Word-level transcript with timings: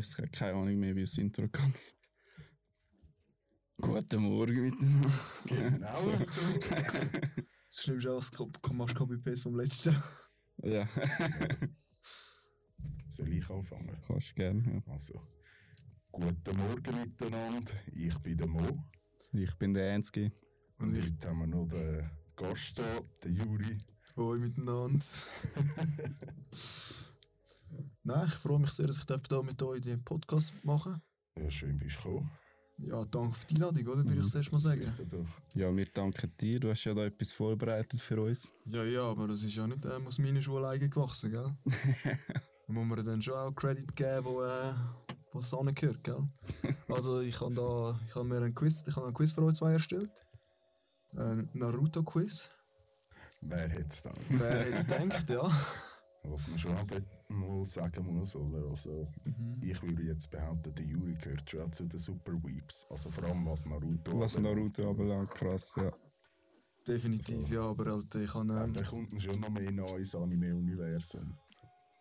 Ich 0.00 0.16
habe 0.16 0.28
keine 0.28 0.52
Ahnung 0.54 0.78
mehr, 0.78 0.94
wie 0.94 1.00
das 1.00 1.18
Intro 1.18 1.48
geht. 1.48 1.74
Guten 3.80 4.22
Morgen 4.22 4.62
miteinander. 4.62 5.10
Genau 5.46 6.02
so. 6.24 6.40
Das 6.58 6.70
Schlimmste 7.70 8.10
ist 8.10 8.40
auch, 8.40 8.50
du 8.50 8.74
machst 8.74 8.94
Copy-Paste 8.94 9.42
vom 9.44 9.56
letzten. 9.56 9.94
Ja, 10.62 10.88
Soll 13.08 13.32
ich 13.32 13.48
anfangen? 13.50 13.96
kannst 14.06 14.34
gerne. 14.36 14.82
Also, 14.86 15.20
guten 16.12 16.56
Morgen 16.56 17.00
miteinander. 17.00 17.72
Ich 17.92 18.16
bin 18.18 18.36
der 18.36 18.46
Mo. 18.46 18.60
Ja. 19.32 19.42
Ich 19.42 19.54
bin 19.56 19.74
der 19.74 19.94
Einzige. 19.94 20.30
Und 20.78 20.96
heute 20.96 21.28
haben 21.28 21.38
wir 21.40 21.46
noch 21.46 21.66
den 21.68 22.08
Gast 22.36 22.78
da, 22.78 23.00
den 23.24 23.34
Juri. 23.34 23.78
Hoi 24.16 24.38
miteinander. 24.38 25.04
Nein, 28.08 28.26
ich 28.26 28.32
freue 28.36 28.58
mich 28.58 28.70
sehr, 28.70 28.86
dass 28.86 28.96
ich 28.96 29.04
hier 29.06 29.42
mit 29.42 29.62
euch 29.62 29.82
den 29.82 30.02
Podcast 30.02 30.54
machen 30.64 30.98
Ja, 31.36 31.50
schön 31.50 31.76
bist 31.76 31.96
du 31.96 32.08
gekommen. 32.08 32.30
Ja, 32.78 33.04
danke 33.04 33.36
für 33.36 33.46
die 33.48 33.56
Einladung, 33.56 33.86
oder? 33.86 34.02
Würde 34.02 34.20
ich 34.20 34.26
zuerst 34.28 34.50
mal 34.50 34.58
sagen. 34.58 34.94
Ja, 35.54 35.76
wir 35.76 35.84
danken 35.84 36.32
dir. 36.40 36.58
Du 36.58 36.70
hast 36.70 36.84
ja 36.84 36.94
da 36.94 37.04
etwas 37.04 37.32
vorbereitet 37.32 38.00
für 38.00 38.22
uns. 38.22 38.50
Ja, 38.64 38.82
ja, 38.82 39.02
aber 39.02 39.28
das 39.28 39.42
ist 39.42 39.54
ja 39.54 39.66
nicht 39.66 39.84
ähm, 39.84 40.06
aus 40.06 40.18
meiner 40.20 40.40
Schule 40.40 40.66
eigen 40.68 40.88
gewachsen, 40.88 41.32
gell? 41.32 41.54
da 42.66 42.72
muss 42.72 42.86
man 42.86 43.04
dann 43.04 43.20
schon 43.20 43.34
auch 43.34 43.54
Credit 43.54 43.94
geben, 43.94 44.24
wo, 44.24 44.42
äh, 44.42 44.72
wo 45.32 45.40
es 45.40 45.52
angehört, 45.52 46.02
gell? 46.02 46.26
Also 46.88 47.20
ich 47.20 47.38
habe 47.42 47.54
da, 47.54 48.00
ich 48.06 48.14
habe 48.14 48.24
mir 48.24 48.38
einen 48.38 48.54
Quiz, 48.54 48.84
ich 48.86 48.96
habe 48.96 49.08
einen 49.08 49.14
Quiz 49.14 49.32
für 49.32 49.42
euch 49.42 49.56
zwei 49.56 49.72
erstellt. 49.72 50.24
Ein 51.14 51.50
Naruto-Quiz. 51.52 52.50
Wer 53.42 53.68
hätte 53.68 53.86
es 53.90 54.02
dann? 54.02 54.14
Wer 54.30 54.60
hätte 54.60 54.74
es 54.76 54.86
gedacht, 54.86 55.28
ja? 55.28 55.50
Was 56.24 56.48
man 56.48 56.58
schon 56.58 56.74
mal 57.28 57.66
sagen 57.66 58.06
muss, 58.06 58.34
oder? 58.36 58.68
Also, 58.68 59.08
ich 59.62 59.82
würde 59.82 60.02
jetzt 60.02 60.30
behaupten, 60.30 60.74
der 60.74 60.84
Juri 60.84 61.14
gehört 61.14 61.48
schon 61.48 61.72
zu 61.72 61.86
den 61.86 61.98
Super 61.98 62.32
Weeps. 62.44 62.86
Also 62.90 63.10
vor 63.10 63.24
allem 63.24 63.46
was 63.46 63.64
Naruto 63.66 64.18
Was 64.18 64.38
Naruto 64.38 64.90
anbelangt, 64.90 65.30
krass, 65.34 65.74
ja. 65.76 65.92
Definitiv, 66.86 67.48
ja, 67.50 67.62
aber 67.62 67.92
halt, 67.92 68.14
ich 68.14 68.34
habe 68.34 68.48
Ja, 68.52 68.64
ähm, 68.64 68.72
da 68.72 68.82
kommt 68.82 69.22
schon 69.22 69.40
noch 69.40 69.50
mehr 69.50 69.68
ins 69.98 70.14
Anime-Universum. 70.14 71.36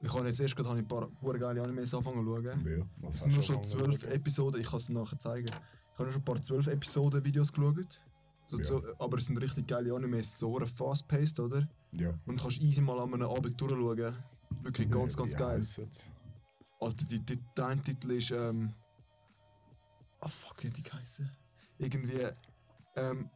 ich 0.02 0.14
habe 0.14 0.28
jetzt 0.28 0.40
erst 0.40 0.56
gerade 0.56 0.70
ein 0.72 0.88
paar 0.88 1.10
hure 1.22 1.40
geile 1.40 1.62
Animes 1.62 1.94
angefangen 1.94 2.26
zu 2.26 2.36
schauen. 2.36 2.66
Ja, 3.02 3.10
Es 3.10 3.20
sind 3.22 3.34
nur 3.34 3.44
schon 3.44 3.64
zwölf? 3.64 4.04
Episoden, 4.04 4.62
ich 4.62 4.68
kann 4.68 4.78
es 4.78 4.90
nachher 4.90 5.20
zeigen. 5.20 5.48
Ich 5.48 5.94
habe 6.00 6.04
nur 6.04 6.12
schon 6.12 6.22
ein 6.22 6.26
paar 6.26 6.42
zwölf 6.42 6.68
Episoden 6.68 7.24
Videos 7.26 7.52
geschaut. 7.52 8.00
So, 8.46 8.58
Ja. 8.60 8.64
so, 8.64 8.84
aber 9.00 9.18
es 9.18 9.26
sind 9.26 9.42
richtig 9.42 9.68
geile 9.68 9.94
Animes, 9.94 10.40
so 10.40 10.58
fast-paced, 10.66 11.42
oder? 11.42 11.68
Ja. 11.98 12.10
Und 12.26 12.40
du 12.40 12.44
kannst 12.44 12.62
easy 12.62 12.82
mal 12.82 13.00
an 13.00 13.14
einem 13.14 13.30
Abend 13.30 13.60
durchschauen. 13.60 14.16
Wirklich 14.62 14.90
ganz, 14.90 15.14
Wie 15.14 15.18
ganz 15.20 15.36
geil. 15.36 15.58
heissen's? 15.58 16.10
Alter, 16.80 17.06
die, 17.06 17.20
die, 17.20 17.40
dein 17.56 17.84
Titel 17.84 18.12
ist, 18.12 18.32
ähm. 18.32 18.74
Ah, 20.20 20.28
fuck, 20.28 20.64
wie 20.64 20.70
die 20.70 20.84
geheißen? 20.84 21.30
Irgendwie, 21.78 22.28
ähm. 22.96 23.30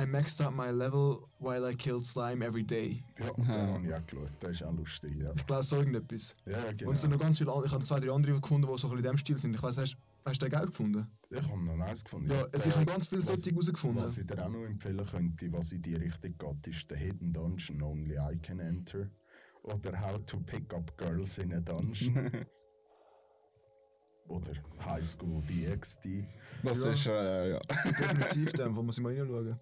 I 0.00 0.06
maxed 0.06 0.40
out 0.40 0.54
my 0.54 0.70
level 0.70 1.28
while 1.40 1.68
I 1.68 1.74
killed 1.74 2.06
slime 2.06 2.44
every 2.44 2.62
day. 2.62 3.02
Ja, 3.18 3.32
den 3.32 3.48
habe 3.48 3.84
ich 3.84 3.92
auch 3.92 4.06
geschaut. 4.06 4.42
Der 4.42 4.50
ist 4.50 4.62
auch 4.62 4.72
lustig, 4.72 5.16
ja. 5.20 5.32
Ich 5.34 5.44
glaube, 5.44 5.64
so 5.64 5.76
irgendetwas. 5.76 6.36
Ja, 6.46 6.70
genau. 6.70 6.90
Und 6.90 6.94
es 6.94 7.00
sind 7.00 7.10
noch 7.10 7.18
ganz 7.18 7.38
viele 7.38 7.50
andere, 7.50 7.66
ich 7.66 7.72
habe 7.72 7.84
zwei, 7.84 7.98
drei 7.98 8.12
andere 8.12 8.40
gefunden, 8.40 8.68
die 8.72 8.78
so 8.78 8.86
ein 8.86 8.90
bisschen 8.92 8.96
in 8.98 9.02
diesem 9.02 9.18
Stil 9.18 9.38
sind. 9.38 9.54
Ich 9.54 9.62
weiss, 9.62 9.76
hast, 9.76 9.96
hast 10.24 10.42
du 10.42 10.46
den 10.46 10.52
geil 10.52 10.66
gefunden? 10.66 11.06
Ich 11.30 11.42
habe 11.42 11.62
noch 11.62 11.76
nice 11.76 12.04
gefunden. 12.04 12.30
Ja, 12.30 12.46
also 12.52 12.68
ich 12.68 12.74
habe 12.74 12.86
ganz 12.86 13.08
viele 13.08 13.20
solche 13.20 13.54
rausgefunden. 13.54 14.02
Was 14.02 14.16
ich 14.18 14.26
dir 14.26 14.44
auch 14.44 14.48
noch 14.48 14.64
empfehlen 14.64 15.04
könnte, 15.06 15.52
was 15.52 15.72
in 15.72 15.82
die 15.82 15.94
Richtung 15.94 16.36
geht, 16.38 16.66
ist 16.74 16.86
The 16.88 16.96
Hidden 16.96 17.32
Dungeon 17.32 17.82
Only 17.82 18.16
I 18.16 18.38
Can 18.38 18.60
Enter. 18.60 19.10
Oder 19.62 20.00
How 20.00 20.24
to 20.24 20.40
Pick 20.40 20.72
Up 20.72 20.96
Girls 20.96 21.36
in 21.38 21.52
a 21.52 21.60
Dungeon. 21.60 22.30
Oder 24.28 24.52
High 24.84 25.04
School 25.04 25.42
DxD. 25.42 26.26
Das 26.62 26.84
Ja. 26.84 26.90
ist, 26.92 27.06
äh, 27.06 27.50
ja. 27.52 27.60
Definitiv 27.60 28.52
dem, 28.52 28.76
wo 28.76 28.82
muss 28.82 28.98
ich 28.98 29.02
mal 29.02 29.16
reinschauen. 29.18 29.58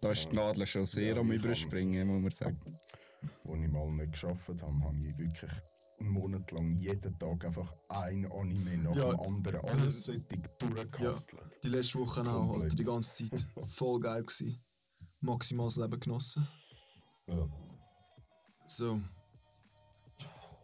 Da 0.00 0.10
ist 0.12 0.28
die 0.30 0.36
Nadel 0.36 0.66
schon 0.66 0.86
sehr 0.86 1.14
Ja, 1.14 1.20
am 1.20 1.30
Überspringen, 1.30 2.08
muss 2.08 2.20
man 2.22 2.30
sagen. 2.30 2.78
Wo 3.44 3.54
ich 3.54 3.68
mal 3.68 3.90
nicht 3.92 4.12
geschafft 4.12 4.48
habe, 4.48 4.62
habe 4.84 4.96
ich 5.06 5.18
wirklich 5.18 5.50
einen 6.00 6.10
Monat 6.10 6.50
lang 6.52 6.76
jeden 6.78 7.18
Tag 7.18 7.44
einfach 7.44 7.74
ein 7.88 8.30
Anime 8.30 8.78
nach 8.78 8.96
Ja, 8.96 9.10
dem 9.10 9.20
anderen, 9.20 9.60
das- 9.62 9.78
alles 9.78 10.04
sollte 10.06 10.38
durchgehustelt. 10.58 11.42
Die 11.62 11.68
letzte 11.68 11.98
Woche 11.98 12.22
auch. 12.30 12.54
Alter, 12.54 12.76
die 12.76 12.84
ganze 12.84 13.28
Zeit. 13.28 13.46
Voll 13.68 14.00
geil 14.00 14.22
gewesen. 14.24 14.58
Maximales 15.20 15.76
Leben 15.76 16.00
genossen. 16.00 16.48
Ja. 17.26 17.48
So. 18.66 19.00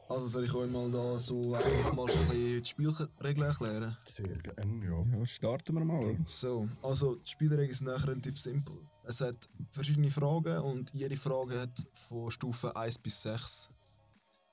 Also 0.09 0.29
soll 0.29 0.45
ich 0.45 0.55
euch 0.55 0.71
mal 0.71 0.89
da 0.91 1.19
so 1.19 1.55
eigentlich 1.55 1.93
mal 1.93 2.09
schon 2.09 2.23
ein 2.23 2.29
bisschen 2.29 2.63
die 2.63 2.65
Spielregeln 2.65 3.47
erklären? 3.49 3.97
Sehr 4.07 4.39
gerne, 4.39 4.85
ja. 4.87 5.19
Ja, 5.19 5.27
starten 5.27 5.75
wir 5.75 5.85
mal. 5.85 6.17
So, 6.25 6.69
also 6.81 7.17
die 7.17 7.29
Spielregeln 7.31 7.73
sind 7.73 7.89
eigentlich 7.89 8.07
relativ 8.07 8.39
simpel. 8.39 8.77
Es 9.03 9.21
hat 9.21 9.49
verschiedene 9.71 10.11
Fragen 10.11 10.59
und 10.59 10.93
jede 10.95 11.17
Frage 11.17 11.61
hat 11.61 11.89
von 12.09 12.31
Stufe 12.31 12.75
1 12.77 12.99
bis 13.01 13.21
6. 13.23 13.71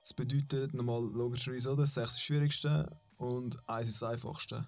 Das 0.04 0.14
bedeutet 0.14 0.74
nochmal 0.74 1.02
logischerweise, 1.02 1.72
oder? 1.72 1.86
6 1.86 1.96
ist 2.10 2.16
das 2.16 2.22
Schwierigste 2.22 2.90
und 3.18 3.58
1 3.70 3.88
ist 3.90 4.02
das 4.02 4.10
Einfachste. 4.12 4.68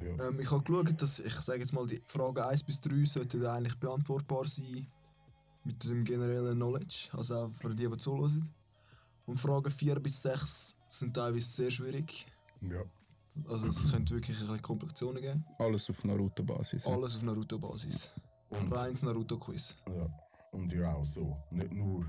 ja. 0.00 0.28
Ähm, 0.28 0.38
ich 0.40 0.50
habe 0.50 0.62
geschaut, 0.62 1.02
dass 1.02 1.18
ich 1.18 1.34
sage 1.34 1.58
jetzt 1.60 1.72
mal, 1.72 1.86
die 1.86 2.00
Fragen 2.06 2.38
1 2.42 2.62
bis 2.62 2.80
3 2.80 3.04
sollten 3.04 3.44
eigentlich 3.44 3.76
beantwortbar 3.78 4.46
sein 4.46 4.86
mit 5.64 5.82
dem 5.84 6.04
generellen 6.04 6.54
Knowledge, 6.56 7.08
also 7.12 7.34
auch 7.36 7.50
für 7.52 7.74
die, 7.74 7.88
die 7.88 7.96
zuhören. 7.96 8.48
Und 9.26 9.38
Fragen 9.38 9.70
4 9.70 9.96
bis 10.00 10.22
6 10.22 10.76
sind 10.88 11.14
teilweise 11.14 11.48
sehr 11.50 11.70
schwierig. 11.70 12.26
ja. 12.62 12.82
Also 13.48 13.68
es 13.68 13.88
könnte 13.88 14.14
wirklich 14.14 14.36
ein 14.40 14.46
bisschen 14.48 14.62
Komplikationen 14.62 15.22
geben. 15.22 15.44
Alles 15.60 15.88
auf 15.90 16.02
Naruto-Basis. 16.02 16.84
ja. 16.86 16.90
Alles 16.92 17.14
auf 17.14 17.22
Naruto-Basis. 17.22 18.10
Und- 18.48 18.72
Reines 18.72 19.02
Naruto-Quiz. 19.04 19.76
Ja, 19.86 20.08
und 20.50 20.72
ja 20.72 20.92
auch 20.94 21.04
so. 21.04 21.36
Nicht 21.52 21.70
nur 21.70 22.04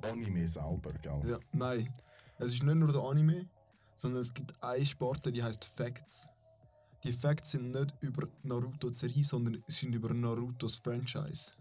der 0.00 0.12
Anime 0.12 0.46
selber, 0.48 0.92
gell? 1.02 1.20
Ja, 1.30 1.38
nein. 1.52 1.92
Es 2.38 2.54
ist 2.54 2.62
nicht 2.62 2.74
nur 2.74 2.92
der 2.92 3.02
Anime, 3.02 3.48
sondern 3.94 4.20
es 4.20 4.32
gibt 4.32 4.54
eine 4.62 4.84
Sparte, 4.84 5.30
die 5.32 5.42
heißt 5.42 5.64
Facts. 5.64 6.28
Die 7.04 7.12
Facts 7.12 7.52
sind 7.52 7.72
nicht 7.72 7.94
über 8.00 8.28
Naruto 8.42 8.88
die 8.88 8.94
Serie, 8.94 9.24
sondern 9.24 9.62
sind 9.68 9.94
über 9.94 10.12
Narutos 10.14 10.76
Franchise. 10.76 11.52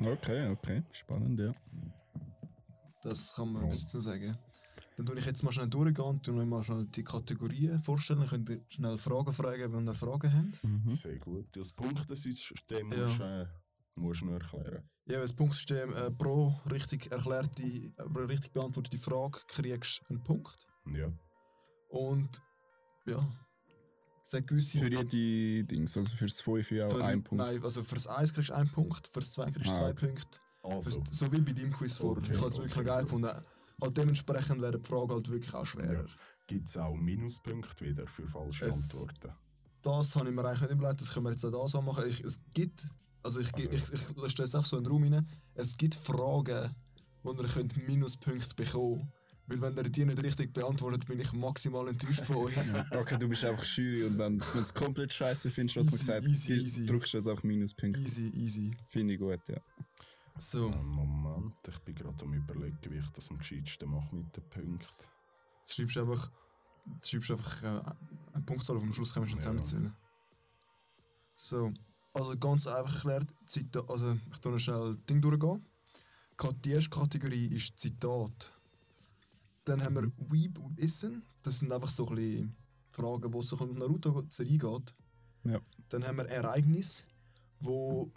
Okay, 0.00 0.48
okay. 0.48 0.82
Spannend, 0.92 1.40
ja. 1.40 1.52
Das 3.02 3.34
kann 3.34 3.52
man 3.52 3.68
bis 3.68 3.82
jetzt 3.82 3.94
noch 3.94 4.00
sagen. 4.00 4.38
Dann 4.96 5.06
tue 5.06 5.18
ich 5.18 5.26
jetzt 5.26 5.42
mal 5.42 5.52
schnell 5.52 5.68
durchgehen 5.68 6.04
und 6.04 6.22
tue 6.22 6.44
mal 6.44 6.62
schnell 6.62 6.84
die 6.86 7.02
Kategorien 7.02 7.78
vorstellen. 7.80 8.20
Dann 8.20 8.28
könnt 8.28 8.48
ihr 8.50 8.60
schnell 8.68 8.98
Fragen 8.98 9.32
fragen, 9.32 9.72
wenn 9.72 9.86
ihr 9.86 9.94
Fragen 9.94 10.32
habt. 10.32 10.90
Sehr 10.90 11.18
gut. 11.18 11.46
Das 11.56 11.72
Punktesystem 11.72 12.92
Ja. 12.92 13.06
musst, 13.06 13.20
äh, 13.20 13.46
musst 13.96 14.20
du 14.22 14.26
nur 14.26 14.34
erklären. 14.40 14.88
Ja, 15.06 15.20
das 15.20 15.32
Punktsystem 15.32 15.92
äh, 15.94 16.10
pro 16.10 16.54
richtig 16.70 17.10
erklärte, 17.10 17.62
äh, 17.62 17.92
richtig 18.18 18.52
beantwortete 18.52 18.98
Frage 18.98 19.40
kriegst 19.46 20.00
du 20.08 20.14
einen 20.14 20.22
Punkt. 20.22 20.66
Ja. 20.94 21.12
Und 21.88 22.40
ja, 23.06 23.26
hat 24.32 24.46
gewisse... 24.46 24.78
Für 24.78 24.88
jede 24.90 25.64
Dings, 25.64 25.96
also 25.96 26.16
fürs 26.16 26.40
5 26.40 26.70
ja 26.70 26.86
auch 26.86 26.92
für- 26.92 27.04
ein 27.04 27.22
Punkt. 27.22 27.44
Nein, 27.44 27.62
also 27.62 27.82
fürs 27.82 28.06
1 28.06 28.32
kriegst 28.32 28.50
du 28.50 28.54
einen 28.54 28.70
Punkt, 28.70 29.08
fürs 29.08 29.32
2 29.32 29.50
kriegst 29.50 29.66
du 29.70 29.72
Ah, 29.72 29.76
zwei 29.76 29.90
okay. 29.90 30.06
Punkte. 30.06 30.38
Also, 30.62 30.90
Fürs- 31.00 31.18
So 31.18 31.32
wie 31.32 31.40
bei 31.40 31.52
deinem 31.52 31.72
Quiz 31.72 31.96
vor. 31.96 32.12
Okay, 32.16 32.32
ich 32.32 32.38
habe 32.38 32.46
es 32.48 32.56
wirklich 32.56 32.76
okay, 32.76 32.84
geil 32.86 33.00
gut. 33.02 33.06
gefunden. 33.10 33.42
Halt 33.82 33.96
dementsprechend 33.96 34.62
wäre 34.62 34.78
die 34.78 34.86
Frage 34.88 35.14
halt 35.14 35.28
wirklich 35.28 35.52
auch 35.52 35.66
schwerer. 35.66 36.06
gibt 36.46 36.68
es 36.68 36.76
auch 36.76 36.94
Minuspunkte 36.94 37.84
wieder 37.84 38.06
für 38.06 38.26
falsche 38.28 38.66
Es- 38.66 38.92
Antworten? 38.94 39.32
Das 39.82 40.14
habe 40.14 40.28
ich 40.28 40.34
mir 40.34 40.44
eigentlich 40.44 40.60
nicht 40.60 40.70
überlegt, 40.70 41.00
das 41.00 41.12
können 41.12 41.26
wir 41.26 41.30
jetzt 41.32 41.44
auch 41.44 41.50
da 41.50 41.66
so 41.66 41.82
machen. 41.82 42.06
Ich, 42.06 42.22
es 42.22 42.40
gibt, 42.54 42.84
also 43.22 43.40
ich, 43.40 43.52
Also- 43.54 43.70
ich, 43.70 43.92
ich, 43.92 44.16
ich 44.24 44.32
stelle 44.32 44.46
es 44.48 44.54
einfach 44.54 44.68
so 44.68 44.76
in 44.78 44.84
den 44.84 44.92
Raum 44.92 45.02
rein, 45.12 45.26
es 45.54 45.76
gibt 45.76 45.94
Fragen, 45.94 46.74
wo 47.22 47.32
ihr 47.32 47.48
könnt 47.48 47.76
Minuspunkte 47.88 48.54
bekommen 48.54 49.10
Weil 49.46 49.60
wenn 49.60 49.76
ihr 49.76 49.90
die 49.90 50.04
nicht 50.04 50.22
richtig 50.22 50.52
beantwortet, 50.54 51.04
bin 51.06 51.18
ich 51.20 51.32
maximal 51.32 51.86
enttäuscht 51.88 52.22
von 52.24 52.36
euch. 52.36 52.54
Okay, 52.92 53.18
du 53.18 53.28
bist 53.28 53.44
einfach 53.44 53.64
Jury 53.64 54.04
und 54.04 54.16
wenn 54.18 54.38
du 54.38 54.58
es 54.60 54.72
komplett 54.72 55.12
scheiße 55.12 55.50
findest, 55.50 55.76
was 55.76 55.86
man 55.86 55.94
Easy, 55.94 56.06
gesagt 56.06 56.28
easy, 56.28 56.52
hat, 56.56 56.62
easy. 56.62 56.86
drückst 56.86 57.14
du 57.14 57.18
es 57.18 57.26
auf 57.26 57.42
Minuspunkte. 57.44 58.00
easy, 58.00 58.28
easy. 58.36 58.70
Finde 58.88 59.14
ich 59.14 59.20
gut, 59.20 59.40
ja. 59.48 59.60
So, 60.38 60.68
Äh, 60.70 60.76
Moment, 60.82 61.54
ich 61.68 61.78
bin 61.80 61.94
gerade 61.94 62.24
am 62.24 62.32
überlegen, 62.32 62.78
wie 62.88 62.98
ich 62.98 63.08
das 63.10 63.30
am 63.30 63.38
gescheitsten 63.38 63.90
mache 63.90 64.14
mit 64.14 64.34
den 64.36 64.44
Punkten. 64.48 64.86
schreibst 65.66 65.98
einfach, 65.98 66.30
schreibst 67.04 67.30
einfach 67.32 67.62
äh, 67.62 67.66
eine 68.32 68.44
Punktzahl 68.44 68.76
auf 68.76 68.82
am 68.82 68.92
Schluss 68.92 69.12
können 69.12 69.26
wir 69.26 69.30
schon 69.30 69.38
Ja. 69.38 69.42
zusammenzählen. 69.42 69.92
So, 71.34 71.72
also 72.12 72.36
ganz 72.36 72.66
einfach 72.66 72.94
erklärt, 72.94 73.34
Zita 73.46 73.80
also 73.88 74.16
ich 74.32 74.38
tue 74.38 74.58
schnell 74.58 74.94
das 74.94 75.04
Ding 75.06 75.20
durchgehen. 75.20 75.64
Die 76.64 76.70
erste 76.70 76.90
Kategorie 76.90 77.46
ist 77.46 77.78
Zitat. 77.78 78.52
Dann 79.64 79.82
haben 79.82 79.94
wir 79.94 80.12
Weeb 80.28 80.58
und 80.58 80.78
Essen. 80.80 81.22
Das 81.42 81.60
sind 81.60 81.72
einfach 81.72 81.90
so 81.90 82.06
ein 82.08 82.14
bisschen 82.16 82.56
Fragen, 82.90 83.32
wo 83.32 83.40
es 83.40 83.48
so 83.48 83.56
um 83.56 83.74
die 83.74 83.78
Naruto-Serie 83.78 84.58
geht. 84.58 84.94
Ja. 85.44 85.60
Dann 85.88 86.04
haben 86.04 86.16
wir 86.16 86.26
Ereignis, 86.26 87.06
wo 87.60 88.10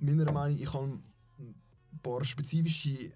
meiner 0.00 0.30
Meinung 0.30 0.56
nach, 0.56 0.62
ich 0.62 0.74
habe 0.74 1.00
ein 1.38 2.00
paar 2.02 2.24
spezifische, 2.24 3.10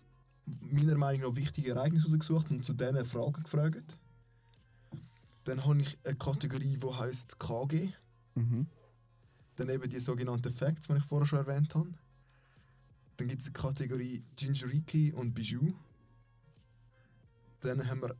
meiner 0.60 0.96
Meinung 0.96 1.30
nach 1.30 1.36
wichtige 1.36 1.70
Ereignisse 1.70 2.06
rausgesucht 2.06 2.50
und 2.50 2.64
zu 2.64 2.74
diesen 2.74 3.04
Fragen 3.06 3.44
gefragt. 3.44 3.98
Dann 5.44 5.64
habe 5.64 5.80
ich 5.80 5.96
eine 6.04 6.16
Kategorie, 6.16 6.76
die 6.76 6.92
heißt 6.92 7.38
KG. 7.38 7.90
Mhm. 8.34 8.66
Dann 9.56 9.68
eben 9.68 9.88
die 9.88 10.00
sogenannten 10.00 10.52
Facts, 10.52 10.88
die 10.88 10.94
ich 10.94 11.04
vorher 11.04 11.26
schon 11.26 11.38
erwähnt 11.38 11.74
habe. 11.74 11.92
Dann 13.16 13.28
gibt 13.28 13.40
es 13.40 13.46
eine 13.48 13.54
Kategorie 13.54 14.22
Jinjuriki 14.38 15.12
und 15.12 15.34
Bijou. 15.34 15.72
Dann 17.60 17.88
haben 17.88 18.02
wir 18.02 18.14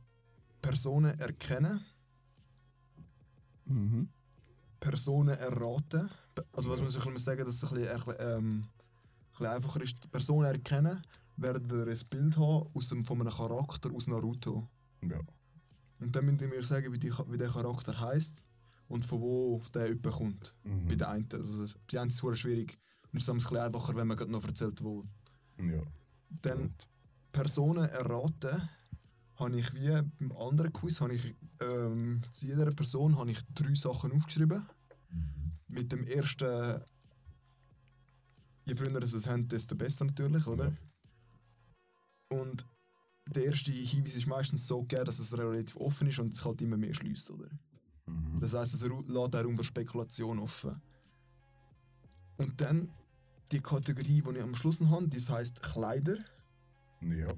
Personen 0.61 1.17
erkennen, 1.19 1.85
Mhm. 3.67 4.09
Personen 4.79 5.37
erraten. 5.37 6.09
Also 6.53 6.69
was 6.69 6.79
man 6.79 6.89
bisschen 6.89 7.17
sagen, 7.17 7.45
dass 7.45 7.55
es 7.55 7.71
ein 7.71 7.79
bisschen, 7.79 8.15
ähm, 8.19 8.49
ein 8.49 8.67
bisschen 9.31 9.45
einfacher 9.47 9.81
ist. 9.81 10.03
Die 10.03 10.07
Personen 10.07 10.45
erkennen, 10.45 11.01
werden 11.35 11.69
ihr 11.69 11.87
ein 11.87 11.99
Bild 12.09 12.37
haben 12.37 12.69
aus 12.73 12.87
von 12.87 13.21
einem 13.21 13.29
Charakter 13.29 13.91
aus 13.93 14.07
Naruto. 14.07 14.67
Ja. 15.01 15.19
Und 15.99 16.15
dann 16.15 16.25
müsst 16.25 16.41
ihr 16.41 16.47
mir 16.47 16.63
sagen, 16.63 16.93
wie, 16.93 16.99
die, 16.99 17.11
wie 17.11 17.37
der 17.37 17.49
Charakter 17.49 17.99
heißt 17.99 18.43
und 18.87 19.05
von 19.05 19.21
wo 19.21 19.61
der 19.73 19.87
jemand 19.87 20.15
kommt. 20.15 20.55
Mhm. 20.63 20.87
Bei 20.87 20.95
den 20.95 21.07
einen. 21.07 21.27
Also, 21.33 21.65
bei 21.65 21.91
den 21.91 21.99
einen 21.99 22.09
ist 22.09 22.23
es 22.23 22.39
schwierig. 22.39 22.79
Und 23.11 23.17
es 23.17 23.23
ist 23.23 23.29
ein 23.29 23.37
bisschen 23.37 23.57
einfacher, 23.57 23.95
wenn 23.95 24.07
man 24.07 24.17
gerade 24.17 24.31
noch 24.31 24.45
erzählt, 24.45 24.83
wo. 24.83 25.05
Ja. 25.59 25.81
Dann 26.29 26.73
Personen 27.31 27.89
erraten, 27.89 28.69
habe 29.35 29.59
ich 29.59 29.73
wie 29.73 30.01
beim 30.19 30.31
anderen 30.33 30.73
Quiz, 30.73 31.01
habe 31.01 31.15
ich 31.15 31.35
ähm, 31.61 32.21
zu 32.31 32.47
jeder 32.47 32.71
Person 32.71 33.17
habe 33.17 33.31
ich 33.31 33.39
drei 33.53 33.75
Sachen 33.75 34.11
aufgeschrieben. 34.11 34.65
Mit 35.67 35.91
dem 35.91 36.03
ersten, 36.05 36.81
je 38.65 38.75
früher 38.75 38.91
ihr 38.91 39.03
es 39.03 39.27
habt, 39.27 39.51
desto 39.51 39.75
besser 39.75 40.05
natürlich, 40.05 40.47
oder? 40.47 40.75
Und 42.29 42.65
der 43.29 43.45
erste 43.45 43.71
Hinweis 43.71 44.15
ist 44.15 44.27
meistens 44.27 44.67
so 44.67 44.81
gegeben, 44.81 45.05
dass 45.05 45.19
es 45.19 45.37
relativ 45.37 45.75
offen 45.77 46.07
ist 46.07 46.19
und 46.19 46.33
sich 46.33 46.45
halt 46.45 46.61
immer 46.61 46.77
mehr 46.77 46.93
schließt, 46.93 47.31
oder? 47.31 47.49
Mhm. 48.07 48.39
Das 48.39 48.53
heisst, 48.53 48.73
es 48.73 48.81
lässt 48.81 48.93
auch 48.93 49.33
Raum 49.33 49.57
für 49.57 49.63
Spekulation 49.63 50.39
offen. 50.39 50.81
Und 52.37 52.59
dann 52.61 52.89
die 53.51 53.61
Kategorie, 53.61 54.21
die 54.21 54.37
ich 54.37 54.43
am 54.43 54.55
Schluss 54.55 54.81
habe, 54.81 55.07
das 55.07 55.29
heisst 55.29 55.61
Kleider. 55.61 56.17
Ja. 57.01 57.33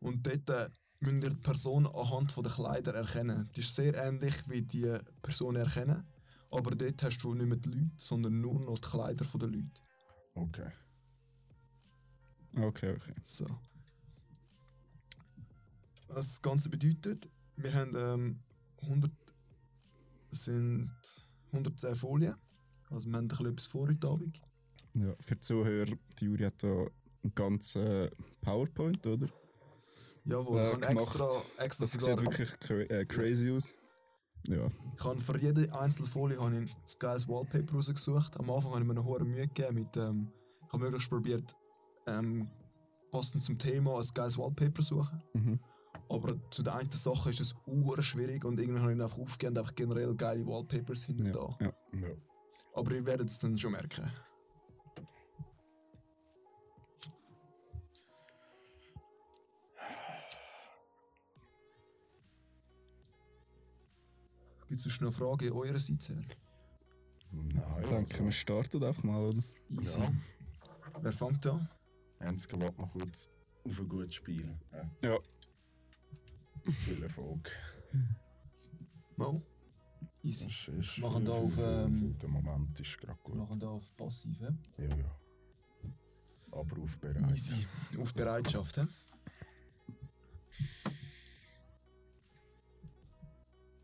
Und 0.00 0.26
dort 0.26 0.48
äh, 0.50 0.70
müsst 1.00 1.24
ihr 1.24 1.30
die 1.30 1.36
Person 1.36 1.86
anhand 1.86 2.36
der 2.36 2.50
Kleider 2.50 2.94
erkennen. 2.94 3.48
Das 3.54 3.64
ist 3.64 3.74
sehr 3.74 3.94
ähnlich 3.94 4.34
wie 4.48 4.62
die 4.62 4.96
Person 5.22 5.56
erkennen. 5.56 6.04
Aber 6.50 6.72
dort 6.72 7.02
hast 7.02 7.18
du 7.18 7.34
nicht 7.34 7.46
mehr 7.46 7.58
die 7.58 7.68
Leute, 7.68 7.90
sondern 7.96 8.40
nur 8.40 8.60
noch 8.60 8.78
die 8.78 8.88
Kleider 8.88 9.24
der 9.24 9.48
Leute. 9.48 9.80
Okay. 10.34 10.70
Okay, 12.56 12.96
okay. 12.96 13.14
So. 13.22 13.46
Was 16.08 16.16
das 16.16 16.42
Ganze 16.42 16.68
bedeutet, 16.68 17.28
wir 17.56 17.72
haben 17.72 17.94
ähm, 17.96 18.40
100 18.82 19.12
sind 20.30 20.90
110 21.52 21.94
Folien. 21.96 22.34
Also 22.90 23.08
wir 23.08 23.16
haben 23.16 23.24
ein 23.24 23.28
bisschen 23.28 23.46
etwas 23.46 23.66
vor 23.66 23.88
heute 23.88 24.08
Abend. 24.08 24.40
Ja, 24.96 25.14
für 25.20 25.34
die 25.36 25.40
Zuhörer, 25.40 25.92
die 26.18 26.24
Juri 26.24 26.44
hat 26.44 26.62
da 26.62 26.68
einen 26.68 27.34
ganzen 27.34 28.10
PowerPoint, 28.40 29.06
oder? 29.06 29.28
Jawohl, 30.24 30.60
Äh, 30.60 30.64
ich 30.66 30.72
habe 30.72 30.86
extra, 30.86 31.28
extra 31.58 31.84
Das 31.84 31.92
sogar, 31.92 32.18
sieht 32.18 32.26
wirklich 32.26 32.60
cra 32.60 32.74
äh, 32.74 33.04
crazy 33.06 33.50
aus. 33.52 33.72
Ja, 34.48 34.68
ich 34.96 35.04
habe 35.04 35.20
für 35.20 35.38
jede 35.38 35.72
einzelne 35.78 36.08
Folie 36.08 36.38
habe 36.40 36.54
ich 36.64 36.74
ein 36.74 36.80
geiles 36.98 37.28
Wallpaper 37.28 37.74
rausgesucht. 37.74 38.38
Am 38.38 38.50
Anfang 38.50 38.72
habe 38.72 38.80
ich 38.80 38.86
mir 38.86 38.94
eine 38.94 39.04
hohe 39.04 39.22
Mühe 39.24 39.46
gegeben 39.46 39.74
mit, 39.74 39.96
ähm, 39.96 40.32
ich 40.66 40.72
habe 40.72 40.84
möglichst 40.84 41.10
probiert, 41.10 41.54
ähm, 42.06 42.48
passend 43.10 43.42
zum 43.42 43.58
Thema 43.58 43.98
ein 43.98 44.06
geiles 44.14 44.38
Wallpaper 44.38 44.82
zu 44.82 44.94
suchen. 44.96 45.22
Mhm. 45.34 45.60
Aber 46.08 46.34
zu 46.50 46.62
der 46.62 46.74
einen 46.74 46.90
Sache 46.90 47.30
ist 47.30 47.40
es 47.40 47.54
uhr 47.66 48.02
schwierig 48.02 48.44
und 48.44 48.58
irgendwann 48.58 48.82
habe 48.82 48.94
ich 48.94 49.00
einfach 49.00 49.18
aufgegeben, 49.18 49.58
einfach 49.58 49.74
generell 49.74 50.14
geile 50.14 50.46
Wallpapers 50.46 51.04
hinten 51.04 51.26
ja, 51.26 51.32
da. 51.32 51.56
ja. 51.60 51.72
Ja. 52.00 52.14
Aber 52.74 52.92
ihr 52.92 53.04
werdet 53.06 53.28
es 53.28 53.38
dann 53.38 53.56
schon 53.56 53.72
merken. 53.72 54.10
Gibt 64.68 64.86
es 64.86 65.00
noch 65.00 65.12
Fragen 65.12 65.50
eurerseits 65.50 66.10
her? 66.10 66.22
Nein. 67.32 67.82
Ich 67.82 67.88
denke, 67.88 68.24
wir 68.24 68.32
starten 68.32 68.84
einfach 68.84 69.02
mal, 69.02 69.20
oder? 69.20 69.42
Easy. 69.68 70.00
Ja. 70.00 70.12
Wer 71.00 71.12
fängt 71.12 71.46
an? 71.46 71.68
Einzige 72.20 72.60
warte 72.60 72.80
noch 72.80 72.92
kurz 72.92 73.30
auf 73.64 73.80
ein 73.80 73.88
gutes 73.88 74.14
Spiel. 74.14 74.56
Ja. 74.72 75.08
Ja. 75.08 75.18
Viel 76.72 77.02
Erfolg. 77.02 77.50
Mal. 79.16 79.42
Easy. 80.22 80.44
Das 80.44 80.68
ist 80.68 80.98
Machen 80.98 81.24
da 81.24 81.32
auf, 81.32 81.56
ähm, 81.58 82.16
Den 82.18 82.30
Moment 82.30 82.78
ist 82.78 82.98
gerade 82.98 83.18
Wir 83.18 83.22
gut. 83.24 83.36
machen 83.36 83.58
da 83.58 83.68
auf 83.68 83.96
Passiv. 83.96 84.38
hä? 84.40 84.48
Ja, 84.78 84.96
ja. 84.96 85.16
Aber 86.52 86.82
auf 86.82 86.98
bereit. 86.98 87.30
Easy. 87.30 87.66
Auf 87.98 88.12
Bereitschaft. 88.14 88.76
hä? 88.78 88.86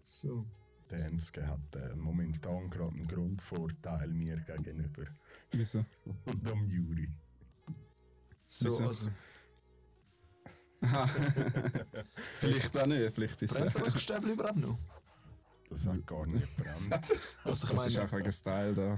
So. 0.02 0.46
Der 0.90 1.06
Enske 1.06 1.46
hat 1.46 1.74
äh, 1.74 1.96
momentan 1.96 2.70
gerade 2.70 2.92
einen 2.94 3.06
Grundvorteil 3.08 4.08
mir 4.08 4.36
gegenüber. 4.36 5.04
Wieso? 5.50 5.84
Und 6.26 6.46
am 6.50 6.70
Juri. 6.70 7.08
So, 8.46 8.78
also. 8.86 9.10
Vielleicht 12.38 12.76
auch 12.76 12.86
nicht, 12.86 13.14
vielleicht 13.14 13.42
ist 13.42 13.54
Brennt 13.54 13.66
es. 13.66 13.72
solche 13.74 13.98
Stäbel 13.98 14.30
überhaupt 14.30 14.56
noch? 14.58 14.78
Das 15.70 15.86
hat 15.86 16.06
gar 16.06 16.26
nicht 16.26 16.56
brennt. 16.56 17.10
Ich 17.10 17.18
Das 17.44 17.64
ist 17.64 17.98
einfach 17.98 18.18
ein 18.18 18.32
Style 18.32 18.74
da. 18.74 18.96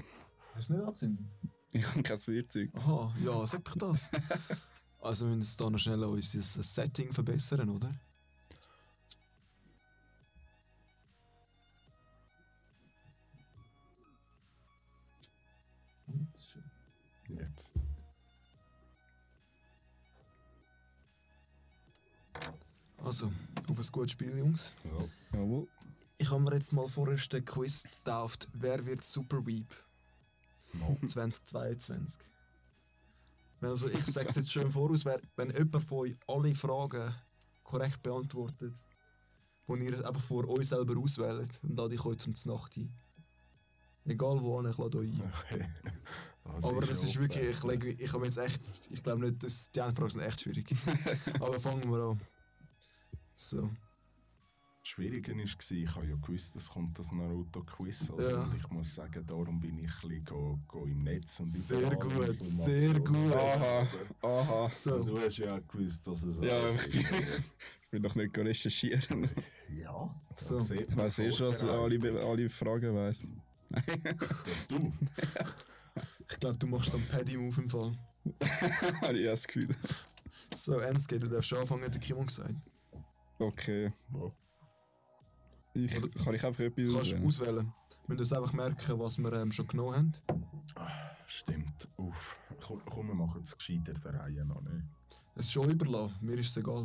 hast 0.55 0.69
du 0.69 0.73
nicht 0.75 0.83
angezündet? 0.83 1.27
Ich 1.73 1.87
habe 1.87 2.03
kein 2.03 2.19
Feuerzeug. 2.19 2.71
Aha, 2.75 3.15
ja, 3.25 3.47
sag 3.47 3.65
doch 3.65 3.77
das. 3.77 4.11
also 5.01 5.29
wir 5.29 5.37
müssen 5.37 5.57
da 5.59 5.71
noch 5.71 5.79
schnell 5.79 6.03
unser 6.05 6.43
Setting 6.43 7.13
verbessern, 7.13 7.69
oder? 7.69 7.95
Also, 23.09 23.33
auf 23.71 23.79
ein 23.79 23.87
gutes 23.91 24.13
Spiel, 24.13 24.37
Jungs. 24.37 24.75
Ja. 24.85 25.39
Jawohl. 25.39 25.67
Ich 26.19 26.31
habe 26.31 26.43
mir 26.43 26.53
jetzt 26.53 26.75
mal 26.75 26.87
vorerst 26.87 27.33
den 27.33 27.43
Quiz 27.43 27.85
getauft. 27.85 28.51
Wer 28.53 28.85
wird 28.85 29.03
Super 29.03 29.47
Weep 29.47 29.75
No. 30.75 30.95
2022? 31.07 32.19
Also 33.63 33.89
ich 33.89 34.05
sage 34.05 34.29
es 34.29 34.35
jetzt 34.35 34.53
schon 34.53 34.71
voraus, 34.71 35.07
wenn 35.07 35.51
jemand 35.57 35.85
von 35.87 35.99
euch 36.01 36.19
alle 36.27 36.55
Fragen 36.55 37.15
korrekt 37.63 38.03
beantwortet, 38.03 38.75
die 39.67 39.85
ihr 39.87 40.07
einfach 40.07 40.23
vor 40.23 40.47
euch 40.47 40.69
selber 40.69 41.01
auswählt, 41.01 41.61
dann 41.63 41.77
lade 41.77 41.95
ich 41.95 42.05
euch 42.05 42.19
zum 42.19 42.35
Znacht 42.35 42.77
ein. 42.77 42.93
Egal 44.05 44.39
wo, 44.43 44.63
ich 44.69 44.77
lade 44.77 44.99
euch 44.99 45.11
ein. 45.11 45.33
Das 46.45 46.65
Aber 46.65 46.81
das 46.81 47.05
ist 47.05 47.21
wirklich, 47.21 47.45
ich, 47.45 48.01
ich 48.01 48.13
habe 48.15 48.25
jetzt 48.25 48.39
echt, 48.39 48.63
ich 48.89 49.03
glaube 49.03 49.21
nicht, 49.21 49.43
dass 49.43 49.71
die 49.71 49.81
Fragen 49.81 50.09
sind 50.09 50.23
echt 50.23 50.41
schwierig. 50.41 50.75
Aber 51.41 51.61
fangen 51.61 51.91
wir 51.91 52.11
an. 52.11 52.21
So. 53.39 53.71
Das 54.81 54.89
Schwierige 54.89 55.33
war, 55.33 55.45
ich 55.45 55.95
habe 55.95 56.07
ja 56.09 56.17
gewusst, 56.17 56.57
es 56.57 56.69
kommt 56.69 56.99
das 56.99 57.13
Naruto-Quiz. 57.13 58.11
Also 58.11 58.21
Ja. 58.21 58.43
Und 58.43 58.57
ich 58.57 58.69
muss 58.69 58.93
sagen, 58.97 59.25
darum 59.25 59.61
bin 59.61 59.79
ich 59.79 59.93
ein 60.03 60.09
bisschen 60.09 60.25
go, 60.25 60.59
go 60.67 60.85
im 60.87 61.05
Netz 61.05 61.39
und 61.39 61.47
Sehr 61.47 61.95
gut, 61.95 62.43
sehr 62.43 62.99
gut. 62.99 63.33
Aha, 63.33 63.87
aha. 64.23 64.69
So. 64.71 65.05
Du 65.05 65.21
hast 65.21 65.37
ja 65.37 65.57
gewusst, 65.61 66.05
dass 66.09 66.25
es 66.25 66.39
Ja, 66.39 66.67
ich 66.67 66.91
bin, 66.91 67.01
ist. 67.01 67.43
ich 67.83 67.91
bin 67.91 68.03
doch 68.03 68.15
nicht 68.17 68.37
recherchieren. 68.37 69.31
Ja, 69.69 70.21
So. 70.35 70.57
das 70.57 70.71
Ich 70.73 70.97
weiß 70.97 71.19
eh 71.21 71.31
schon, 71.31 71.47
dass 71.51 71.63
ich 71.63 71.69
alle, 71.69 72.21
alle 72.25 72.51
Fragen 72.51 72.93
weiss. 72.93 73.29
Dass 73.71 74.67
du. 74.67 74.93
Ich 76.31 76.39
glaube, 76.39 76.59
du 76.59 76.67
machst 76.67 76.91
so 76.91 76.97
einen 76.97 77.07
Paddy-Move 77.07 77.63
im 77.63 77.69
Fall. 77.69 77.93
Habe 79.01 79.19
ich 79.19 79.25
das 79.27 79.47
Gefühl. 79.47 79.75
So, 80.55 80.79
Enske, 80.79 81.19
du 81.19 81.29
darfst 81.29 81.53
anfangen, 81.53 81.85
hat 81.85 81.95
der 81.95 82.01
Kimon 82.01 82.27
gesagt. 82.27 82.55
Okay. 83.39 83.93
Ja. 84.15 84.33
Ich, 85.75 86.25
kann 86.25 86.35
ich 86.35 86.45
einfach 86.45 86.61
etwas 86.61 86.93
kannst 86.93 87.15
auswählen? 87.15 87.25
auswählen. 87.27 87.73
Wir 88.07 88.17
müssen 88.17 88.37
einfach 88.37 88.53
merken, 88.53 88.99
was 88.99 89.19
wir 89.19 89.33
ähm, 89.33 89.53
schon 89.53 89.67
genommen 89.69 89.95
haben. 89.97 90.13
Stimmt. 91.27 91.89
Uff. 91.97 92.37
Komm, 92.61 92.83
komm, 92.87 93.09
wir 93.09 93.15
machen 93.15 93.43
es 93.43 93.57
gescheiter 93.57 93.93
der 93.93 94.15
Reihe 94.15 94.45
noch, 94.45 94.63
ne? 94.63 94.89
Es 95.35 95.47
ist 95.47 95.53
schon 95.53 95.71
überlassen, 95.71 96.17
mir 96.21 96.35
ist 96.39 96.49
es 96.49 96.57
egal. 96.57 96.85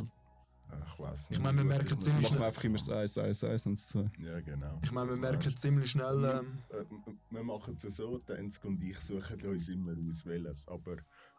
Ich 0.86 0.98
weiß 0.98 1.30
Ich 1.30 1.40
meine, 1.40 1.58
wir 1.58 1.64
merken 1.64 1.98
ziemlich 1.98 2.22
Machen 2.30 2.40
wir 2.40 2.46
einfach 2.46 2.64
immer 2.64 2.78
das 2.78 2.88
1, 2.88 3.18
1, 3.18 3.44
1 3.44 3.66
und 3.66 3.78
das 3.78 3.86
2. 3.88 4.10
Ja, 4.18 4.40
genau. 4.40 4.80
ich 4.82 4.92
meine, 4.92 5.10
wir 5.10 5.18
merken 5.18 5.56
ziemlich 5.56 5.90
schnell, 5.90 6.24
ähm, 6.24 6.58
Äh, 6.70 6.84
wir 7.30 7.42
machen 7.42 7.76
es 7.76 7.96
so, 7.96 8.18
Densk 8.18 8.64
und 8.64 8.82
ich 8.82 8.98
suchen 8.98 9.40
uns 9.42 9.68
immer 9.68 9.92
aus, 9.92 10.24
welches. 10.26 10.68
Aber 10.68 10.96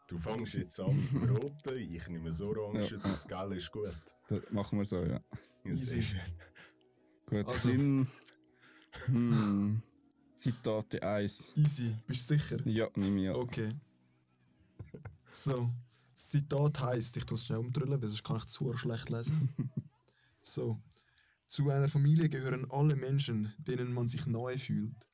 du 0.07 0.19
fängst 0.19 0.53
jetzt 0.55 0.79
an 0.79 0.95
mit 0.95 1.11
dem 1.23 1.35
Roten, 1.35 1.77
ich 1.77 2.07
nehme 2.07 2.29
das 2.29 2.41
Orange, 2.41 2.91
Ja. 2.95 2.97
das 2.97 3.27
Gelbe 3.27 3.55
ist 3.55 3.71
gut. 3.71 3.93
Das 4.27 4.41
machen 4.51 4.79
wir 4.79 4.85
so, 4.85 5.03
ja. 5.03 5.21
Easy. 5.63 6.03
Gut, 7.25 7.47
Also- 7.47 7.69
dann. 7.69 8.07
Hm, 9.05 9.81
Zitate 10.37 11.01
1. 11.03 11.53
Easy, 11.57 11.97
bist 12.07 12.29
du 12.29 12.37
sicher? 12.37 12.57
Ja, 12.67 12.89
nehme 12.95 13.21
ich 13.23 13.29
an. 13.29 13.35
Okay. 13.35 13.73
So, 15.29 15.69
das 16.13 16.29
Zitat 16.29 16.79
heisst, 16.79 17.17
ich 17.17 17.25
tue 17.25 17.35
es 17.35 17.45
schnell 17.45 17.59
umdrüllen, 17.59 18.01
weil 18.01 18.07
sonst 18.09 18.23
kann 18.23 18.37
ich 18.37 18.45
zu 18.45 18.71
schlecht 18.73 19.09
lesen. 19.09 19.49
So, 20.47 20.79
zu 21.47 21.67
einer 21.71 21.87
Familie 21.87 22.29
gehören 22.29 22.69
alle 22.69 22.95
Menschen, 22.95 23.51
denen 23.57 23.91
man 23.91 24.07
sich 24.07 24.27
neu 24.27 24.57
fühlt. 24.59 25.09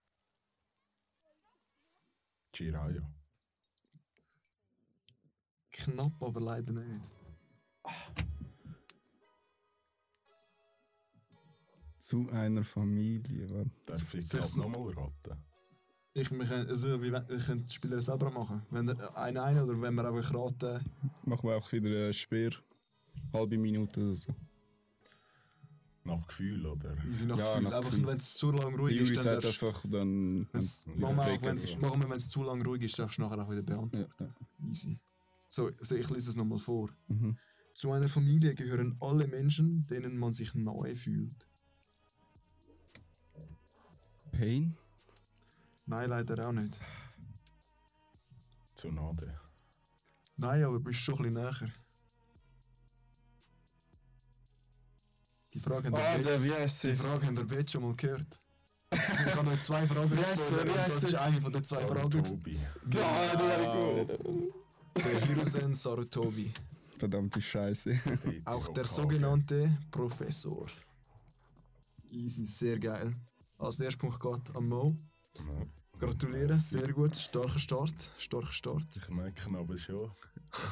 Jiraiya. 2.54 3.02
Knapp, 5.72 6.22
aber 6.22 6.42
leider 6.42 6.74
nicht. 6.74 7.16
Zu 11.98 12.30
einer 12.32 12.64
Familie. 12.64 13.50
warte. 13.50 13.72
Darf 13.86 14.14
ich 14.14 14.28
das 14.30 14.56
nochmal 14.56 14.92
raten? 14.94 15.38
Ich, 16.14 16.30
wir 16.30 16.46
können, 16.46 16.68
also, 16.68 17.02
wie, 17.02 17.12
wir 17.12 17.22
können 17.22 17.66
die 17.66 17.74
Spieler 17.74 18.02
selber 18.02 18.30
machen. 18.32 18.64
Wenn 18.70 18.86
der 18.88 19.16
eine 19.18 19.42
eine 19.44 19.64
oder 19.64 19.80
wenn 19.82 19.94
wir 19.96 20.06
einfach 20.06 20.34
raten. 20.34 20.84
Machen 21.24 21.48
wir 21.50 21.56
auch 21.56 21.72
wieder 21.72 22.08
ein 22.08 22.14
Speer. 22.14 22.52
Halbe 23.32 23.58
Minute 23.58 24.02
oder 24.02 24.16
so. 24.16 24.36
Nach 26.04 26.28
Gefühl, 26.28 26.66
oder? 26.66 26.98
Easy 27.08 27.26
nach 27.28 27.38
Ja, 27.38 27.46
Gefühl. 27.46 27.62
nach 27.64 27.72
Einfach 27.74 27.92
Gefühl. 27.92 28.08
wenn 28.08 28.18
es 28.18 28.34
zu 28.34 28.52
lange 28.52 28.76
ruhig 28.78 28.96
Juri 28.98 29.12
ist, 29.12 29.18
dann 29.18 29.24
sagt 29.24 29.44
darfst 29.46 29.64
einfach 29.64 29.86
dann. 29.90 30.48
wenn's, 30.52 30.86
machen 30.88 31.16
wir 31.18 31.42
wenn's, 31.44 31.78
machen 31.80 32.02
wir, 32.02 32.10
wenn 32.10 32.18
es 32.18 32.30
zu 32.30 32.44
lange 32.44 32.64
ruhig 32.66 32.82
ist, 32.82 32.98
darfst 33.00 33.18
du 33.20 33.22
nachher 33.22 33.40
auch 33.46 33.50
wieder 33.52 33.62
beantworten. 33.62 34.08
Ja, 34.20 34.26
ja. 34.26 34.68
Easy. 34.68 35.00
So, 35.52 35.68
also 35.68 35.96
ich 35.98 36.10
lese 36.10 36.30
es 36.30 36.38
nochmal 36.38 36.60
vor. 36.60 36.90
Mhm. 37.10 37.38
Zu 37.74 37.92
einer 37.92 38.08
Familie 38.08 38.56
gehören 38.56 38.96
alle 39.02 39.28
Menschen, 39.28 39.86
denen 39.86 40.18
man 40.18 40.32
sich 40.32 40.56
neu 40.56 40.96
fühlt. 40.96 41.46
Pain? 44.32 44.78
Nein, 45.86 46.10
leider 46.10 46.48
auch 46.48 46.54
nicht. 46.54 46.80
Tsunade. 48.76 49.38
Nein, 50.38 50.64
aber 50.64 50.80
bist 50.80 51.02
schon 51.02 51.16
ein 51.26 51.34
bisschen 51.34 51.66
näher. 51.66 51.74
Die 55.54 55.60
Frage 55.60 55.92
haben 55.92 55.98
wir 55.98 56.24
der, 56.24 56.44
wie 56.44 56.54
heißt 56.54 56.86
die? 56.86 56.96
Frage 56.96 57.28
haben 57.28 57.50
wir 57.50 57.58
jetzt 57.60 57.74
schon 57.74 57.84
mal 57.84 57.94
gehört. 57.98 58.42
Ich 58.94 59.36
habe 59.36 59.50
noch 59.50 59.60
zwei 59.60 59.86
Fragen 59.86 60.10
der? 60.16 60.18
Und 60.18 60.78
heisst 60.78 60.96
Das 60.96 61.04
ist 61.04 61.12
der? 61.12 61.22
eine 61.24 61.42
von 61.42 61.52
den 61.52 61.64
zwei 61.66 61.86
Fragen. 61.86 62.24
Ja, 62.90 63.36
der 63.36 64.08
wäre 64.08 64.18
gut. 64.18 64.61
Der 64.96 65.26
Hiruzen 65.26 65.74
Sarutobi. 65.74 66.52
Verdammte 66.98 67.42
Scheiße. 67.42 68.00
Auch 68.46 68.68
der 68.70 68.84
Hokage. 68.84 68.88
sogenannte 68.88 69.78
Professor. 69.90 70.68
Easy, 72.10 72.46
sehr 72.46 72.78
geil. 72.78 73.16
Als 73.58 73.78
der 73.78 73.86
erste 73.86 74.00
Punkt 74.00 74.20
geht 74.20 74.56
an 74.56 74.68
Mo. 74.68 74.96
Ja. 75.38 75.66
Gratuliere, 76.00 76.56
sehr 76.56 76.92
gut. 76.94 77.16
Starker 77.16 77.60
Start. 77.60 78.12
Starker 78.18 78.52
Start. 78.52 78.96
Ich 78.96 79.10
merke 79.10 79.58
aber 79.58 79.78
schon, 79.78 80.12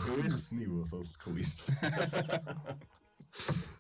höchstes 0.08 0.52
Niveau, 0.52 0.86
das 0.86 1.18
Quiz. 1.18 1.72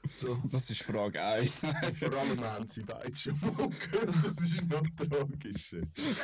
So, 0.07 0.41
Das 0.45 0.69
ist 0.69 0.81
Frage 0.83 1.21
1. 1.21 1.61
Vor 1.99 2.13
allem 2.13 2.39
haben 2.43 2.67
sie 2.67 2.83
gehört, 2.83 4.15
das 4.25 4.41
ist 4.41 4.65
noch 4.67 4.87
tragisch. 4.95 5.75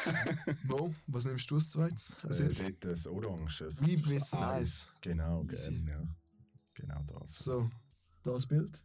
Mo, 0.63 0.93
was 1.07 1.25
nimmst 1.25 1.49
du 1.51 1.55
als 1.55 1.69
zweites? 1.69 2.15
Also, 2.23 2.43
Äh, 2.43 2.73
ein 2.83 3.07
oranges. 3.07 3.85
Wie 3.85 4.03
Wissen 4.05 4.39
Eis. 4.39 4.89
Genau, 5.01 5.43
gern, 5.43 5.87
ja. 5.87 6.07
Genau 6.73 7.03
das. 7.19 7.35
So, 7.39 7.69
das 8.23 8.45
Bild. 8.47 8.83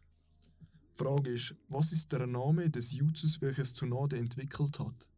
Die 0.93 0.97
Frage 0.97 1.31
ist, 1.31 1.55
was 1.69 1.91
ist 1.91 2.11
der 2.11 2.27
Name 2.27 2.69
des 2.69 2.91
Jutsus, 2.91 3.41
welches 3.41 3.73
Tsunade 3.73 4.17
entwickelt 4.17 4.79
hat? 4.79 5.09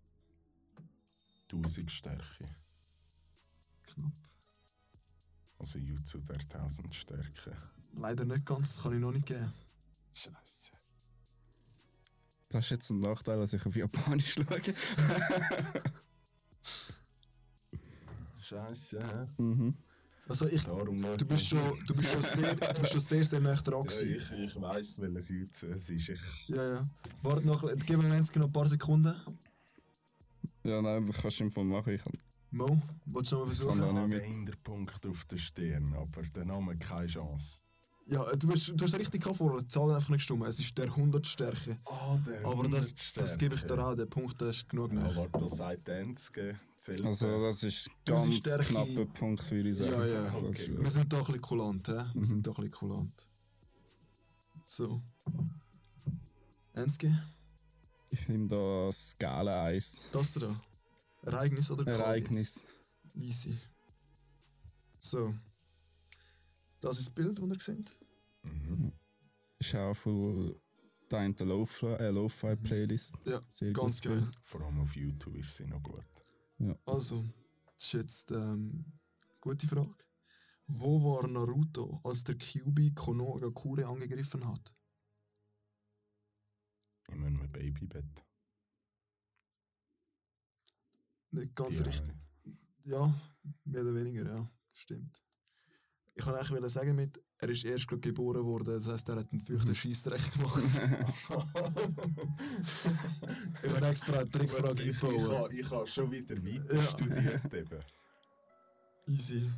1000 1.52 1.92
Stärke. 1.92 2.56
Knapp. 3.84 4.14
Also 5.60 5.78
Jutsu 5.80 6.20
der 6.20 6.40
1000 6.40 6.96
Stärke. 6.96 7.58
Leider 7.96 8.26
nicht 8.26 8.46
ganz, 8.46 8.76
das 8.76 8.84
kann 8.84 8.94
ich 8.94 9.00
noch 9.00 9.12
nicht 9.12 9.26
geben. 9.26 9.54
Scheiße. 10.14 10.74
Das 12.50 12.66
ist 12.66 12.72
jetzt 12.72 12.90
ein 12.92 13.00
Nachteil, 13.00 13.40
dass 13.40 13.54
ich 13.54 13.66
auf 13.66 13.76
Japanisch 13.76 14.34
schaue. 14.34 14.46
Scheiße. 18.42 19.30
Mhm. 19.38 19.76
Also 20.28 20.48
ich, 20.48 20.64
du 20.64 21.26
bist 21.26 21.48
schon, 21.48 21.60
du 21.86 21.96
bist 21.96 22.12
schon 22.12 22.22
sehr, 22.22 22.56
du 22.56 22.80
bist 22.80 22.94
schon 22.94 23.02
sehr, 23.02 23.26
sehr 23.26 23.40
nah 23.42 23.56
dran 23.56 23.86
Ja, 23.86 24.02
ich, 24.02 24.32
ich 24.32 24.62
weiss, 24.62 25.00
welches 25.00 25.30
Jutsu 25.30 25.68
es 25.68 25.90
ist. 25.90 26.10
Ich, 26.10 26.48
Ja, 26.48 26.76
ja. 26.76 26.90
Warte 27.24 27.46
noch, 27.46 27.68
gib 27.86 28.02
mir 28.02 28.16
jetzt 28.16 28.34
noch 28.36 28.46
ein 28.46 28.52
paar 28.52 28.68
Sekunden. 28.68 29.14
Ja, 30.64 30.82
nein, 30.82 31.06
das 31.06 31.18
kannst 31.18 31.40
du 31.40 31.44
im 31.44 31.52
Fall 31.52 31.66
machen. 31.66 31.94
Ich 31.94 32.02
kann, 32.02 32.14
Mo, 32.52 32.82
willst 33.06 33.32
du 33.32 33.36
noch 33.36 33.46
mal 33.46 33.54
versuchen? 33.54 33.80
da 33.80 33.94
habe 33.94 34.10
den 34.10 34.22
Hinterpunkt 34.22 35.06
auf 35.08 35.26
der 35.26 35.38
Stirn, 35.38 35.94
aber 35.94 36.22
der 36.22 36.46
Name 36.46 36.78
keine 36.78 37.08
Chance. 37.08 37.60
Ja, 38.06 38.36
du 38.36 38.52
hast, 38.52 38.68
du 38.76 38.84
hast 38.84 38.96
richtig 38.96 39.22
gehabt 39.24 39.38
vorher, 39.38 39.60
die 39.62 39.68
Zahl 39.70 39.88
hat 39.90 39.96
einfach 39.96 40.10
nicht 40.10 40.20
gestimmt. 40.20 40.44
Es 40.46 40.60
ist 40.60 40.78
der 40.78 40.86
100 40.88 41.26
Stärke. 41.26 41.78
Ah, 41.86 42.18
der 42.28 42.46
Aber 42.46 42.64
das, 42.68 42.94
100 42.94 43.18
das 43.18 43.38
gebe 43.38 43.56
ich 43.56 43.64
dir 43.64 43.80
auch, 43.86 43.96
der 43.96 44.06
Punkt 44.08 44.40
der 44.42 44.50
ist 44.50 44.68
genug 44.68 44.92
Ja, 44.94 45.16
warte, 45.16 45.40
das 45.40 45.58
sagt. 45.58 45.86
Zählt 46.80 47.06
also, 47.06 47.42
das 47.44 47.64
ist 47.64 47.90
ganz 48.06 48.26
bist 48.28 48.40
Stärke- 48.42 48.66
knapper 48.66 49.06
Punkt, 49.06 49.50
würde 49.52 49.70
ich 49.70 49.78
sagen. 49.78 49.92
Ja, 49.94 50.06
ja. 50.06 50.34
Okay. 50.36 50.78
Wir 50.78 50.92
sind 50.92 51.14
doch 51.14 51.20
ein 51.20 51.26
bisschen 51.28 51.42
kulant, 51.42 51.88
hä? 51.88 51.92
Wir 51.94 52.12
Mhm. 52.14 52.26
sind 52.26 52.46
doch 52.46 52.58
ein 52.58 52.66
bisschen 52.66 52.90
kulant. 52.90 53.30
So. 54.66 55.02
Enske, 56.74 57.14
Ich 58.10 58.28
nehme 58.28 58.48
da 58.50 58.92
Skala 58.92 59.64
1. 59.66 60.02
das 60.12 60.34
da. 60.34 60.62
Ereignis 61.24 61.72
oder? 61.72 61.88
Ereignis. 61.88 62.66
Easy. 63.16 63.58
So. 65.00 65.34
Das 66.84 67.00
ist 67.00 67.08
das 67.08 67.16
Bild, 67.16 67.40
das 67.40 67.50
ihr 67.70 67.76
seht. 67.76 68.00
Mhm. 68.44 68.92
Ist 69.58 69.74
auch 69.74 69.94
von 69.94 70.54
der 71.10 71.46
Lo-Fi 71.46 72.48
äh, 72.48 72.56
Playlist. 72.58 73.16
Ja, 73.26 73.42
Sehr 73.52 73.72
Ganz 73.72 74.02
geil. 74.02 74.20
Bild. 74.20 74.38
Vor 74.44 74.62
allem 74.62 74.82
auf 74.82 74.94
YouTube 74.94 75.36
ist 75.38 75.56
sie 75.56 75.66
noch 75.66 75.82
gut. 75.82 76.04
Also, 76.86 77.24
das 77.78 77.86
ist 77.86 77.94
jetzt 77.94 78.32
ähm, 78.32 78.86
gute 79.40 79.66
Frage. 79.66 79.96
Wo 80.68 81.02
war 81.04 81.28
Naruto, 81.30 82.02
als 82.04 82.26
der 82.26 82.36
Kyubi 82.36 82.94
Konogakure 82.94 83.86
angegriffen 83.88 84.46
hat? 84.46 84.76
In 87.08 87.24
einem 87.24 87.50
Babybett. 87.50 88.26
Nicht 91.32 91.56
ganz 91.56 91.78
Die, 91.78 91.84
richtig. 91.84 92.16
Ja, 92.84 93.22
mehr 93.64 93.82
oder 93.84 93.96
weniger, 93.96 94.26
ja. 94.26 94.52
Stimmt. 94.74 95.23
Ich 96.16 96.24
kann 96.24 96.36
eigentlich 96.36 96.72
sagen 96.72 96.96
mit, 96.96 97.20
er 97.40 97.50
ist 97.50 97.66
erst 97.66 97.88
gerade 97.88 98.02
geboren 98.02 98.44
worden, 98.46 98.76
das 98.76 98.88
heisst, 98.88 99.10
er 99.10 99.16
hat 99.18 99.32
einen 99.32 99.42
feuchten 99.42 99.74
Scheissdreck 99.74 100.32
gemacht. 100.34 100.64
ich 103.64 103.70
habe 103.74 103.88
extra 103.88 104.20
eine 104.20 104.30
Trickfrage 104.30 104.84
ich, 104.84 104.90
ich, 104.92 105.04
eingebaut. 105.04 105.38
habe, 105.38 105.54
ich 105.56 105.72
habe 105.72 105.88
schon 105.88 106.12
wieder 106.12 106.36
weiter 106.36 106.76
Ja. 106.76 106.84
studiert. 106.84 107.54
Eben. 107.54 107.80
Easy. 109.08 109.52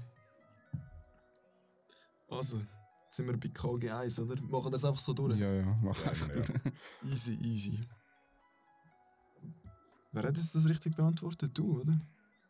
Also, 2.29 2.57
jetzt 2.57 3.15
sind 3.17 3.27
wir 3.27 3.37
bei 3.37 3.49
KG1, 3.49 4.21
oder? 4.21 4.41
Machen 4.41 4.65
wir 4.65 4.71
das 4.71 4.85
einfach 4.85 4.99
so 5.01 5.13
durch? 5.13 5.37
Ja, 5.37 5.51
ja, 5.53 5.77
mach 5.81 6.01
Ja, 6.03 6.09
einfach 6.09 6.29
ja. 6.29 6.35
durch. 6.35 6.49
Easy, 7.11 7.33
easy. 7.41 7.79
Wer 10.11 10.23
hat 10.23 10.37
jetzt 10.37 10.55
das 10.55 10.67
richtig 10.69 10.95
beantwortet? 10.95 11.51
Du, 11.53 11.81
oder? 11.81 11.99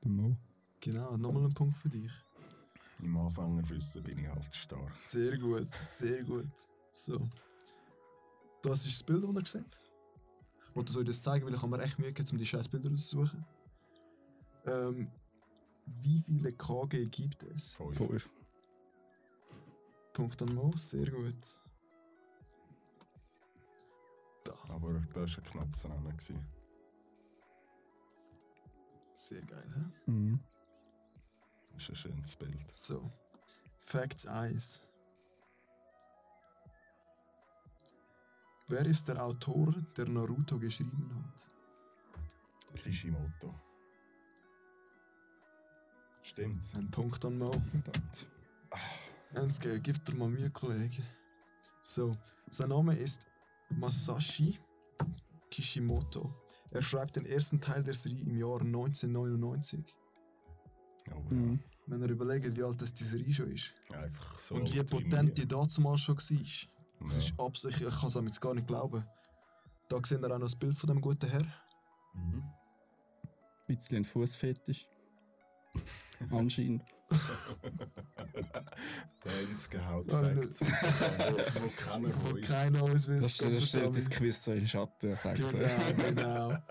Mo. 0.03 0.38
Genau, 0.79 1.17
nochmal 1.17 1.45
ein 1.45 1.53
Punkt 1.53 1.75
für 1.77 1.89
dich. 1.89 2.12
Im 2.99 3.17
Anfängerwissen 3.17 4.03
bin 4.03 4.17
ich 4.19 4.27
halt 4.27 4.55
stark. 4.55 4.91
Sehr 4.91 5.37
gut, 5.37 5.73
sehr 5.75 6.23
gut. 6.23 6.47
So. 6.91 7.19
Das 8.61 8.85
ist 8.85 8.95
das 8.99 9.03
Bild, 9.03 9.23
das 9.23 9.53
ihr 9.53 9.61
seht. 9.61 9.81
Ich 10.69 10.75
wollte 10.75 10.91
es 10.91 10.97
euch 10.97 11.05
das 11.05 11.21
zeigen, 11.21 11.45
weil 11.45 11.53
ich 11.53 11.61
habe 11.61 11.77
mir 11.77 11.83
echt 11.83 11.99
Mühe 11.99 12.07
gegeben, 12.11 12.29
um 12.31 12.37
die 12.37 12.45
scheiß 12.45 12.67
Bilder 12.69 12.89
rauszusuchen. 12.89 13.45
Ähm, 14.65 15.11
wie 15.85 16.19
viele 16.19 16.51
KG 16.53 17.05
gibt 17.05 17.43
es? 17.43 17.75
Fünf. 17.75 17.97
Fünf. 17.97 18.29
Punkt 20.13 20.41
an 20.41 20.55
Mo, 20.55 20.71
sehr 20.75 21.11
gut. 21.11 21.35
Da, 24.43 24.53
Aber 24.69 24.93
da 24.93 25.15
war 25.15 25.23
ein 25.23 25.43
knappes 25.43 25.85
Rennen. 25.85 26.19
sehr 29.15 29.41
geil, 29.41 29.73
hä? 29.75 30.11
Mhm. 30.11 30.39
Das 31.75 31.84
ist 31.84 31.89
ein 31.89 31.96
schönes 31.96 32.36
Bild. 32.36 32.75
So. 32.75 33.12
Facts 33.79 34.25
1. 34.25 34.88
Wer 38.67 38.86
ist 38.86 39.08
der 39.08 39.24
Autor, 39.24 39.74
der 39.96 40.08
Naruto 40.08 40.58
geschrieben 40.58 41.12
hat? 41.13 41.51
Kishimoto. 42.82 43.53
Stimmt's? 46.24 46.74
Ein 46.75 46.89
Punkt 46.89 47.24
an 47.25 47.38
Mo. 47.38 47.51
Verdammt. 47.51 48.27
Ernstge, 49.34 49.79
gib 49.82 50.03
dir 50.05 50.15
mal 50.15 50.29
Mühe, 50.29 50.50
Kollege. 50.50 51.03
So, 51.82 52.10
sein 52.50 52.70
Name 52.70 52.96
ist 52.96 53.27
Masashi 53.70 54.60
Kishimoto. 55.51 56.34
Er 56.72 56.82
schreibt 56.82 57.17
den 57.17 57.25
ersten 57.25 57.62
Teil 57.62 57.84
der 57.84 57.94
Serie 57.94 58.24
im 58.24 58.36
Jahr 58.36 58.62
1999. 58.62 59.96
Oh, 61.09 61.12
ja. 61.12 61.35
Mhm. 61.35 61.59
Wenn 61.88 62.01
ihr 62.01 62.09
überlegt, 62.09 62.57
wie 62.57 62.63
alt 62.63 62.81
das 62.81 62.93
die 62.93 63.03
Serie 63.03 63.31
schon 63.31 63.51
ist. 63.51 63.74
Einfach 63.93 64.39
so. 64.39 64.55
Und 64.55 64.74
wie 64.74 64.79
wie 64.79 64.83
potent 64.83 65.38
die 65.38 65.47
dazumal 65.47 65.97
schon 65.97 66.17
war. 66.17 66.24
Das 67.01 67.12
Ja. 67.12 67.17
ist 67.19 67.33
absolut, 67.39 67.75
ich 67.79 67.83
kann 68.00 68.07
es 68.09 68.15
jetzt 68.15 68.41
gar 68.41 68.53
nicht 68.55 68.67
glauben. 68.67 69.05
Da 69.88 70.00
sehen 70.03 70.21
wir 70.21 70.27
auch 70.31 70.39
noch 70.39 70.45
das 70.45 70.55
Bild 70.55 70.77
von 70.77 70.88
dem 70.88 71.00
guten 71.01 71.29
Herr. 71.29 71.43
Mhm. 72.15 72.43
Ein 73.67 73.75
bisschen 73.75 73.97
ein 73.97 74.03
Fußfetisch. 74.05 74.88
Anscheinend. 76.31 76.81
Dance 79.24 79.69
gehaut 79.69 80.12
Ah, 80.13 80.21
Facts. 80.24 80.62
raus, 80.62 80.71
wo, 81.62 81.69
keiner 81.77 82.09
weiß. 82.33 82.47
keiner 82.47 82.83
uns 82.83 83.05
Das, 83.05 83.07
wisst. 83.09 83.41
das 83.43 83.67
stellt 83.69 83.95
das 83.97 84.09
Quiz 84.09 84.43
so 84.43 84.51
in 84.53 84.59
den 84.59 84.67
Schatten, 84.67 85.15
sagst 85.17 85.53
du. 85.53 85.57
Genau, 85.57 86.07
genau. 86.07 86.57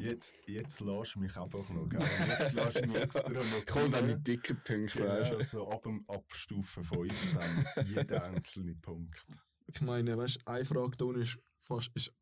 Jetzt, 0.00 0.36
jetzt 0.46 0.80
lass 0.80 1.16
mich 1.16 1.36
einfach 1.36 1.68
noch, 1.70 1.88
gell? 1.88 1.98
Jetzt 2.38 2.52
lass 2.52 2.80
mich 2.82 2.94
extra 2.94 3.28
noch 3.28 3.42
Komm 3.66 3.90
dann 3.90 4.06
die 4.06 4.16
dicken 4.22 4.56
Punkte, 4.64 4.78
weißt 4.78 4.94
Genau, 4.94 5.36
du. 5.38 5.42
so 5.44 5.68
ab, 5.68 5.82
dem, 5.82 6.04
ab 6.08 6.24
Stufe 6.32 6.84
5 6.84 7.34
dann 7.34 7.86
jeder 7.86 8.22
einzelne 8.24 8.74
Punkt. 8.76 9.26
Ich 9.66 9.80
meine, 9.80 10.16
weißt 10.16 10.36
du, 10.36 10.50
eine 10.50 10.64
Frage 10.64 10.96
da 10.96 11.12
ist 11.18 11.38
fast, 11.58 11.90
ist 11.94 12.12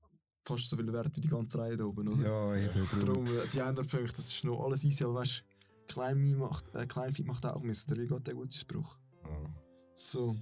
fast 0.43 0.69
so 0.71 0.77
viel 0.77 0.91
wert 0.93 1.15
wie 1.17 1.21
die 1.21 1.29
ganze 1.29 1.59
Reihe 1.59 1.77
da 1.77 1.85
oben, 1.85 2.09
oder? 2.09 2.23
Ja, 2.27 2.57
eben. 2.57 3.07
Darum, 3.07 3.27
äh, 3.27 3.47
die 3.53 3.61
anderen 3.61 3.89
Punkte, 3.89 4.13
das 4.17 4.33
ist 4.33 4.45
noch 4.45 4.65
alles 4.65 4.83
easy, 4.85 5.05
aber 5.05 5.17
weißt 5.17 5.45
du, 5.87 5.93
Kleinvieh 5.93 6.35
macht, 6.35 6.75
äh, 6.75 6.87
Kleinvieh 6.87 7.25
macht 7.25 7.45
auch 7.45 7.61
Mist. 7.63 7.91
Wie 7.97 8.07
geht 8.07 8.27
der 8.27 8.35
gute 8.35 8.57
Spruch? 8.57 8.97
Ja. 9.23 9.55
So. 9.95 10.35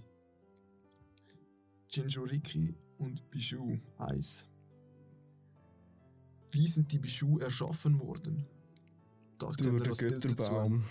Jinjuriki 1.90 2.74
und 2.98 3.28
Bijou 3.30 3.78
1. 3.98 4.46
Wie 6.54 6.68
sind 6.68 6.92
die 6.92 6.98
Bijou 6.98 7.38
erschaffen 7.38 8.00
worden? 8.00 8.46
Da 9.38 9.46
Durch 9.46 9.56
den. 9.56 9.76
Götterbaum. 9.76 10.84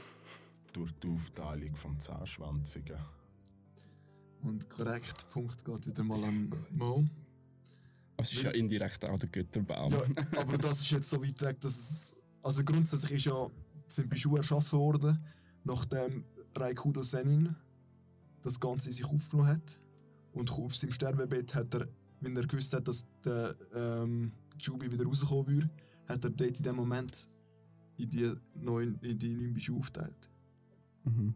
Durch 0.73 0.91
die 0.93 1.07
Aufteilung 1.07 1.75
vom 1.75 1.97
Zehnschwänzigen. 1.99 2.97
Und 4.41 4.69
korrekt, 4.69 5.29
Punkt 5.29 5.63
geht 5.63 5.87
wieder 5.87 6.03
mal 6.03 6.21
an 6.23 6.53
Mo. 6.71 7.05
Aber 8.17 8.23
es 8.23 8.33
ist 8.33 8.43
ja 8.43 8.51
indirekt 8.51 9.05
auch 9.05 9.17
der 9.17 9.29
Götterbaum. 9.29 9.93
Ja, 9.93 10.01
aber 10.37 10.57
das 10.57 10.81
ist 10.81 10.91
jetzt 10.91 11.09
so 11.09 11.23
weit 11.23 11.41
weg, 11.41 11.61
dass 11.61 11.77
es. 11.77 12.15
Also 12.41 12.63
grundsätzlich 12.63 13.13
ist 13.13 13.25
ja, 13.25 13.49
sind 13.87 14.09
Bijou 14.09 14.35
erschaffen 14.35 14.79
worden, 14.79 15.23
nachdem 15.63 16.25
Raikudo 16.55 17.03
Senin 17.03 17.55
das 18.41 18.59
Ganze 18.59 18.89
in 18.89 18.93
sich 18.93 19.05
aufgenommen 19.05 19.49
hat. 19.49 19.79
Und 20.33 20.51
auf 20.51 20.75
seinem 20.75 20.91
Sterbebett 20.91 21.55
hat 21.55 21.73
er, 21.73 21.87
wenn 22.23 22.35
er 22.35 22.47
gewusst 22.47 22.73
hat, 22.73 22.87
dass 22.87 23.05
der 23.23 23.55
ähm, 23.73 24.31
Jubi 24.59 24.91
wieder 24.91 25.05
rauskommen 25.05 25.47
würde, 25.47 25.69
hat 26.07 26.23
er 26.23 26.29
dort 26.29 26.57
in 26.57 26.63
dem 26.63 26.75
Moment 26.75 27.29
in 27.97 28.09
die 28.09 28.33
neuen, 28.55 28.99
in 29.01 29.17
die 29.17 29.29
neuen 29.29 29.53
Bijou 29.53 29.77
aufgeteilt. 29.77 30.29
Mhm. 31.03 31.35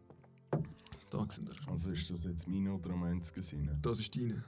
Da 1.09 1.25
sind 1.29 1.49
er. 1.49 1.71
Also 1.71 1.91
ist 1.91 2.09
das 2.09 2.23
jetzt 2.25 2.47
meine 2.47 2.73
oder 2.73 2.91
am 2.91 3.03
Ende 3.05 3.27
gesehen? 3.31 3.69
Das 3.81 3.99
ist 3.99 4.15
deine. 4.15 4.43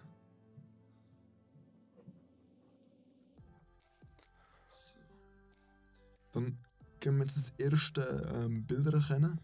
So. 4.68 5.00
Dann 6.32 6.58
gehen 7.00 7.16
wir 7.16 7.22
jetzt 7.22 7.38
das 7.38 7.50
erste 7.58 8.02
ähm, 8.34 8.66
Bilder 8.66 8.94
erkennen. 8.94 9.40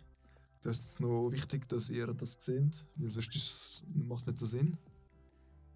Das 0.62 0.80
ist 0.80 0.86
jetzt 0.86 1.00
noch 1.00 1.30
wichtig, 1.30 1.70
dass 1.70 1.90
ihr 1.90 2.08
das 2.08 2.34
seht, 2.40 2.88
weil 2.96 3.10
sonst 3.12 3.86
macht 3.94 4.22
es 4.22 4.28
nicht 4.28 4.40
so 4.40 4.46
Sinn. 4.46 4.78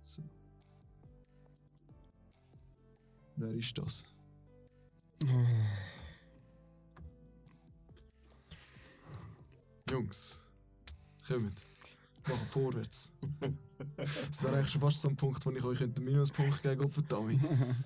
So. 0.01 0.23
Wer 3.39 3.54
ist 3.54 3.78
das? 3.78 4.04
Jungs, 9.89 10.41
kommt. 11.25 11.65
Machen 12.28 12.47
vorwärts. 12.52 13.13
Das 14.06 14.43
wäre 14.43 14.58
eigentlich 14.58 14.71
schon 14.71 14.82
fast 14.82 14.99
so 14.99 15.08
ein 15.08 15.15
Punkt, 15.15 15.45
wo 15.45 15.52
ich 15.52 15.63
euch 15.63 15.82
einen 15.82 15.93
Minuspunkt 16.04 16.62
geben 16.62 16.82
könnte, 16.82 16.93
verdammt. 16.93 17.41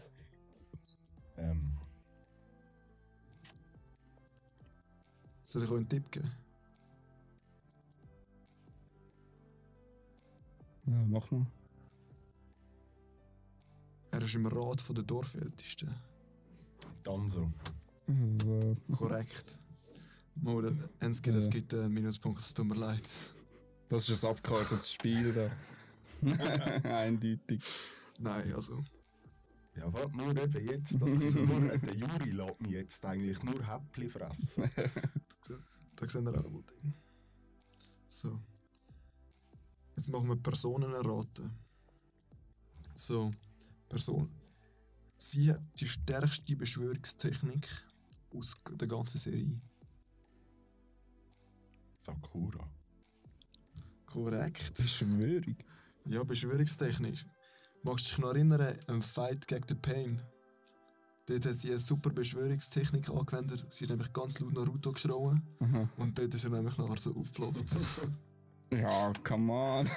Ähm, 1.36 1.78
Soll 5.46 5.64
ich 5.64 5.70
euch 5.70 5.78
einen 5.78 5.90
Tipp 5.90 6.12
geben? 6.12 6.32
Ja, 10.86 11.06
mach 11.08 11.32
mal. 11.32 11.46
Er 14.14 14.22
ist 14.22 14.36
im 14.36 14.46
Rat 14.46 14.84
der 14.96 15.04
Dorfältesten. 15.04 15.94
dann 17.04 17.28
so. 17.28 17.52
Was? 18.08 18.82
Korrekt. 18.98 19.60
Mal, 20.36 20.90
Enske, 21.00 21.32
das 21.32 21.46
Ja. 21.46 21.52
gibt 21.52 21.74
einen 21.74 21.92
Minuspunkt, 21.94 22.40
es 22.40 22.54
tut 22.54 22.66
mir 22.68 22.76
leid. 22.76 23.10
Das 23.90 24.08
ist 24.08 24.24
ein 24.24 24.32
abgekartetes 24.32 24.94
Spiel 24.94 25.34
da. 25.34 25.52
Eindeutig. 26.98 27.64
Nein, 28.20 28.54
also. 28.54 28.84
Ja, 29.76 29.92
warte 29.92 30.16
nur 30.16 30.30
eben 30.38 30.68
jetzt. 30.70 31.02
Das 31.02 31.12
ist 31.12 31.36
nur, 31.36 31.60
der 31.62 31.96
Juri 31.96 32.32
lässt 32.32 32.62
mich 32.62 32.72
jetzt 32.72 33.04
eigentlich 33.06 33.42
nur 33.44 33.66
Häppchen 33.68 34.10
fressen. 34.10 34.70
Da 35.96 36.10
sehen 36.10 36.26
wir 36.26 36.34
auch 36.34 36.50
mal 36.50 36.64
Ding. 36.64 36.94
So. 38.08 38.40
Jetzt 39.96 40.10
machen 40.10 40.28
wir 40.28 40.36
Personen 40.36 40.92
erraten. 40.94 41.52
So, 42.96 43.30
Person. 43.94 44.28
Sie 45.18 45.52
hat 45.52 45.62
die 45.80 45.88
stärkste 45.88 46.56
Beschwörungstechnik 46.56 47.68
aus 48.36 48.56
der 48.72 48.88
ganzen 48.88 49.20
Serie. 49.20 49.62
Sakura. 52.06 52.68
Korrekt. 54.08 54.74
Verschwörung. 54.76 55.58
Ja, 56.06 56.24
beschwörungstechnisch. 56.24 57.26
Magst 57.84 58.06
du 58.06 58.10
dich 58.10 58.18
noch 58.18 58.30
erinnern, 58.30 58.78
ein 58.88 59.02
Fight 59.02 59.48
gegen 59.48 59.68
den 59.68 59.82
Pain? 59.82 60.22
Dort 61.28 61.46
hat 61.46 61.56
sie 61.56 61.70
eine 61.70 61.80
super 61.80 62.10
Beschwörungstechnik 62.10 63.10
angewendet. 63.10 63.66
Sie 63.70 63.86
hat 63.86 63.92
nämlich 63.92 64.12
ganz 64.12 64.40
laut 64.40 64.54
Naruto 64.54 64.92
geschrien 64.92 65.42
Aha. 65.60 65.90
und 65.98 66.18
dort 66.18 66.34
ist 66.34 66.44
er 66.44 66.50
nämlich 66.50 66.78
nachher 66.78 66.98
so 66.98 67.16
aufgeploppt. 67.16 67.64
Ja, 68.72 69.14
come 69.24 69.54
on. 69.54 69.88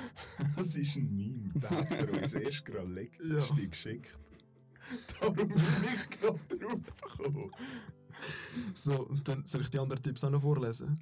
Das 0.56 0.74
ist 0.76 0.96
ein 0.96 1.14
Meme. 1.14 1.50
Der 1.54 1.70
hat 1.70 1.90
er 1.90 2.22
uns 2.22 2.34
erst 2.34 2.64
gerade 2.64 2.88
leg- 2.92 3.18
Ja. 3.22 3.44
Geschickt. 3.66 4.18
Darum 5.20 5.36
bin 5.36 5.50
ich 5.52 6.10
gerade 6.10 6.38
drauf 6.58 6.80
gekommen. 7.18 7.50
so, 8.74 9.06
und 9.06 9.26
dann 9.28 9.44
soll 9.46 9.60
ich 9.62 9.70
die 9.70 9.78
anderen 9.78 10.02
Tipps 10.02 10.24
auch 10.24 10.30
noch 10.30 10.40
vorlesen? 10.42 10.98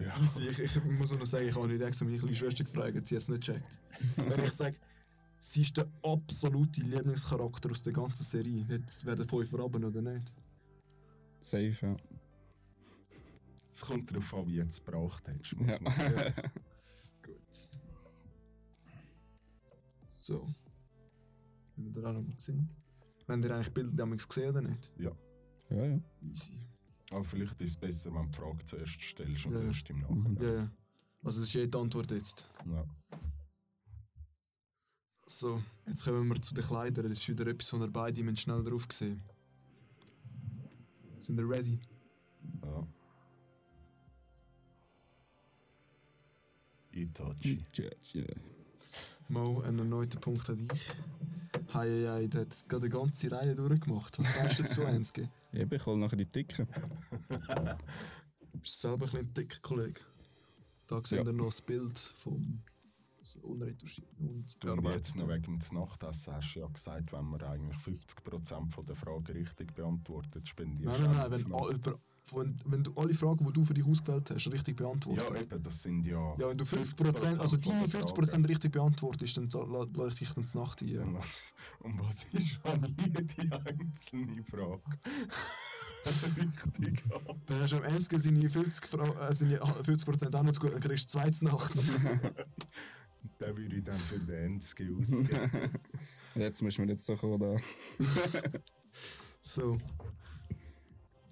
Ja. 0.00 0.14
Ich, 0.48 0.58
ich 0.60 0.84
muss 0.84 1.12
noch 1.12 1.26
sagen, 1.26 1.48
ich 1.48 1.56
habe 1.56 1.66
nicht 1.68 1.82
extra 1.82 2.04
meine 2.04 2.18
kleine 2.18 2.36
Schwester 2.36 2.62
gefragt, 2.64 3.06
sie 3.08 3.16
hat 3.16 3.22
es 3.22 3.28
nicht 3.28 3.44
gecheckt. 3.46 3.80
Wenn 4.16 4.44
ich 4.44 4.52
sage, 4.52 4.76
sie 5.38 5.62
ist 5.62 5.76
der 5.76 5.90
absolute 6.04 6.82
Lieblingscharakter 6.82 7.70
aus 7.70 7.82
der 7.82 7.92
ganzen 7.92 8.22
Serie, 8.24 8.64
jetzt 8.68 9.04
werden 9.04 9.28
fünf 9.28 9.50
verraben 9.50 9.82
oder 9.84 10.00
nicht? 10.00 10.32
Safe, 11.40 11.76
ja. 11.82 11.96
Es 13.72 13.80
kommt 13.80 14.10
darauf 14.10 14.32
an, 14.34 14.46
wie 14.46 14.56
du 14.58 14.62
es 14.66 14.84
gebraucht 14.84 15.26
hättest, 15.26 15.56
muss 15.56 15.72
Ja. 15.72 15.78
man 15.80 15.92
sagen. 15.92 16.34
So. 20.06 20.48
Wenn 21.76 21.94
wir 21.94 22.02
da 22.02 22.10
auch 22.10 22.14
noch 22.14 22.22
mal 22.22 22.38
sind. 22.38 22.68
Wenn 23.26 23.42
ihr 23.42 23.54
eigentlich 23.54 23.72
Bilder 23.72 23.92
damals 23.94 24.26
gesehen 24.28 24.50
oder 24.50 24.62
nicht? 24.62 24.90
ja, 24.98 25.12
ja. 25.70 26.00
Easy. 26.22 26.58
Aber 27.10 27.24
vielleicht 27.24 27.60
ist 27.60 27.70
es 27.70 27.76
besser, 27.76 28.12
wenn 28.14 28.24
du 28.24 28.30
die 28.30 28.36
Frage 28.38 28.64
zuerst 28.64 29.00
stellst 29.00 29.46
und 29.46 29.52
Ja. 29.54 29.60
erst 29.62 29.88
im 29.90 30.00
Nachhinein. 30.00 30.36
Ja, 30.40 30.54
ja. 30.54 30.70
Also 31.22 31.40
das 31.40 31.48
ist 31.48 31.54
jede 31.54 31.78
Antwort 31.78 32.10
jetzt. 32.10 32.48
Ja. 32.66 32.84
So, 35.26 35.62
jetzt 35.86 36.04
kommen 36.04 36.28
wir 36.28 36.40
zu 36.42 36.52
den 36.54 36.64
Kleidern. 36.64 37.08
Das 37.08 37.18
ist 37.18 37.28
wieder 37.28 37.46
etwas, 37.46 37.72
wo 37.72 37.78
ihr 37.78 37.88
beide 37.90 38.22
müsst 38.22 38.42
schnell 38.42 38.62
drauf 38.62 38.86
sehen. 38.90 39.22
Sind 41.18 41.38
ihr 41.38 41.48
ready? 41.48 41.78
ja. 42.64 42.86
Itachi. 46.92 47.64
Ja. 48.12 48.24
Mo, 49.28 49.60
einen 49.60 49.78
erneuten 49.80 50.20
Punkt 50.20 50.48
an 50.50 50.68
dich. 50.68 50.90
Hei, 51.72 52.04
hei, 52.06 52.26
der 52.26 52.42
hat 52.42 52.68
gerade 52.68 52.84
eine 52.86 52.90
ganze 52.90 53.30
Reihe 53.30 53.54
durchgemacht. 53.54 54.18
Was 54.18 54.34
sagst 54.34 54.58
du 54.58 54.62
dazu, 54.64 54.82
Enske? 54.82 55.28
Eben, 55.52 55.74
ich 55.74 55.86
hole 55.86 55.98
nachher 55.98 56.16
die 56.16 56.26
Dicken. 56.26 56.66
Du 58.52 58.58
bist 58.58 58.80
selber 58.80 59.06
ein 59.06 59.10
bisschen 59.10 59.34
dick, 59.34 59.62
Kollege. 59.62 60.00
Da 60.86 61.00
seht 61.04 61.20
Ja. 61.20 61.24
ihr 61.24 61.32
noch 61.32 61.46
das 61.46 61.62
Bild 61.62 61.98
vom 61.98 62.62
so 63.24 63.38
unretuschiert. 63.40 64.08
Und 64.18 64.62
Du 64.62 64.72
und 64.72 64.84
jetzt 64.90 65.16
noch 65.16 65.28
wegen 65.28 65.58
des 65.58 65.70
Nachtessen 65.72 66.34
hast 66.34 66.54
du 66.54 66.60
ja 66.60 66.66
gesagt, 66.66 67.12
wenn 67.12 67.24
man 67.24 67.40
eigentlich 67.42 67.76
50% 67.78 68.70
von 68.70 68.84
der 68.84 68.96
Fragen 68.96 69.32
richtig 69.32 69.72
beantwortet, 69.74 70.48
spendierst 70.48 70.98
Nein, 70.98 71.10
nein, 71.12 71.30
nein, 71.30 71.30
wenn, 71.30 71.74
über, 71.76 71.98
wenn, 72.30 72.56
wenn 72.64 72.84
du 72.84 72.92
alle 72.94 73.14
Fragen, 73.14 73.44
die 73.44 73.52
du 73.52 73.64
für 73.64 73.74
dich 73.74 73.84
ausgewählt 73.84 74.30
hast, 74.30 74.50
richtig 74.50 74.76
beantwortest. 74.76 75.30
Ja, 75.30 75.40
eben, 75.40 75.62
das 75.62 75.82
sind 75.82 76.04
ja. 76.04 76.34
Ja, 76.38 76.48
wenn 76.48 76.58
du 76.58 76.64
50%, 76.64 77.38
also 77.38 77.58
von 77.58 77.72
deine 77.72 77.88
der 77.88 78.00
50% 78.00 78.30
Fragen. 78.30 78.44
richtig 78.44 78.72
beantwortest, 78.72 79.36
dann 79.36 79.48
lasse 79.94 80.08
ich 80.08 80.18
dich 80.18 80.34
dann 80.34 80.46
zur 80.46 80.62
Nacht 80.62 80.82
ein. 80.82 80.98
Und 80.98 81.14
was, 81.14 81.40
und 81.80 81.98
was 82.00 82.24
ist, 82.24 82.60
wenn 82.64 82.96
jede 83.04 83.66
einzelne 83.66 84.44
Frage 84.44 84.82
richtig? 86.36 87.02
Dann 87.46 87.60
hast 87.60 87.72
du 87.72 87.76
am 87.76 87.84
Ende 87.84 88.00
seine 88.00 88.48
50%, 88.48 88.86
Fra 88.86 89.28
äh, 89.28 89.34
seine 89.34 89.58
50 89.58 90.34
auch 90.34 90.42
noch 90.42 90.52
zu 90.52 90.60
gut, 90.60 90.72
dann 90.72 90.80
kriegst 90.80 91.14
du 91.14 91.18
zwei 91.18 91.30
nachts. 91.42 92.04
Den 93.40 93.56
würde 93.56 93.76
ich 93.76 93.84
dann 93.84 93.98
für 93.98 94.18
den 94.18 94.54
Enski 94.54 94.90
ausgeben. 94.92 95.70
Jetzt 96.34 96.62
müssen 96.62 96.82
wir 96.84 96.90
jetzt 96.90 97.06
so 97.06 97.16
kommen, 97.16 97.38
da. 97.38 97.56
so. 99.40 99.78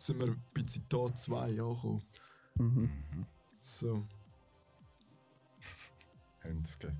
Jetzt 0.01 0.07
sind 0.07 0.23
wir 0.23 0.35
bei 0.55 0.63
Zitat 0.63 1.19
2 1.19 1.43
angekommen. 1.61 2.03
Mhm. 2.55 2.91
So. 3.59 4.07
Enski. 6.43 6.87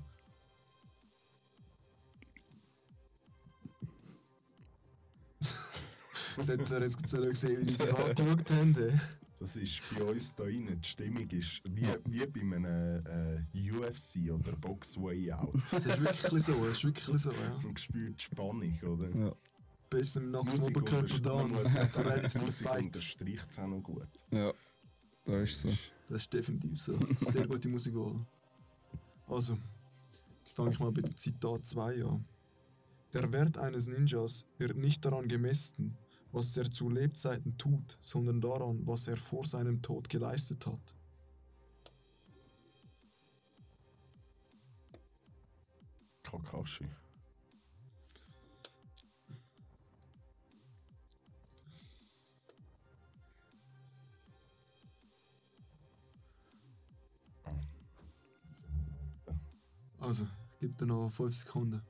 Das 6.37 6.47
hätte 6.47 6.75
ihr 6.75 6.81
jetzt 6.81 7.07
sollen 7.07 7.33
sehen, 7.33 7.61
wie 7.61 7.65
die 7.65 7.71
sich 7.73 7.91
angeschaut 7.91 8.51
haben. 8.51 8.75
ey. 8.75 8.93
Das 9.39 9.55
ist 9.55 9.81
bei 9.97 10.03
uns 10.03 10.35
da 10.35 10.43
rein. 10.43 10.79
Die 10.79 10.87
Stimmung 10.87 11.27
ist 11.31 11.63
wie, 11.71 11.87
wie 12.05 12.25
bei 12.27 12.55
einem 12.55 13.03
äh, 13.51 13.71
UFC 13.71 14.31
oder 14.31 14.55
Box 14.57 14.95
Way 15.01 15.33
Out. 15.33 15.55
Das 15.71 15.87
ist 15.87 15.99
wirklich 15.99 16.43
so, 16.43 16.53
das 16.53 16.73
ist 16.73 16.83
wirklich 16.83 17.05
so, 17.05 17.31
ja. 17.31 17.59
Man 17.63 17.77
spürt 17.77 18.21
Spannung, 18.21 18.79
oder? 18.83 19.09
Ja. 19.09 19.35
Bist 19.91 20.15
im 20.15 20.31
nackten 20.31 20.51
Musik 20.51 20.77
Oberkörper 20.77 21.19
da 21.19 21.31
und 21.33 21.49
so 21.67 22.01
den 22.03 22.41
Musik 22.41 22.65
Fight. 22.65 22.83
unterstreicht 22.85 23.47
es 23.51 23.59
auch 23.59 23.67
noch 23.67 23.81
gut. 23.81 24.07
ja, 24.31 24.53
da 25.25 25.41
ist 25.41 25.61
so. 25.61 25.69
Das 26.07 26.21
ist 26.21 26.33
definitiv 26.33 26.79
so. 26.79 26.97
Sehr 27.13 27.45
gute 27.45 27.67
Musikwahl. 27.67 28.25
Also, 29.27 29.57
jetzt 30.39 30.55
fange 30.55 30.71
ich 30.71 30.79
mal 30.79 30.93
bei 30.93 31.01
Zitat 31.01 31.65
2 31.65 32.05
an. 32.05 32.25
Der 33.13 33.29
Wert 33.33 33.57
eines 33.57 33.87
Ninjas 33.87 34.45
wird 34.57 34.77
nicht 34.77 35.03
daran 35.03 35.27
gemessen, 35.27 35.97
was 36.31 36.55
er 36.55 36.71
zu 36.71 36.89
Lebzeiten 36.89 37.57
tut, 37.57 37.97
sondern 37.99 38.39
daran, 38.39 38.87
was 38.87 39.07
er 39.07 39.17
vor 39.17 39.45
seinem 39.45 39.81
Tod 39.81 40.07
geleistet 40.07 40.65
hat. 40.67 40.95
Kakashi. 46.23 46.87
Also, 60.01 60.27
gib 60.59 60.77
dir 60.77 60.87
noch 60.87 61.09
5 61.11 61.33
Sekunden. 61.33 61.81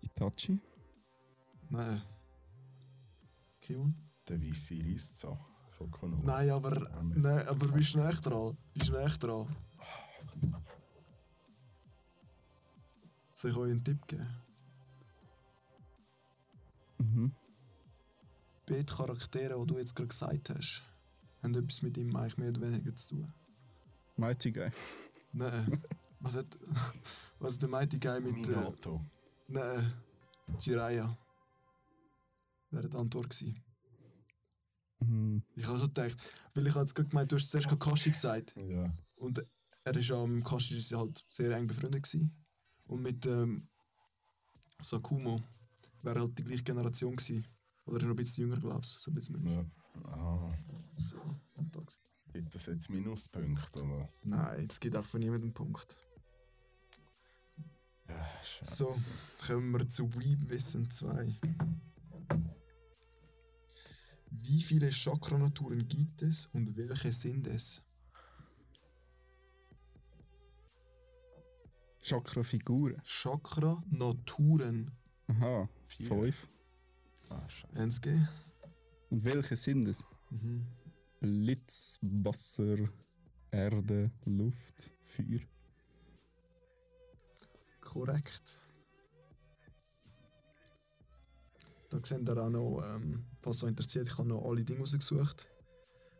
Itachi? 0.00 0.58
Nein. 1.68 2.02
Kimon? 3.60 3.94
Der 4.26 4.40
weiße 4.40 4.74
Reisser 4.82 5.38
von 5.76 5.90
Konoha. 5.90 6.22
Nein, 6.24 6.50
aber, 6.50 7.02
nein, 7.14 7.46
aber 7.46 7.68
bist 7.68 7.94
du 7.94 7.98
näher 7.98 8.14
dran? 8.14 8.56
Bist 8.72 8.88
du 8.88 8.92
näher 8.92 9.08
dran? 9.08 9.54
Soll 13.30 13.50
ich 13.50 13.56
euch 13.58 13.70
einen 13.70 13.84
Tipp 13.84 14.06
geben? 14.06 14.28
Mhm. 16.98 17.32
Beide 18.64 18.84
Charaktere, 18.84 19.60
die 19.60 19.66
du 19.66 19.78
jetzt 19.78 19.94
gerade 19.94 20.08
gesagt 20.08 20.50
hast, 20.50 20.82
haben 21.42 21.54
etwas 21.54 21.82
mit 21.82 21.98
ihm 21.98 22.16
eigentlich 22.16 22.38
mehr 22.38 22.48
oder 22.48 22.62
weniger 22.62 22.96
zu 22.96 23.16
tun. 23.16 23.34
Mighty 24.16 24.50
Guy. 24.50 24.70
Nein. 25.34 25.82
Was 26.20 26.36
hat, 26.36 26.58
was 27.38 27.54
hat 27.54 27.62
der 27.62 27.68
Mighty 27.68 27.98
Guy 27.98 28.20
mit. 28.20 28.36
Äh, 28.36 28.50
Minato. 28.50 29.04
nein. 29.48 29.92
Jiraiya. 30.58 31.16
Wäre 32.70 32.88
die 32.88 32.96
Antwort 32.96 33.30
gewesen. 33.30 33.62
Mhm. 35.00 35.42
Ich 35.56 35.66
habe 35.66 35.78
schon 35.78 35.88
gedacht, 35.92 36.16
weil 36.54 36.66
ich 36.66 36.74
habe 36.74 36.84
jetzt 36.84 36.94
gerade 36.94 37.08
gemeint, 37.08 37.32
du 37.32 37.36
hast 37.36 37.50
zuerst 37.50 37.68
Kakashi 37.68 38.10
gesagt. 38.10 38.54
Ja. 38.56 38.92
Und 39.16 39.44
er 39.84 39.96
ist 39.96 40.08
ja 40.08 40.24
mit 40.26 40.44
Kakashi 40.44 40.78
ist 40.78 40.92
halt 40.92 41.24
sehr 41.28 41.50
eng 41.56 41.66
befreundet 41.66 42.02
gewesen. 42.02 42.34
Und 42.86 43.02
mit 43.02 43.26
ähm, 43.26 43.68
Sakumo 44.80 45.42
wäre 46.02 46.20
halt 46.20 46.38
die 46.38 46.44
gleiche 46.44 46.62
Generation 46.62 47.16
gewesen. 47.16 47.46
Oder 47.86 48.02
noch 48.04 48.10
ein 48.10 48.16
bisschen 48.16 48.44
jünger, 48.44 48.60
glaube 48.60 48.80
ich. 48.82 48.90
So 48.90 49.10
ein 49.10 49.14
bisschen 49.14 49.46
ja. 49.46 49.64
Ah, 50.04 50.52
So, 50.96 51.16
gibt 52.32 52.54
das 52.54 52.66
jetzt 52.66 52.90
Minuspunkte? 52.90 53.82
Oder? 53.82 54.08
Nein, 54.24 54.66
es 54.68 54.78
gibt 54.80 54.96
auch 54.96 55.04
von 55.04 55.20
niemandem 55.20 55.48
einen 55.48 55.54
Punkt. 55.54 55.98
Ja, 58.08 58.42
scheiße. 58.42 58.74
So, 58.74 58.94
kommen 59.46 59.72
wir 59.72 59.88
zu 59.88 60.12
Weeb-Wissen 60.14 60.90
2. 60.90 61.38
Wie 64.30 64.62
viele 64.62 64.90
Chakranaturen 64.92 65.86
gibt 65.88 66.22
es 66.22 66.46
und 66.46 66.76
welche 66.76 67.10
sind 67.12 67.46
es? 67.46 67.82
Chakra-Figuren. 72.02 73.00
Chakranaturen. 73.04 74.92
Aha, 75.28 75.68
Vier. 75.88 76.06
fünf. 76.06 76.48
Ah, 77.30 77.48
scheiße. 77.48 77.74
NSG? 77.82 78.08
Und 79.10 79.24
welche 79.24 79.56
sind 79.56 79.88
es? 79.88 80.04
Mhm. 80.30 80.66
Blitz, 81.20 81.98
Wasser, 82.02 82.76
Erde, 83.50 84.12
Luft, 84.24 84.92
Feuer. 85.02 85.40
Korrekt. 87.86 88.60
Da 91.88 91.98
seht 92.02 92.28
ihr 92.28 92.36
auch 92.36 92.50
noch, 92.50 92.82
ähm, 92.84 93.24
was 93.42 93.58
so 93.58 93.66
interessiert, 93.68 94.08
ich 94.08 94.18
habe 94.18 94.28
noch 94.28 94.44
alle 94.44 94.64
Dinge 94.64 94.80
rausgesucht. 94.80 95.46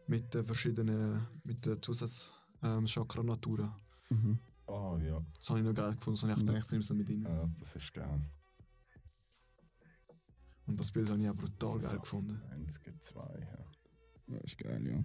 Mit 0.07 0.33
den 0.33 0.45
verschiedenen, 0.45 1.27
mit 1.43 1.67
den 1.67 1.83
Zusatz-Chakranaturen. 1.83 3.73
Mhm. 4.11 4.39
Ah, 4.69 4.97
ja. 5.03 5.21
das 5.39 5.51
habe 5.51 5.59
ich 5.61 5.65
noch 5.67 5.75
geil 5.75 5.95
gefunden, 5.97 6.15
das 6.21 6.23
habe 6.23 6.33
ich 6.33 6.39
Ja. 6.39 6.47
gedacht, 6.47 6.65
ich 6.67 6.71
nehme 6.71 6.83
so 6.85 6.95
mit 6.95 7.09
rein. 7.09 7.23
ja, 7.25 7.51
das 7.59 7.75
ist 7.77 7.93
gern. 7.93 8.31
Und 10.67 10.79
das 10.81 10.91
Bild 10.93 11.09
habe 11.11 11.21
ich 11.21 11.29
auch 11.29 11.35
brutal 11.35 11.79
geil 11.81 11.91
So. 11.91 11.99
gefunden. 12.01 12.41
Eins 12.51 12.81
gibt 12.81 13.03
zwei, 13.03 13.39
ja. 13.41 13.65
Das 14.29 14.45
ist 14.45 14.59
geil, 14.59 14.87
ja. 14.87 15.05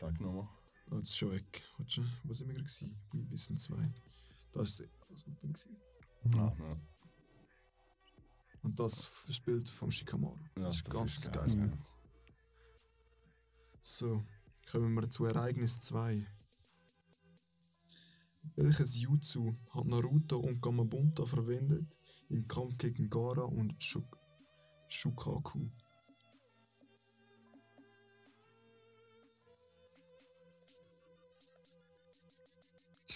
Sag 0.00 0.18
nochmal. 0.20 0.48
Oh, 0.90 0.96
jetzt 0.96 1.08
ist 1.08 1.16
schon 1.16 1.32
weg. 1.32 1.64
Wo 1.78 2.32
sind 2.32 2.48
wir 2.48 2.54
gerade 2.54 2.64
gewesen? 2.64 2.96
Bei 3.12 3.30
Wissen 3.30 3.56
2. 4.64 4.84
Da 4.84 5.14
ist 5.14 5.26
das 5.26 5.26
ein 5.26 5.36
Ding 5.36 5.52
gewesen. 5.52 5.76
Ah, 6.36 6.52
ja. 6.58 6.80
Und 8.62 8.80
das 8.80 9.24
das 9.26 9.40
Bild 9.40 9.68
von 9.70 9.92
Shikamaru. 9.92 10.38
Ja, 10.56 10.64
das 10.64 10.76
ist 10.76 10.88
das 10.88 10.94
ganz 10.94 11.16
ist 11.18 11.32
geiles 11.32 11.56
geil. 11.56 11.68
Bild. 11.68 11.96
So, 13.80 14.24
kommen 14.70 14.94
wir 14.94 15.08
zu 15.08 15.24
Ereignis 15.26 15.78
2. 15.80 16.26
Welches 18.56 18.96
Jutsu 18.96 19.56
hat 19.70 19.86
Naruto 19.86 20.38
und 20.38 20.60
Gamabunta 20.60 21.24
verwendet 21.26 21.98
im 22.28 22.48
Kampf 22.48 22.78
gegen 22.78 23.10
Gara 23.10 23.42
und 23.42 23.80
Shuk 23.82 24.18
Shukaku? 24.88 25.68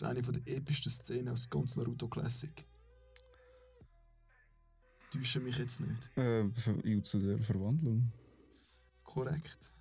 Ist 0.00 0.06
eine 0.06 0.22
von 0.22 0.32
der 0.32 0.56
epischsten 0.56 0.90
Szenen 0.90 1.28
aus 1.28 1.42
der 1.42 1.50
ganzen 1.50 1.80
Naruto 1.80 2.08
Classic. 2.08 2.50
Täusche 5.12 5.40
mich 5.40 5.58
jetzt 5.58 5.80
nicht. 5.80 6.16
Äh, 6.16 6.44
Jutsu 6.84 7.18
der 7.18 7.38
Verwandlung. 7.38 8.10
Korrekt. 9.02 9.74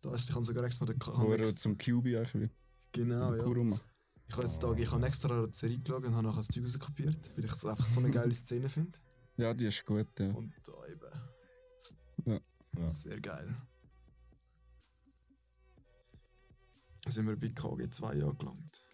Da 0.00 0.14
ist, 0.14 0.28
ich 0.28 0.34
habe 0.34 0.44
sogar 0.44 0.64
extra 0.64 0.86
den 0.86 0.98
Wo 1.00 1.32
er 1.32 1.56
zum 1.56 1.78
Kyubi 1.78 2.16
eigentlich. 2.16 2.50
Genau, 2.92 3.34
ja. 3.34 3.42
Kuruma. 3.42 3.78
Ich 4.26 4.34
habe 4.34 4.46
jetzt 4.46 4.62
da, 4.62 4.72
ich 4.72 4.90
habe 4.90 5.06
extra 5.06 5.44
eine 5.44 5.52
Serie 5.52 5.78
geschaut 5.78 6.04
und 6.04 6.14
habe 6.14 6.26
nachher 6.26 6.38
das 6.38 6.48
Zeug 6.48 6.64
rauskopiert, 6.64 7.36
weil 7.36 7.44
ich 7.44 7.52
es 7.52 7.64
einfach 7.64 7.84
so 7.84 8.00
eine 8.00 8.10
geile 8.18 8.34
Szene 8.34 8.68
finde. 8.68 8.98
Ja, 9.36 9.52
die 9.52 9.66
ist 9.66 9.84
gut, 9.84 10.08
ja. 10.18 10.30
Und 10.30 10.52
da 10.64 10.72
eben. 10.86 11.00
Ja. 12.24 12.40
Ja. 12.76 12.88
Sehr 12.88 13.20
geil. 13.20 13.54
Sind 17.10 17.26
wir 17.26 17.36
bei 17.36 17.48
KG2 17.48 18.04
angelangt. 18.04 18.84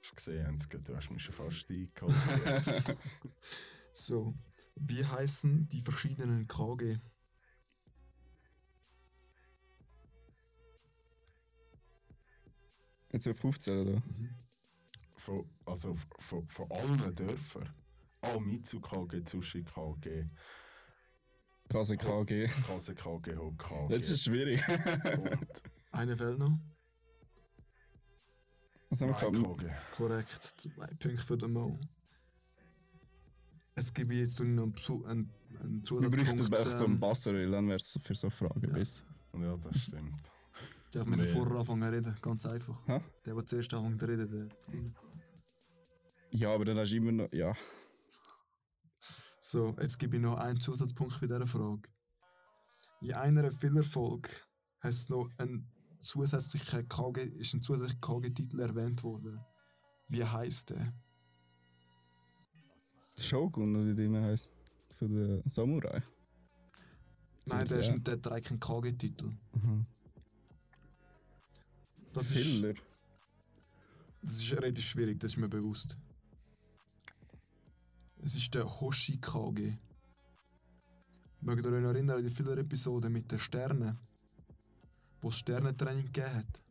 Hast 0.00 0.10
du 0.10 0.14
gesehen, 0.16 0.84
du 0.84 0.96
hast 0.96 1.10
mich 1.10 1.22
schon 1.22 1.34
fast 1.34 1.70
eingeholt. 1.70 2.96
So, 3.94 4.34
wie 4.74 5.04
heißen 5.04 5.68
die 5.68 5.82
verschiedenen 5.82 6.48
KG? 6.48 6.98
Jetzt 13.12 13.28
auf 13.28 13.44
aufzählen, 13.44 13.86
oder? 13.86 14.02
von, 15.22 15.48
also 15.64 15.94
von, 16.18 16.48
von 16.48 16.70
allen 16.70 17.14
Dörfern. 17.14 17.68
All 18.20 18.40
Mitsukage, 18.40 19.24
Tsushikage, 19.24 20.30
KCKG. 21.68 22.46
KCKG, 22.46 23.36
Hokage. 23.36 23.94
Jetzt 23.94 24.08
ist 24.08 24.16
es 24.16 24.24
schwierig. 24.24 24.62
und 24.68 25.62
Eine 25.90 26.16
fehlt 26.16 26.38
noch. 26.38 26.58
Was 28.92 29.00
haben 29.00 29.08
wir 29.32 29.56
gehabt? 29.56 29.92
Korrekt. 29.96 30.30
Zwei 30.58 30.86
Punkte 30.86 31.16
für 31.16 31.38
den 31.38 31.52
Mo. 31.54 31.78
Es 33.74 33.92
gibt 33.94 34.12
jetzt 34.12 34.38
noch 34.40 34.44
einen, 34.44 34.74
einen, 35.08 35.32
einen 35.62 35.76
Wir 35.78 35.82
Zusatzpunkt. 35.84 36.50
bräuchten 36.50 36.68
echt 36.68 36.76
so 36.76 36.84
einen 36.84 36.92
ähm, 36.94 37.00
Basser, 37.00 37.32
dann 37.32 37.66
wäre 37.68 37.76
es 37.76 37.98
für 38.02 38.14
so 38.14 38.28
Fragen 38.28 38.60
Ja. 38.66 38.72
besser. 38.74 39.04
Ja, 39.40 39.56
das 39.56 39.80
stimmt. 39.80 40.30
Der 40.92 41.06
mit 41.06 41.20
Nee. 41.20 41.26
vorher 41.32 41.56
anfangen 41.56 41.82
zu 41.82 41.88
reden, 41.96 42.16
ganz 42.20 42.44
einfach. 42.44 42.86
Hä? 42.86 43.00
Der, 43.24 43.34
der 43.34 43.46
zuerst 43.46 43.72
anfängt 43.72 44.00
zu 44.00 44.06
reden, 44.08 44.30
der. 44.30 44.48
Ja, 46.38 46.54
aber 46.54 46.66
dann 46.66 46.76
hast 46.76 46.92
du 46.92 46.96
immer 46.96 47.12
noch. 47.12 47.32
Ja. 47.32 47.54
So, 49.40 49.74
jetzt 49.80 49.98
gebe 49.98 50.16
ich 50.16 50.22
noch 50.22 50.36
einen 50.36 50.60
Zusatzpunkt 50.60 51.18
bei 51.18 51.26
dieser 51.26 51.46
Frage. 51.46 51.88
In 53.00 53.14
einer 53.14 53.50
Fillerfolge 53.50 54.28
hat 54.80 54.90
es 54.90 55.08
noch 55.08 55.30
ein 55.38 55.71
zusätzlicher 56.02 56.82
KG, 56.84 57.22
ist 57.38 57.54
ein 57.54 57.62
zusätzlicher 57.62 58.00
KG-Titel 58.00 58.60
erwähnt 58.60 59.02
worden. 59.02 59.40
Wie 60.08 60.24
heißt 60.24 60.70
der? 60.70 60.92
Der 63.16 63.22
Shogun, 63.22 63.76
oder 63.76 63.96
wie 63.96 64.08
der 64.08 64.22
heißt. 64.22 64.48
Von 64.98 65.14
der 65.14 65.42
Samurai. 65.50 66.02
Nein, 67.46 67.66
der, 67.66 67.78
ist, 67.80 67.90
nicht- 67.90 68.06
der 68.06 68.20
trägt 68.20 68.46
keinen 68.48 68.60
KG-Titel. 68.60 69.32
Mhm. 69.54 69.86
Das 72.12 72.30
ist, 72.30 72.36
Hiller. 72.46 72.74
das 74.20 74.32
ist 74.32 74.52
relativ 74.52 74.84
schwierig, 74.84 75.18
das 75.18 75.32
ist 75.32 75.36
mir 75.38 75.48
bewusst. 75.48 75.96
Es 78.22 78.34
ist 78.34 78.54
der 78.54 78.64
Hoshi 78.80 79.16
KG. 79.18 79.72
Mögt 81.40 81.66
ihr 81.66 81.72
euch 81.72 81.82
erinnern 81.84 82.18
an 82.18 82.22
die 82.22 82.30
vielen 82.30 82.56
Episoden 82.58 83.12
mit 83.12 83.30
den 83.32 83.38
Sternen? 83.38 83.98
Wo 85.22 85.28
es 85.28 85.36
Sternentraining 85.36 86.04
gegeben 86.06 86.34
hat? 86.34 86.62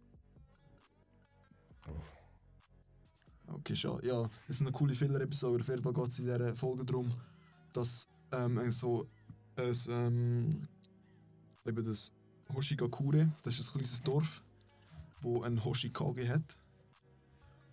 Okay, 3.48 3.76
schade. 3.76 4.08
Ja, 4.08 4.30
es 4.48 4.58
sind 4.58 4.68
eine 4.68 4.76
coole 4.76 4.94
Filler-Episode. 4.94 5.62
Auf 5.62 5.68
jeden 5.70 5.84
Fall 5.84 5.94
geht 5.94 6.08
es 6.08 6.20
in 6.20 6.26
dieser 6.26 6.56
Folge 6.56 6.86
darum, 6.86 7.10
dass 7.74 8.08
ähm, 8.32 8.58
ein 8.58 8.72
so 8.72 9.08
ein, 9.58 9.76
ähm, 9.90 10.68
eben 11.66 11.84
das 11.84 12.14
Hoshigakure, 12.54 13.32
das 13.44 13.60
ist 13.60 13.70
ein 13.70 13.72
kleines 13.74 14.02
Dorf, 14.02 14.44
wo 15.22 15.42
ein 15.44 15.64
Hoshikage 15.64 16.30
hat. 16.30 16.58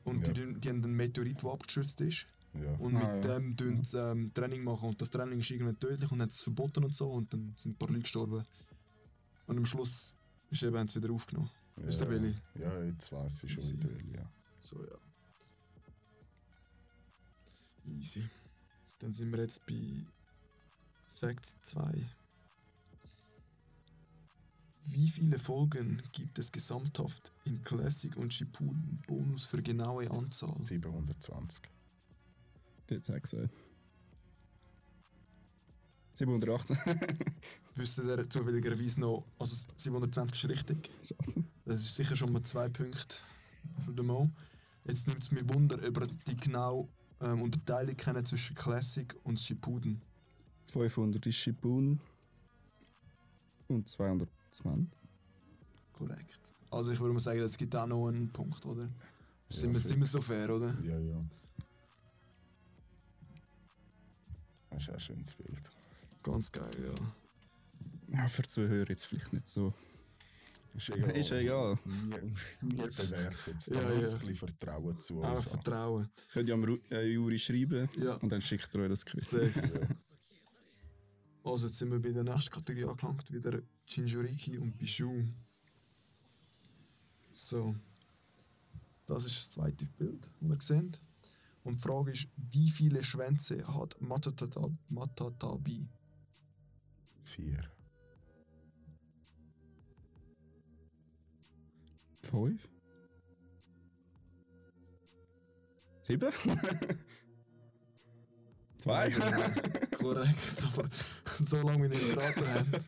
Und 0.04 0.26
Ja. 0.26 0.32
die, 0.32 0.54
die 0.54 0.68
haben 0.68 0.82
einen 0.82 0.94
Meteorit, 0.96 1.42
der 1.42 1.50
abgestürzt 1.52 2.00
ist. 2.00 2.26
Ja. 2.54 2.72
Und 2.78 2.96
Ah, 2.96 2.98
mit 3.14 3.24
ja. 3.24 3.38
dem 3.38 3.56
tun 3.56 3.84
sie 3.84 3.98
ähm, 4.00 4.32
Training 4.34 4.64
machen. 4.64 4.88
Und 4.88 5.00
das 5.00 5.10
Training 5.10 5.38
ist 5.40 5.50
irgendwie 5.50 5.74
tödlich 5.74 6.10
und 6.10 6.20
haben 6.20 6.28
es 6.28 6.40
verboten 6.40 6.82
und 6.84 6.94
so. 6.94 7.08
Und 7.10 7.32
dann 7.32 7.52
sind 7.56 7.72
ein 7.72 7.78
paar 7.78 7.88
Leute 7.88 8.02
gestorben. 8.02 8.44
Und 9.46 9.58
am 9.58 9.64
Schluss 9.66 10.16
ist 10.50 10.62
eben, 10.62 10.76
haben 10.76 10.88
sie 10.88 11.02
wieder 11.02 11.12
aufgenommen. 11.12 11.50
Ist 11.86 12.00
der 12.00 12.10
Willi? 12.10 12.34
Ja, 12.54 12.82
jetzt 12.84 13.12
weiß 13.12 13.44
ich 13.44 13.52
schon 13.52 13.62
Easy. 13.62 13.72
wieder, 13.74 13.90
Willi, 13.90 14.16
ja. 14.16 14.30
So, 14.60 14.84
ja. 14.84 14.98
Easy. 17.86 18.28
Dann 18.98 19.12
sind 19.12 19.30
wir 19.30 19.38
jetzt 19.40 19.64
bei 19.66 20.04
Fact 21.12 21.44
2. 21.62 21.92
Wie 24.90 25.08
viele 25.08 25.38
Folgen 25.38 26.02
gibt 26.12 26.38
es 26.38 26.50
gesamthaft 26.50 27.32
in 27.44 27.62
Classic 27.62 28.16
und 28.16 28.32
Shippuden 28.32 29.02
Bonus 29.06 29.44
für 29.44 29.62
genaue 29.62 30.10
Anzahl? 30.10 30.56
720. 30.64 31.62
Jetzt 32.88 33.08
habe 33.08 33.18
ich 33.18 33.22
gesagt. 33.22 33.50
718. 36.14 36.78
Wüsste 37.78 38.02
ihr 38.02 38.28
zufälligerweise 38.28 39.00
noch, 39.00 39.24
also 39.38 39.68
720 39.76 40.44
ist 40.44 40.50
richtig. 40.50 40.90
Das 41.64 41.76
ist 41.76 41.94
sicher 41.94 42.16
schon 42.16 42.32
mal 42.32 42.42
zwei 42.42 42.68
Punkte 42.68 43.16
für 43.84 43.92
den 43.92 44.06
Mo. 44.06 44.30
Jetzt 44.84 45.06
nimmt 45.06 45.22
es 45.22 45.30
mich 45.30 45.48
Wunder, 45.48 45.76
ob 45.76 46.00
ihr 46.00 46.08
die 46.26 46.36
genaue 46.36 46.88
ähm, 47.20 47.42
Unterteilung 47.42 47.96
kennen 47.96 48.24
zwischen 48.24 48.56
Classic 48.56 49.14
und 49.22 49.38
Shippuden. 49.38 50.00
500 50.72 51.24
ist 51.26 51.36
Shippuden. 51.36 52.00
Und 53.68 53.88
220. 53.88 55.02
Korrekt. 55.92 56.54
Also 56.70 56.92
ich 56.92 57.00
würde 57.00 57.12
mal 57.12 57.20
sagen, 57.20 57.40
es 57.40 57.56
gibt 57.56 57.74
auch 57.76 57.86
noch 57.86 58.08
einen 58.08 58.30
Punkt, 58.30 58.64
oder? 58.66 58.88
Sind, 59.50 59.70
Ja, 59.70 59.74
wir, 59.74 59.80
sind 59.80 59.98
wir 59.98 60.06
so 60.06 60.20
fair, 60.20 60.54
oder? 60.54 60.74
Ja, 60.82 60.98
ja. 60.98 61.24
Das 64.70 64.82
ist 64.82 64.88
auch 64.88 64.94
ein 64.94 65.00
schönes 65.00 65.34
Bild. 65.34 65.70
Ganz 66.22 66.52
geil, 66.52 66.70
ja. 66.82 66.94
Ja, 68.12 68.26
für 68.28 68.42
Zuhörer 68.42 68.88
jetzt 68.88 69.06
vielleicht 69.06 69.32
nicht 69.32 69.48
so. 69.48 69.74
Ist 70.74 70.90
egal. 70.90 71.10
Ist 71.16 71.32
egal. 71.32 71.78
Wir, 72.60 72.86
bewerten 72.86 73.54
es. 73.58 73.66
Ja, 73.66 73.80
Da 73.80 73.88
muss 73.88 74.12
ja. 74.12 74.18
ein 74.18 74.26
bisschen 74.26 74.34
Vertrauen 74.36 75.00
zu 75.00 75.22
Auch 75.22 75.30
uns 75.30 75.40
haben. 75.46 75.50
Vertrauen. 75.50 76.08
Könnt 76.32 76.48
ihr 76.48 76.54
am 76.54 76.64
Ru 76.64 76.76
äh, 76.90 77.06
Juri 77.12 77.38
schreiben 77.38 77.88
Ja, 77.96 78.14
und 78.16 78.30
dann 78.30 78.40
schickt 78.40 78.74
ihr 78.74 78.80
euch 78.82 78.88
das 78.88 79.04
Quiz. 79.04 79.30
safe. 79.30 79.52
Ja. 81.44 81.52
Also 81.52 81.66
jetzt 81.66 81.78
sind 81.78 81.90
wir 81.90 81.98
bei 81.98 82.10
der 82.12 82.24
nächsten 82.24 82.50
Kategorie 82.50 82.84
angelangt, 82.90 83.32
wieder 83.32 83.62
Jinjuriki 83.86 84.58
und 84.58 84.76
Bijou. 84.76 85.24
So. 87.30 87.74
Das 89.06 89.24
ist 89.24 89.36
das 89.36 89.50
zweite 89.52 89.86
Bild, 89.86 90.26
das 90.40 90.48
wir 90.50 90.60
sehen. 90.60 90.92
Und 91.64 91.78
die 91.80 91.82
Frage 91.82 92.10
ist, 92.10 92.28
wie 92.36 92.68
viele 92.68 93.02
Schwänze 93.02 93.66
hat 93.66 93.96
Matatabi? 94.00 95.88
Vier. 97.24 97.70
Fünf? 102.28 102.68
Sieben? 106.02 106.32
Zwei? 108.78 109.10
Korrekt, 109.98 110.66
aber 110.72 110.88
so 111.44 111.56
lange 111.62 111.90
wie 111.90 111.94
ich 111.94 112.14
geraten 112.14 112.46
habe. 112.46 112.84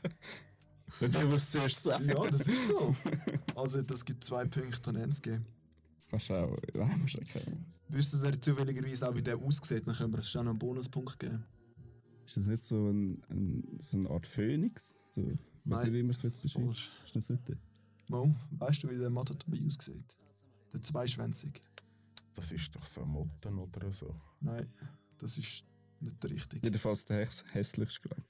Wenn 1.00 1.12
du 1.12 1.32
was 1.32 1.50
zuerst 1.50 1.82
sagen. 1.82 2.08
Ja, 2.08 2.26
das 2.26 2.46
ist 2.48 2.66
so. 2.66 2.94
Also 3.56 3.82
das 3.82 4.04
gibt 4.04 4.22
zwei 4.22 4.44
Punkte 4.44 4.90
an 4.90 4.96
Enz 4.96 5.20
geben. 5.20 5.46
Kannst 6.10 6.30
du 6.30 6.34
auch. 6.34 6.56
Nein, 6.74 7.00
musst 7.00 7.14
du 7.14 7.20
nicht 7.20 7.32
sagen. 7.32 7.66
Wüssten 7.88 8.24
ihr 8.24 8.40
zufälligerweise 8.40 9.08
auch, 9.08 9.14
wie 9.14 9.22
der 9.22 9.36
aussieht, 9.36 9.86
dann 9.86 9.94
können 9.94 10.12
wir 10.12 10.18
es 10.18 10.30
schon 10.30 10.46
einen 10.46 10.58
Bonuspunkt 10.58 11.18
geben. 11.18 11.44
Ist 12.24 12.36
das 12.36 12.46
nicht 12.46 12.62
so, 12.62 12.90
ein, 12.90 13.22
ein, 13.28 13.78
so 13.80 13.96
eine 13.96 14.10
Art 14.10 14.26
Phönix? 14.26 14.94
So, 15.08 15.26
weiß 15.64 15.84
nicht, 15.84 15.94
wie 15.94 16.02
man 16.02 16.10
es. 16.10 16.20
Falsch. 16.20 16.92
Ist 17.04 17.16
das 17.16 17.30
nicht 17.30 17.48
der? 17.48 17.56
Mo, 18.10 18.34
weißt 18.50 18.82
du, 18.82 18.90
wie 18.90 18.98
der 18.98 19.08
Matatabi 19.10 19.64
aussieht? 19.66 20.16
Der 20.72 20.82
zweischwänzig. 20.82 21.60
Das 22.34 22.50
ist 22.52 22.74
doch 22.74 22.84
so 22.86 23.02
ein 23.02 23.08
Motten 23.08 23.58
oder 23.58 23.92
so. 23.92 24.14
Nein, 24.40 24.66
das 25.18 25.36
ist 25.38 25.64
nicht 26.00 26.24
richtig. 26.24 26.64
Jedenfalls 26.64 27.04
der 27.04 27.24
häss- 27.26 27.44
hässlichste, 27.52 28.08
glaube 28.08 28.22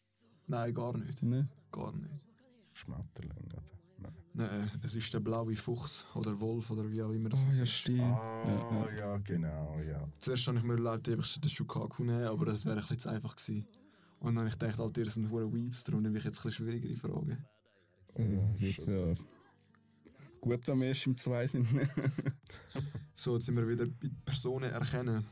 Nein, 0.46 0.74
gar 0.74 0.96
nicht. 0.96 1.22
ich. 1.22 1.28
Ne? 1.28 1.48
Gar 1.72 1.92
nicht. 1.92 2.26
Schmetterling, 2.72 3.36
oder? 3.46 3.62
Nein. 3.98 4.12
Nein, 4.34 4.70
es 4.82 4.94
ist 4.94 5.12
der 5.14 5.20
blaue 5.20 5.54
Fuchs 5.56 6.06
oder 6.14 6.38
Wolf 6.40 6.70
oder 6.70 6.90
wie 6.90 7.02
auch 7.02 7.10
immer 7.10 7.28
das 7.30 7.44
Oh, 7.46 7.50
ja, 7.50 7.62
ist. 7.62 7.70
stimmt. 7.72 8.00
Ah, 8.00 8.44
Ja, 8.46 8.90
ja, 8.98 9.16
genau, 9.18 9.78
ja. 9.80 10.08
Zuerst 10.18 10.46
habe 10.48 10.58
ich 10.58 10.64
mir 10.64 10.74
erlaubt, 10.74 11.08
ich 11.08 11.14
sollte 11.24 11.40
den 11.40 11.50
Shukaku 11.50 12.04
nehmen, 12.04 12.24
aber 12.24 12.46
das 12.46 12.64
wäre 12.64 12.76
ein 12.76 12.80
bisschen 12.82 12.98
zu 12.98 13.08
einfach 13.10 13.36
gewesen. 13.36 13.66
Und 14.18 14.34
dann 14.34 14.38
habe 14.40 14.48
ich 14.48 14.58
gedacht, 14.58 14.80
Alter, 14.80 15.00
ihr 15.00 15.10
sind 15.10 15.30
hure 15.30 15.52
Weeps, 15.52 15.84
darum 15.84 16.02
nehme 16.02 16.18
ich 16.18 16.24
jetzt 16.24 16.38
ein 16.38 16.42
bisschen 16.44 16.66
schwierigere 16.66 16.96
Fragen. 16.96 17.44
Also, 18.14 18.54
jetzt 18.58 18.86
ja. 18.88 19.14
Gut, 20.40 20.66
wenn 20.68 20.80
wir 20.80 20.88
erst 20.88 21.06
im 21.06 21.16
2 21.16 21.46
sind. 21.46 21.68
So, 23.12 23.34
jetzt 23.34 23.44
sind 23.44 23.56
wir 23.56 23.68
wieder 23.68 23.84
bei 23.84 24.08
Personen 24.24 24.70
erkennen. 24.70 25.26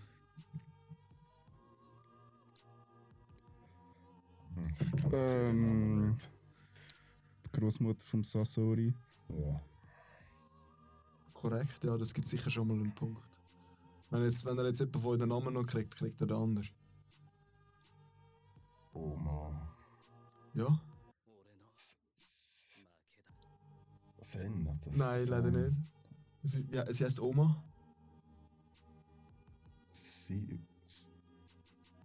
Hm, 4.55 5.13
Ähm. 5.13 6.19
Die 7.47 7.61
Großmutter 7.61 8.05
vom 8.05 8.23
Sasori. 8.23 8.93
Ja. 9.29 9.61
Korrekt, 11.33 11.83
ja, 11.85 11.97
das 11.97 12.13
gibt 12.13 12.27
sicher 12.27 12.51
schon 12.51 12.69
mal 12.69 12.75
einen 12.75 12.95
Punkt. 12.95 13.41
Wenn, 14.11 14.23
jetzt, 14.25 14.45
wenn 14.45 14.59
er 14.59 14.67
jetzt 14.67 14.81
jemand 14.81 15.01
von 15.03 15.19
den 15.19 15.29
Namen 15.29 15.55
noch 15.55 15.67
kriegt, 15.67 15.97
kriegt 15.97 16.21
er 16.21 16.27
den 16.27 16.37
anderen. 16.37 16.69
Oh 18.93 19.17
Mann. 19.17 19.69
Ja? 20.55 20.81
Das 24.33 24.97
Nein, 24.97 25.21
ist, 25.23 25.29
leider 25.29 25.51
nicht. 25.51 25.77
Sie, 26.43 26.67
ja, 26.71 26.93
sie 26.93 27.05
heißt 27.05 27.21
Oma. 27.21 27.63
Si 29.93 30.61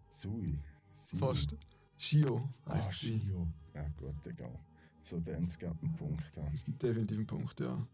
Sui. 0.08 0.58
Si 0.94 1.18
Fast. 1.18 1.56
Shio 1.98 2.50
Ah, 2.66 2.76
heißt 2.76 3.00
sie. 3.00 3.20
Shio. 3.20 3.48
Ja, 3.74 3.88
gut, 3.90 4.26
egal. 4.26 4.58
So, 5.02 5.20
dann 5.20 5.44
es 5.44 5.58
gibt 5.60 5.84
einen 5.84 5.96
Punkt. 5.98 6.32
Ja. 6.36 6.48
Es 6.54 6.64
gibt 6.64 6.82
definitiv 6.82 7.18
einen 7.18 7.28
Punkt, 7.28 7.60
ja. 7.60 7.86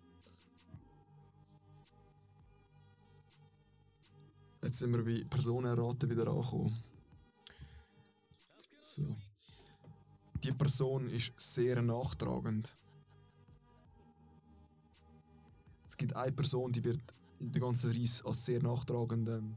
Jetzt 4.61 4.79
sind 4.79 4.91
wir 4.93 5.03
bei 5.03 5.23
Personenraten 5.27 6.09
wieder 6.09 6.27
angekommen. 6.27 6.83
So. 8.77 9.15
Die 10.43 10.51
Person 10.51 11.09
ist 11.09 11.33
sehr 11.37 11.81
nachtragend. 11.81 12.75
Es 15.89 15.97
gibt 15.97 16.15
eine 16.15 16.31
Person, 16.31 16.71
die 16.71 16.83
wird 16.83 17.01
in 17.39 17.51
der 17.51 17.61
ganzen 17.61 17.91
Reise 17.91 18.23
als 18.23 18.45
sehr 18.45 18.61
nachtragend, 18.61 19.27
ähm, 19.27 19.55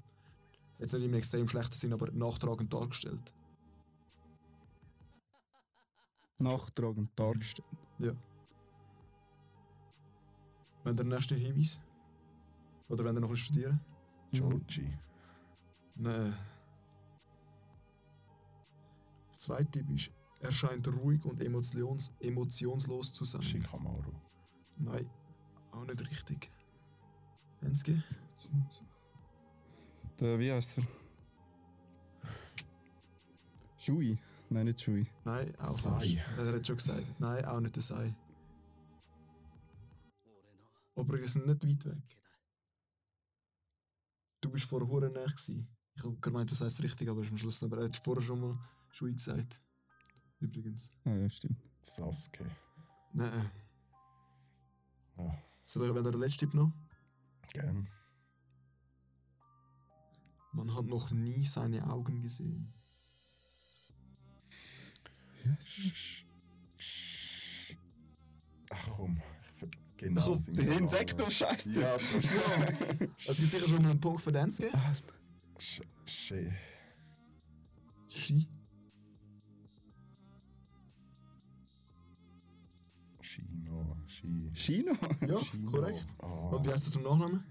jetzt 0.78 0.94
nicht 0.94 1.04
im 1.04 1.12
extrem 1.12 1.46
schlechten 1.46 1.74
Sinn, 1.74 1.92
aber 1.92 2.10
nachtragend 2.10 2.72
dargestellt. 2.72 3.34
Nachtragend 6.38 7.10
dargestellt. 7.16 7.68
Ja. 7.98 8.12
Wenn 10.84 10.96
der 10.96 11.04
nächste 11.04 11.34
Hinweis? 11.34 11.78
Oder 12.88 13.04
wenn 13.04 13.16
ihr 13.16 13.20
noch 13.20 13.34
studieren? 13.36 13.78
Georgie. 14.30 14.96
Nein. 15.96 16.34
Der 19.30 19.38
zweite 19.38 19.70
Tipp 19.70 19.90
ist, 19.90 20.10
er 20.40 20.50
scheint 20.50 20.88
ruhig 20.88 21.22
und 21.26 21.42
emotions 21.42 22.10
emotionslos 22.20 23.12
zu 23.12 23.26
sein. 23.26 23.42
Shikamaru. 23.42 24.12
Nein, 24.78 25.06
auch 25.72 25.84
nicht 25.84 26.10
richtig. 26.10 26.50
Enski? 27.60 28.02
Der, 30.20 30.38
wie 30.38 30.52
heißt 30.52 30.78
er? 30.78 30.84
Shui? 33.78 34.18
Nein, 34.50 34.66
nicht 34.66 34.80
Shui. 34.80 35.06
Nein, 35.24 35.54
auch 35.58 35.78
Sei. 35.78 35.90
falsch. 35.90 36.16
Er 36.36 36.54
hat 36.54 36.66
schon 36.66 36.76
gesagt. 36.76 37.20
Nein, 37.20 37.44
auch 37.44 37.60
nicht 37.60 37.74
der 37.74 37.82
Sei. 37.82 38.14
Aber 40.94 41.18
wir 41.18 41.28
sind 41.28 41.46
nicht 41.46 41.66
weit 41.66 41.84
weg. 41.86 42.18
Du 44.40 44.50
bist 44.50 44.66
vorher 44.66 44.88
hure 44.88 45.08
näher 45.10 45.26
gewesen. 45.26 45.66
Ich 45.94 46.04
habe 46.04 46.16
gemeint, 46.20 46.50
du 46.50 46.54
sagst 46.54 46.78
es 46.78 46.84
richtig, 46.84 47.08
aber 47.08 47.22
ist 47.22 47.30
am 47.30 47.38
Schluss 47.38 47.62
nicht. 47.62 47.72
Aber 47.72 47.82
er 47.82 47.88
hat 47.88 47.96
vorher 47.96 48.22
schon 48.22 48.40
mal 48.40 48.58
Shui 48.90 49.12
gesagt. 49.12 49.60
Übrigens. 50.40 50.92
Ah 51.04 51.14
ja, 51.14 51.28
stimmt. 51.30 51.58
Sasuke. 51.80 52.44
Nein. 53.12 53.50
Ah, 55.16 55.34
Soll 55.64 55.88
ich, 55.96 56.02
der 56.02 56.12
letzte 56.18 56.38
Tipp 56.46 56.54
noch? 56.54 56.72
gern. 57.52 57.88
Man 60.52 60.74
hat 60.74 60.84
noch 60.86 61.10
nie 61.10 61.44
seine 61.44 61.86
Augen 61.90 62.20
gesehen. 62.22 62.72
Ach 68.70 68.88
komm. 68.96 69.20
ich 69.42 69.58
ver- 69.58 69.68
Genau. 69.98 70.36
Sind 70.36 70.58
Der 70.58 70.78
Insekt, 70.78 71.20
du 71.20 71.30
Scheiß. 71.30 71.66
Ja, 71.66 71.92
das 71.94 72.02
ist 72.02 73.28
Es 73.28 73.36
gibt 73.38 73.50
sicher 73.50 73.68
schon 73.68 73.86
einen 73.86 74.00
Punkt 74.00 74.20
für 74.22 74.32
Danske. 74.32 74.68
Sch- 75.58 75.82
Sch- 76.06 76.52
Ski. 84.54 84.84
Ja, 85.26 85.38
Shino. 85.42 85.70
korrekt. 85.70 86.04
Ah, 86.18 86.26
Und 86.50 86.66
wie 86.66 86.70
heißt 86.70 86.86
das 86.86 86.92
zum 86.92 87.02
Nachnamen? 87.02 87.42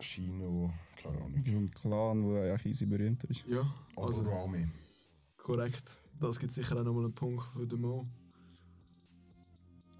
Shino. 0.00 0.72
Keine 1.02 1.16
Ahnung. 1.16 1.34
Das 1.38 1.46
ist 1.48 1.54
ein 1.54 1.70
Clan, 1.70 2.22
der 2.28 2.50
eigentlich 2.52 2.66
easy 2.66 2.86
berühmt 2.86 3.24
ist. 3.24 3.44
Ja, 3.46 3.62
also 3.96 4.20
Agurami. 4.22 4.68
korrekt. 5.36 6.02
Das 6.20 6.38
gibt 6.38 6.52
sicher 6.52 6.76
auch 6.78 6.84
nochmal 6.84 7.04
einen 7.04 7.14
Punkt 7.14 7.42
für 7.52 7.66
den 7.66 7.80
Mo. 7.80 8.06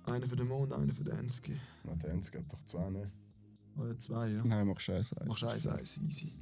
Einer 0.05 0.27
für 0.27 0.37
den 0.37 0.49
Mo 0.49 0.63
und 0.63 0.73
einer 0.73 0.93
für 0.93 1.05
den 1.05 1.17
Enski. 1.17 1.55
Na, 1.85 1.95
der 1.95 2.13
Insekt 2.15 2.37
hat 2.39 2.53
doch 2.53 2.65
zwei, 2.65 2.89
ne? 2.91 3.11
Oder 3.77 3.97
zwei, 3.99 4.29
ja. 4.29 4.43
Nein, 4.45 4.67
mach 4.67 4.81
Scheiße. 4.81 5.15
Machst 5.27 5.45
eins, 5.45 5.67
eins, 5.67 5.99
easy. 5.99 6.33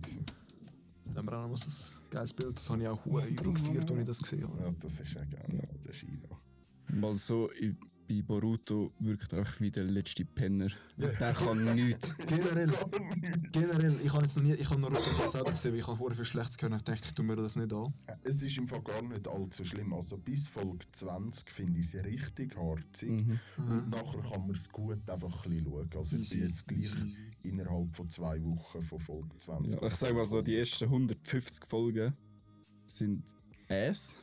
Dann 1.05 1.17
haben 1.19 1.27
wir 1.27 1.37
auch 1.39 1.43
noch 1.43 1.49
mal 1.51 1.57
so 1.57 2.01
ein 2.01 2.11
geiles 2.11 2.33
Bild. 2.33 2.57
Das 2.57 2.71
habe 2.71 2.83
ich 2.83 2.89
auch 2.89 3.05
hure 3.05 3.31
gefeiert, 3.31 3.91
als 3.91 3.99
ich 4.01 4.07
das 4.07 4.23
gesehen 4.23 4.45
habe. 4.49 4.63
Ja, 4.63 4.71
das 4.81 5.01
ist 5.01 5.13
ja 5.13 5.25
gerne 5.25 5.69
der 5.87 5.93
Shino. 5.93 6.29
Mal 6.93 7.17
so, 7.17 7.51
bei 8.09 8.23
Boruto 8.23 8.93
wirkt 9.01 9.33
er 9.33 9.43
auch 9.43 9.61
wie 9.61 9.71
der 9.71 9.85
letzte 9.85 10.25
Penner. 10.25 10.69
Ja. 10.97 11.09
Der 11.09 11.33
kann 11.33 11.65
nichts. 11.75 12.17
Generell, 12.27 12.73
generell, 13.51 14.01
ich 14.03 14.13
habe 14.13 14.23
jetzt 14.23 14.37
noch 14.37 14.45
nie, 14.45 14.55
ich 14.55 14.71
habe 14.71 14.81
noch 14.81 14.91
Naruto 14.91 15.29
selber 15.29 15.51
gesehen, 15.51 15.73
weil 15.73 15.81
ich 15.81 15.87
habe 15.89 16.15
viel 16.15 16.25
Schlechtes 16.25 16.57
gehört 16.57 16.73
und 16.75 16.89
dachte, 16.89 17.03
ich 17.05 17.15
tue 17.15 17.25
mir 17.25 17.35
das 17.37 17.57
nicht 17.57 17.73
an. 17.73 17.93
Es 18.23 18.43
ist 18.43 18.57
im 18.59 18.69
Fall 18.69 18.83
gar 18.83 19.03
nicht 19.03 19.27
allzu 19.27 19.65
schlimm. 19.65 19.93
Also 19.93 20.19
bis 20.19 20.47
Folge 20.47 20.87
20 20.93 21.51
finde 21.51 21.81
ich 21.81 21.91
sie 21.91 21.99
richtig 21.99 22.57
harzig. 22.57 23.11
Mhm. 23.11 23.41
Und 23.59 23.91
nachher 23.91 24.21
kann 24.23 24.43
man 24.43 24.51
es 24.51 24.71
gut 24.71 25.11
einfach 25.11 25.45
ein 25.45 25.51
bisschen 25.51 25.65
schauen. 25.65 25.91
Also 25.97 26.17
ich 26.17 26.23
Easy, 26.23 26.39
bin 26.39 26.47
jetzt 26.49 26.69
gleich 26.69 26.79
easy. 26.95 27.31
innerhalb 27.43 27.97
von 27.97 28.09
zwei 28.09 28.43
Wochen 28.45 28.83
von 28.83 29.01
Folge 29.01 29.37
20. 29.39 29.81
Ja, 29.81 29.87
ich 29.89 29.95
sage 29.95 30.15
mal 30.15 30.27
so, 30.27 30.43
die 30.43 30.57
ersten 30.57 30.85
150 30.85 31.65
Folgen 31.67 32.15
sind 32.87 33.25
Ass. 33.69 34.15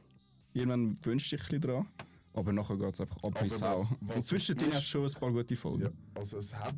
Irgendwann 0.53 0.95
wünscht 1.03 1.31
dich 1.33 1.41
ein 1.41 1.45
bisschen 1.45 1.61
dran. 1.61 1.87
Aber 2.33 2.51
nachher 2.51 2.77
geht 2.77 2.93
es 2.93 3.01
einfach 3.01 3.17
ab 3.23 3.43
wie 3.43 3.49
Sau. 3.49 3.79
was- 3.79 3.93
was 4.01 4.15
Und 4.15 4.25
zwischendrin 4.25 4.71
hat 4.73 4.81
es 4.81 4.87
schon 4.87 5.05
ein 5.05 5.11
paar 5.13 5.31
gute 5.31 5.55
Folgen. 5.55 5.83
Ja, 5.83 5.91
also 6.15 6.37
es 6.39 6.53
hat 6.55 6.75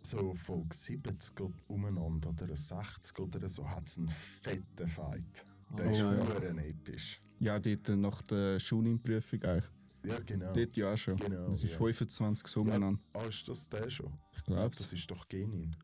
so 0.00 0.34
Folge 0.34 0.74
70 0.74 1.34
geht 1.34 1.52
umeinander 1.68 2.30
oder 2.30 2.54
60 2.54 3.18
oder 3.18 3.48
so 3.48 3.68
hat 3.68 3.88
es 3.88 3.98
einen 3.98 4.08
fetten 4.10 4.88
Fight. 4.88 5.46
Der 5.76 5.86
Oh, 5.86 5.90
ist 5.90 5.98
ja, 5.98 6.58
episch. 6.60 7.20
Ja, 7.38 7.58
dort 7.58 7.88
nach 7.88 8.22
der 8.22 8.58
Schunin-Prüfung 8.60 9.42
eigentlich. 9.42 9.70
Ja, 10.04 10.18
genau. 10.20 10.52
Dort 10.52 10.76
ja 10.76 10.92
auch 10.92 10.96
schon. 10.96 11.16
Genau, 11.16 11.48
das 11.48 11.64
ist 11.64 11.72
ja. 11.72 11.78
25 11.78 12.46
so 12.46 12.60
ja, 12.60 12.66
umeinander. 12.66 13.00
ah, 13.14 13.24
ist 13.24 13.48
das 13.48 13.68
der 13.68 13.90
schon? 13.90 14.12
Ich 14.32 14.38
Ja, 14.38 14.44
glaube 14.54 14.76
das 14.76 14.92
ist 14.92 15.10
doch 15.10 15.26
Genin. 15.28 15.74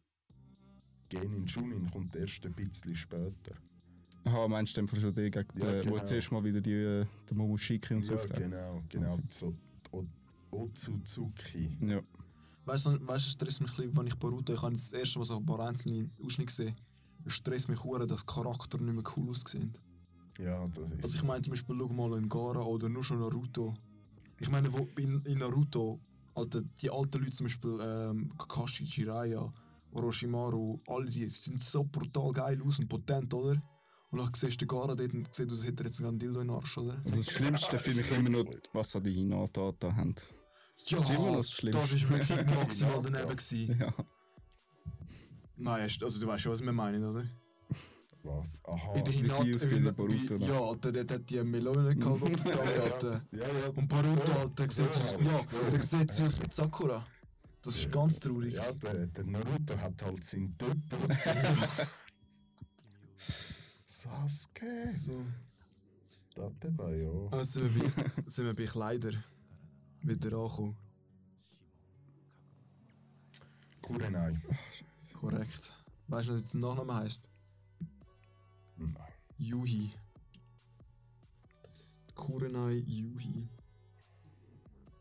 Genin 1.09 1.47
Shunin 1.49 1.91
kommt 1.91 2.15
erst 2.17 2.45
ein 2.47 2.53
bisschen 2.55 2.95
später. 2.95 3.55
Aha, 4.25 4.49
meinst 4.49 4.77
du 4.77 4.83
den 4.83 5.01
schon 5.01 5.15
den, 5.15 5.31
gegen 5.31 5.59
Ja, 5.59 5.73
den, 5.73 5.91
wo 5.91 5.95
genau. 5.95 6.05
zuerst 6.05 6.31
mal 6.33 6.45
wieder 6.45 6.61
die, 6.61 6.73
äh, 6.73 7.07
der 7.29 7.37
Momoshiki 7.37 7.95
und 7.95 8.05
so 8.05 8.15
ja, 8.15 8.25
genau, 8.27 8.83
genau. 8.89 9.19
So 9.29 9.55
o 9.91 10.05
Otsutsuki. 10.51 11.77
Ja. 11.81 12.01
Weißt 12.65 12.87
du, 12.87 13.07
weißt, 13.07 13.27
es 13.27 13.33
stresst 13.33 13.61
mich 13.61 13.71
ein 13.71 13.77
bisschen, 13.77 13.97
wenn 13.97 14.07
ich 14.07 14.15
Boruto, 14.15 14.53
ich 14.53 14.63
habe 14.63 14.73
das 14.73 14.93
erste 14.93 15.19
Mal 15.19 15.25
so 15.25 15.37
ein 15.37 15.47
paar 15.47 15.61
einzelne 15.61 16.09
Ausschnitte 16.23 16.47
gesehen. 16.47 16.77
Es 17.25 17.35
stresst 17.35 17.69
mich 17.69 17.83
hure, 17.83 18.07
dass 18.07 18.25
die 18.25 18.33
Charakter 18.33 18.79
nicht 18.79 18.95
mehr 18.95 19.05
cool 19.17 19.31
aussehen. 19.31 19.73
Ja, 20.39 20.67
das 20.69 20.93
ist. 20.93 21.05
Also 21.05 21.17
ich 21.17 21.25
meine 21.25 21.43
zum 21.43 21.53
Beispiel, 21.53 21.77
schau 21.77 21.89
mal 21.89 22.19
in 22.19 22.29
Gara 22.29 22.63
oder 22.63 22.89
nur 22.89 23.03
schon 23.03 23.19
Naruto. 23.19 23.75
Ich 24.39 24.51
meine, 24.51 24.73
wo 24.73 24.87
in, 24.99 25.21
in 25.25 25.39
Naruto, 25.39 26.01
Alter, 26.35 26.63
die 26.81 26.91
alten 26.91 27.19
Leute 27.19 27.33
zum 27.33 27.47
Beispiel, 27.47 27.79
ähm, 27.81 28.33
Kakashi, 28.39 28.85
Jiraiya, 28.85 29.53
Orochimaru, 29.93 30.81
alle 30.87 31.07
die 31.07 31.29
sind 31.29 31.63
so 31.63 31.85
brutal 31.85 32.33
geil 32.33 32.63
aus 32.63 32.79
und 32.79 32.89
potent, 32.89 33.33
oder? 33.35 33.61
Und 34.13 34.19
dann 34.19 34.31
siehst 34.35 34.61
du 34.61 34.67
den 34.67 34.69
Gara 34.69 34.95
dort 34.95 35.13
und 35.15 35.35
siehst, 35.35 35.51
als 35.51 35.67
hätte 35.67 35.83
er 35.83 35.87
jetzt 35.89 36.01
einen 36.01 36.19
Dildo 36.19 36.41
in 36.41 36.49
den 36.49 36.57
Arsch, 36.57 36.79
oder? 36.79 37.01
Also 37.05 37.19
das 37.19 37.31
Schlimmste 37.31 37.79
finde 37.79 38.03
ich 38.03 38.11
immer 38.13 38.29
noch, 38.31 38.45
was 38.75 38.91
so 38.91 39.01
die 39.01 39.13
Hinata 39.15 39.73
da 39.81 39.95
haben. 39.97 40.15
Ja, 40.87 40.99
ist 40.99 41.11
immer 41.11 41.31
noch 41.31 41.37
das 41.39 41.51
Schlimmste. 41.51 41.83
das 41.83 41.93
ist 41.93 42.09
wirklich 42.11 42.47
maximal 42.55 43.01
daneben 43.03 43.31
gewesen. 43.37 43.77
Ja. 43.81 43.95
Nein, 45.57 45.83
also 46.03 46.21
du 46.21 46.27
weißt 46.27 46.43
schon, 46.43 46.53
was 46.53 46.63
wir 46.63 46.73
meinen, 46.73 47.05
oder? 47.05 47.25
Was? 48.25 48.61
Aha. 48.65 48.93
In 48.95 49.05
der 49.05 49.15
wie 49.15 49.19
sie 49.59 49.69
Hinata- 49.69 49.77
in- 49.89 49.95
Boruto, 49.95 50.35
wie- 50.41 50.45
ne? 50.45 50.47
Ja, 50.49 50.61
Alter, 50.61 50.93
der 50.93 51.07
hat 51.17 51.31
die 51.31 51.43
Melone 51.43 51.97
gehabt, 51.97 52.23
auf 52.23 52.29
der 52.29 52.37
Tafel, 52.57 52.81
Alter. 52.83 53.25
ja, 53.33 53.39
ja. 53.41 53.69
Und 53.75 53.89
Boruto, 53.89 54.27
so, 54.27 54.33
Alter, 54.39 54.65
so 54.67 54.73
sieht 54.83 54.89
aus, 54.91 54.97
halt, 55.13 55.25
ja, 55.25 55.43
so. 55.43 55.57
der 55.71 55.83
sieht 55.83 56.11
sie 56.13 56.23
aus 56.25 56.39
mit 56.41 56.53
Sakura. 56.53 57.07
Das 57.63 57.77
ist 57.77 57.91
ganz 57.93 58.21
traurig. 58.21 58.55
Ja, 58.55 58.73
der, 58.73 59.07
der 59.07 59.25
Naruto 59.25 59.77
hat 59.79 60.03
halt 60.03 60.23
seinen 60.25 60.57
Doppel. 60.59 60.77
Sasuke. 64.03 64.87
So. 64.87 65.25
Das 66.35 66.53
dabei, 66.59 66.97
ja. 66.97 67.29
Also 67.31 67.61
sind 67.61 67.75
wir 67.75 67.91
bei, 67.91 68.23
sind 68.27 68.47
wir 68.47 68.55
bei 68.55 68.65
Kleider 68.65 69.13
wieder 70.01 70.37
angekommen. 70.39 70.77
Kurenai. 73.81 74.41
Korrekt. 75.13 75.75
Weißt 76.09 76.29
du, 76.29 76.35
was 76.35 76.41
jetzt 76.41 76.55
der 76.55 76.61
Nachname 76.61 76.95
heisst? 76.95 77.29
Nein. 78.77 78.95
Yuhi. 79.39 79.93
Kurenai 82.15 82.79
Yuhi. 82.87 83.49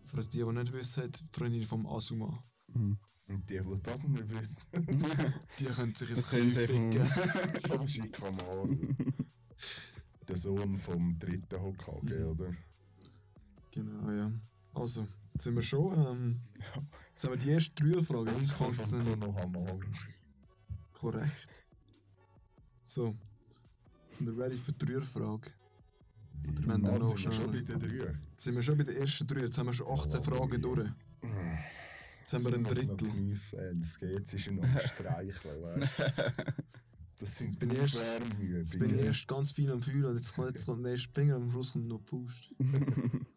Für 0.06 0.22
die, 0.22 0.44
die 0.44 0.44
nicht 0.44 0.74
wissen, 0.74 1.12
die 1.12 1.24
Freundin 1.32 1.64
vom 1.64 1.88
Asuma. 1.88 2.44
Mhm. 2.68 3.00
Und 3.34 3.50
die, 3.50 3.60
die 3.60 3.82
das 3.84 4.04
nicht 4.04 4.30
wissen, 4.30 4.70
Die 5.60 5.66
können 5.66 5.96
sich 5.96 6.10
jetzt 6.10 6.30
sie 6.30 6.50
ficken. 6.50 7.06
vom 7.68 7.88
Shikamaru. 7.88 8.78
Der 10.28 10.38
Sohn 10.38 10.78
vom 10.78 11.18
dritten 11.20 11.62
Hokage, 11.62 12.16
Mhm. 12.20 12.28
oder? 12.32 12.54
Genau, 13.72 14.12
ja. 14.12 14.32
Also, 14.74 15.08
jetzt 15.34 15.44
sind 15.44 15.56
wir 15.56 15.62
schon. 15.62 15.94
Ähm, 15.98 16.42
jetzt 17.10 17.24
haben 17.24 17.32
wir 17.34 17.38
die 17.38 17.52
ersten 17.52 17.76
drei 17.76 18.02
Fragen. 18.04 18.28
Jetzt 18.28 18.52
fängt 18.54 18.80
es. 18.82 18.94
Korrekt. 20.94 21.66
So. 22.84 23.16
Sind 24.10 24.28
wir 24.28 24.38
ready 24.44 24.58
für 24.58 24.74
die 24.74 24.86
Dreierfrage? 24.86 25.52
Oder 26.44 26.68
wenn 26.68 26.84
dann 26.84 27.00
noch 27.00 27.18
sind 27.18 27.26
wir 27.26 27.32
schon 27.32 27.52
bei 27.52 27.62
den 27.62 27.80
drei. 27.80 28.14
Jetzt 28.32 28.44
sind 28.44 28.56
wir 28.56 28.62
schon 28.62 28.78
bei 28.78 28.84
den 28.84 28.96
ersten 28.98 29.26
drei. 29.28 29.42
Jetzt 29.42 29.58
haben 29.58 29.68
wir 29.68 29.74
schon 29.74 29.88
18 29.88 30.20
Oh, 30.20 30.24
Fragen 30.24 30.52
ja. 30.52 30.58
durch. 30.58 30.90
Jetzt 32.32 32.46
Jetzt 32.46 32.46
haben 32.46 32.64
wir 32.64 32.72
ein 32.72 32.76
Jetzt 32.76 32.88
Drittel. 32.88 33.10
geniessen. 33.12 33.82
Es 33.82 34.00
geht, 34.00 34.24
es 34.26 34.34
ist 34.34 34.46
ja 34.46 34.52
noch 34.54 34.64
ein 34.64 34.80
Streicheln, 34.80 35.62
du. 35.62 35.82
Das 37.20 37.38
sind 37.38 37.60
bin 37.60 37.72
ich 37.72 37.78
erst-. 37.78 38.20
Jetzt 38.40 38.80
bin 38.80 38.98
ich 38.98 39.06
erst 39.06 39.28
ganz 39.28 39.52
viel 39.52 39.70
am 39.72 39.82
Fühlen 39.82 40.06
und 40.06 40.16
jetzt 40.16 40.34
kommt, 40.34 40.48
jetzt 40.50 40.66
kommt 40.66 40.86
der 40.86 40.94
erste 40.94 41.12
Finger 41.14 41.36
und 41.36 41.44
am 41.44 41.52
Schluss 41.52 41.74
kommt 41.74 41.88
noch 41.88 42.00
Faust. 42.02 42.54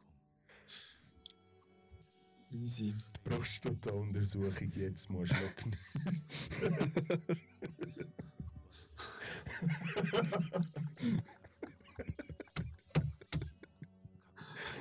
Easy. 2.50 2.94
Die 2.94 3.20
Prostata-Untersuchung 3.28 4.70
jetzt 4.76 5.10
musst 5.10 5.32
du 5.32 5.36
noch 5.36 5.56
geniessen. 5.56 6.50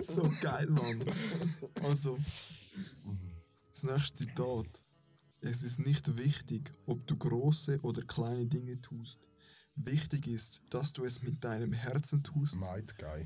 So 0.02 0.30
geil, 0.42 0.68
Mann. 0.70 1.04
Also, 1.82 2.18
das 3.84 3.92
nächste 3.92 4.26
Zitat. 4.26 4.86
Es 5.42 5.62
ist 5.62 5.80
nicht 5.80 6.18
wichtig, 6.18 6.72
ob 6.86 7.06
du 7.06 7.18
große 7.18 7.82
oder 7.82 8.02
kleine 8.02 8.46
Dinge 8.46 8.82
tust. 8.82 9.28
Wichtig 9.76 10.28
ist, 10.28 10.64
dass 10.70 10.94
du 10.94 11.04
es 11.04 11.22
mit 11.22 11.44
deinem 11.44 11.74
Herzen 11.74 12.24
tust 12.24 12.58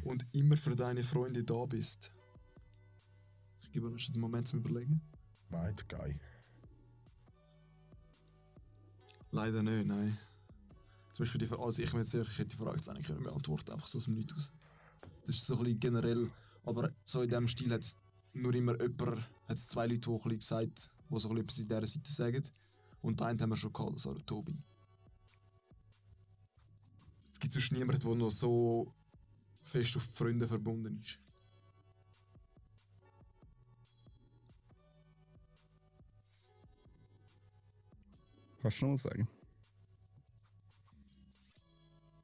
und 0.04 0.26
immer 0.34 0.58
für 0.58 0.76
deine 0.76 1.04
Freunde 1.04 1.44
da 1.44 1.66
bist. 1.66 2.12
Ich 3.60 3.72
gebe 3.72 3.92
euch 3.92 4.10
einen 4.10 4.22
Moment 4.22 4.48
zum 4.48 4.60
Überlegen. 4.60 5.02
Might 5.50 5.88
Guy. 5.90 6.18
Leider 9.32 9.62
nicht, 9.62 9.86
nein. 9.86 10.18
Zum 11.14 11.24
Beispiel 11.24 11.40
die 11.40 11.48
Frage, 11.48 11.64
also 11.64 11.84
ich, 11.84 11.92
jetzt 11.92 12.14
ich 12.14 12.40
hätte 12.40 12.56
die 12.56 12.56
Frage 12.56 12.78
jetzt 12.78 12.90
eigentlich 12.90 13.08
können 13.08 13.24
beantworten, 13.24 13.72
einfach 13.74 13.88
so 13.88 13.98
aus 13.98 14.06
dem 14.06 14.16
Nichts 14.16 14.34
aus. 14.34 14.52
Das 15.26 15.36
ist 15.36 15.46
so 15.46 15.56
ein 15.58 15.64
bisschen 15.64 15.80
generell, 15.80 16.32
aber 16.64 16.92
so 17.04 17.22
in 17.22 17.30
diesem 17.30 17.48
Stil 17.48 17.74
hat 17.74 17.82
es 17.82 17.98
nur 18.42 18.54
immer 18.56 18.80
jemand, 18.82 19.22
hat 19.48 19.58
es 19.58 19.68
zwei 19.68 19.88
Leute, 19.88 20.10
die 20.26 20.38
gesagt, 20.38 20.90
die 21.10 21.20
so 21.20 21.36
etwas 21.36 21.60
in 21.60 21.68
dieser 21.68 21.88
Seite 21.88 22.12
sagen. 22.12 22.44
Und 23.02 23.20
den 23.20 23.28
einen 23.28 23.42
haben 23.42 23.50
wir 23.50 23.58
schon 23.58 23.74
gehabt, 23.74 23.96
das 23.96 24.06
war 24.06 24.26
Tobi. 24.26 24.58
Es 27.32 27.40
gibt 27.40 27.54
sonst 27.54 27.72
niemanden, 27.72 28.02
der 28.02 28.16
noch 28.16 28.32
so 28.32 28.94
fest 29.64 29.96
auf 29.98 30.08
die 30.08 30.14
Freunde 30.14 30.48
verbunden 30.48 31.00
ist. 31.02 31.20
Kannst 38.62 38.82
du 38.82 38.86
noch 38.86 38.92
mal 38.92 38.98
sagen? 38.98 39.28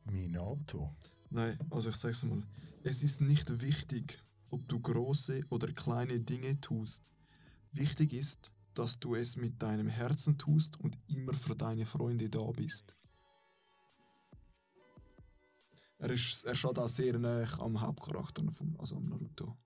Mein 0.05 0.35
Auto. 0.37 0.93
Nein, 1.29 1.57
also 1.69 1.89
ich 1.89 1.95
sag's 1.95 2.23
mal. 2.23 2.43
Es 2.83 3.01
ist 3.01 3.21
nicht 3.21 3.61
wichtig, 3.61 4.21
ob 4.53 4.67
du 4.67 4.79
große 4.79 5.41
oder 5.49 5.67
kleine 5.73 6.19
Dinge 6.19 6.61
tust. 6.61 7.11
Wichtig 7.71 8.13
ist, 8.13 8.53
dass 8.75 8.99
du 8.99 9.15
es 9.15 9.35
mit 9.35 9.61
deinem 9.61 9.87
Herzen 9.87 10.37
tust 10.37 10.79
und 10.79 10.97
immer 11.07 11.33
für 11.33 11.55
deine 11.55 11.85
Freunde 11.85 12.29
da 12.29 12.45
bist. 12.51 12.95
Er, 15.97 16.09
ist, 16.11 16.45
er 16.45 16.53
steht 16.53 16.77
auch 16.77 16.89
sehr 16.89 17.17
nah 17.17 17.45
am 17.59 17.81
Hauptcharakter, 17.81 18.43
vom, 18.51 18.75
also 18.79 18.97
am 18.97 19.05
Naruto. 19.05 19.57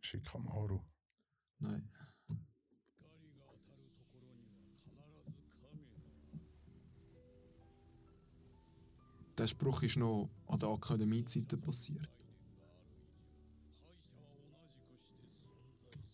Shikamaru. 0.00 0.80
Nein. 1.60 1.88
Der 9.40 9.46
Spruch 9.46 9.82
ist 9.82 9.96
noch 9.96 10.28
an 10.48 10.58
der 10.58 10.68
Akademiezeiten 10.68 11.58
passiert. 11.58 12.10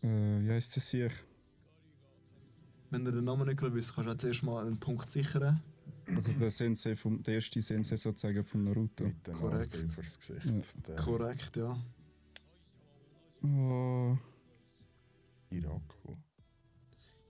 Äh, 0.00 0.44
wie 0.44 0.50
heisst 0.52 0.76
das 0.76 0.88
hier? 0.90 1.10
Wenn 2.90 3.04
du 3.04 3.10
den 3.10 3.24
Namen 3.24 3.48
nicht 3.48 3.60
wisst, 3.60 3.96
kannst 3.96 4.08
du 4.08 4.12
auch 4.12 4.16
zuerst 4.16 4.44
mal 4.44 4.64
einen 4.64 4.78
Punkt 4.78 5.08
sichern. 5.08 5.60
Also 6.06 6.34
der 6.34 6.50
Sensei 6.50 6.94
vom, 6.94 7.20
der 7.24 7.34
erste 7.34 7.60
Sensei 7.60 7.96
sozusagen 7.96 8.44
vom 8.44 8.62
Naruto. 8.62 9.06
Mit 9.06 9.24
Korrekt. 9.24 9.74
Übers 9.74 10.20
Gesicht. 10.20 10.76
Ja. 10.86 10.94
Korrekt, 10.94 11.56
ja. 11.56 11.76
Oh, 13.42 14.16
Irako. 15.50 16.16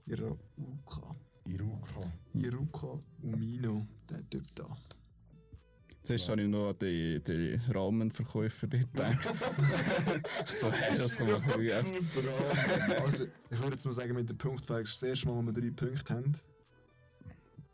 Iruka. 0.05 1.15
Iruka. 1.47 2.13
Iruka 2.35 2.99
Umino, 3.23 3.87
der 4.07 4.29
Typ 4.29 4.45
da. 4.53 4.77
Zuerst 6.07 6.29
habe 6.29 6.41
ich 6.41 6.47
noch 6.47 6.69
an 6.69 6.75
die, 6.81 7.21
die 7.21 7.59
Rahmenverkäufer 7.73 8.67
dort 8.67 8.93
gedacht. 8.93 9.17
so, 10.47 10.71
hey, 10.71 10.97
das 10.97 11.17
kann 11.17 11.29
man 11.29 11.41
machen. 11.41 11.69
Also, 13.03 13.25
ich 13.49 13.59
würde 13.59 13.71
jetzt 13.71 13.85
mal 13.85 13.91
sagen, 13.91 14.13
mit 14.15 14.29
dem 14.29 14.37
Punktweg 14.37 14.85
ist 14.85 15.01
das 15.01 15.03
erste 15.03 15.27
Mal, 15.27 15.35
wo 15.35 15.41
wir 15.41 15.53
drei 15.53 15.69
Punkte 15.71 16.13
haben. 16.13 16.31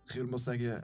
Ich 0.10 0.16
würde 0.16 0.32
mal 0.32 0.38
sagen, 0.38 0.82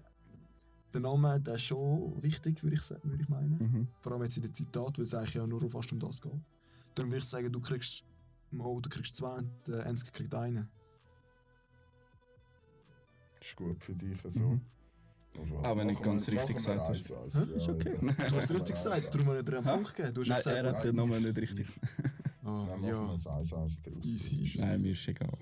der 0.93 1.01
Name 1.01 1.39
der 1.39 1.55
ist 1.55 1.63
schon 1.63 2.21
wichtig, 2.21 2.63
würde 2.63 2.75
ich, 2.75 2.89
würde 2.89 3.23
ich 3.23 3.29
meinen. 3.29 3.57
Mhm. 3.57 3.87
Vor 3.99 4.11
allem 4.11 4.23
jetzt 4.23 4.37
in 4.37 4.43
den 4.43 4.53
Zitat, 4.53 4.97
weil 4.97 5.05
es 5.05 5.13
eigentlich 5.13 5.33
ja 5.33 5.45
nur 5.45 5.69
fast 5.69 5.91
um 5.91 5.99
das 5.99 6.21
geht. 6.21 6.31
Darum 6.95 7.11
würde 7.11 7.23
ich 7.23 7.29
sagen, 7.29 7.51
du 7.51 7.59
kriegst, 7.59 8.03
oh, 8.57 8.79
du 8.79 8.89
kriegst 8.89 9.15
zwei 9.15 9.37
und 9.37 9.49
der 9.67 9.85
Enske 9.85 10.11
kriegt 10.11 10.33
einen. 10.33 10.69
Ist 13.41 13.55
gut 13.55 13.83
für 13.83 13.95
dich 13.95 14.19
so. 14.25 14.43
Mhm. 14.43 14.61
Auch 15.63 15.77
wenn 15.77 15.87
nicht 15.87 16.01
ganz 16.03 16.27
wir- 16.27 16.33
richtig 16.35 16.57
gesagt 16.57 16.87
hast. 16.89 17.09
Ist 17.11 17.69
okay. 17.69 17.93
eben. 17.93 18.07
Du 18.07 18.35
hast 18.37 18.51
richtig 18.51 18.75
gesagt, 18.75 19.13
darum 19.15 19.37
ich 19.37 19.45
dir 19.45 19.57
einen? 19.57 19.63
Punkt 19.65 19.95
gegeben. 19.95 20.13
Du 20.13 20.21
hast 20.21 20.27
Nein, 20.29 20.37
gesagt, 20.37 20.57
er 20.57 20.73
hat 20.73 20.83
den 20.83 20.95
Namen 20.95 21.23
nicht 21.23 21.37
richtig. 21.37 21.67
ah, 22.43 22.65
Dann 22.65 22.81
machen 22.81 22.81
wir 22.81 23.13
es 23.65 23.81
draus. 23.81 24.05
Easy, 24.05 24.59
Nein, 24.59 24.81
mir 24.81 24.91
ist 24.91 25.07
egal. 25.07 25.37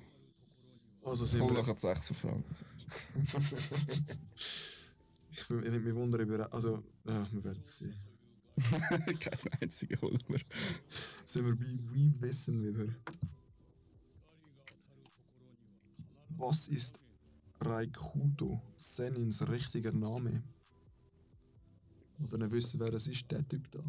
Also 1.04 1.26
sind 1.26 1.40
Voll 1.40 1.56
wir, 1.56 1.64
die 1.74 1.80
sechs 1.80 2.12
Fragen. 2.12 2.44
ich 5.32 5.50
würde 5.50 5.72
mich 5.80 5.96
wundern, 5.96 6.22
über, 6.22 6.54
also, 6.54 6.84
ja, 7.06 7.26
wir 7.32 7.44
werden 7.44 7.60
es 7.60 7.78
sehen. 7.78 7.96
Kein 9.20 9.40
einziger 9.62 10.02
holen 10.02 10.22
wir. 10.28 10.40
Jetzt 10.40 11.28
sind 11.34 11.46
wir 11.46 11.56
bei 11.56 11.66
We 11.66 12.14
Wissen 12.20 12.64
wieder. 12.66 12.94
Was 16.30 16.68
ist 16.68 17.00
Raikudo 17.60 18.62
Senins 18.76 19.48
richtiger 19.48 19.92
Name? 19.92 20.44
Also 22.20 22.38
nicht 22.38 22.52
wissen, 22.52 22.80
wer 22.80 22.94
es 22.94 23.08
ist, 23.08 23.32
der 23.32 23.48
Typ 23.48 23.70
da. 23.72 23.84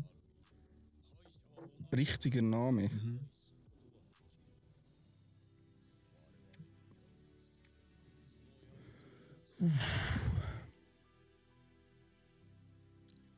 Richtiger 1.92 2.42
Name. 2.42 2.90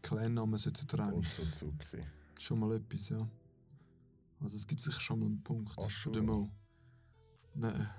Clan-Name 0.02 0.58
sollte 0.58 0.98
rein. 0.98 1.14
Otsutsuki. 1.14 2.04
Schon 2.38 2.58
mal 2.58 2.72
etwas, 2.76 3.08
ja. 3.10 3.28
Also 4.40 4.56
es 4.56 4.66
gibt 4.66 4.80
sicher 4.80 5.00
schon 5.00 5.20
mal 5.20 5.26
einen 5.26 5.42
Punkt. 5.42 5.72
Ach, 5.78 5.90
schon. 5.90 6.50
Nein, 7.54 7.90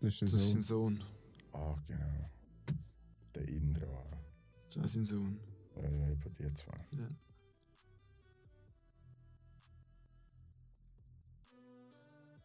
Das 0.00 0.14
ist 0.14 0.22
das 0.22 0.32
ist 0.34 0.52
sein 0.52 0.62
Sohn. 0.62 1.04
Ah, 1.56 1.74
genau. 1.88 2.30
Der 3.34 3.48
Indra. 3.48 4.04
Das 4.66 4.76
ist 4.76 4.92
sein 4.92 5.04
Sohn. 5.04 5.40
Ja, 5.76 5.82
ja, 5.88 6.08
eben 6.10 6.34
die 6.38 6.54
zwei. 6.54 6.72
Ja. 6.92 7.08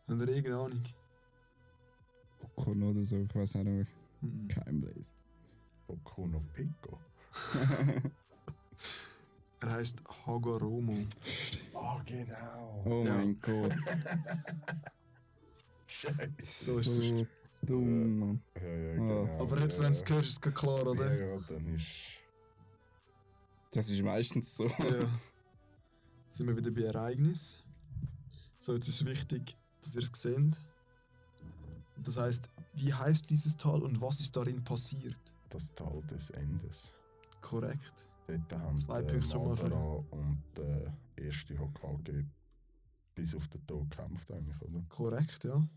Habt 0.07 0.19
ihr 0.21 0.27
irgendeine 0.27 0.57
Ahnung? 0.57 0.83
Okon 2.55 2.83
oder 2.83 3.05
so, 3.05 3.17
ich 3.17 3.33
weiß 3.35 3.55
auch 3.57 3.63
nicht. 3.63 3.89
Mhm. 4.21 4.47
Kein 4.47 4.81
Blaze. 4.81 5.13
Boku 5.87 6.27
no 6.27 6.41
Pico. 6.53 6.99
Er 9.63 9.73
heißt 9.73 10.01
Hagoromo. 10.25 10.97
Ah, 11.75 12.01
genau. 12.03 12.81
Oh 12.83 13.03
Ja. 13.05 13.13
mein 13.17 13.39
Gott. 13.39 13.71
Scheiße. 15.85 16.31
So 16.39 16.79
ist 16.79 16.97
es. 16.97 17.27
Dumm, 17.61 18.19
Mann. 18.19 18.41
Ja, 18.55 18.61
ja, 18.67 18.91
Ah. 18.91 18.95
genau. 18.95 19.39
Aber 19.41 19.59
jetzt, 19.59 19.77
ja, 19.79 19.85
wenn 19.85 19.93
du 19.93 19.99
es 19.99 20.09
hörst, 20.09 20.29
ist 20.29 20.45
es 20.45 20.53
klar, 20.53 20.85
oder? 20.87 21.13
Ja, 21.15 21.35
ja, 21.35 21.39
dann 21.47 21.67
ist. 21.75 21.87
Das 23.71 23.89
ist 23.89 24.01
meistens 24.03 24.55
so. 24.55 24.67
Ja. 24.67 24.75
Jetzt 24.85 25.09
sind 26.29 26.47
wir 26.47 26.57
wieder 26.57 26.71
bei 26.71 26.81
Ereignis. 26.81 27.63
So, 28.57 28.73
jetzt 28.73 28.87
ist 28.87 29.05
wichtig, 29.05 29.55
dass 29.81 29.95
ihr 29.95 30.01
es 30.03 30.11
seht. 30.21 30.57
Das 31.97 32.17
heißt, 32.17 32.49
wie 32.73 32.93
heißt 32.93 33.29
dieses 33.29 33.55
Tal 33.57 33.81
und 33.83 34.01
was 34.01 34.19
ist 34.19 34.35
darin 34.35 34.63
passiert? 34.63 35.19
Das 35.49 35.73
Tal 35.75 36.01
des 36.09 36.29
Endes. 36.31 36.93
Korrekt. 37.41 38.07
Dort 38.27 38.53
haben 38.53 38.77
Zwei 38.77 39.01
der 39.01 39.13
Punkte 39.13 39.29
schon 39.29 39.47
mal 39.47 39.55
für- 39.55 40.05
und 40.11 40.41
der 40.55 40.93
erste 41.17 41.57
Hokage 41.59 42.25
bis 43.15 43.35
auf 43.35 43.47
den 43.49 43.65
Tod 43.67 43.89
gekämpft, 43.89 44.31
eigentlich, 44.31 44.61
oder? 44.61 44.81
Korrekt, 44.89 45.43
ja. 45.43 45.67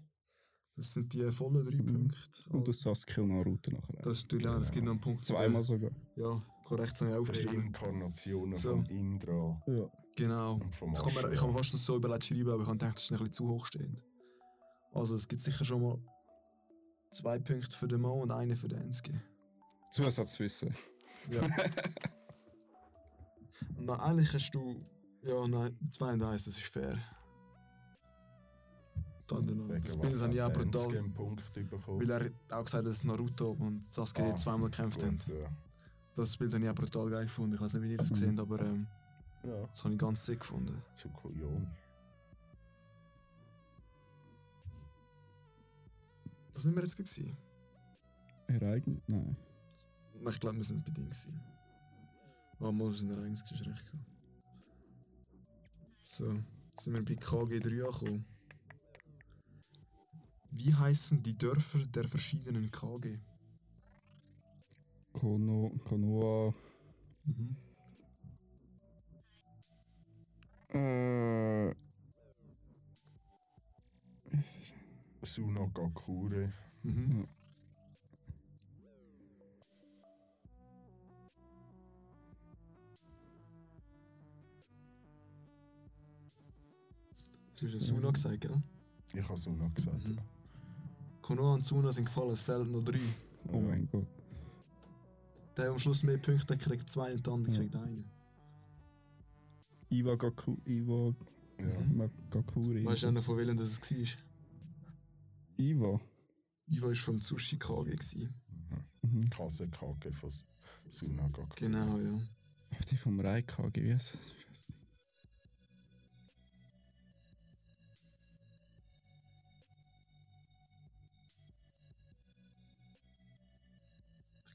Das 0.77 0.93
sind 0.93 1.13
die 1.13 1.31
vollen 1.31 1.65
drei 1.65 1.77
Mhm. 1.77 2.09
Punkte. 2.09 2.51
Und 2.51 2.67
das 2.69 2.81
Sasuke 2.81 3.23
und 3.23 3.29
Naruto 3.29 3.71
nachher. 3.71 4.03
das 4.03 4.19
ist 4.19 4.25
natürlich 4.25 4.49
auch, 4.49 4.57
es 4.59 4.71
gibt 4.73 4.85
noch 4.85 4.93
einen 4.93 5.01
Punkt. 5.01 5.25
Zweimal 5.25 5.63
sogar. 5.63 5.91
Ja, 6.17 6.43
korrekt, 6.65 6.97
so 6.97 7.07
habe 7.07 7.21
aufgeschrieben. 7.21 7.67
Inkarnationen 7.67 8.57
So. 8.57 8.71
von 8.71 8.87
Indra. 8.87 9.63
Ja. 9.67 9.91
Genau. 10.17 10.55
Und 10.55 10.75
vom 10.75 10.93
Ich 10.93 10.99
kann, 10.99 11.13
mir, 11.15 11.21
Aschen, 11.21 11.33
ich 11.35 11.41
ja. 11.43 11.53
fast 11.53 11.75
das 11.75 11.85
so 11.85 11.97
überlegt 11.97 12.25
schreiben, 12.25 12.51
aber 12.51 12.63
ich 12.63 12.69
habe 12.69 12.79
gedacht, 12.79 12.97
das 12.97 13.05
ist 13.05 13.11
ein 13.13 13.19
bisschen 13.19 13.33
zu 13.33 13.49
hochstehend. 13.49 14.05
Also 14.93 15.15
es 15.15 15.27
gibt 15.29 15.41
sicher 15.43 15.65
schon 15.65 15.83
mal 15.83 15.99
zwei 17.11 17.39
Punkte 17.39 17.77
für 17.77 17.87
den 17.89 18.01
Mo 18.01 18.23
und 18.23 18.31
einen 18.33 18.57
für 18.57 18.69
den 18.69 18.81
Enske. 18.83 19.21
Zusatzwissen. 19.93 20.75
Ja. 21.31 21.41
Na, 23.79 23.95
eigentlich 24.03 24.33
hast 24.33 24.51
du. 24.53 24.77
Ja, 25.23 25.47
nein, 25.49 25.77
2 25.91 26.13
und 26.15 26.23
1, 26.23 26.45
das 26.45 26.57
ist 26.57 26.67
fair. 26.67 26.99
Dann 29.27 29.81
Das 29.83 29.97
habe 30.23 30.35
ich 30.35 30.43
auch 30.43 30.47
hat 30.49 30.57
Dansky 30.75 31.01
brutal. 31.03 31.99
Weil 31.99 32.11
er 32.11 32.31
auch 32.59 32.65
gesagt 32.65 32.85
hat, 32.85 32.87
dass 32.87 33.05
Naruto 33.05 33.53
und 33.53 33.85
Sasuke 33.91 34.23
Ah, 34.25 34.37
zweimal 34.37 34.71
gekämpft 34.71 35.03
haben. 35.03 35.19
Gut, 35.19 35.29
ja. 35.29 35.51
Das 36.15 36.37
Bild 36.37 36.53
habe 36.53 36.63
ich 36.65 36.71
auch 36.71 36.75
brutal 36.75 37.11
geil 37.11 37.25
gefunden. 37.25 37.55
Ich 37.55 37.61
weiß 37.61 37.75
nicht, 37.75 37.83
wie 37.85 37.91
ihr 37.93 37.97
das 37.97 38.11
gesehen 38.11 38.39
aber 38.39 38.61
ähm, 38.61 38.87
ja, 39.43 39.67
das 39.67 39.83
habe 39.85 39.95
ich 39.95 40.01
ganz 40.01 40.25
sick 40.25 40.41
gefunden. 40.41 40.83
zu 40.95 41.09
Koyoni. 41.09 41.67
Was 46.53 46.63
sind 46.63 46.75
wir 46.77 46.83
jetzt 46.83 46.97
gewesen? 46.97 47.37
Ereignis? 48.47 49.03
Nein. 49.09 49.37
Ich 50.29 50.41
glaube, 50.41 50.57
wir 50.57 50.65
sind 50.65 50.85
bei 50.85 50.91
Ding 50.93 51.07
gewesen. 51.07 51.41
Ah, 52.61 52.71
mal, 52.71 52.91
wir 52.91 52.97
sind 52.97 53.11
Ereignis 53.11 53.43
gewesen, 53.43 53.67
hast 53.67 53.79
recht 53.81 53.91
gehabt. 53.91 54.05
So, 56.03 56.33
jetzt 56.33 56.85
sind 56.85 56.95
wir 56.95 57.05
bei 57.05 57.15
KG3 57.15 57.85
angekommen. 57.85 58.25
Wie 60.57 60.73
heißen 60.73 61.21
die 61.23 61.37
Dörfer 61.37 61.79
der 61.89 62.07
verschiedenen 62.09 62.71
KG? 62.71 63.19
Kono, 65.13 65.71
Konoa. 65.85 66.55
Mhm. 67.25 67.57
Äh. 70.69 71.71
es 74.33 74.57
ist- 74.59 74.73
Sunagakure. 75.23 76.53
Mhm. 76.83 77.27
Du 87.61 87.67
hast 87.67 87.81
Suna 87.81 88.11
gesagt, 88.11 88.41
gell? 88.41 88.63
Ich 89.15 89.29
habe 89.29 89.39
Suna 89.39 89.69
gesagt. 89.69 90.07
Mhm. 90.09 90.15
ja. 90.17 90.23
Konoha 91.25 91.55
und 91.55 91.65
Suna 91.65 91.91
sind 91.91 92.05
gefallen, 92.05 92.33
es 92.33 92.43
fehlen 92.43 92.71
noch 92.71 92.83
drei. 92.85 93.01
Oh 93.51 93.59
mein 93.59 93.89
Gott. 93.91 94.07
Der 95.57 95.71
am 95.71 95.79
Schluss 95.79 96.03
mehr 96.03 96.19
Punkte 96.19 96.55
kriegt 96.57 96.91
zwei 96.91 97.15
und 97.15 97.25
der 97.27 97.33
andere 97.33 97.53
Ja. 97.53 97.59
kriegt 97.61 97.77
einen. 97.77 98.05
Iwa 99.91 100.17
Gaku, 100.17 100.57
Iwa 100.67 101.15
Ja. 101.59 101.81
Ma- 101.95 102.11
Gakuri. 102.31 102.85
Weißt 102.85 103.05
du 103.05 103.09
auch 103.09 103.13
noch 103.13 103.23
von 103.25 103.39
welchem 103.39 103.57
das 103.57 103.71
es 103.71 103.91
war? 103.91 104.19
Iwa. 105.57 106.01
Ivo 106.67 106.89
war 106.89 106.95
vom 106.95 107.21
Sushi 107.21 107.57
KG. 107.59 107.91
gewesen. 107.93 108.35
Mhm. 109.03 109.31
Kasekage 109.31 110.13
von 110.13 110.31
Sunagakure. 110.89 111.49
Genau, 111.57 111.99
ja. 111.99 112.19
Die 112.91 112.97
vom 112.97 113.19
Reika, 113.21 113.71
wie 113.73 113.95
heißt 113.95 114.15
das? 114.15 114.21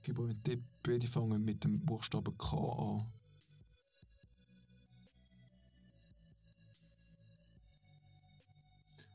Ich 0.01 0.03
gebe 0.03 0.21
euch 0.21 0.29
einen 0.31 0.43
Tipp, 0.43 0.63
beide 0.81 1.05
fangen 1.07 1.43
mit 1.43 1.63
dem 1.65 1.85
Buchstaben 1.85 2.37
K 2.37 2.57
an. 2.57 3.11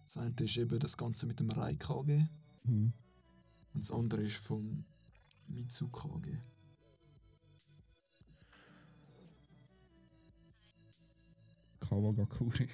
Das 0.04 0.16
eine 0.18 0.34
ist 0.40 0.56
eben 0.56 0.78
das 0.78 0.96
Ganze 0.96 1.26
mit 1.26 1.40
dem 1.40 1.50
Rai 1.50 1.74
KG 1.76 2.26
Mhm. 2.64 2.92
und 3.74 3.80
das 3.84 3.90
andere 3.90 4.22
ist 4.22 4.36
vom 4.36 4.84
Mitsu 5.48 5.88
KG. 5.88 6.38
Kawagakuri. 11.80 12.68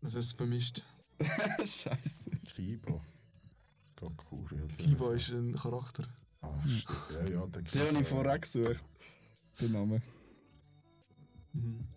Das 0.00 0.14
ist 0.14 0.32
vermischt. 0.36 0.84
Scheiße. 1.64 2.30
Kiba. 2.54 3.00
Gakure. 3.96 4.54
oder 4.56 4.74
Kiba 4.76 5.14
ist 5.14 5.30
ein 5.30 5.54
Charakter. 5.54 6.04
Ah, 6.40 6.52
stimmt. 6.66 7.08
Ja, 7.12 7.40
ja, 7.40 7.46
der 7.46 7.62
Den 7.62 7.80
habe 7.88 8.00
ich 8.00 8.08
vorher 8.08 8.38
gesucht. 8.38 8.84
Den 9.60 9.72
Namen. 9.72 10.02
Mhm. 11.52 11.88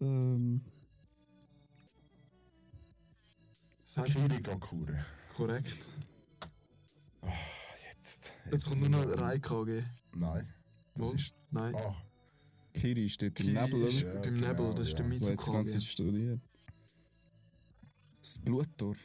Ähm. 0.00 0.60
Sagt 3.84 4.10
Kirigakure. 4.10 5.04
korrekt. 5.34 5.88
Jetzt. 7.92 8.32
Jetzt 8.50 8.68
kommt 8.68 8.80
nur 8.82 8.90
noch 8.90 9.18
Rai 9.18 9.38
KG. 9.38 9.84
Nein. 10.14 10.46
Das 10.94 11.06
Wo? 11.06 11.12
ist. 11.12 11.34
Nein. 11.50 11.74
Ah, 11.74 11.96
Kiri 12.74 13.08
steht 13.08 13.40
im 13.40 13.46
Kiri 13.46 13.62
Nebel, 13.62 13.82
ist 13.82 14.04
oder? 14.04 14.14
Ja, 14.14 14.20
beim 14.20 14.34
genau, 14.34 14.48
Nebel, 14.48 14.74
das 14.74 14.88
ist 14.88 14.98
der 14.98 15.06
Wo 15.06 15.08
Mitsu 15.08 15.30
jetzt 15.30 15.46
die 15.46 15.52
ganze 15.52 15.80
studiert. 15.80 16.40
Das 18.20 18.38
Blutdorf. 18.38 18.98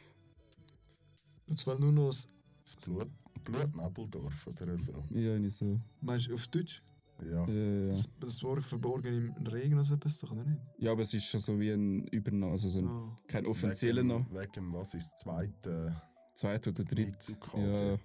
Jetzt 1.52 1.64
fehlt 1.64 1.80
nur 1.80 1.92
noch 1.92 2.06
das, 2.06 2.28
das 2.64 2.86
Blut, 2.86 3.10
Blutnebeldorf 3.44 4.46
oder 4.46 4.78
so. 4.78 5.04
Ja, 5.10 5.38
nicht 5.38 5.54
so. 5.56 5.78
meinst 6.00 6.28
du 6.28 6.34
auf 6.34 6.48
Deutsch? 6.48 6.82
Ja. 7.22 7.46
Ja, 7.46 7.46
ja, 7.46 7.80
ja. 7.82 7.86
Das, 7.88 8.08
das 8.18 8.42
Wort 8.42 8.64
verborgen 8.64 9.32
im 9.36 9.46
Regen 9.46 9.74
oder 9.74 9.84
so 9.84 9.94
etwas, 9.96 10.18
doch 10.20 10.32
oder 10.32 10.44
nicht? 10.44 10.60
ja, 10.78 10.90
aber 10.92 11.02
es 11.02 11.12
ist 11.14 11.26
schon 11.26 11.40
so 11.40 11.60
wie 11.60 11.70
ein 11.70 12.06
Übernahme, 12.08 12.52
also 12.52 12.68
so 12.70 12.78
ein, 12.80 12.88
Ah. 12.88 13.18
kein 13.28 13.46
offizieller 13.46 14.02
noch. 14.02 14.20
Wegen 14.32 14.72
was 14.72 14.94
ist 14.94 15.12
das 15.12 15.20
zweite 15.20 16.02
Zweit 16.34 16.66
oder 16.66 16.84
dritt. 16.84 17.08
Mitsukage? 17.08 18.00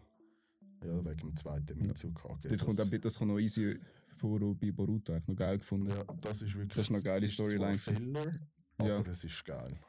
Ja, 0.84 0.88
Ja, 0.88 1.06
wegen 1.06 1.18
dem 1.30 1.36
zweiten 1.38 1.78
Mitsukage. 1.88 2.48
dort 2.50 2.66
kommt 2.66 2.82
auch, 2.82 2.90
das 3.02 3.18
kommt 3.18 3.32
noch 3.32 3.40
easy 3.40 3.80
vor 4.18 4.40
bei 4.56 4.72
Boruto, 4.72 5.14
eigentlich 5.14 5.28
noch 5.30 5.36
geil 5.36 5.58
gefunden. 5.58 5.90
Ja, 5.90 6.04
das 6.22 6.42
ist 6.42 6.54
wirklich. 6.56 6.74
Das 6.76 6.86
ist 6.86 6.90
noch 6.92 6.98
eine 6.98 7.04
geile 7.04 7.26
ist 7.26 7.38
zwar 7.38 7.46
Storyline 7.48 7.78
Filler, 7.80 8.40
Ja. 8.84 8.98
aber 9.00 9.08
es 9.10 9.24
ist 9.24 9.46
geil. 9.46 9.80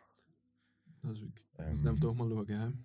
Das 1.02 1.12
ist 1.12 1.22
wirklich. 1.22 1.46
Ähm, 1.58 1.66
einfach 1.66 1.98
doch 1.98 2.14
mal 2.14 2.28
schauen? 2.30 2.84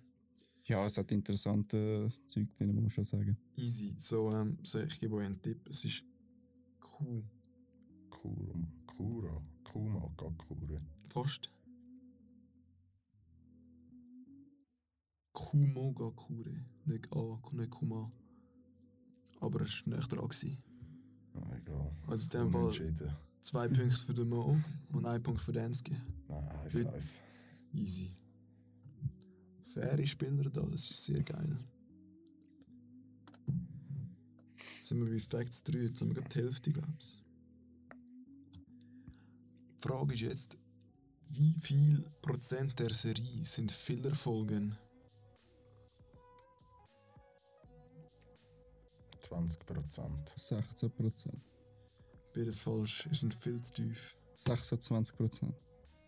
Ja, 0.66 0.84
es 0.86 0.96
hat 0.96 1.12
interessante 1.12 2.10
Zeug 2.26 2.48
drin, 2.56 2.74
muss 2.74 2.82
man 2.82 2.90
schon 2.90 3.04
sagen. 3.04 3.36
Easy. 3.56 3.94
So, 3.98 4.30
ähm, 4.30 4.58
so, 4.62 4.80
ich 4.80 4.98
gebe 4.98 5.16
euch 5.16 5.26
einen 5.26 5.40
Tipp. 5.42 5.68
Es 5.68 5.84
ist 5.84 6.04
Q. 6.80 7.22
Kurum, 8.08 8.72
Kura, 8.86 9.42
Kuma, 9.62 10.10
Gakure. 10.16 10.80
Fast. 11.08 11.50
Kumogakure. 15.32 16.54
Nicht 16.86 17.14
A, 17.14 17.38
nicht 17.52 17.70
Kuma. 17.70 18.10
Aber 19.40 19.60
es 19.62 19.86
war 19.86 19.94
näher 19.94 20.08
dran. 20.08 20.28
Gewesen. 20.28 20.58
Egal. 21.60 21.92
Also 22.06 22.38
in 22.38 22.44
dem 22.44 22.52
Fall 22.52 23.16
zwei 23.40 23.68
Punkte 23.68 23.96
für 23.96 24.14
den 24.14 24.28
Mo 24.28 24.56
und 24.92 25.04
ein 25.04 25.22
Punkt 25.22 25.40
für 25.42 25.52
den 25.52 25.64
Enski. 25.64 25.96
Nein, 26.28 26.48
eins, 26.48 26.74
Bitte. 26.74 26.92
eins. 26.92 27.20
Easy. 27.72 28.16
Faire 29.74 30.06
Spieler 30.06 30.48
da, 30.50 30.62
das 30.62 30.88
ist 30.88 31.04
sehr 31.04 31.22
geil. 31.24 31.58
Jetzt 34.56 34.86
sind 34.86 35.00
wir 35.00 35.10
bei 35.10 35.18
Facts 35.18 35.64
3, 35.64 35.78
jetzt 35.80 36.00
haben 36.00 36.08
wir 36.10 36.14
gerade 36.14 36.28
die 36.28 36.38
Hälfte, 36.38 36.72
glaube 36.72 36.94
ich. 37.00 37.20
Die 39.74 39.88
Frage 39.88 40.14
ist 40.14 40.20
jetzt, 40.20 40.58
wie 41.28 41.54
viel 41.60 42.04
Prozent 42.22 42.78
der 42.78 42.94
Serie 42.94 43.44
sind 43.44 43.72
Fillerfolgen? 43.72 44.76
20 49.22 49.66
Prozent. 49.66 50.32
16 50.36 50.90
Prozent. 50.92 51.42
Beides 52.32 52.58
falsch, 52.58 53.06
ihr 53.06 53.16
sind 53.16 53.34
viel 53.34 53.60
zu 53.60 53.72
tief. 53.72 54.16
26 54.36 55.16
Prozent. 55.16 55.54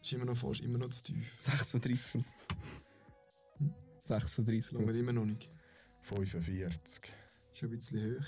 Ist 0.01 0.13
immer 0.13 0.27
noch 0.27 0.37
falsch, 0.37 0.61
immer 0.61 0.79
noch 0.79 0.91
zu 0.91 1.03
tief. 1.03 1.35
36 1.41 2.13
Prozent. 2.13 2.86
36 4.07 4.73
Lange 4.73 4.85
Prozent. 4.87 5.03
immer 5.03 5.13
noch 5.13 5.25
nicht. 5.27 5.51
45. 6.03 7.01
Schon 7.53 7.69
ein 7.69 7.77
bisschen 7.77 8.17
hoch. 8.19 8.27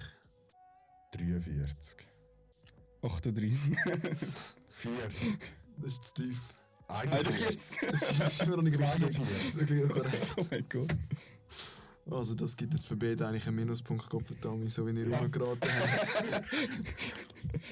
43. 1.12 1.96
38. 3.02 3.76
40. 4.70 5.40
Das 5.78 5.92
ist 5.92 6.04
zu 6.04 6.14
tief. 6.22 6.54
41. 6.88 7.78
Das 7.90 8.02
ist 8.32 8.42
immer 8.42 8.56
noch 8.56 8.62
nicht 8.62 8.78
richtig. 8.78 9.16
Das 9.52 9.62
ist 9.62 9.70
wieder 9.70 9.88
korrekt. 9.88 10.34
oh 10.38 10.46
mein 10.50 10.64
Gott. 10.68 10.94
Also 12.10 12.34
das 12.34 12.56
gibt 12.56 12.72
jetzt 12.72 12.86
für 12.86 12.96
beide 12.96 13.26
eigentlich 13.26 13.46
einen 13.46 13.56
Minuspunkt, 13.56 14.08
Gott 14.08 14.26
verdammt, 14.26 14.70
so 14.72 14.86
wie 14.86 14.98
ihr 14.98 15.08
Ja. 15.08 15.18
rumgeraten 15.18 15.70
habt. 15.70 16.44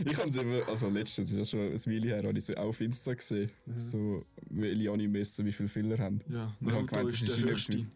Ich 0.04 0.16
habe 0.16 0.28
es 0.28 0.36
eben, 0.36 0.62
also 0.68 0.88
letztens, 0.88 1.30
ist 1.32 1.36
ja 1.38 1.44
schon 1.44 1.60
ein 1.72 1.74
Weile 1.86 2.08
her, 2.08 2.22
habe 2.26 2.38
ich 2.38 2.56
auch 2.56 2.66
auf 2.68 2.80
Insta 2.80 3.14
gesehen. 3.14 3.50
So, 3.76 4.24
welche 4.60 4.90
Animes 4.90 5.36
so 5.36 5.44
wie 5.44 5.52
viele 5.52 5.68
Filler 5.68 5.98
haben. 5.98 6.20
Ja, 6.28 6.54
Ich 6.60 6.66
hab 6.66 6.72
Naruto 6.72 6.86
gemeint, 6.86 7.08
das 7.08 7.22
ist 7.22 7.28
der 7.28 7.38
ihnen 7.38 7.48
höchste. 7.48 7.86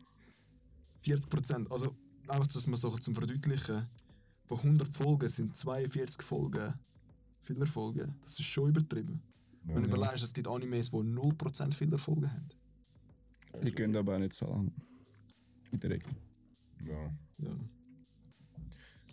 40 1.01 1.31
Prozent. 1.31 1.73
Also 1.73 1.97
einfach, 2.29 2.47
dass 2.47 2.67
man 2.67 2.77
so 2.77 2.97
zum 2.99 3.15
Verdeutlichen, 3.15 3.87
von 4.47 4.59
100 4.59 4.93
Folgen 4.95 5.29
sind 5.29 5.57
42 5.57 6.23
Folgen 6.23 6.75
Fillerfolgen. 7.43 8.15
Das 8.23 8.33
ist 8.33 8.45
schon 8.45 8.69
übertrieben. 8.71 9.23
Ja, 9.67 9.75
Wenn 9.75 9.85
du 9.85 9.91
ja. 9.91 9.97
überlegst, 9.97 10.25
es 10.25 10.33
gibt 10.33 10.49
Animes, 10.49 10.91
die 10.91 10.97
0% 10.97 11.75
Fillerfolgen 11.75 12.31
haben. 12.33 12.49
Die 13.65 13.73
gehen 13.73 13.97
aber 13.97 14.15
auch 14.17 14.19
nicht 14.19 14.35
so 14.35 14.47
lang. 14.47 14.73
In 15.73 15.81
der 15.81 15.91
Regel. 15.91 16.11
ja. 16.85 17.13
Ja. 17.39 17.51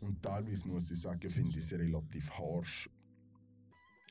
Und 0.01 0.21
teilweise 0.21 0.67
muss 0.67 0.91
ich 0.91 0.99
sagen, 0.99 1.27
finde 1.29 1.49
ich 1.49 1.57
es 1.57 1.71
relativ 1.73 2.29
harsch, 2.31 2.89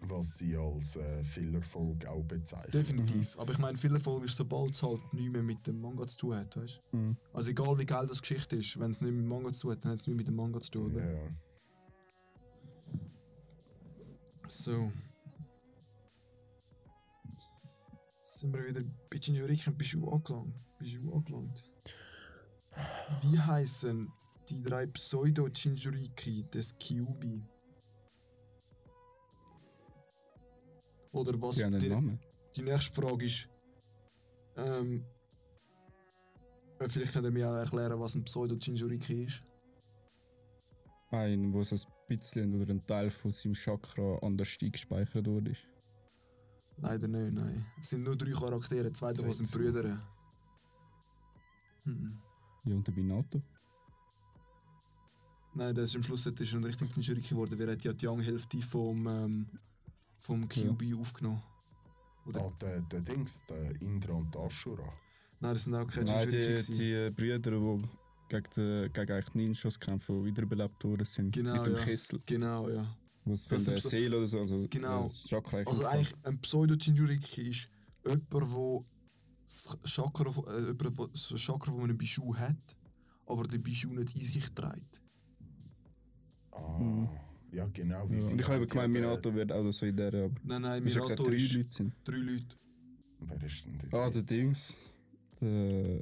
was 0.02 0.38
sie 0.38 0.56
als 0.56 0.96
äh, 0.96 1.24
Fillerfolge 1.24 2.10
auch 2.10 2.22
bezeichnen. 2.24 2.70
Definitiv. 2.70 3.38
Aber 3.38 3.52
ich 3.52 3.58
meine, 3.58 3.78
Fillerfolge 3.78 4.26
ist, 4.26 4.36
sobald 4.36 4.74
es 4.74 4.82
halt 4.82 5.00
nichts 5.12 5.32
mehr 5.32 5.42
mit 5.42 5.66
dem 5.66 5.80
Manga 5.80 6.06
zu 6.06 6.18
tun 6.18 6.36
hat, 6.36 6.56
weißt 6.56 6.82
du? 6.92 6.96
Mhm. 6.96 7.16
Also 7.32 7.50
egal 7.50 7.78
wie 7.78 7.86
geil 7.86 8.06
das 8.06 8.20
Geschichte 8.20 8.56
ist, 8.56 8.78
wenn 8.78 8.90
es 8.90 9.00
nicht 9.00 9.12
mit 9.12 9.22
dem 9.22 9.28
Manga 9.28 9.52
zu 9.52 9.62
tun 9.62 9.70
hat, 9.72 9.84
dann 9.84 9.92
hat 9.92 9.98
es 9.98 10.06
nichts 10.06 10.18
mit 10.18 10.28
dem 10.28 10.36
Manga 10.36 10.60
zu 10.60 10.70
tun, 10.70 10.92
oder? 10.92 11.12
Ja. 11.12 11.28
So. 14.48 14.92
Jetzt 18.16 18.40
sind 18.40 18.52
wir 18.52 18.66
wieder 18.66 18.82
bei 19.10 19.16
Jinjuriki 19.16 19.70
und 19.70 19.78
Bijou 19.78 20.10
angelangt. 20.10 20.54
Bijou 20.78 21.14
angelangt. 21.14 21.70
Wie 23.22 23.38
heißen 23.38 24.12
die 24.50 24.62
drei 24.62 24.86
Pseudo-Jinjuriki 24.86 26.44
des 26.50 26.78
Kyubi? 26.78 27.42
Oder 31.16 31.40
was? 31.40 31.56
Die 31.56 31.64
haben 31.64 31.74
einen 31.74 31.80
die, 31.80 31.88
Namen. 31.88 32.18
die 32.54 32.62
nächste 32.62 33.00
Frage 33.00 33.24
ist. 33.24 33.48
Ähm, 34.56 35.04
äh, 36.78 36.88
vielleicht 36.88 37.12
könnt 37.12 37.26
ihr 37.26 37.30
mir 37.30 37.50
auch 37.50 37.54
erklären, 37.54 37.98
was 37.98 38.14
ein 38.14 38.24
Pseudo-Jinjuriki 38.24 39.24
ist. 39.24 39.42
Ein, 41.10 41.52
wo 41.52 41.62
so 41.62 41.76
ein 41.76 41.82
bisschen 42.08 42.60
oder 42.60 42.72
ein 42.72 42.86
Teil 42.86 43.10
von 43.10 43.32
seinem 43.32 43.54
Chakra 43.54 44.18
anders 44.22 44.56
gespeichert 44.58 45.26
wurde. 45.26 45.56
Leider 46.78 47.08
nicht, 47.08 47.32
nein. 47.32 47.64
Es 47.80 47.90
sind 47.90 48.02
nur 48.02 48.16
drei 48.16 48.32
Charaktere, 48.32 48.92
zwei 48.92 49.12
davon 49.12 49.32
sind. 49.32 49.50
Brüder. 49.50 49.98
Mhm. 51.84 52.18
Ja, 52.64 52.74
und 52.74 52.86
der 52.86 52.92
Binato. 52.92 53.40
Nein, 55.54 55.74
das 55.74 55.90
ist 55.90 55.96
am 55.96 56.02
Schluss 56.02 56.24
das 56.24 56.38
ist 56.38 56.52
ein 56.52 56.64
richtig 56.64 56.94
Jinjuriki 56.94 57.30
geworden. 57.30 57.58
Wir 57.58 57.68
hat 57.68 57.82
ja 57.82 57.92
die 57.94 58.06
Young-Hälfte 58.06 58.60
vom, 58.60 59.06
ähm, 59.06 59.46
vom 60.26 60.48
QB 60.48 60.94
aufgenommen. 61.00 61.42
Oder? 62.26 62.42
Ah, 62.42 62.52
der, 62.60 62.80
der 62.80 63.00
Dings, 63.00 63.42
der 63.48 63.80
Indra 63.80 64.14
und 64.14 64.34
der 64.34 64.42
Ashura. 64.42 64.92
Nein, 65.40 65.54
das 65.54 65.64
sind 65.64 65.74
auch 65.74 65.86
keine 65.86 66.06
Nein, 66.10 66.28
die, 66.30 66.62
die 66.76 66.92
äh, 66.92 67.10
Brüder, 67.10 67.38
die 67.38 67.82
gegen, 68.28 68.44
die, 68.56 68.90
gegen 68.92 69.12
eigentlich 69.12 69.34
Ninjas 69.34 69.78
kämpfen, 69.78 70.18
die 70.20 70.24
wiederbelebt 70.30 70.82
worden 70.84 71.04
sind. 71.04 71.32
Genau, 71.32 71.52
mit 71.54 71.66
dem 71.66 71.76
ja. 71.76 71.84
Kessel. 71.84 72.20
Genau, 72.26 72.68
ja. 72.68 72.96
Wo 73.24 73.34
es 73.34 73.46
Das 73.46 73.64
der 73.64 73.80
Seele 73.80 74.16
oder 74.18 74.26
so. 74.26 74.40
Also 74.40 74.66
Genau. 74.68 75.04
Das 75.04 75.24
Chakra 75.24 75.58
Also 75.64 75.84
eigentlich 75.86 76.14
ein 76.24 76.38
Pseudo-Jinjuriki 76.40 77.48
ist 77.48 77.68
jemand, 78.04 78.32
der 78.32 78.84
das 79.44 79.78
Chakra, 79.84 80.24
äh, 80.52 80.60
jemand, 80.66 80.98
wo- 80.98 81.06
das 81.06 81.28
Chakra 81.36 81.70
von 81.72 81.82
einem 81.82 81.96
Bijou 81.98 82.34
hat, 82.34 82.76
aber 83.26 83.44
den 83.44 83.62
Bijou 83.62 83.90
nicht 83.92 84.16
in 84.16 84.22
sich 84.24 84.48
trägt. 84.52 85.02
Ah, 86.50 86.78
Mhm. 86.78 87.08
Ja 87.52 87.66
genau. 87.72 88.08
Wie 88.10 88.14
Ja. 88.14 88.20
sie 88.20 88.32
Und 88.32 88.40
ich 88.40 88.48
habe 88.48 88.66
gemeint, 88.66 88.94
ja, 88.94 89.00
Minato 89.00 89.34
wird 89.34 89.52
auch 89.52 89.70
so 89.70 89.86
in 89.86 89.96
der. 89.96 90.08
Aber 90.08 90.30
Nein, 90.44 90.62
nein, 90.62 90.84
hast 90.84 90.94
ja 90.94 91.00
gesagt, 91.00 91.20
Minato 91.20 91.24
drei 91.30 91.36
ist 91.36 91.52
Leute 91.54 91.70
sind. 91.70 91.92
drei 92.04 92.16
Leute. 92.16 92.56
Wer 93.20 93.42
ist 93.44 93.64
denn 93.66 93.78
der? 93.78 93.94
Ah, 93.98 94.10
der 94.10 94.22
Dings. 94.22 94.76
Der. 95.40 96.00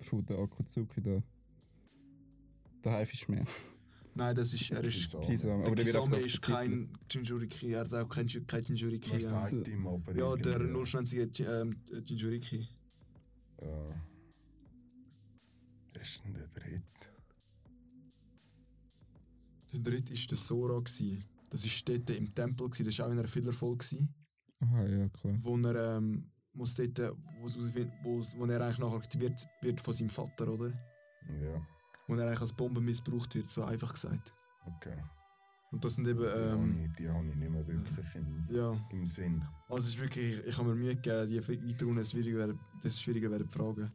Von 0.00 0.24
der 0.26 0.38
Akutsuki 0.38 1.00
da. 1.02 1.22
Der 2.84 2.92
Haifischmann. 2.92 3.46
Nein, 4.14 4.34
das 4.34 4.52
ist, 4.54 4.70
er 4.70 4.82
ist 4.84 5.10
Kisame. 5.10 5.26
Kisame. 5.26 5.64
Der 5.64 5.74
Kisame 5.84 6.10
das 6.14 6.24
ist 6.24 6.40
kein 6.40 6.88
Jinjuriki, 7.10 7.72
er 7.72 7.80
hat 7.80 7.92
auch 7.92 8.08
kein, 8.08 8.26
kein 8.46 8.62
Jinjuriki. 8.62 9.10
Man 9.10 9.20
Ja, 9.20 9.28
sagt 9.28 9.68
ihm 9.68 9.86
aber 9.86 10.16
ja 10.16 10.36
der 10.36 10.58
Ji- 10.60 11.42
ähm, 11.44 11.76
Jinjuriki. 12.04 12.68
Ja. 13.60 14.02
Wer 15.92 16.02
ist 16.02 16.22
denn 16.24 16.34
der 16.34 16.48
dritte? 16.48 16.82
Der 19.82 19.92
dritte 19.92 20.12
war 20.14 20.26
der 20.30 20.36
Sora. 20.38 20.78
Gewesen. 20.80 21.24
Das 21.50 21.64
war 21.64 21.94
dort 21.96 22.10
im 22.10 22.34
Tempel, 22.34 22.66
gewesen. 22.68 22.84
das 22.86 22.98
war 22.98 23.06
auch 23.06 23.12
in 23.12 23.18
einer 23.18 23.28
Fillerfolge, 23.28 23.78
gewesen, 23.78 24.14
Aha, 24.60 24.84
ja, 24.86 25.08
klar. 25.10 25.38
wo 25.42 25.56
er 25.58 25.96
ähm, 25.96 26.30
muss 26.52 26.74
dort, 26.74 26.98
wo, 27.40 27.46
es 27.46 27.56
herausfind- 27.56 27.92
wo, 28.02 28.18
es- 28.18 28.34
er 28.34 28.60
eigentlich 28.60 28.78
nachher 28.78 28.96
aktiviert 28.96 29.46
wird 29.62 29.80
von 29.80 29.94
seinem 29.94 30.08
Vater, 30.10 30.48
oder? 30.52 30.68
Ja, 31.40 31.64
Wo 32.08 32.14
er 32.14 32.26
eigentlich 32.26 32.40
als 32.40 32.52
Bombe 32.52 32.80
missbraucht 32.80 33.34
wird, 33.34 33.46
so 33.46 33.62
einfach 33.64 33.92
gesagt. 33.92 34.34
okay. 34.66 34.96
Und 35.72 35.84
das 35.84 35.96
sind 35.96 36.06
eben, 36.08 36.20
die 36.20 36.24
ähm, 36.26 36.50
habe 36.52 36.84
ich, 36.86 36.92
die 36.96 37.08
habe 37.08 37.28
ich 37.28 37.34
nicht 37.36 37.50
mehr 37.50 37.66
wirklich 37.66 38.14
im, 38.14 38.46
ja, 38.50 38.72
im 38.90 39.06
Sinn. 39.06 39.44
also 39.68 39.86
es 39.86 39.94
ist 39.94 40.00
wirklich, 40.00 40.44
ich 40.46 40.56
habe 40.58 40.68
mir 40.70 40.74
Mühe 40.76 40.94
gegeben, 40.96 41.28
je 41.28 41.40
weiter 41.40 41.86
unten, 41.86 41.96
desto 41.96 42.16
schwieriger 42.16 42.38
werden, 42.38 42.60
desto 42.82 43.00
schwieriger 43.02 43.30
werden 43.30 43.46
die 43.48 43.52
Fragen. 43.52 43.92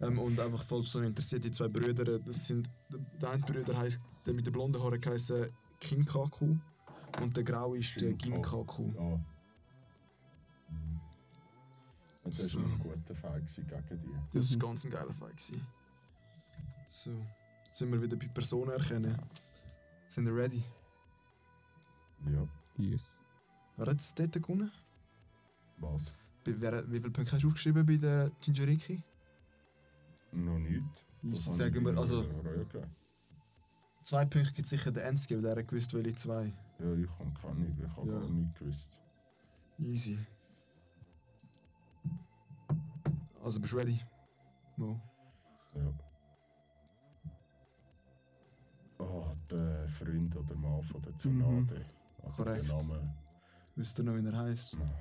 Ähm, 0.00 0.18
und 0.18 0.38
einfach, 0.38 0.64
falls 0.64 0.90
so 0.92 1.00
interessiert, 1.00 1.44
die 1.44 1.50
zwei 1.52 1.68
Brüder, 1.68 2.18
das 2.18 2.46
sind, 2.48 2.68
der- 3.20 3.30
eine 3.30 3.42
Bruder 3.44 3.76
heisst, 3.78 4.00
der 4.26 4.34
mit 4.34 4.46
den 4.46 4.52
blonden 4.52 4.82
Haaren 4.82 5.00
heisst 5.06 5.32
Kinkaku 5.80 6.56
und 7.20 7.36
der 7.36 7.44
graue 7.44 7.78
ist 7.78 8.00
der 8.00 8.12
Ginkaku. 8.14 8.92
Ja. 8.94 9.02
Mhm. 10.68 11.00
Und 12.24 12.38
das 12.38 12.48
So. 12.48 12.60
war 12.62 12.66
ein 12.70 12.78
guter 12.78 13.14
Fall 13.14 13.40
gewesen 13.40 13.66
gegen 13.66 14.00
die. 14.02 14.36
Das 14.36 14.50
Mhm. 14.50 14.62
war 14.62 14.68
ganz 14.68 14.84
ein 14.84 14.90
geiler 14.90 15.14
Fight. 15.14 15.36
gewesen. 15.36 15.66
So, 16.86 17.10
jetzt 17.64 17.78
sind 17.78 17.92
wir 17.92 18.00
wieder 18.02 18.16
bei 18.16 18.28
Personen 18.28 18.70
erkennen. 18.70 19.16
Sind 20.06 20.26
wir 20.26 20.34
ready? 20.34 20.62
Ja, 22.26 22.46
Yes. 22.76 23.20
Wer 23.76 23.86
hat 23.86 24.00
es 24.00 24.14
dort 24.14 24.32
gewonnen? 24.32 24.70
was? 25.78 26.12
Bei, 26.44 26.54
wer, 26.60 26.86
wie 26.90 26.98
viele 27.00 27.10
Punkte 27.10 27.32
hast 27.32 27.42
du 27.42 27.48
aufgeschrieben 27.48 27.84
bei 27.86 27.96
der 27.96 28.30
Jinjuriki? 28.42 29.02
Noch 30.32 30.58
nicht. 30.58 30.82
Das 31.22 31.44
sagen 31.56 31.84
wir, 31.84 31.96
also. 31.98 32.22
Zwei 34.04 34.24
Punkte 34.24 34.52
gibt 34.52 34.68
sicher 34.68 34.92
der 34.92 35.04
Ernst, 35.04 35.30
weil 35.30 35.42
der 35.42 35.56
hat 35.56 35.66
gewusst, 35.68 35.92
welche 35.94 36.14
zwei. 36.14 36.52
Ja, 36.78 36.92
ich 36.94 37.08
habe 37.18 37.32
keine, 37.40 37.66
ich 37.66 37.96
habe 37.96 38.10
Ja. 38.12 38.18
gar 38.20 38.28
nicht 38.28 38.58
gewusst. 38.58 39.00
Easy. 39.78 40.18
Also 43.42 43.60
bist 43.60 43.72
du 43.72 43.76
ready? 43.76 44.00
Mo. 44.76 45.00
Ja. 45.74 45.92
Oh, 48.98 49.26
der 49.50 49.86
Freund 49.88 50.34
oder 50.36 50.54
Mann 50.54 50.82
von 50.82 51.02
der 51.02 51.16
Tsunade. 51.16 51.74
Mhm. 52.22 52.30
Korrekt. 52.32 52.68
Der 52.68 52.76
Name, 52.76 53.14
Wisst 53.76 53.98
ihr 53.98 54.04
noch, 54.04 54.14
wie 54.14 54.24
er 54.26 54.36
heißt? 54.38 54.78
nein, 54.78 54.92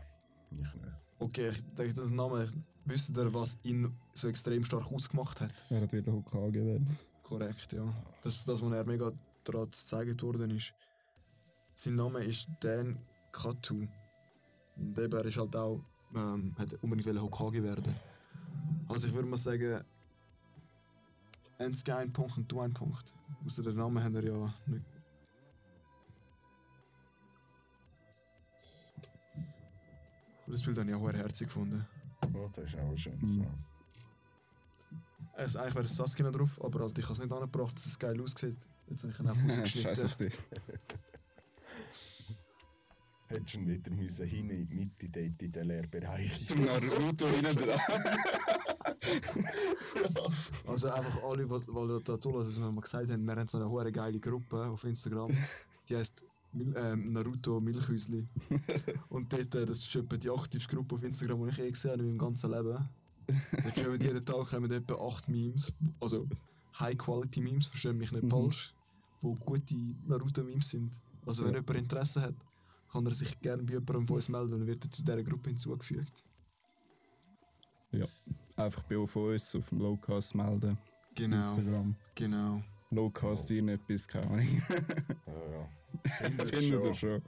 ich 0.51 0.57
nicht. 0.57 0.93
Okay, 1.19 1.49
ich 1.49 1.63
denke, 1.75 1.93
das 1.93 2.09
Name. 2.11 2.47
Wisst 2.85 3.15
ihr, 3.17 3.33
was 3.33 3.57
ihn 3.63 3.95
so 4.13 4.27
extrem 4.27 4.63
stark 4.65 4.91
ausgemacht 4.91 5.39
hat? 5.39 5.51
Er 5.69 5.81
hat 5.81 5.93
wieder 5.93 6.11
Hokage 6.11 6.65
werden. 6.65 6.97
Korrekt, 7.23 7.73
ja. 7.73 7.83
Das 8.21 8.35
ist 8.35 8.47
das, 8.47 8.61
was 8.61 8.71
er 8.71 8.85
mega 8.85 9.11
daran 9.43 9.65
gezeigt 9.65 10.21
worden 10.23 10.51
ist. 10.51 10.73
Sein 11.73 11.95
Name 11.95 12.23
ist 12.23 12.47
Dan 12.59 12.99
Katu. 13.31 13.87
Und 14.75 14.99
eben, 14.99 15.13
er 15.13 15.25
ist 15.25 15.37
halt 15.37 15.55
auch, 15.55 15.81
ähm, 16.15 16.53
hat 16.57 16.73
unbedingt 16.81 17.21
Hokage 17.21 17.63
werden. 17.63 17.93
Also 18.87 19.07
ich 19.07 19.13
würde 19.13 19.27
mal 19.27 19.37
sagen, 19.37 19.83
Enske 21.57 21.95
ein 21.95 22.11
Punkt 22.11 22.37
und 22.37 22.51
du 22.51 22.59
ein 22.59 22.73
Punkt. 22.73 23.15
Außer 23.45 23.63
den 23.63 23.75
Namen 23.75 24.03
haben 24.03 24.13
wir 24.13 24.23
ja 24.23 24.53
nicht. 24.67 24.85
Das 30.47 30.61
Bild 30.61 30.77
habe 30.77 30.89
ich 30.89 30.95
auch 30.95 31.11
herzig 31.11 31.47
gefunden. 31.47 31.85
Oh, 32.33 32.49
das 32.53 32.65
ist 32.65 32.79
auch 32.79 32.89
ein 32.89 32.97
schönes 32.97 33.37
Mhm. 33.37 33.72
Es, 35.35 35.55
eigentlich 35.55 35.75
wäre 35.75 35.87
Saskia 35.87 36.25
noch 36.25 36.31
drauf, 36.31 36.63
aber 36.63 36.81
halt, 36.81 36.97
ich 36.97 37.03
habe 37.05 37.13
es 37.13 37.19
nicht 37.19 37.31
angebracht, 37.31 37.75
dass 37.75 37.85
es 37.87 37.97
geil 37.97 38.19
aussieht. 38.21 38.57
Jetzt 38.87 39.03
habe 39.03 39.13
ich 39.13 39.19
ihn 39.19 39.27
einfach 39.27 39.65
Scheiß 39.65 40.03
rausgeschnitten. 40.03 40.05
auf 40.05 40.17
dich. 40.17 40.33
Hättest 43.27 43.53
du 43.53 43.57
ihn 43.57 43.67
wieder 43.67 43.91
müssen 43.91 44.27
hin 44.27 44.49
in 44.49 44.67
die 44.67 44.75
Mitte 44.75 45.09
dort 45.09 45.41
in 45.41 45.51
den 45.51 45.67
Lehrbereich. 45.67 46.45
Zum 46.45 46.63
Naruto 46.65 47.27
hinten 47.27 47.55
dran. 47.55 47.79
Also 50.67 50.89
einfach 50.89 51.23
alle, 51.23 51.45
die, 51.45 52.03
da 52.03 52.19
zulassen, 52.19 52.49
dass 52.49 52.59
wir 52.59 52.71
mal 52.71 52.81
gesagt 52.81 53.09
haben, 53.09 53.25
wir 53.25 53.35
haben 53.35 53.47
so 53.47 53.57
eine 53.57 53.69
hohe 53.69 53.91
geile 53.91 54.19
Gruppe 54.19 54.65
auf 54.65 54.83
Instagram. 54.83 55.31
Die 55.87 55.95
heisst 55.95 56.23
Mil 56.53 56.73
ähm, 56.75 57.11
Naruto 57.13 57.59
Milchhäusli. 57.59 58.27
Und 59.09 59.31
dort, 59.31 59.55
äh, 59.55 59.65
das 59.65 59.79
ist 59.79 59.95
etwa 59.95 60.17
die 60.17 60.29
aktivste 60.29 60.75
Gruppe 60.75 60.95
auf 60.95 61.03
Instagram, 61.03 61.43
die 61.43 61.49
ich 61.49 61.57
je 61.57 61.69
gesehen 61.69 61.91
habe 61.91 62.01
in 62.01 62.07
meinem 62.09 62.17
ganzen 62.17 62.51
Leben. 62.51 62.89
Da 63.51 63.69
kommen 63.83 64.01
jeden 64.01 64.25
Tag 64.25 64.47
kommen 64.49 64.71
etwa 64.71 64.95
8 64.95 65.29
Memes, 65.29 65.73
also 65.99 66.27
High-Quality-Memes, 66.79 67.67
verstehe 67.67 67.93
mich 67.93 68.11
nicht 68.11 68.23
Mhm. 68.23 68.29
falsch, 68.29 68.73
wo 69.21 69.35
gute 69.35 69.75
Naruto-Memes 70.05 70.69
sind. 70.69 70.99
Also 71.25 71.43
wenn 71.45 71.53
Ja. 71.53 71.59
jemand 71.59 71.77
Interesse 71.77 72.21
hat, 72.21 72.35
kann 72.91 73.05
er 73.05 73.13
sich 73.13 73.39
gerne 73.39 73.63
bei 73.63 73.73
jemandem 73.73 74.07
von 74.07 74.15
uns 74.17 74.29
melden, 74.29 74.51
dann 74.51 74.67
wird 74.67 74.83
er 74.85 74.91
zu 74.91 75.03
dieser 75.03 75.23
Gruppe 75.23 75.49
hinzugefügt. 75.49 76.23
Einfach 78.55 78.83
bei 78.83 79.07
von 79.07 79.31
uns 79.31 79.55
auf 79.55 79.67
dem 79.69 79.79
Lowcast 79.79 80.35
melden. 80.35 80.77
Genau, 81.15 81.37
Instagram. 81.37 81.95
genau. 82.15 82.61
Lowcast 82.91 83.49
irgendetwas, 83.51 84.07
keine 84.07 84.27
Ahnung. 84.27 84.47
Ja, 85.27 85.51
ja. 85.51 85.69
Findet 86.27 86.51
ihr 86.53 86.61
schon. 86.61 86.93
schon. 86.93 87.21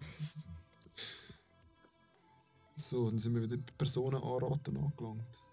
So, 2.76 3.10
dann 3.10 3.18
sind 3.20 3.34
wir 3.36 3.42
wieder 3.44 3.58
bei 3.58 3.74
Personen 3.78 4.22
anraten 4.22 4.78
angelangt. 4.78 5.44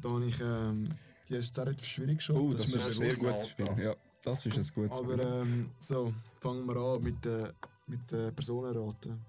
Da 0.00 0.08
habe 0.08 0.24
ich, 0.26 0.40
ähm, 0.40 0.84
die 1.28 1.36
ist 1.36 1.58
auch 1.58 1.64
relativ 1.66 1.86
schwierig 1.86 2.22
schon. 2.22 2.36
Oh, 2.36 2.52
das, 2.52 2.64
ist 2.64 2.74
mir 2.74 2.82
ein 2.82 2.90
sehr 2.90 3.16
gutes 3.16 3.48
Spiel. 3.48 3.78
Ja, 3.78 3.94
das 4.22 4.46
ist 4.46 4.56
ein 4.56 4.74
gutes 4.74 4.98
Aber 4.98 5.12
Spiel. 5.12 5.26
ähm, 5.26 5.70
so, 5.78 6.12
fangen 6.40 6.66
wir 6.66 6.76
an 6.76 7.02
mit 7.02 7.24
den 7.24 7.52
mit 7.90 8.10
den 8.12 8.34
Personenraten. 8.34 9.20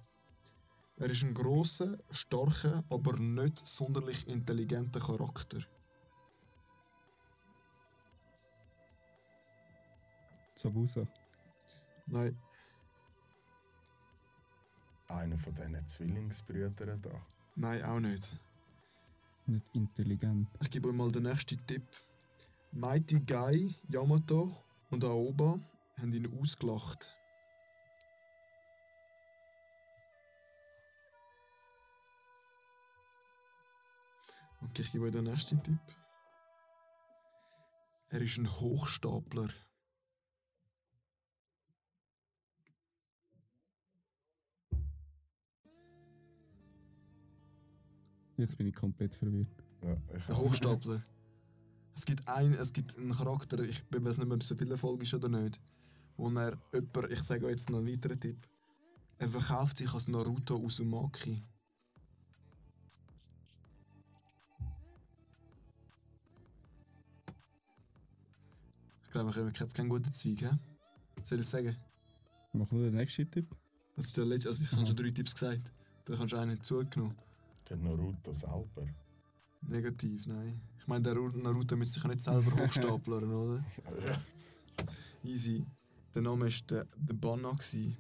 Er 0.98 1.10
ist 1.10 1.24
ein 1.24 1.34
grosser, 1.34 1.98
starker, 2.12 2.84
aber 2.90 3.18
nicht 3.18 3.66
sonderlich 3.66 4.28
intelligenter 4.28 5.00
Charakter. 5.00 5.58
Zabusa. 10.56 11.08
Nein, 12.06 12.38
Einer 15.08 15.38
von 15.38 15.54
diesen 15.56 15.88
Zwillingsbrüdern 15.88 17.02
da. 17.02 17.10
nein, 17.56 17.84
auch 17.84 18.00
nicht. 18.00 18.38
Nicht 19.48 19.66
intelligent. 19.74 20.48
Ich 20.62 20.70
gebe 20.70 20.90
euch 20.90 20.96
mal 20.96 21.12
den 21.12 21.24
nächsten 21.24 21.66
Tipp. 21.66 21.84
Mighty 22.72 23.20
Guy, 23.20 23.76
Yamato 23.90 24.56
und 24.90 25.04
Aoba 25.04 25.60
haben 25.98 26.14
ihn 26.14 26.40
ausgelacht. 26.40 27.16
Okay, 34.62 34.84
ich 34.84 34.92
gebe 34.92 35.06
euch 35.06 35.12
den 35.12 35.26
nächsten 35.26 35.62
Tipp. 35.62 35.80
Er 38.10 38.22
ist 38.22 38.38
ein 38.38 38.50
Hochstapler. 38.50 39.50
Jetzt 48.42 48.58
bin 48.58 48.66
ich 48.66 48.74
komplett 48.74 49.14
verwirrt. 49.14 49.48
Ja, 49.84 49.96
ich 50.18 50.28
Ein 50.28 50.38
Hochstapler. 50.38 51.06
es, 51.94 52.04
gibt 52.04 52.28
ein, 52.28 52.54
es 52.54 52.74
gibt 52.74 52.98
einen 52.98 53.12
Charakter, 53.12 53.60
ich 53.60 53.84
weiß 53.92 54.18
nicht 54.18 54.28
mehr, 54.28 54.36
ob 54.36 54.42
es 54.42 54.48
so 54.48 54.56
viele 54.56 54.76
Folgen 54.80 55.04
ist 55.04 55.14
oder 55.14 55.30
nicht, 55.30 55.62
wo 56.18 56.28
er 56.30 56.58
jemand, 56.74 57.12
ich 57.12 57.22
sage 57.22 57.46
euch 57.46 57.52
jetzt 57.52 57.70
noch 57.70 57.78
einen 57.78 57.88
weiteren 57.88 58.20
Tipp, 58.20 58.48
er 59.20 59.30
verkauft 59.30 59.78
sich 59.78 59.94
als 59.94 60.08
Naruto 60.08 60.58
Uzumaki. 60.58 61.44
Ich 69.04 69.12
glaube, 69.12 69.52
ich 69.54 69.62
habe 69.62 69.72
keinen 69.72 69.90
guten 69.90 70.12
Zweig, 70.12 70.42
hä? 70.42 70.58
Soll 71.24 71.38
ich 71.38 71.46
es 71.46 71.52
sagen? 71.52 71.76
Mach 72.54 72.72
nur 72.72 72.86
den 72.86 72.96
nächsten 72.96 73.30
Tipp. 73.30 73.56
Das 73.96 74.06
ist 74.06 74.18
der 74.18 74.26
letzte, 74.26 74.50
also 74.50 74.64
ich 74.64 74.72
habe 74.72 74.84
schon 74.84 74.96
drei 74.96 75.12
Tipps 75.12 75.36
gesagt. 75.36 75.72
Da 76.06 76.16
kannst 76.16 76.34
du 76.34 76.38
einen 76.38 76.52
hinzugenommen. 76.52 77.16
Der 77.72 77.78
Naruto 77.80 78.34
selber. 78.34 78.86
Negativ, 79.62 80.28
nein. 80.28 80.60
Ich 80.78 80.88
meine, 80.88 81.04
der 81.04 81.14
Ru- 81.14 81.42
Naruto 81.42 81.78
müsste 81.78 81.94
sich 81.94 82.04
ja 82.04 82.10
nicht 82.10 82.20
selber 82.22 82.52
hochstaplern, 82.64 83.32
oder? 83.32 83.64
Easy. 85.24 85.66
Der 86.14 86.22
Name 86.22 86.46
war 86.46 86.52
der, 86.70 86.86
der 86.98 87.14
Banna. 87.14 87.54
gsi. 87.54 87.96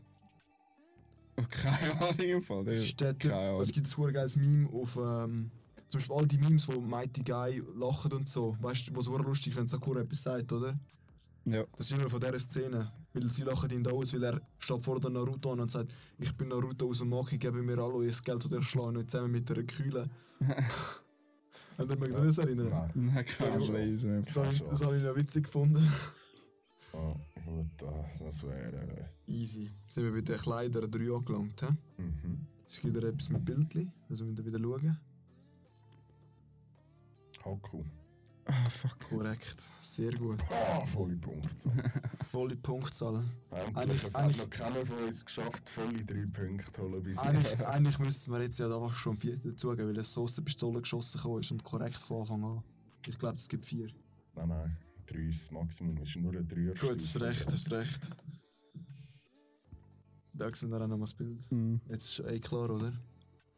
Oh, 1.37 1.43
keine 1.49 2.01
Ahnung 2.01 2.19
im 2.19 2.41
Fall. 2.41 2.65
Das 2.65 2.79
ist 2.79 2.99
der 2.99 3.17
Typ, 3.17 3.31
Keine 3.31 3.47
Ahnung. 3.49 3.61
es 3.61 3.71
gibt 3.71 3.87
ein 3.87 3.89
super 3.89 4.11
geiles 4.11 4.35
Meme 4.35 4.67
auf. 4.69 4.97
Ähm, 4.97 5.51
zum 5.87 5.99
Beispiel 5.99 6.15
all 6.17 6.27
die 6.27 6.37
Memes, 6.37 6.67
wo 6.67 6.81
Mighty 6.81 7.23
Guy 7.23 7.63
lachen 7.77 8.11
und 8.11 8.27
so. 8.27 8.57
Weißt 8.59 8.89
du, 8.89 8.95
was 8.97 9.05
super 9.05 9.23
lustig, 9.23 9.55
wenn 9.55 9.67
Sakura 9.67 10.01
etwas 10.01 10.23
sagt, 10.23 10.51
oder? 10.51 10.77
Ja. 11.45 11.63
Das 11.77 11.89
ist 11.89 11.97
immer 11.97 12.09
von 12.09 12.19
dieser 12.19 12.39
Szene. 12.39 12.91
Weil 13.13 13.27
sie 13.29 13.43
lachen 13.43 13.69
ihn 13.71 13.83
da 13.83 13.91
aus, 13.91 14.13
weil 14.13 14.23
er 14.23 14.41
steht 14.57 14.83
vor 14.83 14.99
der 14.99 15.09
Naruto 15.09 15.51
an 15.51 15.59
und 15.59 15.71
sagt, 15.71 15.93
ich 16.17 16.35
bin 16.35 16.47
Naruto 16.47 16.87
aus 16.87 16.99
dem 16.99 17.09
Maki, 17.09 17.37
gebe 17.37 17.61
mir 17.61 17.77
alle 17.79 17.93
euer 17.95 18.11
Geld 18.23 18.45
oder 18.45 18.59
ich 18.59 18.67
schlage 18.67 18.93
nicht 18.93 19.11
zusammen 19.11 19.31
mit 19.31 19.51
einer 19.51 19.63
Kühle. 19.63 20.09
Habt 21.77 21.91
ihr 21.91 21.97
mich 21.97 22.09
das 22.09 22.37
erinnern? 22.37 22.69
Nein. 22.69 22.91
Nein, 22.93 23.25
keine 23.25 23.71
mehr. 23.71 24.21
Das 24.21 24.37
habe 24.37 24.53
ich, 24.53 24.61
das 24.61 24.85
habe 24.85 24.97
ich 24.97 25.03
noch 25.03 25.15
witzig 25.15 25.43
gefunden. 25.45 25.87
Ah, 26.93 27.15
gut, 27.45 27.87
ah, 27.87 28.05
das 28.19 28.43
wäre. 28.43 29.09
Easy. 29.25 29.71
Jetzt 29.83 29.93
sind 29.93 30.03
wir 30.03 30.11
bei 30.11 30.19
den 30.19 30.35
Kleidern 30.35 30.91
3 30.91 31.15
angelangt. 31.15 31.61
He? 31.61 32.01
Mhm. 32.01 32.47
Es 32.67 32.81
gibt 32.81 32.93
wieder 32.93 33.07
etwas 33.07 33.29
mit 33.29 33.45
Bildchen, 33.45 33.93
also 34.09 34.25
müssen 34.25 34.37
wir 34.37 34.45
wieder 34.45 34.59
schauen. 34.59 34.97
Haku. 37.45 37.83
Ah, 38.45 38.69
fuck. 38.69 38.99
Korrekt, 39.09 39.61
sehr 39.79 40.11
gut. 40.13 40.39
Ah, 40.51 40.85
volle 40.85 41.15
Punkte. 41.15 41.69
Volle 42.31 42.55
Punktzahl. 42.55 43.23
Endlich, 43.51 43.75
Eigentlich- 43.77 44.03
es 44.03 44.15
hat 44.15 44.23
eigentlich- 44.23 44.37
noch 44.37 44.49
keiner 44.49 44.85
von 44.85 44.97
uns 45.05 45.25
geschafft, 45.25 45.67
volle 45.69 46.03
drei 46.05 46.25
Punkte 46.25 46.71
zu 46.71 46.81
holen 46.81 47.03
bis 47.03 47.17
Eigentlich, 47.19 47.43
jetzt. 47.49 47.65
eigentlich 47.65 47.99
müssten 47.99 48.31
wir 48.31 48.41
jetzt 48.41 48.57
ja 48.59 48.65
einfach 48.73 48.93
schon 48.93 49.17
vier 49.17 49.37
dazugeben, 49.37 49.89
weil 49.89 49.97
es 49.97 50.13
so 50.13 50.23
aus 50.23 50.35
der 50.35 50.43
Pistole 50.43 50.81
geschossen 50.81 51.39
ist 51.39 51.51
und 51.51 51.63
korrekt 51.63 51.97
von 51.97 52.21
Anfang 52.21 52.43
an. 52.43 52.63
Ich 53.05 53.17
glaube, 53.17 53.35
es 53.35 53.47
gibt 53.49 53.65
vier. 53.65 53.87
Nein, 54.35 54.47
nein, 54.47 54.77
drei 55.07 55.19
ist 55.27 55.41
das 55.41 55.51
Maximum. 55.51 55.97
Es 55.97 56.09
ist 56.09 56.15
nur 56.17 56.33
ein 56.33 56.47
Dreier. 56.47 56.73
Gut, 56.73 56.91
das 56.95 57.03
ist 57.03 57.19
recht, 57.21 57.45
das 57.47 57.53
ist 57.53 57.71
recht. 57.71 58.09
Da 60.33 60.49
sehen 60.55 60.69
wir 60.71 60.77
auch 60.81 60.87
noch 60.87 60.97
mal 60.97 61.03
das 61.05 61.13
Bild. 61.13 61.43
Hm. 61.49 61.81
Jetzt 61.89 62.05
ist 62.19 62.25
eh 62.25 62.39
klar, 62.39 62.69
oder? 62.69 62.93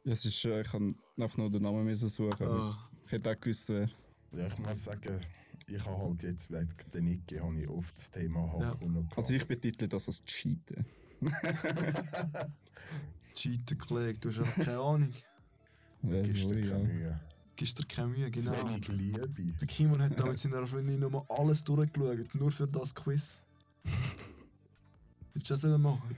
Es 0.03 0.25
ist, 0.25 0.43
ich 0.43 0.67
kann 0.71 0.95
einfach 1.17 1.37
nur 1.37 1.49
den 1.51 1.61
Namen 1.61 1.83
müssen 1.85 2.09
suchen. 2.09 2.43
aber 2.47 2.59
Ah, 2.59 2.89
Ich 3.05 3.11
hätte 3.11 3.31
auch 3.31 3.39
gewusst, 3.39 3.69
wer. 3.69 3.89
Ja, 4.35 4.47
ich 4.47 4.57
muss 4.57 4.83
sagen, 4.83 5.19
ich 5.67 5.85
habe 5.85 5.97
halt 5.97 6.23
jetzt 6.23 6.51
wegen 6.51 6.69
der 6.93 7.01
Niki 7.01 7.37
habe 7.37 7.61
ich 7.61 7.69
oft 7.69 7.97
das 7.97 8.11
Thema 8.11 8.41
gehabt. 8.41 8.83
Also 9.15 9.33
ich 9.33 9.45
betitle 9.45 9.87
das 9.87 10.07
als 10.07 10.23
Cheaten. 10.25 10.85
Cheater, 13.33 13.75
Kollege, 13.75 14.19
du 14.19 14.29
hast 14.29 14.39
einfach 14.39 14.65
keine 14.65 14.79
Ahnung. 14.79 15.13
Ja, 16.03 16.21
Gibst 16.21 16.43
dir 16.43 16.59
ja. 16.59 16.71
keine 16.71 16.83
Mühe. 16.83 17.19
Gibst 17.55 17.79
dir 17.79 17.85
keine 17.85 18.07
Mühe, 18.09 18.31
Zu 18.31 18.31
genau. 18.31 18.69
wenig 18.69 18.87
Liebe. 18.87 19.29
Der 19.29 19.67
Kimon 19.67 20.01
hat 20.01 20.19
da 20.19 20.25
mit 20.25 20.39
seiner 20.39 20.67
Freundin 20.67 20.99
nochmal 20.99 21.23
alles 21.29 21.63
durchgeschaut, 21.63 22.35
nur 22.35 22.51
für 22.51 22.67
das 22.67 22.93
Quiz. 22.93 23.41
Willst 25.33 25.49
du 25.49 25.55
das 25.55 25.79
machen? 25.79 26.15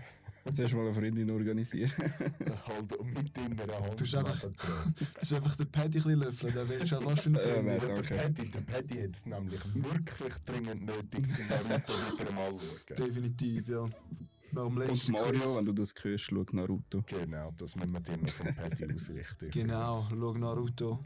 Zuerst 0.53 0.73
mal 0.75 0.81
eine 0.85 0.93
Freundin 0.93 1.29
organisieren. 1.31 1.91
halt 2.67 3.05
mit 3.05 3.37
in 3.37 3.57
der 3.57 3.79
Hand. 3.79 3.93
Du 3.93 4.03
bist 4.03 4.15
einfach-. 4.15 4.49
Du 4.55 5.21
hast 5.21 5.33
einfach 5.33 5.55
den 5.55 5.71
Paddy 5.71 5.99
ein 5.99 6.19
löffeln, 6.19 6.53
dann 6.53 6.69
willst 6.69 6.91
du 6.91 6.97
auch 6.97 7.05
was 7.05 7.19
für 7.21 7.29
eine 7.29 7.39
Freundin. 7.39 7.65
nein, 7.65 7.79
Der. 7.79 8.15
Paddy, 8.15 8.51
der 8.51 8.61
Paddy 8.61 8.95
hat 9.01 9.15
es 9.15 9.25
nämlich 9.25 9.61
wirklich 9.73 10.33
dringend 10.45 10.85
nötig, 10.85 11.33
zum 11.33 11.47
Naruto 11.49 11.93
wieder 12.19 12.31
mal 12.31 12.51
zu 12.57 12.65
schauen. 12.65 12.97
Definitiv, 12.97 13.67
ja. 13.69 13.79
Und 13.81 14.75
Mario, 15.09 15.57
wenn 15.57 15.65
du 15.65 15.73
das 15.73 15.93
hörst, 16.01 16.25
schau 16.25 16.45
Naruto. 16.51 17.03
Genau, 17.07 17.51
das 17.57 17.75
müssen 17.75 17.91
wir 17.91 17.99
dir 17.99 18.17
noch 18.17 18.29
vom 18.29 18.53
Paddy 18.55 18.93
ausrichten. 18.93 19.49
Genau, 19.51 20.07
schau 20.09 20.33
Naruto. 20.33 21.03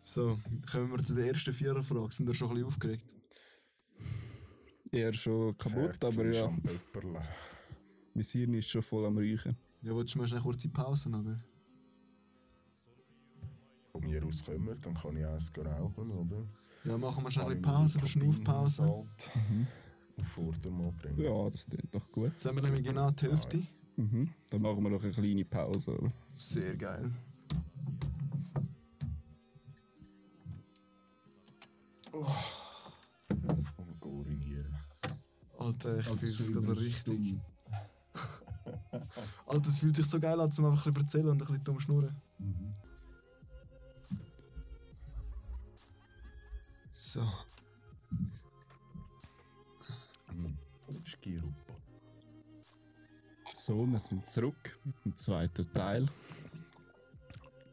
so, 0.00 0.38
kommen 0.70 0.90
wir 0.92 1.02
zu 1.04 1.14
der 1.14 1.26
ersten 1.26 1.52
Viererfrage. 1.52 2.12
Sind 2.14 2.28
ihr 2.28 2.34
schon 2.34 2.48
ein 2.48 2.54
bisschen 2.54 2.66
aufgeregt? 2.68 3.14
Eher 4.96 5.12
schon 5.12 5.56
kaputt, 5.58 6.02
aber 6.04 6.26
ja, 6.26 6.50
mein 8.14 8.24
Hirn 8.24 8.54
ist 8.54 8.68
schon 8.68 8.82
voll 8.82 9.04
am 9.04 9.18
Räuchen. 9.18 9.56
Ja, 9.82 9.94
willst 9.94 10.14
du 10.14 10.18
mal 10.18 10.26
schnell 10.26 10.40
kurze 10.40 10.68
Pause, 10.68 11.10
oder? 11.10 11.38
Von 13.92 14.00
mir 14.00 14.24
aus 14.24 14.42
kommen 14.44 14.66
wir, 14.66 14.74
dann 14.76 14.94
kann 14.94 15.16
ich 15.16 15.26
eins 15.26 15.52
rauchen, 15.56 16.10
oder? 16.10 16.46
Ja, 16.84 16.96
machen 16.96 17.24
wir 17.24 17.30
schnell 17.30 17.46
eine 17.46 17.56
Pause, 17.56 17.98
eine 17.98 18.08
Schnaufpause. 18.08 18.82
Nikotinhaushalt 18.84 19.30
Auf 20.18 20.26
Vordermann 20.28 20.96
bringen. 20.96 21.20
Ja, 21.20 21.50
das 21.50 21.66
klingt 21.66 21.94
doch 21.94 22.10
gut. 22.10 22.30
Jetzt 22.30 22.46
haben 22.46 22.56
wir 22.56 22.62
nämlich 22.62 22.84
genau 22.84 23.10
die 23.10 23.26
Hälfte. 23.26 23.62
Mhm. 23.96 24.30
Dann 24.50 24.62
machen 24.62 24.82
wir 24.82 24.90
noch 24.90 25.02
eine 25.02 25.12
kleine 25.12 25.44
Pause. 25.44 25.98
Oder? 25.98 26.12
Sehr 26.32 26.74
geil. 26.76 27.10
Und 32.12 32.26
Alter, 35.66 35.98
ich 35.98 36.06
fühle 36.06 36.32
es 36.32 36.52
gerade 36.52 36.80
richtig. 36.80 37.34
Alter, 39.46 39.68
es 39.68 39.78
fühlt 39.80 39.96
sich 39.96 40.06
so 40.06 40.20
geil 40.20 40.40
an, 40.40 40.50
um 40.58 40.64
einfach 40.66 40.86
ein 40.86 40.92
bisschen 40.94 41.06
erzählen 41.06 41.28
und 41.28 41.42
ein 41.42 41.46
bisschen 41.46 41.64
dumm 41.64 41.80
schnurren. 41.80 42.16
So. 46.92 47.20
Mhm. 50.32 50.56
Ist 51.04 51.20
Girupa. 51.20 51.74
So, 53.54 53.86
wir 53.86 53.98
sind 53.98 54.24
zurück 54.24 54.78
mit 54.84 55.04
dem 55.04 55.16
zweiten 55.16 55.72
Teil. 55.72 56.08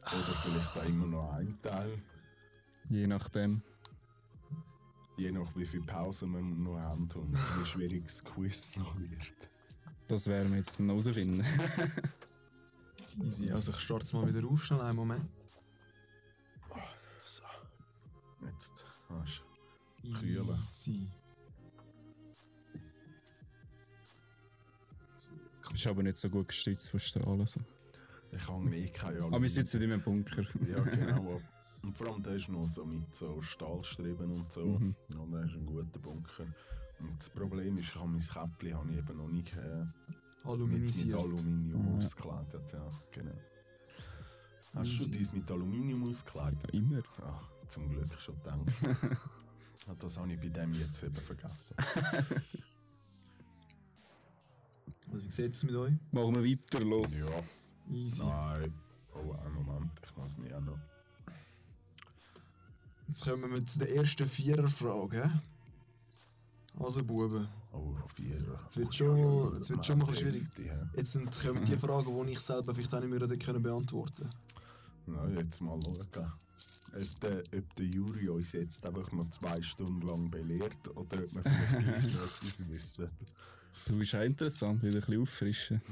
Oder 0.02 0.34
vielleicht 0.42 0.76
auch 0.76 0.84
immer 0.84 1.06
noch 1.06 1.32
ein 1.34 1.56
Teil. 1.62 2.02
Je 2.88 3.06
nachdem. 3.06 3.62
Je 5.16 5.30
nach 5.30 5.54
wie 5.54 5.64
viel 5.64 5.82
Pause 5.82 6.26
wir 6.26 6.40
noch 6.40 6.78
haben 6.78 7.08
und 7.14 7.32
wie 7.32 7.66
schwierig 7.66 8.04
das 8.04 8.24
Quiz 8.24 8.74
noch 8.76 8.98
wird. 8.98 9.10
Das 10.08 10.26
werden 10.26 10.50
wir 10.50 10.58
jetzt 10.58 10.80
noch 10.80 10.94
rausfinden. 10.94 11.44
Easy. 13.22 13.50
Also 13.50 13.70
ich 13.70 13.78
starte 13.78 14.04
es 14.04 14.12
mal 14.12 14.26
wieder 14.32 14.46
auf, 14.48 14.64
schnell 14.64 14.80
einen 14.80 14.96
Moment. 14.96 15.30
So. 17.24 17.44
Jetzt 18.44 18.84
hast 19.08 19.42
du 20.02 20.12
Kühlen. 20.12 20.58
Easy. 20.68 21.08
Ist 25.72 25.86
aber 25.86 26.02
nicht 26.02 26.16
so 26.16 26.28
gut 26.28 26.48
gestützt 26.48 26.90
von 26.90 27.00
Strahlen. 27.00 27.46
So. 27.46 27.60
Ich 28.32 28.48
habe 28.48 28.76
eh 28.76 28.88
keine 28.88 29.18
Ahnung. 29.18 29.34
Aber 29.34 29.42
wir 29.42 29.48
sitzen 29.48 29.82
in 29.82 29.92
einem 29.92 30.02
Bunker. 30.02 30.44
Ja, 30.68 30.80
genau. 30.80 31.40
Und 31.84 31.96
vor 31.98 32.06
allem 32.08 32.22
der 32.22 32.34
ist 32.36 32.48
noch 32.48 32.66
so 32.66 32.84
mit 32.86 33.14
so 33.14 33.40
Stahlstreben 33.42 34.30
und 34.32 34.50
so. 34.50 34.64
Mhm. 34.78 34.94
Ja, 35.12 35.24
der 35.26 35.44
ist 35.44 35.54
ein 35.54 35.66
guter 35.66 35.98
Bunker. 35.98 36.44
Und 37.00 37.18
das 37.18 37.28
Problem 37.30 37.76
ist, 37.78 37.88
ich 37.88 37.94
habe 37.96 38.08
mein 38.08 38.20
Käppli 38.20 38.70
habe 38.70 38.90
ich 38.90 38.98
eben 38.98 39.16
noch 39.18 39.28
nicht 39.28 39.52
äh, 39.54 39.58
mit, 39.80 39.86
mit 39.88 40.44
Aluminisiert. 40.44 41.18
Aluminium 41.18 41.86
Ja. 41.92 41.98
ausgekleidet. 41.98 42.72
Ja, 42.72 42.90
genau. 43.12 43.34
Hast 44.74 45.00
du 45.00 45.06
dies 45.08 45.32
mit 45.32 45.50
Aluminium 45.50 46.08
ausgekleidet? 46.08 46.58
Ja, 46.72 46.78
immer. 46.78 47.02
Ja, 47.18 47.40
zum 47.68 47.88
Glück 47.88 48.12
schon 48.18 48.36
gedacht. 48.36 49.18
Das 50.00 50.16
habe 50.16 50.32
ich 50.32 50.40
bei 50.40 50.48
dem 50.48 50.72
jetzt 50.72 51.02
eben 51.02 51.14
vergessen. 51.16 51.76
Also, 55.12 55.24
wie 55.26 55.30
sieht 55.30 55.52
es 55.52 55.62
mit 55.62 55.74
euch? 55.74 55.92
Machen 56.12 56.34
wir 56.34 56.42
weiter, 56.44 56.80
los. 56.80 57.30
Ja, 57.30 57.42
Easy. 57.94 58.24
nein. 58.24 58.72
Oh, 59.14 59.32
einen 59.32 59.54
Moment, 59.54 59.90
ich 60.02 60.16
muss 60.16 60.36
mich 60.38 60.52
auch 60.54 60.60
noch. 60.60 60.78
Jetzt 63.08 63.24
kommen 63.24 63.50
wir 63.52 63.64
zu 63.66 63.78
der 63.78 63.94
ersten 63.94 64.28
Viererfrage. 64.28 65.30
Also, 66.78 67.04
Buben. 67.04 67.46
Oh, 67.72 67.94
vier. 68.14 68.34
Es 68.34 68.76
wird 68.76 68.94
schon- 68.94 69.56
es 69.56 69.70
wird 69.70 69.84
schon 69.86 69.98
mal 69.98 70.14
schwierig. 70.14 70.44
Jetzt 70.96 71.12
sind, 71.12 71.30
kommen 71.40 71.64
die 71.64 71.74
Fragen, 71.76 72.26
die 72.26 72.32
ich 72.32 72.40
selber 72.40 72.74
vielleicht 72.74 72.94
auch 72.94 73.00
nicht 73.00 73.10
mehr 73.10 73.20
hätte 73.20 73.36
können 73.38 73.62
beantworten 73.62 74.28
Na, 75.06 75.28
jetzt 75.28 75.60
mal 75.60 75.78
schauen. 75.80 76.32
Ob 76.96 77.20
der, 77.20 77.42
ob 77.56 77.74
der 77.76 77.86
Juri 77.86 78.28
uns 78.28 78.52
jetzt 78.52 78.84
einfach 78.86 79.10
noch 79.12 79.28
zwei 79.30 79.60
Stunden 79.62 80.02
lang 80.06 80.30
belehrt 80.30 80.88
oder 80.88 81.00
ob 81.00 81.10
wir 81.10 81.26
vielleicht 81.42 82.04
etwas 82.14 82.68
wissen. 82.70 83.10
Du 83.86 83.98
bist 83.98 84.14
auch 84.14 84.20
interessant, 84.22 84.82
wieder 84.82 84.94
ein 84.94 85.00
bisschen 85.00 85.22
auffrischen. 85.22 85.82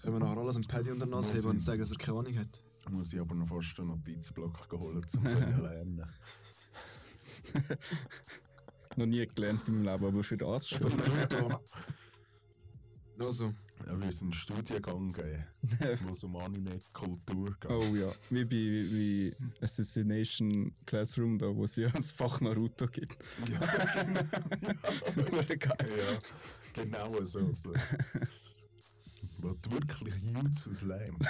Können 0.00 0.14
wir 0.14 0.20
nachher 0.20 0.38
alles 0.38 0.56
im 0.56 0.62
Paddy 0.64 0.90
unter 0.92 1.06
der 1.06 1.14
Nase 1.16 1.32
heben 1.34 1.48
und 1.50 1.60
sagen, 1.60 1.80
dass 1.80 1.90
er 1.90 1.98
keine 1.98 2.18
Ahnung 2.18 2.38
hat? 2.38 2.62
Muss 2.90 3.12
ich 3.12 3.20
aber 3.20 3.34
noch 3.34 3.48
fast 3.48 3.78
einen 3.78 3.88
Notizblock 3.88 4.70
holen, 4.72 4.96
um 4.98 5.08
zu 5.08 5.20
lernen. 5.20 6.04
Noch 8.96 9.06
nie 9.06 9.26
gelernt 9.26 9.66
in 9.68 9.82
meinem 9.82 9.94
Leben, 9.94 10.04
aber 10.04 10.22
für 10.22 10.36
das 10.36 10.68
schon. 10.68 10.92
Also, 13.18 13.54
Ja, 13.86 14.00
wir 14.00 14.12
sind 14.12 14.28
einen 14.28 14.32
Studiengang 14.34 15.12
geben, 15.12 15.44
wo 16.04 16.12
es 16.12 16.24
um 16.24 16.36
Anime-Kultur 16.36 17.56
geht. 17.60 17.70
Oh 17.70 17.94
ja, 17.94 18.12
wie 18.30 18.44
bei 18.44 18.50
wie 18.50 19.36
Assassination 19.60 20.72
Classroom, 20.86 21.38
da 21.38 21.54
wo 21.54 21.64
es 21.64 21.76
ja 21.76 21.88
das 21.88 22.12
Fach 22.12 22.40
Naruto 22.40 22.86
gibt. 22.86 23.16
Ja, 23.48 23.60
Hure 25.16 25.56
geil. 25.56 25.76
ja, 25.80 26.82
genau 26.84 27.24
so. 27.24 27.52
so. 27.52 27.72
Wo 29.38 29.52
du 29.54 29.70
wirklich 29.72 30.14
Jutsus 30.22 30.82
lernst. 30.82 31.28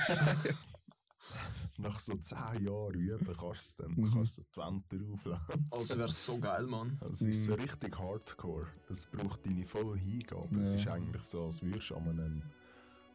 Nach 1.79 1.99
so 2.01 2.15
10 2.17 2.65
Jahren 2.67 2.95
üben 2.95 3.37
kannst 3.39 3.79
du 3.79 3.83
dann 3.85 3.93
Mhm. 3.95 4.13
kannst 4.13 4.39
du 4.39 4.43
die 4.43 4.57
Wände 4.57 5.11
aufladen. 5.15 5.69
also 5.71 5.99
wäre 5.99 6.13
so 6.13 6.39
geil, 6.39 6.67
Mann. 6.67 6.99
Es 7.11 7.21
ist 7.23 7.45
so 7.47 7.55
richtig 7.55 7.99
hardcore. 7.99 8.67
Es 8.91 9.07
braucht 9.07 9.47
deine 9.47 9.65
volle 9.67 9.97
Hingabe. 9.99 10.61
Es 10.61 10.75
Ja. 10.75 10.81
ist 10.81 10.89
eigentlich 10.89 11.23
so, 11.25 11.45
als 11.47 11.63
würdest 11.63 11.91
du 11.91 11.97
an 11.97 12.09
einem, 12.09 12.43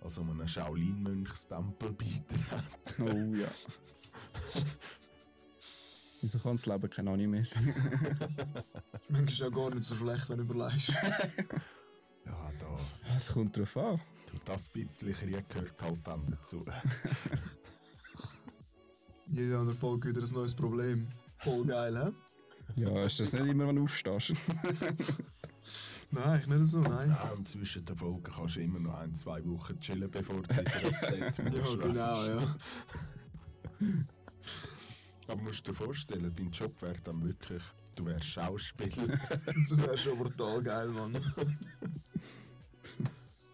also 0.01 0.21
an 0.21 0.31
einem 0.31 0.47
Shaolin-Mönchstempel 0.47 1.93
beitreten. 1.93 2.63
Oh 3.01 3.35
ja. 3.35 3.49
Wieso 6.21 6.39
kann 6.39 6.55
das 6.55 6.65
Leben 6.65 6.89
kein 6.89 7.07
Anime 7.07 7.43
sein? 7.45 7.65
Manchmal 9.09 9.29
ist 9.29 9.39
ja 9.39 9.49
gar 9.49 9.69
nicht 9.69 9.83
so 9.83 9.93
schlecht, 9.95 10.27
wenn 10.29 10.37
du 10.37 10.43
überlegst. 10.43 10.91
Ja, 12.25 12.51
da, 12.59 12.77
Es 13.15 13.31
kommt 13.31 13.55
drauf 13.55 13.77
an. 13.77 13.95
du, 13.95 14.01
das 14.43 14.67
bisschen 14.67 15.13
Krieg 15.13 15.47
gehört 15.47 15.81
halt 15.81 16.05
dann 16.05 16.25
dazu. 16.29 16.65
Jede 19.29 19.57
andere 19.57 19.75
Folge 19.75 20.09
wieder 20.09 20.21
ein 20.21 20.33
neues 20.33 20.55
Problem. 20.55 21.07
Voll 21.39 21.65
geil, 21.65 21.97
hä? 21.97 22.11
Ja, 22.81 23.03
ist 23.03 23.19
das 23.19 23.33
nicht 23.33 23.47
immer, 23.47 23.67
wenn 23.67 23.75
du 23.75 23.83
aufstehst? 23.83 24.33
Nein, 26.11 26.39
ich 26.39 26.47
nicht 26.47 26.65
so, 26.65 26.79
nein. 26.79 27.09
Ja, 27.09 27.31
und 27.35 27.49
zwischen 27.49 27.83
den 27.83 27.95
Folgen 27.97 28.23
kannst 28.23 28.55
du 28.55 28.61
immer 28.61 28.79
noch 28.79 28.93
ein, 28.93 29.13
zwei 29.13 29.43
Wochen 29.45 29.77
chillen, 29.81 30.09
bevor 30.09 30.41
du 30.41 30.49
wieder 30.49 30.63
das 30.63 31.01
Set 31.01 31.43
musst 31.43 31.57
Ja, 31.57 31.75
genau, 31.75 32.23
ja. 32.23 32.55
Aber 35.27 35.41
musst 35.41 35.67
du 35.67 35.71
dir 35.71 35.77
vorstellen, 35.77 36.33
dein 36.33 36.49
Job 36.51 36.81
wäre 36.81 36.95
dann 37.03 37.21
wirklich, 37.21 37.61
du 37.95 38.05
wärst 38.05 38.23
Schauspieler. 38.23 39.19
Das 39.45 39.77
wäre 39.77 39.97
schon 39.97 40.17
brutal 40.17 40.63
geil, 40.63 40.87
Mann. 40.87 41.21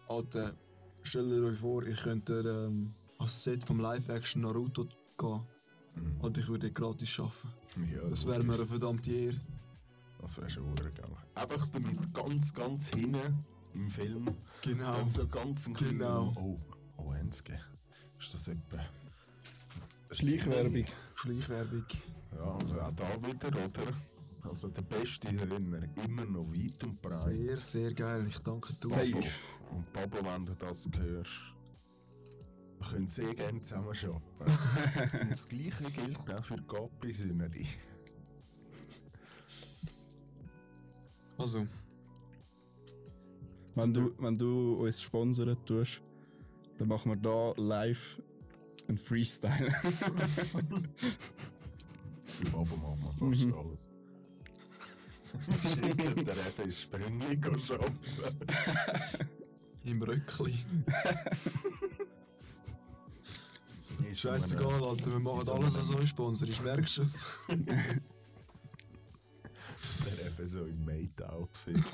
Alter, 0.06 0.54
stellt 1.02 1.32
euch 1.32 1.58
vor, 1.58 1.82
ihr 1.82 1.96
könnt 1.96 2.30
ähm, 2.30 2.94
als 3.18 3.42
Set 3.42 3.64
vom 3.64 3.80
Live-Action 3.80 4.42
Naruto 4.42 4.86
gehen. 5.18 5.40
Mhm. 5.96 6.20
Alter, 6.22 6.40
ich 6.40 6.48
würde 6.48 6.70
gratis 6.72 7.18
arbeiten. 7.20 7.92
ja, 7.94 8.08
Das 8.08 8.26
wäre 8.26 8.42
mir 8.42 8.54
eine 8.54 8.66
verdammte 8.66 9.10
Ehre. 9.12 9.40
Das 10.20 10.36
wäre 10.38 10.50
schon 10.50 10.74
geil. 10.74 10.90
Einfach 11.34 11.68
damit 11.68 12.14
ganz, 12.14 12.54
ganz 12.54 12.88
hinten 12.88 13.44
im 13.74 13.90
Film. 13.90 14.26
Genau. 14.62 14.92
Dann 14.96 15.08
so 15.10 15.26
ganz 15.28 15.66
ein 15.66 15.74
Genau. 15.74 16.32
Oh, 16.36 16.58
oh, 16.96 17.12
Enske. 17.12 17.60
Ist 18.18 18.32
das 18.32 18.48
etwa. 18.48 18.80
Schleichwerbung. 20.10 20.84
Schleichwerbung. 21.14 21.84
Ja, 22.34 22.54
also 22.56 22.80
auch 22.80 22.92
da 22.92 23.08
wieder, 23.26 23.48
oder? 23.48 24.48
Also 24.48 24.68
der 24.68 24.82
beste 24.82 25.30
Hörner, 25.32 25.88
immer 26.04 26.24
noch 26.26 26.46
weit 26.52 26.84
und 26.84 27.00
breit. 27.00 27.18
Sehr, 27.18 27.56
sehr 27.58 27.94
geil. 27.94 28.24
Ich 28.28 28.38
danke 28.40 28.68
dir. 28.68 28.88
Safe. 28.88 29.12
Und 29.70 29.92
Pablo, 29.92 30.20
wenn 30.24 30.46
du 30.46 30.54
das 30.54 30.88
hörst, 30.98 31.32
können 32.90 33.10
sehr 33.10 33.34
gerne 33.34 33.62
zusammen 33.62 33.88
arbeiten. 33.88 35.20
und 35.22 35.30
das 35.30 35.48
Gleiche 35.48 35.84
gilt 35.90 36.30
auch 36.32 36.44
für 36.44 36.56
Gabi 36.62 37.12
Süneri. 37.12 37.66
Also, 41.36 41.66
Wenn 43.74 43.92
du, 43.92 44.14
wenn 44.18 44.38
du 44.38 44.74
uns 44.74 45.02
sponsern 45.02 45.56
tust, 45.64 46.00
dann 46.78 46.88
machen 46.88 47.10
wir 47.10 47.16
da 47.16 47.52
live 47.60 48.22
einen 48.86 48.98
Freestyle. 48.98 49.72
Für 52.24 52.44
Pablo 52.44 52.76
machen 52.76 53.00
wir 53.02 53.36
fast 53.36 53.52
alles. 53.58 53.90
Schicken 55.72 56.24
der 56.24 56.36
Rede 56.36 56.62
ist 56.68 56.82
Springli 56.82 57.36
arbeiten. 57.42 57.94
im 59.84 60.02
Röckli. 60.02 60.54
Ist 64.14 64.20
Scheißegal, 64.20 64.84
Alter, 64.84 65.10
wir 65.10 65.18
machen 65.18 65.44
so 65.44 65.54
alles 65.54 65.74
so 65.74 65.98
in 65.98 66.06
Sponsor. 66.06 66.46
Ich 66.48 66.62
merkst 66.62 66.98
es? 66.98 67.26
Der 67.48 67.56
eben 70.26 70.48
so 70.48 70.64
im 70.66 70.84
Mate-Outfit. 70.84 71.82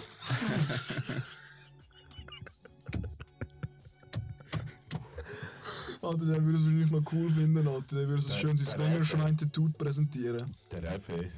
Alter, 6.02 6.24
der 6.24 6.44
würde 6.44 6.58
es 6.58 6.64
wahrscheinlich 6.64 6.90
noch 6.90 7.12
cool 7.12 7.30
finden, 7.30 7.68
Alter. 7.68 7.96
Der 7.96 8.08
würde 8.08 8.22
so 8.22 8.28
Der- 8.28 8.36
schön 8.38 8.56
sein 8.56 8.66
Swingerschwein-Tattoo 8.80 9.68
präsentieren. 9.76 10.54
Der 10.72 10.94
Effe 10.94 11.30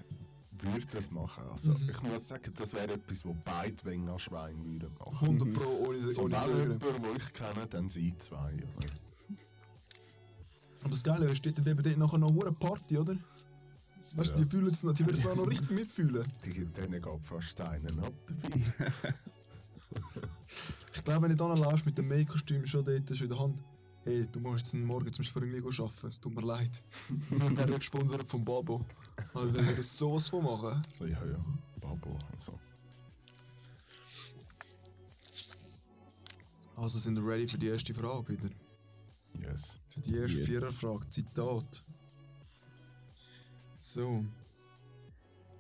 würde 0.53 0.87
das 0.93 1.11
machen. 1.11 1.45
Also, 1.51 1.73
Mhm. 1.73 1.91
Ich 1.91 2.03
muss 2.03 2.29
sagen, 2.29 2.53
das 2.57 2.73
wäre 2.73 2.93
etwas, 2.93 3.25
was 3.25 3.35
beide 3.45 3.85
Wenger 3.85 4.19
Schwein 4.19 4.65
würden 4.65 4.93
machen. 4.99 5.19
100 5.41 5.53
Pro, 5.55 5.85
ohne, 5.89 5.99
So, 6.01 6.23
ohne 6.23 6.35
wenn 6.35 6.41
Zögern. 6.43 6.81
jemand, 6.81 7.05
den 7.05 7.17
ich 7.17 7.33
kenne, 7.33 7.67
dann 7.69 7.89
sie 7.89 8.15
zwei. 8.19 8.55
Oder? 8.55 9.12
Aber 10.83 10.91
das 10.91 11.03
Geile 11.03 11.27
ist, 11.27 11.39
steht 11.39 11.59
eben 11.59 11.83
dort 11.83 11.97
nachher 11.97 12.19
noch 12.19 12.31
eine 12.31 12.53
Party, 12.53 12.99
oder? 12.99 13.17
Weißt 14.15 14.31
du, 14.31 14.35
Ja. 14.35 14.45
die 14.45 14.51
fühlen 14.51 14.67
es 14.73 14.83
noch, 14.83 14.93
die 14.93 15.07
würden 15.07 15.15
es 15.17 15.27
auch 15.27 15.37
noch 15.37 15.47
richtig 15.47 15.71
mitfühlen. 15.71 16.27
Die, 16.45 16.65
denen 16.67 17.01
geht 17.01 17.25
fast 17.27 17.61
einer 17.61 18.03
ab 18.05 18.13
dabei. 18.27 19.15
Ich 20.95 21.05
glaube, 21.05 21.23
wenn 21.23 21.31
du 21.31 21.37
dann 21.37 21.57
läufst 21.57 21.87
mit 21.87 21.97
dem 21.97 22.09
Make-Kostüm 22.09 22.67
schon 22.67 22.85
dort 22.85 23.09
schon 23.17 23.25
in 23.27 23.29
der 23.31 23.39
Hand, 23.39 23.63
hey, 24.05 24.27
du 24.31 24.41
musst 24.41 24.67
jetzt 24.67 24.75
morgen 24.75 25.13
zum 25.13 25.25
Springli 25.25 25.59
arbeiten, 25.59 26.07
es 26.07 26.21
tut 26.21 26.35
mir 26.35 26.43
leid. 26.43 26.83
Wir 27.31 27.57
werden 27.57 27.77
gesponsert 27.77 28.29
vom 28.29 28.45
Babo. 28.45 28.85
Also, 29.35 29.53
der 29.53 29.67
würde 29.67 29.83
sowas 29.83 30.29
von 30.29 30.45
machen. 30.45 30.83
Ja, 31.01 31.07
ja, 31.25 31.43
Babo. 31.81 32.19
Also. 32.33 32.59
Also 36.77 36.99
sind 36.99 37.15
wir 37.17 37.25
ready 37.25 37.47
für 37.47 37.59
die 37.59 37.69
erste 37.69 37.95
Frage 37.95 38.29
wieder. 38.29 38.51
Yes. 39.39 39.79
Für 39.93 40.01
die 40.01 40.17
erste 40.17 40.39
Yes. 40.39 40.47
Viererfrage. 40.49 41.09
Zitat. 41.11 41.85
So. 43.77 44.25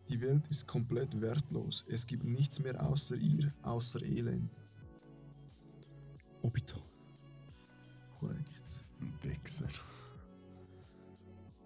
Die 0.08 0.20
Welt 0.20 0.46
ist 0.48 0.66
komplett 0.66 1.20
wertlos. 1.20 1.84
Es 1.88 2.06
gibt 2.06 2.24
nichts 2.24 2.58
mehr 2.58 2.82
außer 2.82 3.16
ihr, 3.16 3.52
außer 3.62 4.02
Elend. 4.02 4.58
Obito. 6.42 6.82
Korrekt. 8.18 8.88
Ein 9.00 9.14
Wichser. 9.22 9.68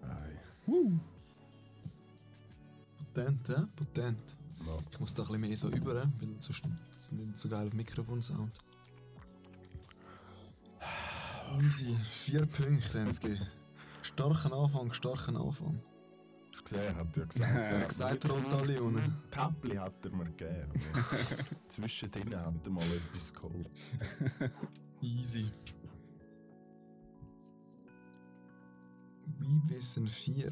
Nein. 0.01 0.39
Uh. 0.67 0.99
Potent, 2.97 3.49
hä? 3.49 3.65
Potent. 3.75 4.37
Ja. 4.65 4.77
Ich 4.91 4.99
muss 4.99 5.13
da 5.13 5.23
ein 5.23 5.27
bisschen 5.27 5.41
mehr 5.41 5.57
so 5.57 5.69
über, 5.69 5.95
weil 5.95 6.11
sonst 6.39 6.49
ist 6.49 6.65
es 6.91 7.11
nicht 7.13 7.37
so 7.37 7.47
geil 7.47 7.67
auf 7.67 7.73
Mikrofon-Sound. 7.73 8.59
Easy. 11.61 11.95
Vier 11.95 12.45
Punkte 12.45 12.99
haben 12.99 13.09
gegeben. 13.09 13.47
Starken 14.01 14.53
Anfang, 14.53 14.93
starken 14.93 15.37
Anfang. 15.37 15.81
Du 16.51 16.63
gesehen, 16.63 16.95
hat 16.95 17.17
er 17.17 17.25
gesagt. 17.25 17.55
Er 17.55 17.79
hat 17.81 17.89
gesagt, 17.89 18.29
Rotalione. 18.29 19.21
Päppli 19.31 19.75
hat 19.75 19.93
er 20.03 20.11
mir 20.11 20.25
gegeben. 20.25 20.71
Zwischendrin 21.67 22.35
hat 22.35 22.65
er 22.65 22.71
mal 22.71 22.83
etwas 22.83 23.33
geholt. 23.33 23.69
Easy. 25.01 25.51
Wie 29.39 29.61
wissen 29.69 30.07
vier? 30.07 30.51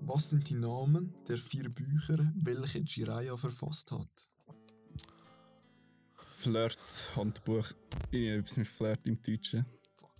Was 0.00 0.30
sind 0.30 0.48
die 0.50 0.54
Namen 0.54 1.14
der 1.28 1.38
vier 1.38 1.68
Bücher, 1.68 2.30
welche 2.36 2.80
Jiraiya 2.80 3.36
verfasst 3.36 3.92
hat? 3.92 4.33
Flirt-Handbuch. 6.44 7.72
Irgendetwas 8.10 8.56
mit 8.58 8.68
Flirt 8.68 9.06
im 9.06 9.22
Deutschen. 9.22 9.64
Fuck. 9.96 10.10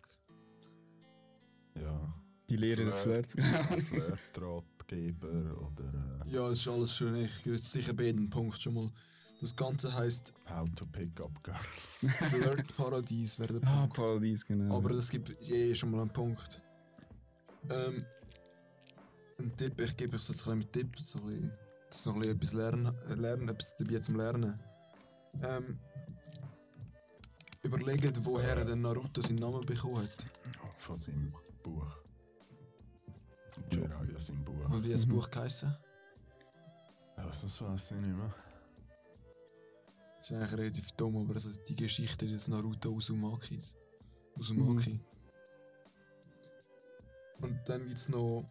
Ja. 1.75 2.15
Die 2.49 2.57
Lehre 2.57 2.85
des 2.85 2.99
Flirt. 3.01 3.31
Flirts. 3.31 3.89
Flirtratgeber 3.89 5.69
oder 5.69 6.27
Ja, 6.27 6.49
es 6.49 6.61
ist 6.61 6.69
alles 6.69 6.97
schön. 6.97 7.17
Ich 7.17 7.45
wüsste 7.45 7.69
sicher 7.69 7.93
beiden 7.93 8.31
Punkt 8.31 8.61
schon 8.61 8.75
mal. 8.75 8.91
Das 9.43 9.55
Ganze 9.55 9.93
heißt 9.93 10.33
äh, 10.47 10.51
How 10.51 10.67
to 10.75 10.87
Pick 10.87 11.21
Up 11.21 11.45
Girl. 11.45 11.57
Flirt 12.31 12.75
Paradies 12.75 13.39
wäre 13.39 13.61
der 13.61 13.69
ah, 13.69 13.81
Punkt. 13.81 13.97
Paradies, 13.97 14.47
genau. 14.47 14.79
Aber 14.79 14.89
das 14.89 15.11
gibt 15.11 15.39
eh 15.51 15.75
schon 15.75 15.91
mal 15.91 16.01
einen 16.01 16.11
Punkt. 16.11 16.63
Ähm, 17.69 18.07
ein 19.39 19.55
Tipp, 19.57 19.79
ich 19.79 19.95
gebe 19.95 20.15
euch 20.15 20.27
jetzt 20.27 20.49
ein 20.49 20.59
mit 20.59 20.73
Tipp, 20.73 20.99
so 20.99 21.19
ein 21.19 21.27
bisschen, 21.27 21.53
das 21.89 21.99
ist 21.99 22.07
noch 22.07 22.15
ein 22.15 22.21
bisschen 22.21 22.37
etwas 22.37 22.53
lernen, 22.55 22.95
äh, 23.11 23.15
lernen 23.15 23.49
etwas 23.51 23.77
dabei 23.77 23.99
zum 23.99 24.17
Lernen. 24.17 24.59
Ähm, 25.43 25.79
überlegt, 27.65 28.25
woher 28.25 28.65
der 28.65 28.77
Naruto 28.77 29.21
seinen 29.23 29.37
Namen 29.39 29.65
bekommen 29.67 30.03
hat. 30.03 30.27
Von 30.77 30.97
seinem 30.97 31.33
Buch. 31.63 31.97
Jiraiya, 33.71 34.21
sein 34.21 34.45
Buch. 34.45 34.69
Und 34.71 34.85
wie 34.85 34.93
das 34.93 35.07
Mhm. 35.07 35.13
Buch 35.13 35.31
geheißen? 35.31 35.75
Ja, 37.17 37.27
das 37.27 37.61
weiß 37.61 37.93
ich 37.93 37.97
nicht 37.99 38.17
mehr. 38.17 38.35
Das 40.19 40.31
ist 40.31 40.37
eigentlich 40.37 40.53
relativ 40.59 40.93
dumm, 40.93 41.17
aber 41.17 41.35
also 41.35 41.51
die 41.69 41.77
Geschichte 41.77 42.27
des 42.27 42.49
Naruto 42.49 42.91
Uzumakis. 42.91 43.77
Uzumaki. 44.37 45.01
Und 47.41 47.59
dann 47.67 47.85
gibt 47.85 47.99
es 47.99 48.09
noch 48.09 48.45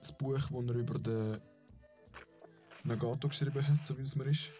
das 0.00 0.12
Buch, 0.16 0.32
das 0.34 0.50
er 0.50 0.74
über 0.74 0.98
den 0.98 1.38
Nagato 2.84 3.28
geschrieben 3.28 3.66
hat, 3.66 3.86
so 3.86 3.96
wie 3.98 4.02
es 4.02 4.16
mir 4.16 4.24
ist. 4.24 4.50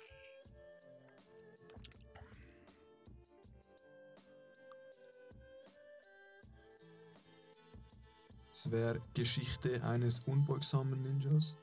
Es 8.62 8.70
wäre 8.70 9.00
Geschichte 9.14 9.82
eines 9.82 10.20
unbeugsamen 10.20 11.00
Ninjas 11.02 11.56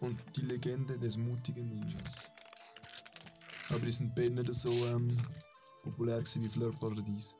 und 0.00 0.18
die 0.34 0.40
Legende 0.40 0.98
des 0.98 1.16
mutigen 1.16 1.68
Ninjas. 1.68 2.32
Aber 3.70 3.78
die 3.78 3.92
sind 3.92 4.12
beide 4.12 4.30
nicht 4.32 4.52
so 4.54 4.70
ähm, 4.88 5.16
populär 5.84 6.18
gewesen 6.18 6.44
wie 6.44 6.48
Flirt 6.48 6.80
Paradies. 6.80 7.36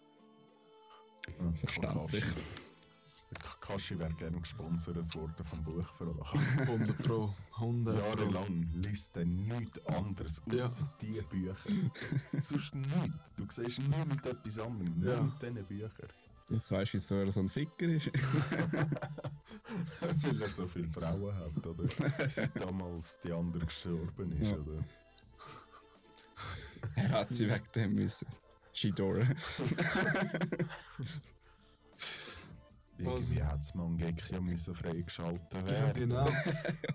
Ja, 1.37 1.53
Verständlich. 1.53 2.23
Kakashi. 2.23 2.39
Kakashi 3.41 3.99
wäre 3.99 4.15
gerne 4.15 4.39
gesponsert 4.39 5.15
worden 5.17 5.45
vom 5.45 5.65
Buchverlag. 5.65 6.35
100 6.61 6.99
Pro. 7.03 7.35
100 7.57 7.97
Pro. 7.97 8.05
Jahrelang 8.05 8.71
liest 8.75 9.17
er 9.17 9.25
nichts 9.25 9.85
anderes 9.87 10.41
Ja. 10.47 10.65
außer 10.65 10.95
diese 11.01 11.23
Bücher. 11.25 11.57
Sonst 12.41 12.73
nichts. 12.73 13.33
Du 13.37 13.47
siehst 13.51 13.81
nie 13.81 14.05
mit 14.09 14.25
etwas 14.25 14.59
anderem, 14.61 15.01
nur 15.01 15.13
Ja. 15.13 15.23
mit 15.23 15.43
diesen 15.43 15.67
Büchern. 15.67 16.09
Jetzt 16.51 16.71
weißt 16.71 16.93
du, 16.93 16.97
wieso 16.99 17.15
er 17.17 17.33
so 17.33 17.41
ein 17.41 17.49
Ficker 17.49 17.87
ist. 17.87 18.07
Weil 20.23 20.43
er 20.43 20.49
so 20.49 20.67
viele 20.69 20.89
Frauen 20.89 21.35
hat, 21.35 21.67
oder? 21.67 21.89
Seit 22.29 22.55
damals 22.61 23.19
die 23.25 23.33
andere 23.33 23.65
gestorben 23.67 24.33
ist, 24.41 24.51
Ja. 24.51 24.57
oder? 24.59 24.85
er 26.97 27.09
hat 27.11 27.31
sie 27.31 27.49
wegen 27.49 27.65
dem 27.75 27.95
müssen. 27.95 28.27
Chidora. 28.73 29.27
Irgendwie 32.97 33.43
hat 33.43 33.59
das 33.59 33.75
Mangekyo 33.75 34.41
müssen 34.41 34.75
freigeschaltet 34.75 35.53
Ja, 35.53 35.67
werden. 35.69 36.09
genau. 36.09 36.29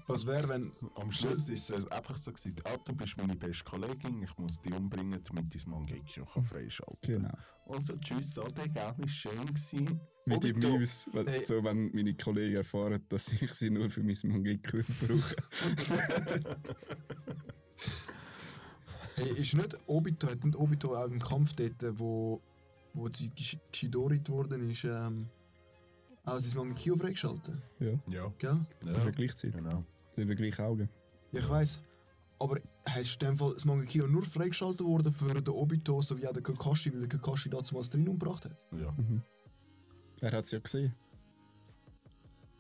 Was 0.07 0.25
wäre, 0.25 0.47
wenn. 0.47 0.71
Am 0.95 1.11
Schluss 1.11 1.49
ist 1.49 1.69
es 1.69 1.91
einfach 1.91 2.15
so 2.17 2.31
gewesen, 2.31 2.55
ah, 2.63 2.77
du 2.85 2.93
bist 2.95 3.17
meine 3.17 3.35
beste 3.35 3.63
Kollegin, 3.65 4.23
ich 4.23 4.37
muss 4.37 4.61
dich 4.61 4.73
umbringen, 4.73 5.21
damit 5.23 5.53
dein 5.53 5.69
Mangekyo 5.69 6.25
kann 6.25 6.43
freischalten 6.43 6.97
Genau. 7.01 7.33
Also 7.65 7.95
tschüss, 7.97 8.39
Ade, 8.39 8.67
gell, 8.69 8.95
ist 9.05 9.11
schön 9.11 9.45
gewesen. 9.45 9.99
Die 10.25 10.31
Obito. 10.35 10.71
Memes, 10.71 11.05
Hey. 11.13 11.39
so, 11.39 11.63
wenn 11.63 11.91
meine 11.93 12.15
Kollegen 12.15 12.55
erfahren, 12.57 13.03
dass 13.09 13.31
ich 13.33 13.53
sie 13.53 13.69
nur 13.69 13.89
für 13.89 14.01
mein 14.03 14.17
Mangekyo 14.23 14.81
brauche. 15.01 15.35
Hey, 19.15 19.29
ist 19.41 19.53
nicht 19.53 19.77
Obito, 19.87 20.27
hat 20.29 20.43
nicht 20.45 20.55
Obito 20.55 20.95
auch 20.95 21.05
im 21.07 21.19
Kampf 21.19 21.53
dort, 21.53 21.83
wo, 21.99 22.41
wo 22.93 23.09
sie 23.11 23.29
Gishidorit 23.29 24.29
worden 24.29 24.69
ist, 24.69 24.85
ähm, 24.85 25.27
auch 26.25 26.39
sein 26.39 26.57
Mangekyo 26.57 26.95
freigeschaltet? 26.95 27.55
Ja, 27.79 27.91
Ja, 28.07 28.33
Gell? 28.37 28.65
ja. 28.85 28.91
ja, 28.91 29.09
gleichzeitig. 29.11 29.55
genau. 29.55 29.83
Sie 30.15 30.21
haben 30.21 30.29
die 30.29 30.35
gleichen 30.35 30.61
Augen. 30.63 30.89
Ja, 31.31 31.39
ich 31.39 31.49
weiss. 31.49 31.81
Aber 32.41 32.57
hast 32.85 33.21
in 33.21 33.27
dem 33.29 33.37
Fall 33.37 33.53
das 33.53 33.65
Mangekyo 33.65 34.07
nur 34.07 34.23
freigeschaltet 34.23 34.85
worden 34.85 35.11
für 35.11 35.33
den 35.41 35.53
Obito 35.53 36.01
sowie 36.01 36.25
auch 36.27 36.33
den 36.33 36.43
Kakashi, 36.43 36.91
weil 36.93 37.01
der 37.01 37.09
Kakashi 37.09 37.49
damals 37.49 37.89
drin 37.89 38.07
umgebracht 38.07 38.45
hat? 38.45 38.65
Ja. 38.71 38.91
Mhm. 38.91 39.21
Er 40.21 40.31
hat 40.31 40.45
es 40.45 40.51
ja 40.51 40.59
gesehen. 40.59 40.93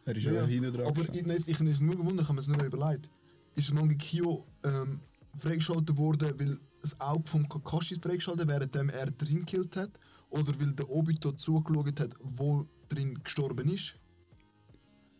Er 0.05 0.15
ist 0.15 0.23
Ja, 0.25 0.31
ja, 0.33 0.45
hinten 0.45 0.73
dran. 0.73 0.87
Aber 0.87 1.01
ich, 1.01 1.07
gestanden. 1.07 1.31
ich, 1.37 1.47
ich 1.47 1.59
habe 1.59 1.69
es 1.69 1.79
nur 1.79 1.95
gewundert, 1.95 2.21
ich 2.23 2.27
habe 2.27 2.33
mir 2.35 2.39
es 2.41 2.47
nur 2.47 2.63
überlegt. 2.63 3.09
Ist 3.55 3.73
Mangekyo 3.73 4.45
ähm, 4.63 4.99
freigeschaltet 5.37 5.95
worden, 5.97 6.33
weil 6.39 6.59
das 6.81 6.99
Auge 6.99 7.27
vom 7.27 7.47
Kakashi 7.47 7.95
freigeschaltet 7.95 8.47
während 8.47 8.75
er 8.75 9.11
drin 9.11 9.39
gekillt 9.39 9.75
hat? 9.75 9.91
Oder 10.29 10.59
weil 10.59 10.73
der 10.73 10.89
Obito 10.89 11.31
zugeschaut 11.33 11.99
hat, 11.99 12.13
wo 12.19 12.65
drin 12.89 13.19
gestorben 13.23 13.69
ist? 13.69 13.95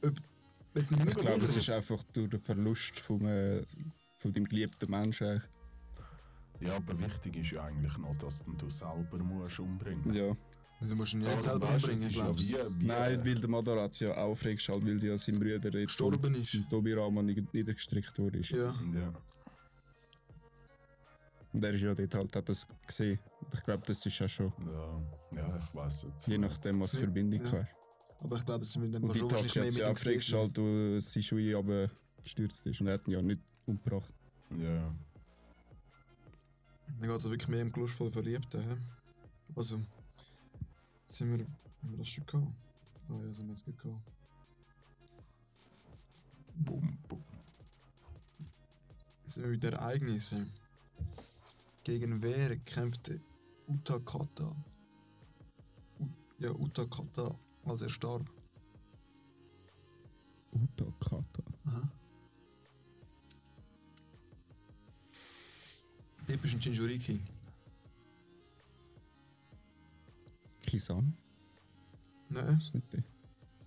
Ob, 0.03 0.13
jetzt 0.76 0.91
ich 0.91 0.97
glaube, 1.15 1.45
es 1.45 1.55
ist 1.55 1.70
einfach 1.70 2.03
durch 2.13 2.30
den 2.30 2.39
Verlust 2.39 2.99
vom, 2.99 3.26
äh, 3.26 3.61
von 4.17 4.34
deinem 4.34 4.45
geliebten 4.45 4.89
Menschen. 4.89 5.41
ja, 6.59 6.76
aber 6.76 6.97
wichtig 6.99 7.36
ist 7.38 7.51
ja 7.51 7.63
eigentlich 7.63 7.97
noch, 7.97 8.15
dass 8.17 8.45
du 8.45 8.70
selber 8.70 9.17
musst 9.24 9.59
umbringen 9.59 10.13
Ja. 10.13 10.36
Du 10.82 10.95
musst 10.95 11.13
ihn 11.13 11.22
ja 11.22 11.30
nicht 11.32 11.41
selber 11.41 11.67
umbringen, 11.67 12.09
ja 12.09 12.13
glaube 12.13 12.39
wie, 12.39 12.86
Nein, 12.86 13.26
weil 13.26 13.36
der 13.36 13.49
Madara 13.49 13.82
hat 13.84 13.99
ja 13.99 14.15
auch 14.15 14.36
freigeschaltet, 14.36 14.88
weil 14.88 15.03
ja 15.03 15.17
sein 15.17 15.36
Bruder 15.36 15.59
jetzt 15.80 15.88
Gestorben 15.88 16.36
ist. 16.36 16.51
vom 16.51 16.70
Tobirama 16.70 17.22
nicht- 17.22 17.53
niedergestrickt 17.53 18.17
wurde. 18.17 18.39
Ja. 18.39 18.74
Ja. 18.93 19.13
Und 21.52 21.64
er 21.64 21.74
ist 21.74 21.82
ja 21.82 21.95
dort 21.95 22.14
halt, 22.14 22.36
hat 22.36 22.47
das 22.50 22.68
gesehen. 22.86 23.20
Und 23.41 23.54
ich 23.54 23.64
glaube, 23.64 23.84
das 23.88 24.06
ist 24.06 24.20
ja 24.20 24.28
schon, 24.28 24.54
Ja, 24.66 25.02
ja, 25.38 25.58
ich 25.58 25.74
weiß 25.76 26.04
jetzt. 26.04 26.28
je 26.28 26.38
nachdem, 26.38 26.80
was 26.80 26.91
die 26.91 26.97
Sie- 26.97 27.04
Verbindung 27.04 27.43
ja. 27.45 27.52
war. 27.54 27.68
Aber 28.22 28.36
ich 28.36 28.45
glaube, 28.45 28.64
es 28.66 28.74
sind 28.74 28.82
mit 28.84 28.93
dem 28.93 29.14
schon 29.14 29.32
wahrscheinlich 29.32 29.56
mehr 29.56 29.64
mit 29.64 29.74
sie 29.74 29.80
dem 29.80 29.86
auch 29.88 29.93
gesessen. 29.93 30.10
freigeschaltet, 30.12 30.58
wo 30.58 31.00
sein 31.00 31.24
Shui 31.24 31.56
aber 31.56 31.89
gestürzt 32.22 32.66
ist. 32.68 32.82
Und 32.82 32.88
er 32.88 32.93
hat 32.95 33.08
ihn 33.08 33.14
ja 33.14 33.22
nicht 33.22 33.41
umgebracht. 33.66 34.12
Ja. 34.60 34.93
Dann 36.88 37.02
geht 37.10 37.12
es 37.12 37.30
wirklich 37.30 37.47
mehr 37.47 37.62
im 37.62 37.72
Gelust 37.72 37.95
von 37.95 38.12
Verliebten. 38.12 38.62
hä? 38.62 38.78
Also, 39.56 39.80
sind 41.06 41.30
wir. 41.38 41.45
Haben 41.45 41.91
wir 41.91 41.97
das 41.97 42.10
schon 42.10 42.26
gehabt? 42.26 42.47
Ah 43.10 43.24
ja, 43.26 43.34
sind 43.34 43.45
wir 43.47 43.54
jetzt 43.54 43.66
gehabt. 43.66 43.86
Bum, 46.56 46.97
bum. 47.08 47.24
Sind 49.28 49.43
wir 49.45 49.52
wieder 49.52 49.72
Ereignisse. 49.74 50.45
Gegen 51.84 52.22
wer 52.22 52.58
kämpfte 52.58 53.20
Utakata? 53.68 54.56
U 56.00 56.08
ja, 56.40 56.52
Utakata, 56.52 57.36
als 57.66 57.82
er 57.82 57.90
starb. 57.90 58.30
Utakata. 60.52 61.44
Aha. 61.66 61.92
Typ 66.28 66.46
ist 66.46 66.54
ein 66.54 66.60
Jinjuriki. 66.60 67.20
Kisame? 70.62 71.14
Nein, 72.30 72.60
Ist 72.60 72.76
nicht 72.76 72.94
der. 72.94 73.04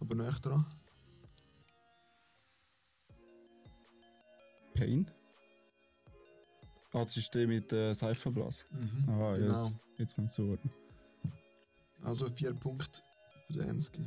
aber 0.01 0.15
näher 0.15 0.31
dran. 0.41 0.65
Pain? 4.75 5.11
Ah, 6.93 7.05
das 7.05 7.17
ist 7.17 7.35
der 7.35 7.47
mit 7.47 7.73
äh, 7.73 7.95
Seifenblas. 7.95 8.65
Mhm. 8.71 9.09
Ah, 9.09 9.37
genau. 9.37 9.65
jetzt, 9.65 9.75
jetzt 9.99 10.15
kommt 10.15 10.29
es 10.29 10.35
zuordnen. 10.35 10.73
Also 12.03 12.29
vier 12.29 12.53
Punkte 12.53 13.01
für 13.47 13.53
den 13.55 13.69
Enski. 13.71 14.07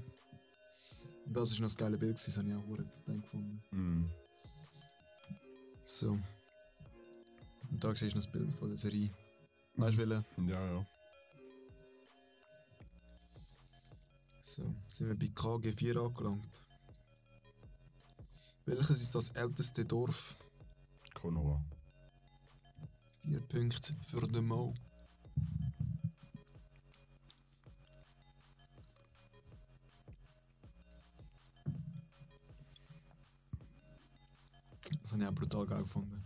Das 1.25 1.51
ist 1.51 1.59
noch 1.59 1.67
das 1.67 1.77
geile 1.77 1.97
Bild, 1.97 2.15
das 2.15 2.37
habe 2.37 2.47
ich 2.47 2.55
auch 2.55 2.63
verdammt 2.63 3.23
gefunden. 3.23 3.61
Mm. 3.71 4.09
So. 5.83 6.11
Und 7.71 7.83
da 7.83 7.95
siehst 7.95 8.13
du 8.13 8.17
noch 8.17 8.25
das 8.25 8.31
Bild 8.31 8.53
von 8.53 8.67
der 8.67 8.77
Serie. 8.77 9.09
Weißt 9.75 9.97
du, 9.97 10.07
welche? 10.07 10.25
Ja, 10.47 10.75
ja. 10.75 10.85
So, 14.41 14.61
jetzt 14.85 14.95
sind 14.97 15.07
wir 15.07 15.15
bei 15.15 15.33
KG4 15.33 16.05
angelangt. 16.05 16.63
Welches 18.65 19.01
ist 19.01 19.15
das 19.15 19.29
älteste 19.29 19.83
Dorf? 19.83 20.37
Konoha. 21.13 21.63
Vier 23.25 23.41
Punkte 23.41 23.93
für 24.07 24.27
den 24.27 24.45
Mo. 24.45 24.73
Das 35.01 35.13
habe 35.13 35.23
ich 35.23 35.27
auch 35.27 35.33
brutal 35.33 35.65
geil 35.65 35.83
gefunden. 35.83 36.23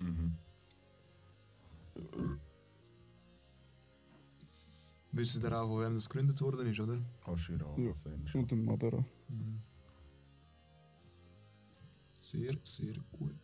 Mhm. 0.00 0.36
Wisst 5.12 5.36
ihr 5.36 5.52
auch, 5.52 5.68
von 5.68 5.82
wem 5.82 5.94
das 5.94 6.08
gegründet 6.08 6.40
worden 6.40 6.66
ist, 6.66 6.80
oder? 6.80 6.98
Hashira. 7.26 7.76
Ja. 7.78 7.94
Und 8.34 8.50
den 8.50 8.64
Madara. 8.64 9.04
Sehr, 12.18 12.56
sehr 12.64 12.94
gut. 13.12 13.34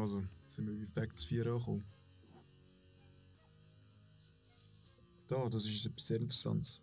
Also, 0.00 0.22
jetzt 0.40 0.54
sind 0.54 0.66
wir 0.66 0.86
bei 0.86 0.86
Facts 0.86 1.24
4 1.24 1.46
angekommen. 1.46 1.84
Da, 5.26 5.46
das 5.48 5.66
ist 5.66 5.84
etwas 5.84 6.06
sehr 6.06 6.20
Interessantes. 6.20 6.80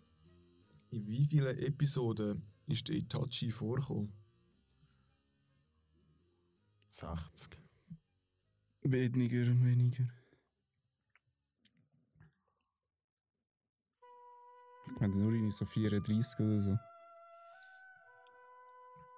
In 0.90 1.06
wie 1.08 1.24
vielen 1.24 1.58
Episoden 1.58 2.42
ist 2.68 2.88
der 2.88 2.94
Itachi 2.94 3.50
vorgekommen? 3.50 4.12
60. 6.90 7.58
Weniger, 8.82 9.46
weniger. 9.64 10.04
Ich 14.86 15.00
meine 15.00 15.14
nur 15.16 15.32
in 15.32 15.50
so 15.50 15.66
34 15.66 16.38
oder 16.38 16.60
so. 16.60 16.78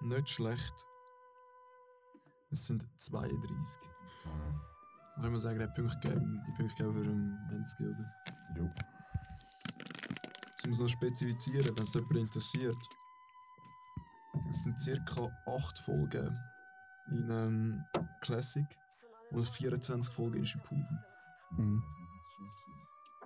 Nicht 0.00 0.30
schlecht. 0.30 0.89
Es 2.50 2.66
sind 2.66 2.84
32. 2.98 3.80
Ah, 4.26 4.28
Da 5.16 5.22
kann 5.22 5.32
man 5.32 5.40
sagen, 5.40 5.58
der 5.58 5.68
Punkt 5.68 6.00
geben, 6.00 6.42
die 6.46 6.52
Punkte 6.56 6.76
geben 6.82 6.94
für 6.94 7.02
den 7.04 7.46
Menski, 7.48 7.84
oder? 7.86 8.12
jo. 8.56 8.70
Das 10.56 10.66
muss 10.68 10.78
noch 10.80 10.88
spezifizieren, 10.88 11.76
wenn 11.76 11.84
es 11.84 11.94
jemand 11.94 12.16
interessiert. 12.16 12.76
Es 14.48 14.62
sind 14.64 15.06
ca. 15.06 15.28
8 15.46 15.78
Folgen 15.78 16.36
in 17.10 17.30
ähm, 17.30 17.84
Classic 18.20 18.66
und 19.30 19.48
24 19.48 20.12
Folgen 20.12 20.38
in 20.38 20.46
Shippuden. 20.46 20.98
Mhm. 21.56 21.82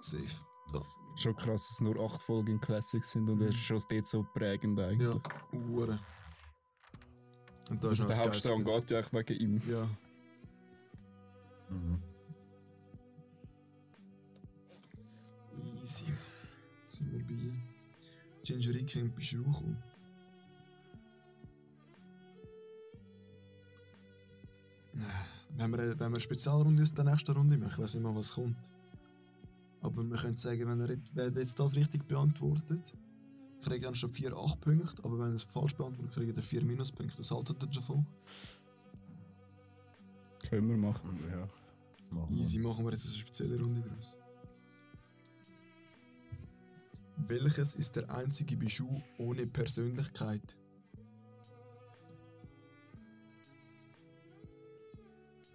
Safe. 0.01 0.45
Da. 0.73 0.81
Schon 1.17 1.35
krass, 1.37 1.63
dass 1.63 1.71
es 1.73 1.81
nur 1.81 1.99
8 1.99 2.23
Folgen 2.23 2.53
in 2.53 2.61
Classics 2.61 3.11
sind 3.11 3.29
und 3.29 3.41
es 3.43 3.55
ist 3.55 3.63
schon 3.63 3.83
dort 3.89 4.07
so 4.07 4.23
prägend 4.35 4.79
eigentlich. 4.79 5.09
Ja, 5.09 5.59
Uhren. 5.59 5.99
Und 7.71 7.83
da 7.83 7.91
ist 7.91 8.01
Also 8.01 8.09
der 8.09 8.19
Hauptstrang 8.19 8.65
geht 8.65 8.91
ja 8.91 9.01
auch 9.01 9.13
wegen 9.13 9.41
ihm. 9.41 9.63
Ja, 9.71 9.89
Mhm. 11.71 11.99
easy. 15.83 16.05
Jetzt 16.83 16.97
sind 16.99 17.11
wir 17.13 17.25
bei 17.25 17.53
Jinjeriki 18.45 19.03
und 19.03 19.15
Bishuko. 19.15 19.65
Wenn 25.57 25.71
wir, 25.71 25.79
wenn 25.79 25.99
wir 25.99 26.07
eine 26.07 26.21
Spezialrunde 26.21 26.83
aus 26.83 26.93
der 26.95 27.05
nächsten 27.05 27.33
Runde 27.33 27.57
machen, 27.59 27.83
weiß 27.83 27.95
ich 27.95 28.01
mal, 28.01 28.15
was 28.15 28.33
kommt. 28.35 28.57
Aber 29.83 30.03
wir 30.03 30.17
können 30.17 30.37
sagen, 30.37 30.67
wenn 30.69 30.81
er 30.81 30.91
jetzt- 30.91 31.11
wer 31.15 31.29
jetzt 31.31 31.59
das 31.61 31.77
richtig 31.77 32.07
beantwortet, 32.07 32.95
kriegt 33.65 33.83
er 33.83 33.89
anstatt 33.89 34.13
4 34.13 34.37
8 34.37 34.61
Punkte, 34.61 35.05
aber 35.05 35.19
wenn 35.19 35.29
er 35.29 35.35
es 35.35 35.43
falsch 35.43 35.75
beantwortet, 35.75 36.15
kriegt 36.15 36.37
er 36.37 36.43
4 36.43 36.65
Minuspunkte. 36.65 37.19
Was 37.19 37.31
haltet 37.31 37.63
ihr 37.63 37.69
davon? 37.71 38.07
Können 40.49 40.69
wir 40.69 40.77
machen. 40.77 41.19
Ja. 41.31 41.49
Machen. 42.11 42.37
Easy, 42.37 42.59
machen 42.59 42.85
wir 42.85 42.93
jetzt 42.93 43.07
eine 43.07 43.17
spezielle 43.17 43.59
Runde 43.61 43.81
draus. 43.81 44.19
Welches 47.17 47.75
ist 47.75 47.97
der 47.97 48.11
einzige 48.11 48.57
Bijou 48.57 49.01
ohne 49.19 49.47
Persönlichkeit? 49.47 50.57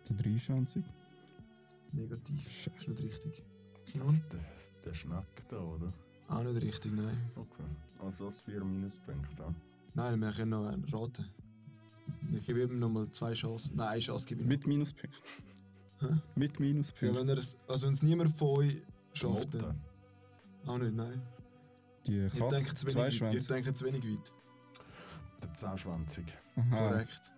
Der 0.10 0.16
Dreischanzig. 0.16 0.84
Negativ. 1.92 2.68
Ist 2.68 2.88
nicht 2.88 3.02
richtig. 3.02 3.44
Kimon? 3.86 4.22
Der, 4.32 4.40
der 4.86 4.94
Schnack 4.94 5.48
da, 5.50 5.60
oder? 5.60 5.94
Auch 6.30 6.44
nicht 6.44 6.62
richtig, 6.62 6.92
nein. 6.94 7.18
Okay. 7.36 7.64
Also 8.04 8.26
das 8.26 8.40
4 8.40 8.64
Minuspunkte. 8.64 9.42
ja. 9.44 9.54
Nein, 9.96 10.20
wir 10.22 10.32
können 10.32 10.52
noch 10.52 10.68
einen 10.68 10.86
raten. 10.86 11.26
Ich 12.34 12.46
gebe 12.46 12.62
ihm 12.62 12.80
nochmal 12.80 13.12
zwei 13.12 13.34
Chancen. 13.34 13.76
Nein, 13.76 13.88
eine 13.90 14.00
Chance 14.00 14.26
gebe 14.28 14.42
ich 14.42 14.46
ihm. 14.46 14.50
Mit 14.50 14.68
Minuspunkten. 14.68 15.20
Mit 16.36 16.54
Ja, 16.60 16.66
Minuspunkten. 16.66 17.20
wenn 17.20 17.30
er 17.30 17.38
es, 17.38 17.58
also 17.68 17.88
wenn 17.88 17.94
es 17.94 18.04
niemand 18.04 18.38
von 18.38 18.48
euch 18.60 18.82
schafft, 19.14 19.54
dann. 19.56 19.80
Auch 20.66 20.78
nicht, 20.78 20.96
nein. 20.96 21.22
Die 22.08 22.28
Katze, 22.30 22.56
denkt 22.56 22.78
zu 22.78 22.86
zwei 22.88 23.04
wenig, 23.12 23.22
weit. 23.22 23.78
zu 23.78 23.86
wenig 23.86 24.04
weit. 24.06 24.34
Der 25.42 25.54
10-schwänzig. 25.54 26.26
Aha. 26.56 26.78
Korrekt. 26.90 27.32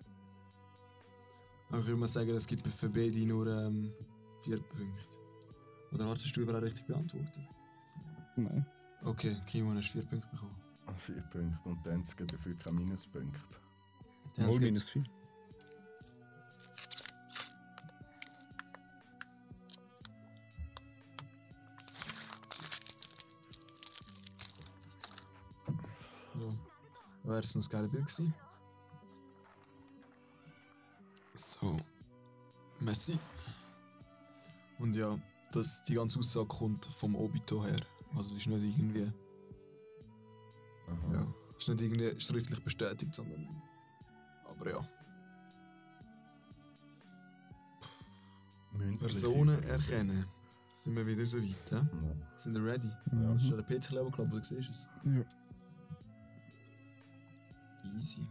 Aber 1.70 1.80
ich 1.80 1.86
würde 1.88 2.00
mal 2.00 2.08
sagen, 2.08 2.30
es 2.32 2.46
gibt 2.48 2.68
für 2.68 2.90
beide 2.90 3.20
nur 3.26 3.48
ähm, 3.48 3.92
vier 4.44 4.58
Punkte. 4.62 5.18
Oder 5.94 6.08
hast 6.08 6.36
du 6.36 6.42
überhaupt 6.42 6.64
richtig 6.64 6.86
beantwortet? 6.86 7.40
Nein. 8.36 8.66
Okay, 9.04 9.38
Kimon 9.48 9.78
hast 9.78 9.90
vier 9.90 10.04
Punkte 10.06 10.28
bekommen. 10.32 10.56
4 10.98 11.16
Punkte 11.22 11.60
und 11.70 11.86
dann 11.86 12.04
gibt 12.04 12.34
dafür 12.34 12.56
keine 12.58 12.78
Minuspunkte. 12.80 13.40
Dann 14.36 14.46
Null 14.46 14.60
geht's- 14.60 14.62
minus 14.72 14.90
4. 14.90 15.04
Ja. 26.36 26.54
Wäre 27.24 27.40
es 27.40 27.56
noch 27.56 27.64
ein 27.64 27.70
geiles 27.70 27.92
Bild 27.92 28.06
gewesen. 28.06 28.34
So. 31.34 31.78
Messi. 32.80 33.18
Und 34.80 34.96
ja, 34.96 35.18
das, 35.52 35.84
die 35.84 35.94
ganze 35.94 36.20
Aussage 36.20 36.48
kommt 36.48 36.86
vom 36.86 37.16
Obito 37.16 37.64
her. 37.64 37.80
Also 38.16 38.36
es 38.36 38.42
ist 38.42 38.48
nicht 38.48 38.78
irgendwie. 38.78 39.12
Aha. 40.88 41.14
Ja. 41.14 41.28
Ist 41.58 41.70
nicht 41.70 41.82
irgendwie 41.82 42.20
schriftlich 42.20 42.64
bestätigt, 42.64 43.16
sondern. 43.16 43.62
Aber 44.46 44.70
ja. 44.70 44.88
Mündliche 48.74 49.06
Personen 49.06 49.64
erkennen. 49.64 50.26
Sind 50.74 50.96
wir 50.96 51.06
wieder 51.06 51.26
so 51.26 51.38
weit, 51.38 51.72
hä? 51.72 51.76
Ja. 51.76 52.38
Sind 52.38 52.56
wir 52.56 52.66
ready? 52.66 52.90
Mhm. 53.12 53.34
Das 53.34 53.44
ist 53.44 53.50
schon 53.50 53.60
ein 53.60 53.66
Peter 53.66 53.94
Level 53.96 54.12
Club, 54.12 54.32
du 54.32 54.44
siehst 54.44 54.70
es. 54.70 54.90
Ja. 55.04 55.24
Easy. 57.98 58.28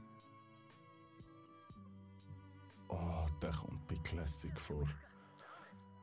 Oh, 2.88 3.26
der 3.40 3.52
kommt 3.52 3.86
bei 3.86 3.94
Classic 4.02 4.58
vor. 4.58 4.88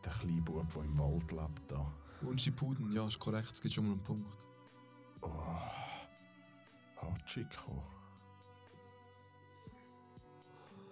Der 0.06 0.12
kleine 0.14 0.42
Bub, 0.42 0.74
der 0.74 0.84
im 0.84 0.98
Wald 0.98 1.32
lebt. 1.32 1.72
Da. 1.72 1.94
Und 2.22 2.42
Shippuden, 2.42 2.92
ja, 2.92 3.08
ist 3.08 3.20
korrekt, 3.20 3.52
es 3.52 3.62
gibt 3.62 3.74
schon 3.74 3.86
mal 3.86 3.94
einen 3.94 4.04
Punkt. 4.04 4.38
Oh. 5.22 5.78
Hachiko. 7.02 7.84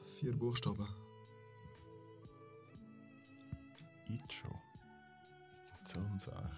Vier 0.05 0.37
Buchstaben. 0.37 0.87
Icho. 4.07 4.47
So 5.83 5.99
ein 5.99 6.19
Sache. 6.19 6.51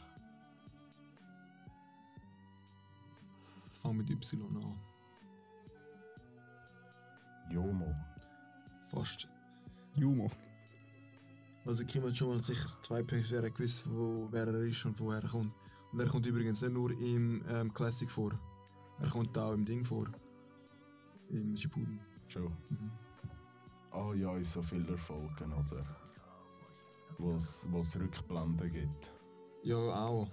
Fang 3.74 3.98
mit 3.98 4.10
Y 4.10 4.42
an. 4.44 4.80
Jomo. 7.50 7.96
Fast. 8.92 9.28
Jumo. 9.96 10.30
Also 11.68 11.84
Kim 11.84 12.04
hat 12.06 12.16
schon 12.16 12.30
mal 12.30 12.40
sicher 12.40 12.70
zwei 12.82 13.00
er 13.02 13.50
gewusst, 13.52 13.84
wo, 13.90 14.30
wer 14.32 14.48
er 14.48 14.62
ist 14.62 14.86
und 14.86 14.98
woher 15.02 15.22
er 15.22 15.28
kommt. 15.28 15.52
Und 15.92 16.00
er 16.00 16.08
kommt 16.08 16.26
übrigens 16.26 16.62
nicht 16.62 16.74
nur 16.74 16.92
im 16.92 17.44
ähm, 17.50 17.74
Classic 17.74 18.10
vor. 18.10 18.32
Er 19.00 19.10
kommt 19.10 19.38
auch 19.38 19.52
im 19.52 19.66
Ding 19.66 19.84
vor. 19.84 20.06
Im 21.30 21.58
Shippuden. 21.58 22.00
Schon. 22.30 22.44
Mhm. 22.70 22.92
Ah 23.92 24.14
ja, 24.14 24.38
in 24.38 24.46
so 24.46 24.62
vielen 24.62 24.98
Folgen, 24.98 25.52
oder? 25.52 25.86
Wo 27.18 27.36
es 27.36 28.00
Rückblenden 28.00 28.72
gibt. 28.72 29.12
Ja, 29.64 29.76
auch. 29.76 30.30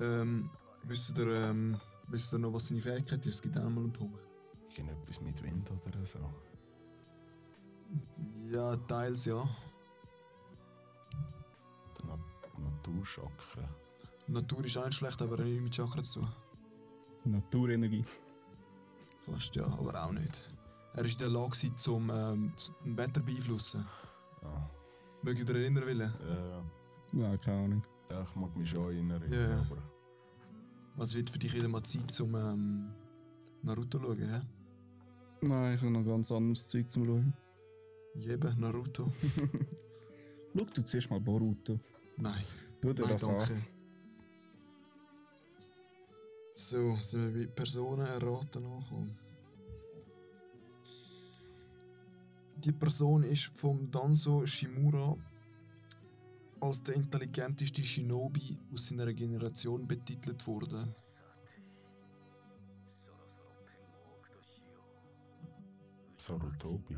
Ähm, 0.00 0.50
wisst 0.82 1.16
ihr, 1.16 1.28
ähm, 1.28 1.80
wisst 2.08 2.34
ihr 2.34 2.38
noch, 2.38 2.52
was 2.52 2.68
seine 2.68 2.82
Fähigkeit 2.82 3.24
ist? 3.24 3.36
Es 3.36 3.42
gibt 3.42 3.56
auch 3.56 3.62
noch 3.62 3.70
mal 3.70 3.84
einen 3.84 3.92
Punkt. 3.92 4.28
Irgendetwas 4.68 5.20
mit 5.22 5.42
Wind 5.42 5.70
oder 5.86 6.04
so. 6.04 6.18
Ja, 8.52 8.76
teils 8.76 9.24
ja. 9.24 9.48
Der 12.64 12.70
Nat 12.70 12.86
Naturchakra. 12.86 13.68
Natur 14.26 14.64
ist 14.64 14.76
auch 14.76 14.84
nicht 14.86 14.94
schlecht, 14.98 15.20
aber 15.22 15.36
nicht 15.42 15.62
mit 15.62 15.72
Chakra 15.74 16.02
zu 16.02 16.20
tun. 16.20 16.28
Naturenergie. 17.24 18.04
Fast 19.26 19.54
ja, 19.56 19.64
aber 19.66 20.04
auch 20.04 20.12
nicht. 20.12 20.48
Er 20.94 20.98
war 21.04 21.10
in 21.10 21.18
der 21.18 21.28
Lage, 21.30 21.74
zum 21.74 22.10
ähm, 22.10 22.52
das 22.54 22.72
Wetter 22.84 23.20
zu 23.20 23.24
beeinflussen. 23.24 23.86
Ja. 24.42 24.70
Mögt 25.22 25.48
ihr 25.48 25.54
erinnern 25.56 25.84
wollen? 25.84 26.12
Ja, 27.12 27.30
Ja, 27.30 27.36
keine 27.38 27.64
Ahnung. 27.64 27.82
ja, 28.10 28.22
ich 28.22 28.34
mag 28.36 28.56
mich 28.56 28.70
schon 28.70 28.84
erinnern. 28.84 29.22
Ja, 29.32 29.48
ja. 29.50 29.58
Aber 29.60 29.82
Was 30.96 31.14
wird 31.14 31.30
für 31.30 31.38
dich 31.38 31.54
wieder 31.54 31.68
mal 31.68 31.82
Zeit 31.82 32.10
zum 32.10 32.34
ähm, 32.34 32.92
Naruto 33.62 33.98
schauen? 33.98 34.18
Hä? 34.18 34.40
Nein, 35.40 35.74
ich 35.74 35.80
habe 35.80 35.90
noch 35.90 36.04
ganz 36.04 36.30
anderes 36.30 36.68
Zeug 36.68 36.90
zum 36.90 37.04
Schauen. 37.06 37.34
Jeben, 38.16 38.60
Naruto? 38.60 39.10
Schau 40.56 40.64
du 40.64 40.82
zuerst 40.84 41.10
mal 41.10 41.20
Boruto. 41.20 41.80
Nein, 42.16 42.44
Tu 42.80 42.92
dir 42.92 43.02
nein, 43.02 43.12
das 43.12 43.24
an. 43.24 43.38
danke. 43.38 43.62
So, 46.54 46.96
sind 46.96 47.34
wir 47.34 47.46
bei 47.46 47.52
Personen 47.52 48.06
erraten 48.06 48.64
angekommen. 48.64 49.18
Die 52.56 52.72
Person 52.72 53.24
ist 53.24 53.46
vom 53.46 53.90
Danzo 53.90 54.46
Shimura 54.46 55.16
als 56.60 56.82
der 56.82 56.94
intelligenteste 56.94 57.82
Shinobi 57.82 58.58
aus 58.72 58.88
seiner 58.88 59.12
Generation 59.12 59.86
betitelt 59.86 60.46
worden. 60.46 60.94
Sarutobi. 66.16 66.96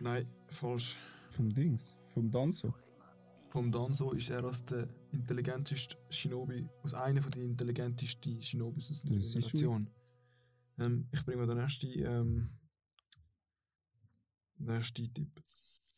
Nein, 0.00 0.26
falsch. 0.48 0.98
Vom 1.30 1.48
Dings. 1.54 1.96
Vom 2.12 2.30
Danzo. 2.30 2.74
Vom 3.54 3.70
Danzo 3.70 4.10
ist 4.10 4.30
er 4.30 4.42
als 4.42 4.64
der 4.64 4.88
intelligenteste 5.12 5.96
Shinobi, 6.10 6.68
aus 6.82 6.92
einer 6.92 7.22
von 7.22 7.30
den 7.30 7.50
intelligentesten 7.50 8.42
Shinobis 8.42 8.90
aus 8.90 9.02
der 9.02 9.16
Das 9.16 9.30
Generation. 9.32 9.90
Ähm, 10.76 11.08
ich 11.12 11.24
bringe 11.24 11.36
mal 11.38 11.46
den 11.46 11.58
ersten, 11.58 11.86
ähm, 12.00 12.50
den 14.58 14.68
ersten 14.70 15.14
Tipp. 15.14 15.40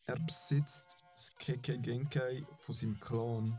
Er 0.04 0.20
besitzt 0.20 0.98
das 1.14 1.34
Keke 1.38 1.78
Genkai 1.80 2.44
von 2.58 2.74
seinem 2.74 3.00
Clan. 3.00 3.58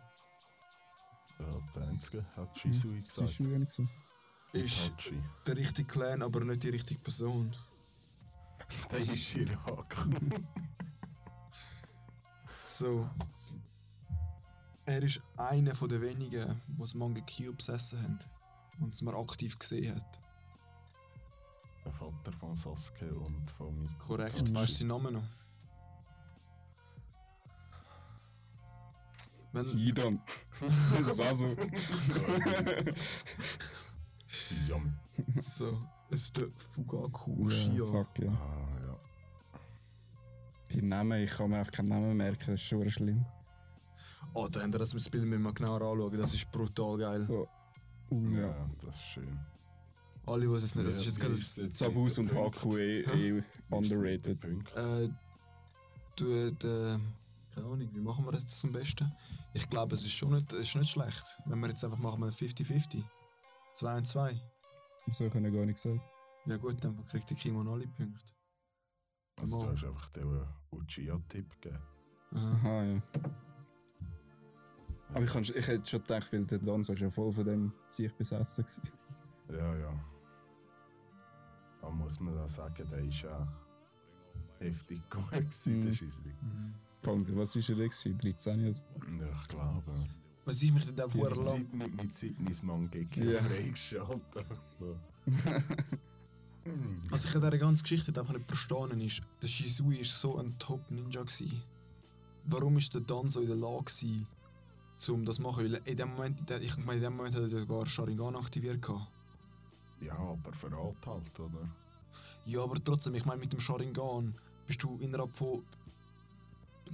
Ja, 1.40 1.60
der 1.76 1.88
Einzige 1.88 2.24
hat 2.36 2.56
Shisui 2.56 3.02
Das 3.02 3.07
ist 3.07 3.15
gesagt. 3.15 3.32
schon 3.32 3.52
wenig 3.52 3.72
so. 3.72 3.88
Ist 4.53 4.90
Itachi. 4.90 5.24
der 5.48 5.57
richtige 5.57 5.88
Clan, 5.88 6.22
aber 6.22 6.41
nicht 6.45 6.61
die 6.61 6.69
richtige 6.69 6.99
Person. 6.99 7.56
Der 8.91 8.99
ist 8.99 9.36
Irak. 9.36 10.07
So. 12.64 13.10
Er 14.88 15.04
ist 15.04 15.22
einer 15.36 15.76
von 15.76 15.90
den 15.90 16.02
wenigen, 16.02 16.62
die 16.66 16.80
das 16.80 16.96
Manga 16.96 17.20
Kyo 17.22 17.52
besessen 17.52 18.02
haben. 18.02 18.20
Und 18.80 18.94
es 18.94 19.02
man 19.02 19.16
aktiv 19.16 19.60
gesehen 19.60 19.96
hat. 19.96 20.20
der 21.84 21.92
Vater 21.92 22.32
von 22.32 22.56
Sasuke 22.56 23.14
und 23.14 23.52
von 23.52 23.78
mir. 23.78 23.90
Korrekt, 24.00 24.54
weißt 24.54 24.74
du 24.74 24.78
seinen 24.78 24.88
Namen 24.88 25.14
noch? 25.16 25.24
Wenn, 29.52 29.78
Hidan. 29.78 30.22
Saso. 31.02 31.56
Yami. 34.68 34.92
so, 35.36 35.78
es 36.10 36.22
ist 36.24 36.38
der 36.38 36.48
Fugaku 36.56 37.32
Ja, 37.32 37.46
Uchiha. 37.46 37.92
fuck, 37.92 38.20
ja. 38.20 38.32
Ah, 38.32 38.80
ja. 38.86 39.00
Die 40.72 40.82
Namen, 40.82 41.24
ich 41.24 41.32
kann 41.32 41.50
mir 41.50 41.62
auch 41.62 41.72
keinen 41.72 41.90
Namen 41.90 42.16
merken, 42.16 42.52
das 42.52 42.62
ist 42.62 42.68
schon 42.68 42.90
schlimm. 42.90 43.26
Oh, 44.34 44.48
da 44.48 44.62
habt 44.62 44.74
ihr 44.74 44.80
das 44.80 44.94
mit 44.94 45.14
dem 45.14 45.30
Bild 45.30 45.41
mal 45.41 45.54
genauer 45.54 45.82
anschauen, 45.82 46.18
das 46.18 46.34
ist 46.34 46.52
brutal 46.52 46.98
geil. 46.98 47.28
Ja, 48.12 48.40
ja. 48.40 48.70
das 48.84 48.95
ist 48.95 49.04
schön. 49.04 49.40
Alle, 50.26 50.45
die 50.45 50.54
es 50.54 50.76
nicht, 50.76 50.88
das 50.88 50.95
ist 50.98 51.06
jetzt 51.06 51.20
gerade 51.20 51.34
das, 51.34 51.78
Sabus 51.78 52.18
und 52.18 52.34
Haku 52.34 52.78
eh, 52.78 53.02
eh 53.02 53.44
underrated. 53.70 54.40
Punkt. 54.40 54.76
äh, 54.76 55.10
du, 56.18 56.26
äh, 56.26 56.52
keine 57.56 57.66
Ahnung, 57.66 57.90
wie 57.94 58.02
machen 58.02 58.26
wir 58.26 58.34
das 58.34 58.41
jetzt 58.41 58.66
am 58.66 58.74
besten? 58.74 59.12
Ich 59.54 59.70
glaube, 59.70 59.95
es 59.95 60.02
ist 60.02 60.12
schon 60.12 60.34
nicht, 60.34 60.52
ist 60.54 60.76
nicht 60.76 60.91
schlecht, 60.91 61.40
wenn 61.45 61.60
wir 61.60 61.70
jetzt 61.70 61.84
einfach 61.84 61.98
machen 61.98 62.22
wir 62.22 62.32
50-50. 62.32 63.04
2 63.74 63.98
und 63.98 64.06
2. 64.06 64.41
So 65.12 65.30
kann 65.30 65.45
ich 65.45 65.54
gar 65.54 65.66
nicht 65.66 65.80
sagen. 65.80 66.02
Ja 66.45 66.58
gut, 66.58 66.84
dann 66.84 67.06
kriegt 67.06 67.30
der 67.30 67.38
Kimon 67.38 67.68
alle 67.68 67.88
Punkte. 67.88 68.34
Also, 69.40 69.60
du 69.60 69.68
hast 69.68 69.84
einfach 69.86 70.10
den 70.10 70.45
Uchiha-Tipp 70.72 71.62
gegeben. 71.62 71.82
Aha. 72.34 72.52
Aha, 72.52 72.84
ja. 72.84 73.02
Aber 75.14 75.24
ich, 75.24 75.32
kann, 75.32 75.42
ich 75.44 75.68
hätte 75.68 75.90
schon 75.90 76.02
gedacht, 76.02 76.32
weil 76.34 76.46
der 76.46 76.60
Danzo 76.60 76.94
ist 76.94 77.00
ja 77.00 77.10
voll 77.10 77.32
von 77.32 77.46
dem 77.46 77.72
sich 77.88 78.14
besessen 78.14 78.66
gewesen. 78.66 78.82
Ja, 79.52 79.76
ja. 79.76 79.94
Da 81.82 81.90
muss 81.90 82.20
man 82.20 82.36
da 82.36 82.48
sagen, 82.48 82.86
der 82.92 83.00
ist 83.00 83.22
ja 83.22 83.48
heftig 84.60 85.02
gut 85.10 85.32
gewesen, 85.32 85.80
Mhm. 85.80 85.86
der 85.86 85.94
Scheissdreck. 85.94 86.44
Mhm. 86.44 86.74
Allem, 87.06 87.38
was 87.38 87.56
war 87.56 87.78
er 87.78 87.84
gewesen? 87.90 88.18
13 88.18 88.66
also. 88.66 88.86
Ja, 89.20 89.28
ich 89.42 89.48
glaube. 89.48 90.08
Was 90.46 90.62
ich 90.62 90.74
mich 90.74 90.84
auch 90.84 91.08
Die 91.10 91.18
vorher 91.18 91.36
lang. 91.36 91.46
Zeit 91.46 91.74
mit, 91.74 92.04
mit 92.04 92.16
Sidneys 92.16 92.64
Mangeki 92.64 93.20
Ja. 93.24 93.26
yeah. 93.32 93.44
freigeschaltet. 93.44 94.46
So. 94.80 94.98
Was 97.10 97.24
ich 97.24 97.34
an 97.36 97.42
dieser 97.42 97.58
ganzen 97.58 97.84
Geschichte 97.84 98.20
einfach 98.20 98.34
nicht 98.34 98.46
verstanden 98.48 99.00
ist, 99.00 99.22
der 99.42 99.48
Shisui 99.48 99.98
ist 100.00 100.20
so 100.20 100.38
ein 100.38 100.58
Top-Ninja. 100.60 101.24
Warum 102.46 102.78
ist 102.78 102.94
der 102.94 103.02
dann 103.02 103.30
so 103.30 103.40
in 103.40 103.48
der 103.48 103.56
Lage 103.56 103.86
gewesen, 103.86 104.28
um 105.10 105.26
das 105.26 105.38
zu 105.38 105.41
machen? 105.44 105.64
Weil 105.65 105.82
in 105.86 105.95
dem 105.95 106.10
Moment, 106.10 106.49
ich 106.49 106.78
meine, 106.78 106.98
in 106.98 107.03
dem 107.03 107.15
Moment 107.15 107.36
hat 107.36 107.41
er 107.41 107.48
sogar 107.48 107.86
Sharingan 107.86 108.36
aktiviert. 108.36 108.82
Gehabt. 108.82 109.07
Ja, 110.02 110.14
aber 110.18 110.53
verrat 110.53 110.95
halt, 111.06 111.40
oder? 111.40 111.68
Ja, 112.45 112.64
aber 112.64 112.76
trotzdem, 112.84 113.15
ich 113.15 113.26
meine, 113.26 113.40
mit 113.41 113.52
dem 113.53 113.60
Sharingan 113.60 114.34
bist 114.65 114.82
du 114.84 114.98
innerhalb 114.99 115.36
von 115.36 115.64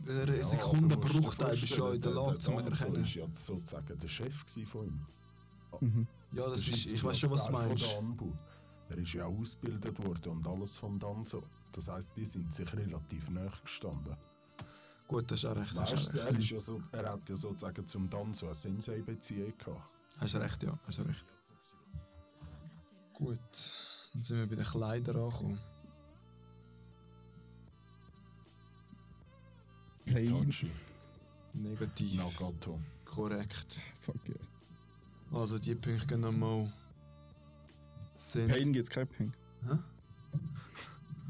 der 0.07 0.38
Ja, 0.38 0.43
Sekunde 0.43 0.95
aber 0.95 1.07
musst 1.07 1.13
du 1.13 1.17
dir 1.17 1.21
Bruchteil 1.21 1.57
bist 1.59 1.77
du 1.77 1.84
ja 1.88 1.93
in 1.93 2.01
der 2.01 2.11
Lage 2.13 2.39
zu 2.39 2.51
erkennen. 2.51 3.03
ist 3.03 3.13
ja 3.15 3.27
sozusagen 3.34 3.99
der 3.99 4.07
Chef 4.07 4.34
von 4.65 4.85
ihm. 4.88 5.05
Mhm. 5.81 6.07
Ja, 6.34 6.47
das 6.49 6.67
ist, 6.67 6.88
ein 6.88 6.95
ich 6.95 7.03
weiß 7.03 7.19
schon, 7.19 7.30
was 7.31 7.45
du 7.45 7.51
von 7.51 7.67
meinst. 7.67 7.91
der 7.91 7.97
Anbu. 7.99 8.31
Er 8.89 8.97
ist 8.97 9.13
ja 9.13 9.25
auch 9.25 9.38
ausgebildet 9.39 10.03
worden 10.05 10.31
und 10.34 10.47
alles 10.47 10.75
vom 10.77 10.99
Danzo. 10.99 11.43
Das 11.71 11.88
heisst, 11.89 12.15
die 12.15 12.25
sind 12.25 12.53
sich 12.53 12.71
relativ 12.73 13.30
nahe 13.30 13.51
gestanden. 13.63 14.15
Gut, 15.14 15.30
das 15.30 15.44
ist 15.44 15.45
auch 15.45 15.56
recht. 15.56 15.76
Weißt, 15.76 16.15
er, 16.15 16.27
ist 16.30 16.49
ja 16.49 16.60
so, 16.60 16.81
er 16.91 17.11
hat 17.11 17.30
ja 17.30 17.35
sozusagen 17.35 17.85
zum 17.85 18.10
Danzo 18.10 18.48
eine 18.48 18.56
Sensei-Beziehung 18.56 19.53
gehabt. 19.60 19.88
Hast 20.18 20.35
recht, 20.38 20.64
ja. 20.64 20.80
Hast 20.88 21.02
recht. 21.02 21.26
Gut, 23.14 23.40
dann 24.11 24.23
sind 24.23 24.40
wir 24.40 24.48
bei 24.48 24.56
den 24.56 24.65
Kleidern 24.65 25.18
angekommen. 25.18 25.60
Pain. 30.03 30.52
Negativ. 31.53 32.18
Nagato. 32.18 32.80
Korrekt. 33.06 33.81
Fuck 34.02 34.27
yeah. 34.27 35.40
Also 35.40 35.60
die 35.60 35.76
Punkte 35.76 36.07
gehen 36.07 36.22
nochmal. 36.22 36.73
Sind. 38.15 38.48
Pain 38.48 38.73
gibt 38.73 38.88
es 38.88 38.90
keinen 38.90 39.10
Punkt. 39.10 39.38
Hä? 39.61 39.77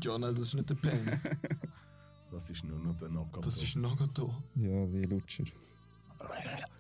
Nein, 0.06 0.22
das 0.22 0.40
ist 0.40 0.54
nicht 0.54 0.70
der 0.70 0.76
Pain. 0.76 1.22
Das 2.34 2.50
ist 2.50 2.64
nur 2.64 2.80
noch 2.80 2.98
der 2.98 3.10
Nagato. 3.10 3.42
Das 3.42 3.62
ist 3.62 3.76
Nagato. 3.76 4.34
Ja, 4.56 4.92
wie 4.92 5.04
Lutscher. 5.04 5.44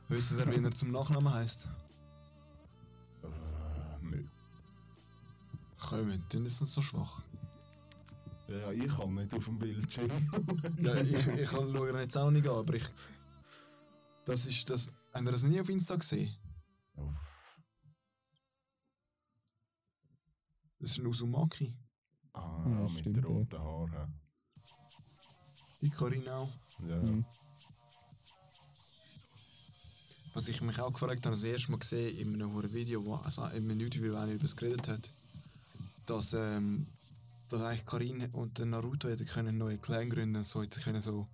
Wisst 0.10 0.32
ihr, 0.32 0.48
wie 0.48 0.64
er 0.64 0.72
zum 0.72 0.90
Nachnamen 0.92 1.32
heisst? 1.32 1.70
Äh, 3.22 3.28
nö. 4.02 4.26
Kommen, 5.78 6.24
dann 6.30 6.46
ist 6.48 6.60
es 6.60 6.74
so 6.74 6.82
schwach. 6.82 7.22
Ja, 8.48 8.72
ich 8.72 8.88
kann 8.88 9.14
nicht 9.14 9.32
auf 9.34 9.46
dem 9.46 9.60
Bildschirm. 9.60 10.10
Ja, 10.82 10.96
ich, 10.96 11.14
ich 11.28 11.50
kann 11.50 11.72
schauen 11.76 11.96
jetzt 11.98 12.18
auch 12.18 12.32
nicht 12.32 12.48
an, 12.48 12.56
aber 12.58 12.74
ich. 12.74 12.88
Das 14.26 14.48
ist 14.48 14.68
das. 14.72 14.92
Habt 15.14 15.26
ihr 15.28 15.32
das 15.32 15.44
nie 15.44 15.62
auf 15.62 15.70
Insta 15.70 15.96
gesehen? 15.96 16.36
Uff. 16.96 17.14
Das 20.80 20.90
ist 20.92 20.98
ein 21.00 21.06
Uzumaki. 21.08 21.78
Ah, 22.34 22.64
Ja, 22.66 22.82
mit 22.82 22.90
stimmt, 22.92 23.18
den 23.18 23.24
ja. 23.24 23.30
roten 23.30 23.60
Haaren. 23.60 24.23
Die 25.84 25.90
Karin 25.90 26.28
auch. 26.30 26.50
Ja, 26.88 26.96
Mhm. 26.98 27.26
Was 30.34 30.48
ich 30.48 30.62
mich 30.62 30.80
auch 30.80 30.92
gefragt 30.92 31.26
habe, 31.28 31.36
das 31.36 31.44
erste 31.44 31.70
Mal 31.72 31.78
gesehen 31.78 32.18
in 32.18 32.34
einem 32.42 32.74
Video, 32.74 33.06
wo, 33.06 33.14
also 33.16 33.44
in 33.44 33.70
einem 33.70 33.80
Interview, 33.82 34.14
wo 34.14 34.18
einer 34.18 34.32
über 34.32 34.42
das 34.42 34.56
geredet 34.56 34.88
hat, 34.88 35.14
dass, 36.08 36.34
ähm, 36.34 36.88
dass 37.50 37.62
eigentlich 37.62 37.86
Karin 37.86 38.26
und 38.32 38.58
der 38.58 38.66
Naruto 38.66 39.10
hätten 39.10 39.28
können 39.28 39.50
einen 39.50 39.58
neuen 39.60 39.80
Clan 39.80 40.10
gründen 40.10 40.44
so 40.44 40.64
hätten 40.64 40.82
können 40.82 41.02
so 41.02 41.28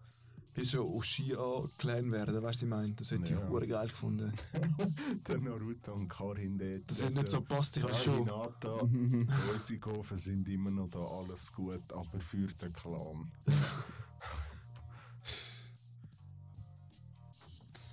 wie 0.56 0.66
so 0.66 0.84
Uchiha-Clan 0.86 2.12
werden, 2.12 2.42
weißt 2.44 2.62
du, 2.62 2.66
ich 2.66 2.70
meine? 2.70 2.92
Das 2.94 3.12
hätte 3.12 3.32
Ja. 3.34 3.40
ich 3.42 3.48
hure 3.50 3.68
geil 3.68 3.88
gefunden. 3.88 4.34
der 5.28 5.38
Naruto 5.38 5.94
und 5.94 6.10
Karin 6.10 6.58
dort. 6.58 6.82
Das 6.92 7.02
hätte 7.02 7.14
nicht 7.20 7.30
so 7.30 7.40
gepasst, 7.40 7.78
ich 7.78 7.84
weiß 7.84 8.04
schon. 8.04 8.26
Hinata, 8.26 8.74
unsere 9.54 9.80
Gofen 9.80 10.18
sind 10.18 10.50
immer 10.50 10.72
noch 10.72 10.90
da, 10.90 11.00
alles 11.00 11.54
gut, 11.54 11.94
aber 11.94 12.20
für 12.20 12.48
den 12.48 12.74
Clan. 12.74 13.32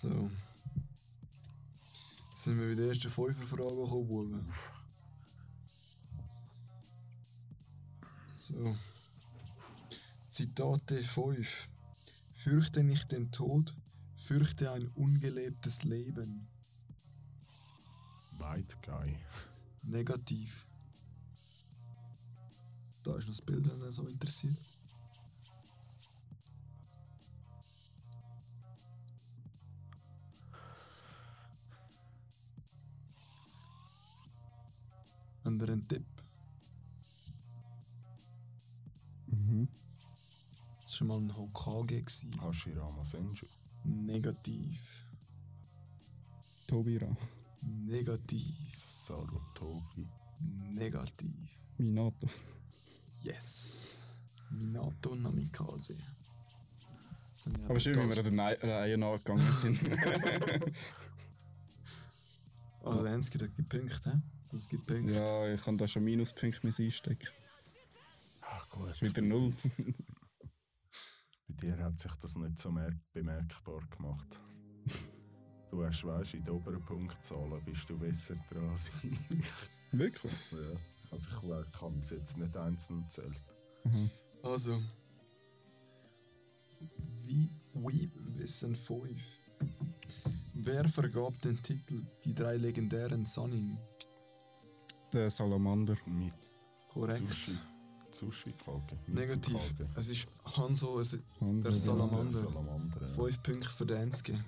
So. 0.06 0.30
sind 2.32 2.60
wir 2.60 2.68
bei 2.68 2.74
der 2.76 2.88
ersten 2.90 3.10
Fünferfrage 3.10 3.74
gekommen, 3.74 4.06
Buben. 4.06 4.52
So. 8.28 8.76
Zitate 10.28 11.02
5. 11.02 11.68
Fürchte 12.34 12.84
nicht 12.84 13.10
den 13.10 13.32
Tod, 13.32 13.74
fürchte 14.14 14.70
ein 14.70 14.86
ungelebtes 14.94 15.82
Leben. 15.82 16.46
White 18.38 18.76
Guy. 18.82 19.16
Negativ. 19.82 20.68
Da 23.02 23.16
ist 23.16 23.26
noch 23.26 23.34
das 23.34 23.42
Bild, 23.42 23.68
wenn 23.68 23.82
er 23.82 23.90
so 23.90 24.06
interessiert. 24.06 24.54
Einen 35.46 35.86
Tipp? 35.86 36.04
Mhm. 39.28 39.68
Das 40.82 40.82
war 40.82 40.88
schon 40.88 41.06
mal 41.06 41.20
ein 41.20 41.36
Hokage. 41.36 42.00
gewesen. 42.02 42.40
Hashirama 42.40 43.04
Senju. 43.04 43.46
Negativ. 43.84 45.04
Tobira. 46.66 47.16
Negativ. 47.62 48.84
Sarutobi. 49.06 50.08
Negativ. 50.40 51.60
Minato. 51.78 52.28
Yes. 53.22 54.08
Minato 54.50 55.14
Namikaze. 55.14 55.96
Aber 57.68 57.78
schön, 57.78 57.94
wie 57.94 58.10
wir 58.10 58.26
an 58.26 58.36
der 58.36 58.62
Reihe 58.62 58.98
nachgegangen 58.98 59.52
sind. 59.52 59.78
Also, 62.82 63.02
Lenski, 63.02 63.38
das 63.38 63.52
gibt 63.54 63.68
Punkte, 63.68 64.22
Das 64.56 64.68
gibt 64.68 64.86
Punkte. 64.86 65.12
ja, 65.12 65.52
ich 65.52 65.62
kann 65.62 65.76
da 65.76 65.86
schon 65.86 66.04
Minuspunkte 66.04 66.66
mit 66.66 66.80
einstecken. 66.80 67.28
Ah, 68.40 68.62
gut. 68.70 68.88
Das 68.88 69.02
ist 69.02 69.10
wieder 69.10 69.22
null. 69.22 69.52
Bei 71.48 71.54
dir 71.60 71.78
hat 71.78 71.98
sich 71.98 72.12
das 72.16 72.36
nicht 72.36 72.58
so 72.58 72.70
mer 72.70 72.90
bemerkbar 73.12 73.80
gemacht. 73.90 74.40
Du 75.70 75.84
hast, 75.84 76.04
weißt, 76.04 76.34
in 76.34 76.44
den 76.44 76.54
oberen 76.54 76.82
Punktzahlen 76.84 77.62
bist 77.64 77.88
du 77.90 77.98
besser 77.98 78.34
dran 78.50 78.70
als 78.70 78.90
ich. 79.02 79.18
Wirklich? 79.92 80.32
ja. 80.52 80.80
Also 81.10 81.30
ich 81.30 81.72
kann 81.72 82.00
es 82.00 82.10
jetzt 82.10 82.36
nicht 82.38 82.56
einzeln 82.56 83.08
zählen. 83.08 83.36
Mhm. 83.84 84.10
Also. 84.42 84.80
Wie 87.18 87.50
We 87.74 88.10
Wissen 88.36 88.74
5. 88.74 89.22
Wer 90.54 90.88
vergab 90.88 91.40
den 91.42 91.62
Titel 91.62 92.06
Die 92.24 92.34
drei 92.34 92.56
legendären 92.56 93.26
Sanin? 93.26 93.78
Der 95.12 95.30
Salamander. 95.30 95.96
Mit 96.06 96.32
Korrekt. 96.92 97.18
Sushi. 97.26 97.58
Sushi-Kage. 98.12 98.96
Negativ. 99.08 99.74
Es 99.94 100.08
ist 100.08 100.26
Hanzo, 100.56 101.00
es 101.00 101.12
ist 101.14 101.22
Andere- 101.40 101.62
Der 101.64 101.74
Salamander. 101.74 102.32
Salamander. 102.40 103.00
Ja. 103.02 103.08
5 103.08 103.42
Punkte 103.42 103.68
für 103.68 103.86
den 103.86 103.96
Enske. 103.98 104.44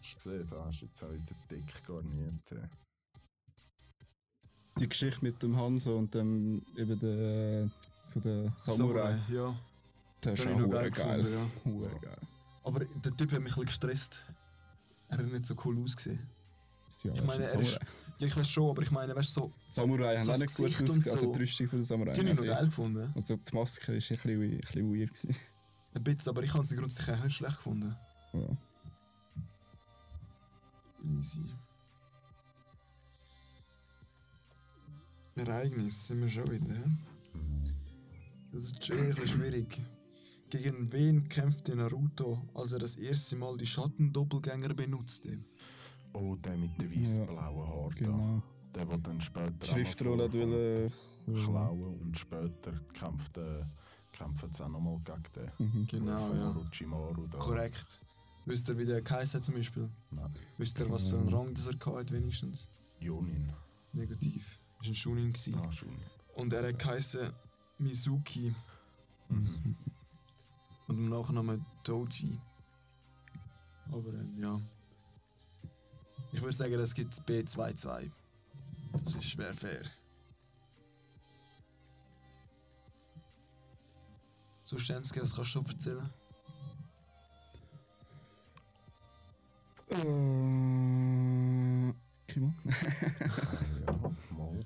Hast 0.00 0.12
du 0.12 0.30
gesehen, 0.30 0.48
da 0.50 0.64
hast 0.64 0.80
du 0.82 0.86
jetzt 0.86 1.02
auch 1.04 1.12
wieder 1.12 1.34
dick 1.50 1.84
garniert. 1.86 2.52
äh. 2.52 2.68
Die 4.80 4.88
Geschichte 4.88 5.24
mit 5.24 5.42
dem 5.42 5.56
Hanso 5.56 5.98
und 5.98 6.14
dem 6.14 6.64
eben 6.76 6.98
der 7.00 7.70
von 8.12 8.22
der 8.22 8.52
Samurai. 8.56 9.18
Ja. 9.28 9.54
Der 10.24 10.32
ist 10.32 10.46
auch 10.46 10.56
geil 10.68 10.90
geil. 10.90 11.22
gefunden, 11.22 11.32
ja. 11.32 11.70
Hure 11.70 12.00
geil. 12.00 12.18
Aber 12.64 12.84
der 12.84 13.16
Typ 13.16 13.32
hat 13.32 13.40
mich 13.40 13.40
ein 13.40 13.42
bisschen 13.44 13.64
gestresst. 13.66 14.24
Er 15.08 15.18
hat 15.18 15.26
nicht 15.26 15.46
so 15.46 15.54
cool 15.64 15.80
ausgesehen. 15.82 16.20
Ja, 17.02 17.12
Ich 17.12 17.22
meine, 17.24 17.44
ein 17.46 17.52
er 17.54 17.60
ist. 17.60 17.78
Ja, 18.18 18.26
ich 18.26 18.36
weiß 18.36 18.48
schon, 18.50 18.70
aber 18.70 18.82
ich 18.82 18.90
meine, 18.90 19.14
weißt 19.14 19.36
du, 19.36 19.40
so. 19.40 19.52
Samurai 19.70 20.16
so 20.16 20.22
haben 20.22 20.30
auch 20.30 20.38
nicht 20.38 20.54
gut 20.54 20.66
Gesicht 20.66 20.80
und 20.80 20.88
ausgesehen. 20.90 21.12
Also 21.12 21.26
so. 21.26 21.32
die 21.32 21.38
Rüstung 21.40 21.68
von 21.68 21.78
der 21.78 21.84
Samurai. 21.84 22.12
Die 22.12 22.20
habe 22.20 22.28
ich 22.30 22.34
noch 22.36 22.44
geil 22.44 22.64
gefunden. 22.64 23.12
Also 23.14 23.36
die 23.36 23.54
Maske 23.54 23.94
ist 23.94 24.10
ein 24.10 24.16
bisschen, 24.16 24.42
ein 24.42 24.60
bisschen 24.60 24.94
weird 24.94 25.14
gewesen. 25.14 25.36
Ein 25.94 26.04
bisschen, 26.04 26.30
aber 26.30 26.42
ich 26.42 26.52
habe 26.52 26.64
sie 26.64 26.76
grundsätzlich 26.76 27.16
auch 27.16 27.24
nicht 27.24 27.36
schlecht 27.36 27.56
gefunden. 27.56 27.96
Ja. 28.32 28.56
Easy. 31.16 31.44
Ereignis 35.36 36.08
sind 36.08 36.20
wir 36.20 36.28
schon 36.28 36.50
wieder. 36.50 36.74
Das 38.50 38.64
ist 38.64 38.90
eher 38.90 38.98
ein 38.98 39.08
bisschen 39.10 39.28
schwierig. 39.28 39.80
Gegen 40.50 40.90
wen 40.92 41.28
kämpfte 41.28 41.76
Naruto, 41.76 42.42
als 42.54 42.72
er 42.72 42.78
das 42.78 42.96
erste 42.96 43.36
Mal 43.36 43.56
die 43.56 43.66
Schattendoppelgänger 43.66 44.74
benutzte? 44.74 45.38
Oh, 46.20 46.36
der 46.36 46.56
mit 46.56 46.80
den 46.80 46.90
weiß-blauen 46.94 47.68
Haaren. 47.68 47.94
Genau. 47.94 48.42
Da. 48.72 48.78
Der, 48.78 48.86
der 48.86 48.98
dann 48.98 49.20
später. 49.20 49.50
Die 49.50 49.66
Schriftrolle 49.66 50.32
wollen. 50.32 50.92
klauen 51.26 52.00
und 52.00 52.18
später 52.18 52.72
kämpft, 52.92 53.36
äh, 53.38 53.64
kämpfen 54.12 54.52
sie 54.52 54.64
auch 54.64 54.68
nochmal 54.68 54.98
gegen 55.04 55.22
den. 55.34 55.50
Mhm. 55.58 55.86
Genau, 55.86 56.34
ja. 56.34 56.48
Orochimaru 56.50 57.26
da. 57.26 57.38
Korrekt. 57.38 58.00
Wisst 58.46 58.68
ihr, 58.68 58.78
wie 58.78 58.86
der 58.86 59.02
geheißen 59.02 59.38
hat 59.38 59.44
zum 59.44 59.54
Beispiel? 59.54 59.90
Nein, 60.10 60.32
Wisst 60.56 60.78
ihr, 60.80 60.90
was 60.90 61.08
für 61.08 61.18
einen 61.18 61.28
Rang 61.28 61.52
das 61.54 61.66
er 61.66 61.74
hatte, 61.94 62.14
wenigstens? 62.14 62.68
Jonin. 62.98 63.52
Negativ. 63.92 64.58
Das 64.78 64.86
war 64.86 64.92
ein 64.92 64.94
Shunin. 64.94 65.32
gewesen. 65.32 65.54
Ah, 65.62 65.70
schon. 65.72 65.96
Und 66.34 66.52
er 66.52 66.66
hat 66.68 66.78
geheißen 66.78 67.30
Mizuki. 67.78 68.54
Mhm. 69.28 69.76
Und 70.88 70.98
im 70.98 71.08
Nachnamen 71.10 71.64
Doji. 71.84 72.38
Aber 73.90 74.14
ähm, 74.14 74.34
ja. 74.38 74.60
Ich 76.32 76.40
würde 76.40 76.54
sagen, 76.54 76.76
das 76.76 76.94
gibt 76.94 77.14
B22. 77.22 78.10
Das 78.92 79.14
ist 79.14 79.24
schwer 79.24 79.54
fair. 79.54 79.82
So 84.64 84.76
was 84.76 85.34
kannst 85.34 85.54
du 85.54 85.60
erzählen? 85.60 86.10
Äh. 89.88 89.94
Kimo? 92.26 92.52
ja, 93.86 93.92
mal. 94.36 94.60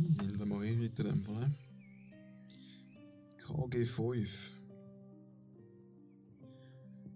Easy, 0.00 0.26
dann 0.36 0.48
mache 0.48 0.66
ich 0.66 0.80
weiter 0.82 1.04
in 1.04 1.22
dem 1.22 1.22
Fall. 1.22 1.46
hä? 1.46 1.50
KG5. 3.44 4.59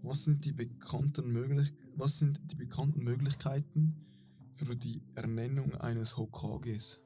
Was 0.04 0.24
sind 0.24 0.44
die 0.44 0.52
bekannten 0.52 1.32
möglich 1.32 1.72
was 1.96 2.18
sind 2.18 2.38
die 2.50 2.56
bekannten 2.56 3.02
Möglichkeiten 3.02 3.96
für 4.52 4.76
die 4.76 5.00
Ernennung 5.14 5.74
eines 5.76 6.16
Hokages? 6.16 7.00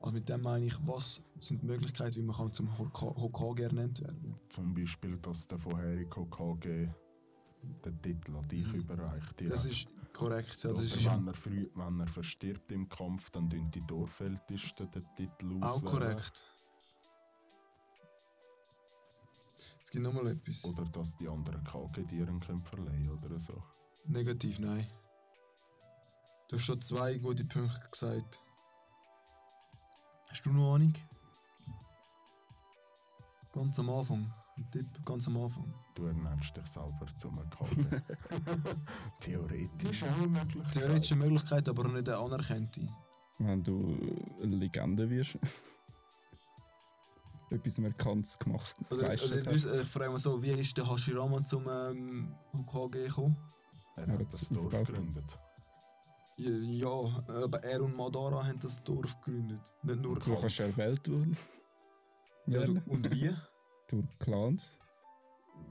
Also 0.00 0.12
mit 0.12 0.28
dem 0.28 0.42
meine 0.42 0.66
ich, 0.66 0.74
was 0.86 1.22
sind 1.40 1.62
die 1.62 1.66
Möglichkeiten, 1.66 2.16
wie 2.16 2.22
man 2.22 2.36
kann 2.36 2.52
zum 2.52 2.76
Hoka 2.78 3.06
Hokage 3.06 3.64
ernannt 3.64 4.00
werden? 4.02 4.34
Zum 4.50 4.74
Beispiel, 4.74 5.16
dass 5.18 5.46
der 5.46 5.58
vorherige 5.58 6.16
Hokage 6.16 6.94
den 7.84 8.02
Titel 8.02 8.36
an 8.36 8.48
dich 8.48 8.72
Mhm. 8.72 8.80
überreicht. 8.80 9.40
Das 9.48 9.62
direkt. 9.62 9.64
ist 9.66 9.88
korrekt. 10.12 10.64
Ja, 10.64 10.70
das 10.72 10.82
ist 10.82 11.04
wenn, 11.06 11.26
er 11.28 11.34
früh, 11.34 11.68
wenn 11.74 12.00
er 12.00 12.06
verstirbt 12.08 12.70
im 12.72 12.88
Kampf, 12.88 13.30
dann 13.30 13.48
tun 13.48 13.70
die 13.70 13.86
Dorfältesten 13.86 14.90
den 14.90 15.04
Titel 15.16 15.56
auch 15.62 15.76
auswählen. 15.82 15.84
korrekt. 15.84 16.44
Es 19.86 19.92
gibt 19.92 20.02
nochmal 20.02 20.26
etwas. 20.26 20.64
Oder 20.64 20.84
dass 20.86 21.16
die 21.16 21.28
anderen 21.28 21.62
KG-Tieren 21.62 22.40
können 22.40 22.64
verleihen 22.64 23.08
oder 23.08 23.38
so. 23.38 23.62
Negativ, 24.06 24.58
nein. 24.58 24.84
Du 26.48 26.56
hast 26.56 26.64
schon 26.64 26.82
zwei 26.82 27.18
gute 27.18 27.44
Punkte 27.44 27.88
gesagt. 27.88 28.40
Hast 30.28 30.44
du 30.44 30.50
noch 30.50 30.74
Ahnung? 30.74 30.92
Ganz 33.52 33.78
am 33.78 33.90
Anfang. 33.90 34.34
Ein 34.56 34.68
Tipp, 34.72 34.88
ganz 35.04 35.28
am 35.28 35.36
Anfang. 35.36 35.72
Du 35.94 36.06
ernennst 36.06 36.56
dich 36.56 36.66
selber 36.66 37.06
zum 37.16 37.38
KG. 37.48 37.84
Theoretisch 39.20 40.02
auch 40.02 40.16
eine 40.16 40.26
Möglichkeit. 40.26 40.72
Theoretische 40.72 41.14
Möglichkeit, 41.14 41.68
aber 41.68 41.84
nicht 41.84 42.08
eine 42.08 42.18
anerkannte. 42.18 42.88
Wenn 43.38 43.62
du 43.62 43.96
eine 44.42 44.56
Legende 44.56 45.08
wirst. 45.08 45.38
Etwas 47.50 47.78
Markantes 47.78 48.38
gemacht. 48.38 48.74
Oder, 48.90 49.04
oder, 49.04 49.10
hast. 49.10 49.66
ich 49.66 49.88
frage 49.88 50.10
mal 50.10 50.18
so, 50.18 50.42
wie 50.42 50.50
ist 50.50 50.76
der 50.76 50.90
Hashirama 50.90 51.42
zum 51.44 51.66
ähm, 51.68 52.34
Hokage 52.52 53.04
gekommen? 53.04 53.36
Er 53.96 54.06
hat 54.08 54.32
das 54.32 54.40
das 54.40 54.48
Dorf 54.50 54.70
gegründet. 54.70 55.38
Ja, 56.38 56.50
ja, 56.50 57.24
aber 57.28 57.62
er 57.64 57.82
und 57.82 57.96
Madara 57.96 58.46
haben 58.46 58.58
das 58.60 58.82
Dorf 58.82 59.18
gegründet. 59.20 59.60
Nicht 59.82 60.02
nur 60.02 60.18
Du 60.18 60.34
kannst 60.34 60.60
erwählt 60.60 61.08
worden. 61.08 61.36
Ja, 62.46 62.64
du, 62.64 62.74
werden. 62.74 62.90
und 62.90 63.10
wie? 63.10 63.34
Durch 63.88 64.04
Clans. 64.18 64.78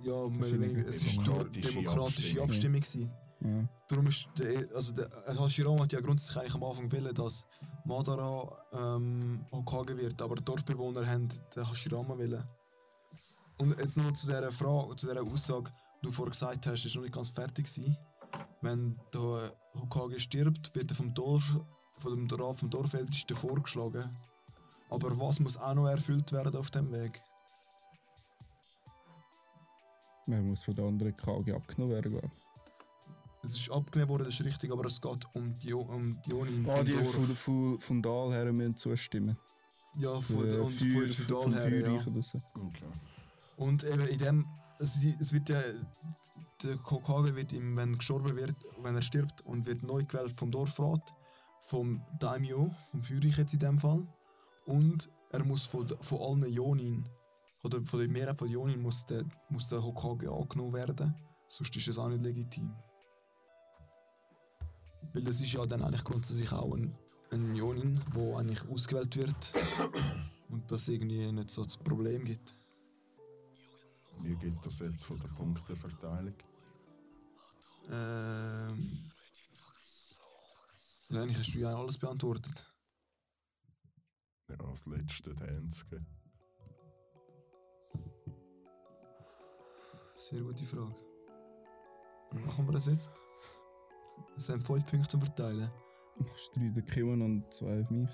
Ja, 0.03 0.13
mehr 0.13 0.23
oder 0.23 0.37
Verschiedene 0.39 0.67
weniger. 0.67 0.87
Es 0.87 1.17
war 1.17 1.23
durch 1.23 1.51
demokratische 1.51 1.73
demokratische 1.73 2.41
Abstimmung. 2.41 2.77
Abstimmung. 2.77 3.11
Ja. 3.45 3.67
Darum 3.87 4.07
ist 4.07 4.27
der, 4.39 4.75
also 4.75 4.93
der 4.93 5.09
Hashirama 5.27 5.83
hat 5.83 5.93
ja 5.93 6.01
grundsätzlich 6.01 6.37
eigentlich 6.37 6.55
am 6.55 6.63
Anfang 6.63 6.91
wollen, 6.91 7.13
dass 7.13 7.45
Madara 7.85 8.57
ähm, 8.73 9.45
Hokage 9.51 9.95
wird, 9.97 10.19
aber 10.21 10.35
die 10.35 10.43
Dorfbewohner 10.43 11.05
haben 11.05 11.27
den 11.55 11.69
Hashirama 11.69 12.17
wollen. 12.17 12.43
Und 13.57 13.79
jetzt 13.79 13.97
noch 13.97 14.11
zu 14.13 14.25
dieser 14.27 14.51
Frage, 14.51 14.95
zu 14.95 15.07
dieser 15.07 15.21
Aussage, 15.21 15.71
die 16.01 16.07
du 16.07 16.11
vorher 16.11 16.31
gesagt 16.31 16.65
hast, 16.65 16.85
ist 16.85 16.95
noch 16.95 17.03
nicht 17.03 17.13
ganz 17.13 17.29
fertig 17.29 17.65
gewesen. 17.65 17.95
wenn 18.61 18.99
der 19.13 19.51
Hokage 19.79 20.19
stirbt, 20.19 20.73
wird 20.75 20.91
er 20.91 20.95
vom 20.95 21.13
Dorf, 21.13 21.59
von 21.99 22.11
dem 22.11 22.27
Dorf, 22.27 22.59
vom 22.59 22.69
Dorfältesten 22.69 23.37
vorgeschlagen. 23.37 24.09
Aber 24.89 25.19
was 25.19 25.39
muss 25.39 25.57
auch 25.57 25.75
noch 25.75 25.87
erfüllt 25.87 26.31
werden 26.31 26.55
auf 26.55 26.71
dem 26.71 26.91
Weg? 26.91 27.21
Man 30.25 30.47
muss 30.47 30.63
von 30.63 30.75
der 30.75 30.85
anderen 30.85 31.15
KG 31.15 31.53
abgenommen 31.53 31.93
werden, 31.93 32.31
Es 33.45 33.55
ist 33.59 33.71
abgelehnt 33.71 34.09
worden, 34.09 34.25
das 34.25 34.33
ist 34.39 34.45
richtig, 34.45 34.71
aber 34.71 34.85
es 34.85 34.99
geht 34.99 35.25
um 35.33 35.57
die, 35.59 35.73
um 35.73 36.19
ich. 36.25 36.69
Ah, 36.69 36.83
die 36.83 36.91
von, 36.93 37.25
von, 37.35 37.79
von 37.79 38.01
Dahl 38.01 38.31
her 38.33 38.51
müssen 38.51 38.75
zustimmen. 38.75 39.37
Ja, 39.97 40.19
von, 40.19 40.47
Äh, 40.49 40.55
und 40.57 40.71
Feuer- 40.71 41.07
von 41.07 41.11
Feudal 41.11 41.41
vom 41.41 41.53
her, 41.53 41.69
ja. 41.79 41.85
Feuerreich 41.85 42.07
oder 42.07 42.21
so. 42.23 42.41
Okay. 42.53 42.85
Und 43.57 43.83
eben 43.83 44.07
in 44.07 44.17
dem, 44.19 44.45
es, 44.79 45.03
es 45.03 45.31
wird 45.31 45.47
ja, 45.49 45.61
der 46.63 46.75
Hokage 46.89 47.35
wird 47.35 47.53
ihm, 47.53 47.75
wenn 47.77 47.91
er 47.93 47.97
gestorben 47.97 48.35
wird, 48.35 48.55
wenn 48.81 48.95
er 48.95 49.01
stirbt 49.01 49.41
und 49.45 49.65
wird 49.65 49.83
neu 49.83 50.03
gewählt 50.03 50.33
vom 50.37 50.51
Dorfrat, 50.51 51.11
vom 51.61 52.01
Daimyo, 52.19 52.71
vom 52.91 53.01
Feuerreich 53.01 53.37
jetzt 53.37 53.53
in 53.53 53.59
dem 53.59 53.79
Fall. 53.79 54.05
Und 54.65 55.09
er 55.31 55.43
muss 55.45 55.65
von, 55.65 55.87
von 55.87 56.19
allen 56.43 56.51
Jonin, 56.51 57.07
oder 57.63 57.81
von 57.83 57.99
der 57.99 58.09
Mehrheit 58.09 58.37
von 58.37 58.47
Jonin 58.49 58.81
muss 58.81 59.05
der, 59.05 59.23
muss 59.49 59.67
der 59.69 59.83
Hokage 59.83 60.29
angenommen 60.31 60.73
werden, 60.73 61.15
sonst 61.47 61.75
ist 61.75 61.87
es 61.87 61.97
auch 61.97 62.09
nicht 62.09 62.21
legitim. 62.21 62.73
Weil 65.15 65.23
das 65.23 65.39
ist 65.39 65.53
ja 65.53 65.65
dann 65.65 65.81
eigentlich 65.81 66.03
grundsätzlich 66.03 66.51
auch 66.51 66.75
ein, 66.75 66.93
ein 67.31 67.55
Jonin, 67.55 68.01
wo 68.11 68.35
eigentlich 68.35 68.67
ausgewählt 68.67 69.15
wird 69.15 69.53
und 70.49 70.69
das 70.69 70.89
irgendwie 70.89 71.31
nicht 71.31 71.49
so 71.49 71.63
das 71.63 71.77
Problem 71.77 72.25
gibt. 72.25 72.57
Wie 74.19 74.35
geht 74.35 74.57
das 74.65 74.79
jetzt 74.79 75.05
von 75.05 75.17
der 75.17 75.29
Punkteverteilung? 75.29 76.35
Ähm. 77.89 79.11
Ja, 81.07 81.21
eigentlich 81.21 81.37
hast 81.39 81.53
du 81.53 81.59
ja 81.59 81.73
alles 81.73 81.97
beantwortet. 81.97 82.69
Ja, 84.49 84.57
als 84.67 84.85
letzte 84.85 85.33
Danske. 85.33 86.05
Sehr 90.17 90.41
gute 90.41 90.65
Frage. 90.65 90.93
Machen 92.33 92.67
wir 92.67 92.73
das 92.73 92.87
jetzt? 92.87 93.24
Es 94.37 94.47
sind 94.47 94.61
fünf 94.61 94.85
Punkte 94.85 95.07
zu 95.07 95.19
verteilen. 95.19 95.71
Machst 96.17 96.55
drei 96.55 96.69
den 96.69 96.85
Kimon 96.85 97.21
und 97.21 97.53
zwei 97.53 97.81
auf 97.81 97.89
mich. 97.89 98.09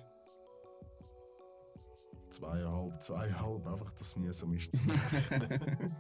Zweieinhalb, 2.30 3.02
zweieinhalb, 3.02 3.68
einfach, 3.68 3.92
dass 3.92 4.16
mir 4.16 4.34
so 4.34 4.48
ist 4.48 4.72
zu 4.72 4.80
rechnen. 5.12 5.96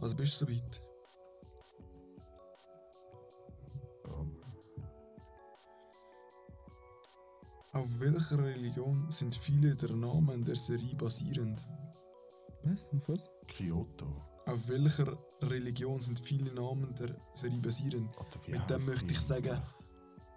Also 0.00 0.16
bist 0.16 0.40
du 0.40 0.46
soweit? 0.46 0.84
ja. 4.06 4.26
Auf 7.72 8.00
welcher 8.00 8.38
Religion 8.38 9.10
sind 9.10 9.34
viele 9.34 9.74
der 9.74 9.94
Namen 9.94 10.44
der 10.44 10.56
Serie 10.56 10.94
basierend? 10.94 11.66
Was? 12.70 12.86
Auf 12.92 13.08
was? 13.08 13.30
Kyoto. 13.46 14.06
Auf 14.46 14.68
welcher 14.68 15.18
Religion 15.42 16.00
sind 16.00 16.20
viele 16.20 16.52
Namen 16.52 16.94
der 16.94 17.16
Serie 17.34 17.60
basierend? 17.60 18.16
Oder 18.16 18.40
Mit 18.46 18.70
dem 18.70 18.84
möchte 18.86 19.12
ich 19.12 19.20
sagen, 19.20 19.60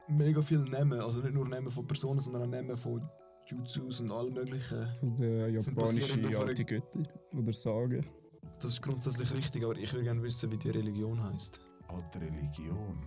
mega 0.08 0.42
viele 0.42 0.70
Namen. 0.70 1.00
Also 1.00 1.22
nicht 1.22 1.34
nur 1.34 1.48
Namen 1.48 1.72
von 1.72 1.86
Personen, 1.88 2.20
sondern 2.20 2.44
auch 2.44 2.48
Namen 2.48 2.76
von 2.76 3.08
Jutsus 3.48 4.02
und 4.02 4.12
allem 4.12 4.34
möglichen. 4.34 4.88
Von 5.00 5.18
der 5.18 5.62
Sind 5.62 5.78
japanischen 5.78 6.22
basierend 6.22 6.36
auf 6.36 6.48
alte 6.48 6.66
Götter 6.66 7.04
oder 7.34 7.54
Sagen. 7.54 8.06
Das 8.60 8.72
ist 8.72 8.82
grundsätzlich 8.82 9.34
richtig, 9.34 9.64
aber 9.64 9.76
ich 9.76 9.92
will 9.94 10.04
gerne 10.04 10.22
wissen, 10.22 10.52
wie 10.52 10.58
die 10.58 10.70
Religion 10.70 11.22
heißt. 11.24 11.60
Alte 11.88 12.22
Religion. 12.22 12.98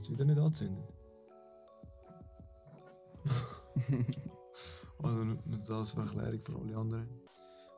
Jetzt 0.00 0.10
wieder 0.10 0.24
nicht 0.24 0.38
angezündet? 0.38 0.82
also 5.02 5.24
nur 5.24 5.36
nur 5.44 5.58
das 5.58 5.70
als 5.70 5.94
Erklärung 5.94 6.40
für 6.40 6.58
alle 6.58 6.74
anderen. 6.74 7.06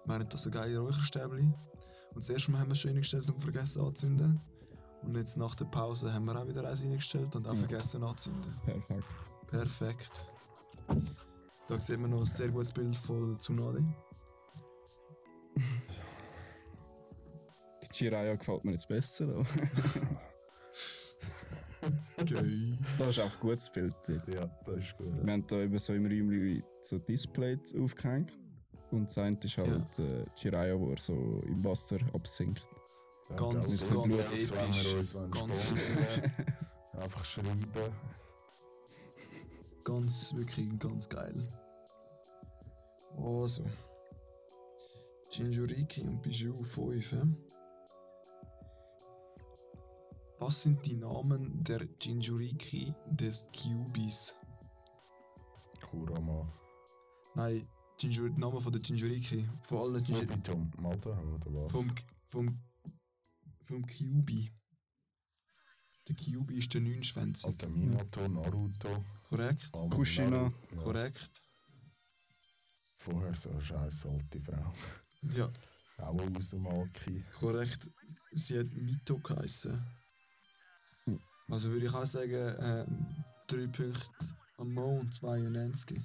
Wir 0.04 0.14
haben 0.14 0.28
das 0.28 0.42
so 0.42 0.50
geile 0.52 0.78
Räucherstäbchen. 0.78 1.52
Und 2.14 2.16
das 2.16 2.28
erste 2.28 2.52
Mal 2.52 2.60
haben 2.60 2.68
wir 2.68 2.74
es 2.74 2.78
schon 2.78 2.92
reingestellt 2.92 3.28
und 3.28 3.40
vergessen 3.42 3.82
anzuzünden. 3.82 4.40
Und 5.02 5.16
jetzt 5.16 5.36
nach 5.36 5.56
der 5.56 5.64
Pause 5.64 6.14
haben 6.14 6.26
wir 6.26 6.40
auch 6.40 6.46
wieder 6.46 6.64
eins 6.68 6.84
reingestellt 6.84 7.34
und 7.34 7.44
auch 7.48 7.54
Ja. 7.54 7.58
vergessen 7.58 8.04
anzuzünden. 8.04 8.54
Perfekt. 8.64 9.04
Perfekt. 9.48 10.28
Da 11.66 11.80
sieht 11.80 11.98
man 11.98 12.10
noch 12.10 12.20
ein 12.20 12.24
sehr 12.24 12.50
gutes 12.50 12.70
Bild 12.70 12.96
von 12.96 13.36
Tsunade. 13.40 13.82
Die 17.82 17.88
Jiraiya 18.04 18.36
gefällt 18.36 18.64
mir 18.64 18.70
jetzt 18.74 18.86
besser. 18.86 19.44
Geil. 22.30 22.78
das 22.98 23.08
ist 23.08 23.20
auch 23.20 23.32
ein 23.32 23.40
gutes 23.40 23.70
Bild. 23.70 23.94
Ja, 24.32 24.46
das 24.66 24.76
ist 24.78 24.96
gut. 24.96 25.06
Wir 25.24 25.32
haben 25.32 25.46
da 25.46 25.56
eben 25.60 25.78
so 25.78 25.92
im 25.94 26.06
Räumchen 26.06 26.62
so 26.82 26.98
Displays 26.98 27.74
aufgehängt. 27.74 28.32
Und 28.90 29.06
das 29.06 29.18
eine 29.18 29.38
ist 29.42 29.56
halt 29.56 29.98
äh, 29.98 30.24
Jiraiya, 30.36 30.78
wo 30.78 30.90
er 30.90 30.98
so 30.98 31.14
im 31.46 31.64
Wasser 31.64 31.98
absinkt. 32.12 32.66
Ja, 33.30 33.36
Ganz, 33.36 33.80
ganz 33.88 34.18
das 34.18 34.24
episch. 34.24 34.50
Wenn 34.52 34.92
wir 34.92 34.98
uns 34.98 35.14
wollen 35.14 35.30
Ganz- 35.30 35.72
einfach 36.92 37.24
schreiben. 37.24 37.66
Ganz, 39.84 40.34
wirklich 40.34 40.78
ganz 40.78 41.08
geil. 41.08 41.48
Also. 43.16 43.64
Jinjuriki 45.30 46.02
und 46.02 46.20
Bijou 46.22 46.62
5. 46.62 47.12
hä? 47.12 47.18
Was 50.44 50.62
sind 50.62 50.84
die 50.84 50.96
Namen 50.96 51.62
der 51.62 51.86
Jinjuriki 52.00 52.92
des 53.06 53.46
Kyubis? 53.52 54.34
Kurama. 55.80 56.52
Nein, 57.36 57.68
Jinjur 58.00 58.28
Namen 58.30 58.60
von 58.60 58.72
der 58.72 58.82
Jinjuriki. 58.82 59.48
Von 59.60 59.78
allen 59.78 60.04
Jinjur 60.04 60.32
Obito 60.34 60.56
Mada 60.78 61.10
oder 61.10 61.54
was? 61.54 61.70
vom, 61.70 61.94
vom, 62.26 62.58
vom 63.62 63.86
Kyubi. 63.86 64.50
Der 66.08 66.16
Kyubi 66.16 66.58
ist 66.58 66.74
der 66.74 66.80
neunschwänzige. 66.80 67.52
Oder 67.54 67.68
Minato, 67.68 68.26
Naruto. 68.26 69.04
Korrekt? 69.28 69.70
Kushina. 69.90 70.52
Ja. 70.72 70.76
Korrekt. 70.82 71.40
Vorher 72.96 73.32
so 73.34 73.50
eine 73.50 73.60
scheiß 73.62 74.06
alte 74.06 74.40
Frau. 74.40 74.72
Ja, 75.30 75.52
Auch 75.98 76.20
Uzumaki. 76.36 77.22
korrekt. 77.38 77.88
Sie 78.32 78.58
hat 78.58 78.72
Mito 78.74 79.20
geheißen. 79.20 80.01
Also 81.48 81.70
würde 81.70 81.86
ich 81.86 81.94
auch 81.94 82.06
sagen, 82.06 82.54
ähm, 82.58 83.24
drei 83.46 83.66
Punkte 83.66 84.02
an 84.58 84.72
Mo 84.72 84.98
und 85.00 85.14
zwei 85.14 85.38
an 85.38 85.52
Nenski. 85.52 86.02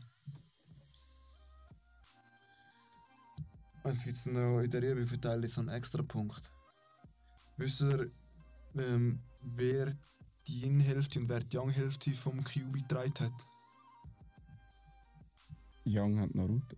Und 3.84 3.94
Jetzt 3.94 4.04
gibt 4.04 4.18
es 4.18 4.26
noch 4.26 4.60
in 4.60 4.70
der 4.70 5.08
verteilt 5.08 5.50
so 5.50 5.62
einen 5.62 5.70
extra 5.70 6.04
Punkt. 6.04 6.54
Wisst 7.56 7.82
ihr, 7.82 8.12
ähm, 8.76 9.22
wer 9.42 9.94
die 10.48 10.62
Yin-Hälfte 10.62 11.20
und 11.20 11.30
wer 11.30 11.40
die 11.40 11.56
Yang-Hälfte 11.56 12.12
vom 12.12 12.44
QB 12.44 12.74
getragen 12.74 13.14
hat? 13.22 13.48
Young 15.86 16.20
hat 16.20 16.36
Naruto. 16.36 16.76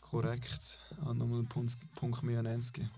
Korrekt. 0.00 0.80
Auch 1.02 1.12
nochmal 1.12 1.40
einen 1.40 1.48
Punkt, 1.48 1.76
Punkt 1.94 2.22
mehr 2.22 2.38
an 2.38 2.46
Nenski. 2.46 2.88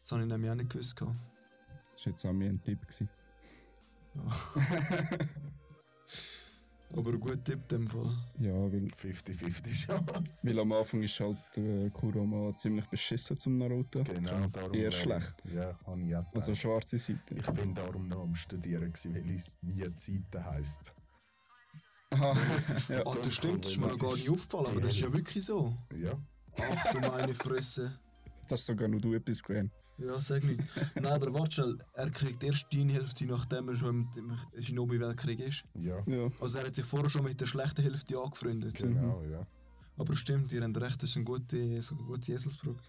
Das 0.00 0.12
habe 0.12 0.22
ich 0.22 0.28
nämlich 0.28 0.50
auch 0.50 0.54
nicht 0.54 0.70
gewusst. 0.70 0.96
gehabt. 0.96 1.33
Das 1.94 2.06
war 2.06 2.12
jetzt 2.12 2.24
auch 2.26 2.32
mir 2.32 2.48
ein 2.50 2.62
Tipp. 2.62 2.78
Aber 6.96 7.10
ein 7.10 7.18
guter 7.18 7.42
Tipp 7.42 7.60
in 7.72 7.80
dem 7.80 7.88
Fall. 7.88 8.16
Ja, 8.38 8.52
weil, 8.52 8.86
50-50 8.86 9.86
Chance. 9.86 10.48
weil 10.48 10.58
am 10.60 10.70
Anfang 10.72 11.02
ist 11.02 11.18
halt 11.18 11.58
äh, 11.58 11.90
Kurama 11.90 12.54
ziemlich 12.54 12.86
beschissen 12.86 13.36
zum 13.36 13.58
Naruto. 13.58 14.04
Genau, 14.04 14.46
darum. 14.52 14.74
Eher 14.74 14.92
schlecht. 14.92 15.34
Ja, 15.52 15.76
habe 15.86 16.02
ich 16.02 16.14
auch 16.14 16.24
Also 16.34 16.54
schwarze 16.54 16.98
Seite. 16.98 17.34
Ich 17.34 17.46
bin 17.50 17.74
darum 17.74 18.06
noch 18.06 18.22
am 18.22 18.36
Studieren, 18.36 18.92
gewesen, 18.92 19.12
weil 19.14 19.34
es 19.34 19.56
wie 19.62 19.84
eine 19.84 19.98
Seite 19.98 20.44
heisst. 20.44 20.94
Aha. 22.10 22.36
Ja. 22.88 23.04
Ah, 23.06 23.16
das 23.22 23.34
stimmt, 23.34 23.64
das 23.64 23.72
ist 23.72 23.78
mir 23.78 23.86
noch 23.86 23.92
Das 23.92 24.00
gar 24.00 24.14
nicht 24.14 24.30
aufgefallen, 24.30 24.66
aber 24.66 24.80
das 24.82 24.92
ist 24.92 25.00
ja 25.00 25.12
wirklich 25.12 25.44
so. 25.44 25.76
Ja. 25.96 26.12
Ach 26.60 26.92
du 26.92 27.00
meine 27.00 27.34
Fresse. 27.34 27.98
Das 28.46 28.60
ist 28.60 28.66
sogar 28.66 28.86
noch 28.88 29.00
du 29.00 29.14
etwas 29.14 29.42
gelernt. 29.42 29.72
Ja, 29.98 30.20
sag 30.20 30.42
nicht. 30.44 30.60
Nein, 30.96 31.06
aber 31.06 31.32
warte 31.32 31.52
schnell, 31.52 31.78
er 31.92 32.10
kriegt 32.10 32.42
erst 32.42 32.66
die 32.72 32.84
Hälfte, 32.90 33.26
nachdem 33.26 33.68
er 33.68 33.76
schon 33.76 34.08
im, 34.16 34.36
Shinobi-Weltkrieg 34.60 35.40
ist. 35.40 35.64
Ja, 35.74 36.02
Ja. 36.06 36.30
Also 36.40 36.58
er 36.58 36.66
hat 36.66 36.74
sich 36.74 36.84
vorher 36.84 37.08
schon 37.08 37.24
mit 37.24 37.40
der 37.40 37.46
schlechten 37.46 37.82
Hälfte 37.82 38.18
angefreundet. 38.18 38.74
genau, 38.74 39.22
ja. 39.22 39.46
Aber 39.96 40.16
stimmt, 40.16 40.50
ihr 40.50 40.62
habt 40.62 40.76
recht, 40.80 41.02
das 41.02 41.10
ist 41.10 41.16
eine 41.16 41.24
gute, 41.24 41.80
so 41.80 41.94
eine 41.94 42.04
gute 42.04 42.32
Eselsbrücke. 42.32 42.82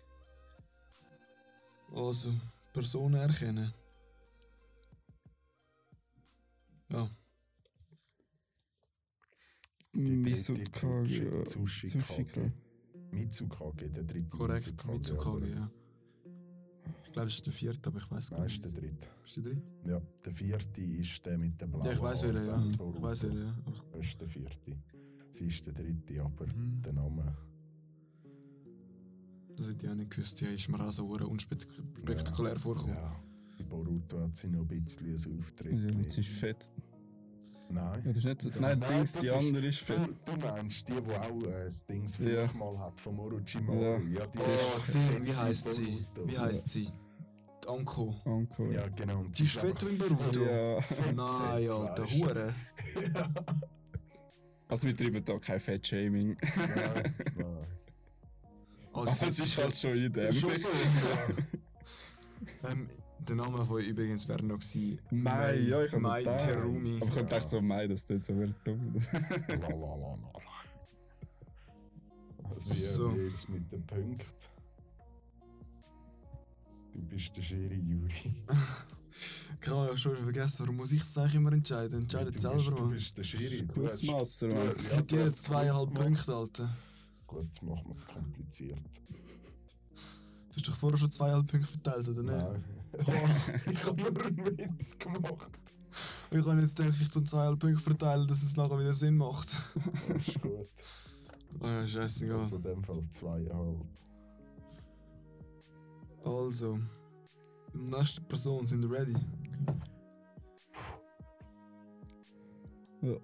Also, 1.94 2.34
Personen 2.73 3.15
erkennen. 3.15 3.72
Ja, 6.90 7.10
Die 9.94 10.15
Mitsukage. 10.18 11.44
Tsushikage. 11.45 12.52
Mitsukage, 13.11 13.90
der 13.90 14.03
dritte 14.03 14.30
korrekt. 14.30 14.86
Mitsukage, 14.86 15.49
ja. 15.52 15.72
Ich 17.15 17.17
glaube, 17.17 17.29
es 17.29 17.35
ist 17.35 17.45
der 17.45 17.53
vierte, 17.53 17.89
aber 17.89 17.99
ich 17.99 18.11
weiß 18.11 18.29
gar 18.31 18.39
Nein, 18.39 18.47
nicht. 18.47 18.55
ist 18.57 18.65
der 18.65 18.71
dritte. 18.81 19.07
Ist 19.25 19.35
der 19.37 19.43
dritte? 19.43 19.61
Ja, 19.85 20.01
der 20.25 20.33
vierte 20.33 20.81
ist 20.81 21.25
der 21.25 21.37
mit 21.37 21.61
der 21.61 21.67
blauen 21.67 21.85
Ja, 21.85 21.91
ich 21.93 22.01
weiß 22.01 22.23
welcher, 22.23 22.43
ja. 22.45 22.65
Ich 22.69 22.77
weiß 23.01 23.23
welcher, 23.23 23.37
ja. 23.39 23.55
Das 23.93 24.05
ist 24.05 24.19
der 24.21 24.27
vierte. 24.27 24.77
Sie 25.31 25.45
ist 25.45 25.65
der 25.65 25.73
dritte, 25.75 26.21
aber 26.21 26.45
Mhm. 26.47 26.81
der 26.81 26.91
Name. 26.91 27.37
Das 29.55 29.69
hätte 29.69 29.85
ich 29.85 29.91
auch 29.93 29.95
nicht 29.95 30.11
gewusst. 30.11 30.41
Ja, 30.41 30.49
ist 30.49 30.67
mir 30.67 30.85
auch 30.85 30.91
so 30.91 31.05
unspektakulär 31.07 32.59
vorgekommen. 32.59 32.97
Ja, 32.97 33.15
bei 33.59 33.63
Boruto 33.63 34.19
hat 34.19 34.35
sie 34.35 34.49
noch 34.49 34.69
ein 34.69 34.83
bisschen 34.83 35.07
ein 35.15 35.39
Auftritt. 35.39 35.71
Ja, 35.71 36.09
sie 36.11 36.19
ist 36.19 36.29
fett. 36.31 36.69
Nein. 37.69 38.01
Ja, 38.05 38.11
das 38.11 38.17
ist 38.17 38.25
nicht. 38.25 38.55
Ja, 38.55 38.61
Nein, 38.61 38.79
nein, 38.79 38.89
Dings, 38.97 39.13
das 39.13 39.21
die 39.21 39.29
andere 39.31 39.67
ist 39.67 39.79
fett. 39.79 39.99
Du, 40.25 40.33
du 40.33 40.45
meinst 40.45 40.85
die, 40.89 40.93
die 40.93 40.99
auch 41.13 41.43
äh, 41.43 41.63
das 41.63 41.85
Dings 41.85 42.17
Ja. 42.17 42.45
früher 42.45 42.53
mal 42.59 42.77
hat 42.77 42.99
von 42.99 43.17
Orochimaru. 43.17 43.79
Ja. 43.81 43.99
Ja, 44.19 44.27
die 44.27 44.37
Oh, 44.39 44.81
ist 44.85 44.93
Ding, 44.93 45.01
fett 45.07 45.27
wie 45.27 45.33
heisst 45.33 45.73
sie? 45.75 46.05
Wie 46.25 46.37
heisst 46.37 46.67
sie? 46.69 46.89
Die 47.65 47.71
Anko. 47.71 48.15
Anko. 48.25 48.71
Ja, 48.71 48.87
genau. 48.89 49.23
Die 49.23 49.43
ist 49.43 49.57
fett 49.57 49.81
wie 49.85 49.89
in 49.89 49.97
Boruto. 49.97 50.45
Ja. 50.45 50.81
fett, 50.81 51.15
Nein, 51.15 51.63
fett, 51.63 51.71
Alter. 51.71 52.05
Hure. 52.11 52.53
Also, 54.67 54.87
wir 54.87 54.95
treiben 54.95 55.23
da 55.23 55.37
kein 55.39 55.59
Fettshaming. 55.59 56.37
Nein, 56.55 57.15
nein. 57.35 57.67
Aber 58.93 59.11
es 59.11 59.39
ist 59.39 59.57
halt 59.57 59.75
schon 59.75 59.95
in 59.97 60.11
dem. 60.13 60.31
Schon 60.31 60.55
so. 60.55 60.67
ähm, 62.67 62.89
der 63.19 63.35
Name 63.35 63.65
von 63.65 63.81
ihr 63.81 63.87
übrigens 63.89 64.27
wäre 64.27 64.43
noch 64.43 64.55
gewesen. 64.59 64.99
Mai, 65.11 65.55
ja, 65.55 65.83
ich 65.83 65.91
habe 65.91 66.01
Mai. 66.01 66.23
Terumi. 66.23 66.97
Aber 67.01 67.21
ich 67.21 67.27
dachte 67.27 67.47
so, 67.47 67.61
Mai, 67.61 67.87
das 67.87 68.05
tut 68.05 68.23
so 68.23 68.39
wieder 68.39 68.53
dumm. 68.63 68.95
La, 69.47 69.55
la, 69.55 69.95
la, 69.95 70.15
la. 70.15 70.31
Wie, 72.65 72.73
So. 72.73 73.15
wie 73.15 73.27
ist 73.27 73.35
es 73.35 73.49
mit 73.49 73.71
den 73.71 73.85
Punkten? 73.85 74.25
Du 76.95 77.01
bist 77.01 77.35
der 77.35 77.41
Schiri 77.41 77.76
Juri. 77.76 78.43
Ich 79.61 79.69
habe 79.72 79.88
ja 79.88 79.97
schon 79.97 80.15
vergessen, 80.17 80.59
warum 80.59 80.76
muss 80.76 80.91
ich 80.91 80.99
das 80.99 81.17
eigentlich 81.17 81.35
immer 81.35 81.51
entscheiden? 81.53 82.01
Entscheidet 82.01 82.35
du 82.35 82.39
selber, 82.39 82.57
bist, 82.57 82.67
du 82.69 82.73
Mann. 82.73 82.89
bist 82.91 83.17
der 83.17 83.23
Schiri. 83.23 83.65
Du 83.65 83.85
hast, 83.85 83.99
Quizmaster, 84.01 84.47
du- 84.49 84.55
Mann. 84.55 84.76
Ich 84.77 85.01
du 85.07 85.23
hast 85.23 85.43
zweieinhalb. 85.43 85.93
Punkte, 85.93 86.35
Alter. 86.35 86.77
Gut, 87.26 87.61
machen 87.63 87.84
wir 87.85 87.91
es 87.91 88.05
kompliziert. 88.05 88.77
Du 90.49 90.55
hast 90.55 90.67
doch 90.67 90.76
vorher 90.77 90.97
schon 90.97 91.11
zweieinhalb 91.11 91.47
Punkte 91.47 91.67
verteilt, 91.67 92.09
oder 92.09 92.23
nicht? 92.23 92.45
Nein. 92.45 92.63
ich 93.73 93.84
habe 93.85 94.03
nur 94.03 94.26
einen 94.26 94.57
Witz 94.57 94.97
gemacht. 94.99 95.49
Ich 96.30 96.45
habe 96.45 96.61
jetzt 96.61 96.76
gedacht, 96.76 97.01
ich 97.01 97.09
tue 97.09 97.23
zweieinhalb 97.23 97.59
Punkte 97.59 97.81
verteilen, 97.81 98.27
dass 98.27 98.43
es 98.43 98.55
nachher 98.57 98.77
wieder 98.80 98.93
Sinn 98.93 99.15
macht. 99.17 99.57
Das 100.09 100.27
ist 100.27 100.41
gut. 100.41 100.67
Oh 101.61 101.63
ja, 101.65 101.88
scheißegal. 101.88 102.35
Also 102.39 102.57
in 102.57 102.61
dem 102.61 102.84
Fall 102.84 103.03
zweieinhalb. 103.09 103.81
Also, 106.26 106.80
die 107.73 107.77
nächste 107.77 108.22
Person, 108.22 108.65
sind 108.65 108.84
ready? 108.85 109.15
Ja. 113.02 113.15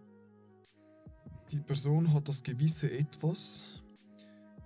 Die 1.51 1.59
Person 1.61 2.13
hat 2.13 2.27
das 2.27 2.43
gewisse 2.43 2.91
Etwas, 2.91 3.83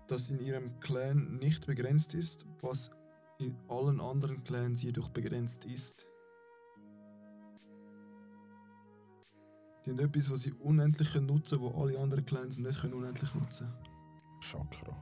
das 0.07 0.29
in 0.29 0.39
ihrem 0.39 0.79
Clan 0.81 1.37
nicht 1.37 1.65
begrenzt 1.65 2.13
ist, 2.13 2.45
was 2.61 2.91
in 3.39 3.55
allen 3.69 4.01
anderen 4.01 4.43
Clans 4.43 4.83
jedoch 4.83 5.09
begrenzt 5.09 5.65
ist. 5.65 6.05
Die 9.85 9.91
haben 9.91 9.99
etwas, 9.99 10.29
was 10.29 10.41
sie 10.41 10.51
unendlich 10.51 11.13
können 11.13 11.27
nutzen 11.27 11.59
können, 11.59 11.73
wo 11.73 11.81
alle 11.81 11.99
anderen 11.99 12.25
Clans 12.25 12.57
nicht 12.57 12.81
können 12.81 12.95
unendlich 12.95 13.33
nutzen 13.33 13.71
Chakra. 14.41 14.95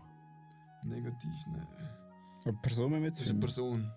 Negativ, 0.84 1.48
nein. 1.48 2.03
Aber 2.46 2.58
Person 2.62 3.04
jetzt 3.04 3.20
Das 3.20 3.28
ist 3.28 3.32
eine. 3.32 3.40
Person. 3.40 3.92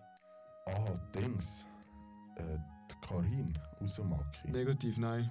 Ah, 0.67 0.91
Dings. 1.15 1.67
Äh, 2.37 2.59
die 2.91 3.07
Karin 3.07 3.59
Uzumaki. 3.81 4.51
Negativ, 4.51 4.99
nein. 4.99 5.31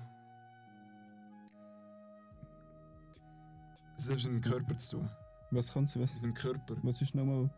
Es 3.97 4.09
hat 4.09 4.15
mit 4.17 4.25
dem 4.25 4.41
Körper 4.41 4.77
zu 4.77 4.97
tun. 4.97 5.09
Was 5.51 5.71
kann 5.71 5.87
sie? 5.87 6.01
Was, 6.01 6.13
Mit 6.15 6.23
dem 6.23 6.33
Körper. 6.33 6.75
was 6.83 7.01
ist 7.01 7.15
nochmal? 7.15 7.49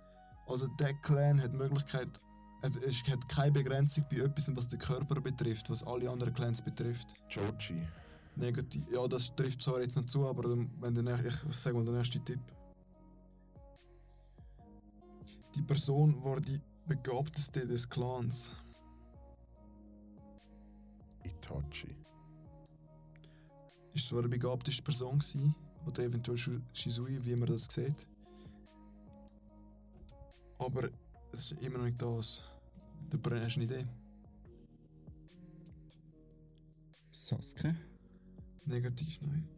Also 0.48 0.68
der 0.80 0.94
Clan 1.02 1.42
hat 1.42 1.52
die 1.54 1.58
Möglichkeit, 1.58 2.22
also 2.62 2.80
es 2.82 3.04
hat 3.10 3.28
keine 3.28 3.52
Begrenzung 3.52 4.06
bei 4.10 4.18
etwas, 4.18 4.56
was 4.56 4.68
den 4.68 4.80
Körper 4.80 5.20
betrifft, 5.20 5.70
was 5.70 5.84
alle 5.86 6.10
anderen 6.10 6.34
Clans 6.34 6.62
betrifft. 6.62 7.14
Joji. 7.30 7.82
Negativ. 8.36 8.84
Ja, 8.92 9.08
das 9.08 9.36
trifft 9.36 9.62
zwar 9.64 9.82
jetzt 9.82 9.96
nicht 9.98 10.10
zu, 10.10 10.28
aber 10.28 10.44
dann- 10.50 10.70
wenn 10.80 10.94
der, 10.94 11.26
ich 11.26 11.34
sage 11.50 11.76
mal 11.76 11.86
den 11.86 11.96
ersten 11.96 12.24
Tipp. 12.24 12.40
Die 15.58 15.64
Person 15.64 16.24
war 16.24 16.40
die 16.40 16.62
begabteste 16.86 17.66
des 17.66 17.90
Clans. 17.90 18.52
Itachi. 21.24 21.96
Ist 23.92 24.08
zwar 24.08 24.22
die 24.22 24.28
begabteste 24.28 24.84
Person 24.84 25.18
gewesen, 25.18 25.56
oder 25.88 26.04
eventuell 26.04 26.38
Shizui, 26.74 27.26
wie 27.26 27.36
man 27.36 27.48
das 27.48 27.66
sieht. 27.72 28.08
Aber 30.60 30.92
es 31.32 31.52
ist 31.52 31.60
immer 31.60 31.80
noch 31.80 31.86
nicht 31.86 32.00
das. 32.00 32.44
Du 33.10 33.18
brennst 33.18 33.56
eine 33.56 33.66
Idee. 33.66 33.88
Sasuke? 37.10 37.76
Negativ, 38.66 39.22
nein. 39.22 39.50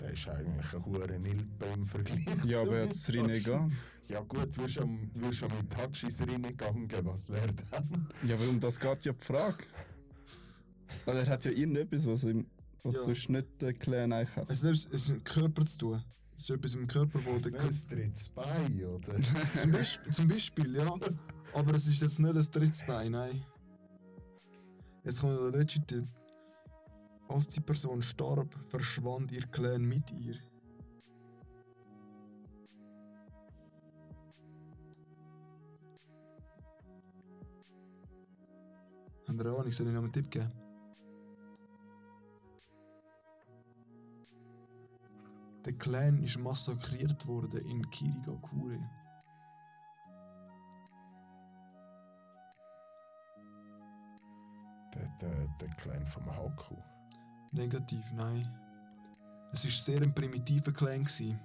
Der 0.00 0.12
ist 0.12 0.26
eigentlich 0.28 0.72
ein 0.72 0.84
hoher 0.86 1.18
Nilpe 1.18 1.66
im 1.74 1.84
Vergleich 1.84 2.44
Ja, 2.46 2.62
aber 2.62 2.84
jetzt 2.84 3.06
Itachi. 3.10 3.20
Rinnegan. 3.20 3.76
Ja 4.08 4.20
gut, 4.20 4.56
du 4.56 4.62
bist 4.62 4.78
am, 4.78 5.10
du 5.14 5.28
bist 5.28 5.42
am 5.42 5.50
Itachis 5.60 6.20
Rinnegan, 6.20 6.88
was 7.04 7.28
wäre 7.30 7.52
dann? 7.70 8.08
Ja, 8.26 8.36
aber 8.36 8.48
um 8.48 8.58
das 8.58 8.78
geht 8.80 9.04
ja 9.04 9.12
die 9.12 9.24
Frage. 9.24 9.64
Weil 11.04 11.18
er 11.18 11.26
hat 11.28 11.44
ja 11.44 11.50
irgendetwas, 11.50 12.06
was, 12.06 12.24
ihm, 12.24 12.46
was 12.82 12.94
Ja. 12.96 13.02
sonst 13.02 13.28
nicht 13.28 13.46
der 13.60 13.74
Clan 13.74 14.12
eigentlich 14.12 14.34
hat. 14.36 14.50
Es 14.50 14.62
ist, 14.62 14.86
es 14.86 15.02
ist 15.02 15.08
mit 15.10 15.18
dem 15.20 15.24
Körper 15.24 15.66
zu 15.66 15.78
tun. 15.78 16.04
Es 16.36 16.44
ist 16.44 16.50
etwas 16.50 16.74
im 16.74 16.86
Körper, 16.86 17.20
wo 17.24 17.32
Das 17.34 17.42
der 17.42 17.60
ist 17.68 17.88
Kö- 17.90 17.92
ein 17.94 17.98
drittes 18.02 18.28
Bein, 18.30 18.84
oder? 18.84 19.14
zum, 19.60 19.72
Beispiel, 19.72 20.12
zum 20.12 20.28
Beispiel, 20.28 20.76
ja. 20.76 20.94
Aber 21.52 21.74
es 21.74 21.86
ist 21.86 22.00
jetzt 22.00 22.18
nicht 22.18 22.34
das 22.36 22.50
dritte 22.50 22.84
Bein, 22.86 23.12
nein. 23.12 23.42
Jetzt 25.04 25.20
kommt 25.20 25.38
der 25.38 25.60
letzte 25.60 25.84
Tipp. 25.84 26.06
Als 27.28 27.46
die 27.48 27.60
Person 27.60 28.00
starb, 28.00 28.54
verschwand 28.68 29.32
ihr 29.32 29.42
Clan 29.48 29.82
mit 29.84 30.10
ihr. 30.12 30.36
Haben 39.28 39.38
wir 39.38 39.44
eine 39.44 39.56
Ahnung, 39.56 39.70
soll 39.70 39.86
ich 39.88 39.92
noch 39.92 40.02
einen 40.02 40.12
Tipp 40.12 40.30
geben? 40.30 40.50
Der 45.66 45.74
Clan 45.74 46.22
ist 46.22 46.38
massakriert 46.38 47.26
worden 47.26 47.60
in 47.66 47.90
Kirigakure. 47.90 48.78
Der, 54.94 55.08
der, 55.20 55.48
der 55.60 55.68
Clan 55.76 56.06
vom 56.06 56.24
Haku. 56.34 56.76
Negativ, 57.52 58.10
nein. 58.14 58.48
Es 59.52 59.64
war 59.64 59.70
sehr 59.70 60.00
ein 60.00 60.14
primitiver 60.14 60.72
Clan. 60.72 61.04
Gewesen. 61.04 61.38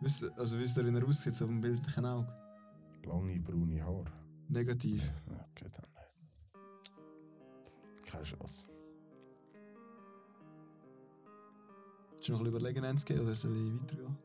Wisst, 0.00 0.22
ihr- 0.22 0.38
also 0.38 0.58
wisst 0.58 0.76
ihr, 0.76 0.84
wie 0.86 0.96
er 0.96 1.06
aussieht, 1.08 1.34
so 1.34 1.44
auf 1.44 1.50
dem 1.50 1.60
bildlichen 1.60 2.04
Auge? 2.04 2.28
Lange 3.04 3.38
braune 3.40 3.82
Haare. 3.84 4.04
Negativ. 4.48 5.12
Okay, 5.26 5.68
dann 5.72 5.86
nicht. 5.94 6.12
Keine 8.10 8.24
Chance. 8.24 8.68
Willst 12.12 12.28
du 12.28 12.32
noch 12.32 12.40
ein 12.40 12.44
bisschen 12.44 12.58
überlegen, 12.60 12.84
eins 12.84 13.04
gehen, 13.04 13.20
oder 13.20 13.34
soll 13.34 13.56
ich 13.56 13.82
weitergehen? 13.82 14.16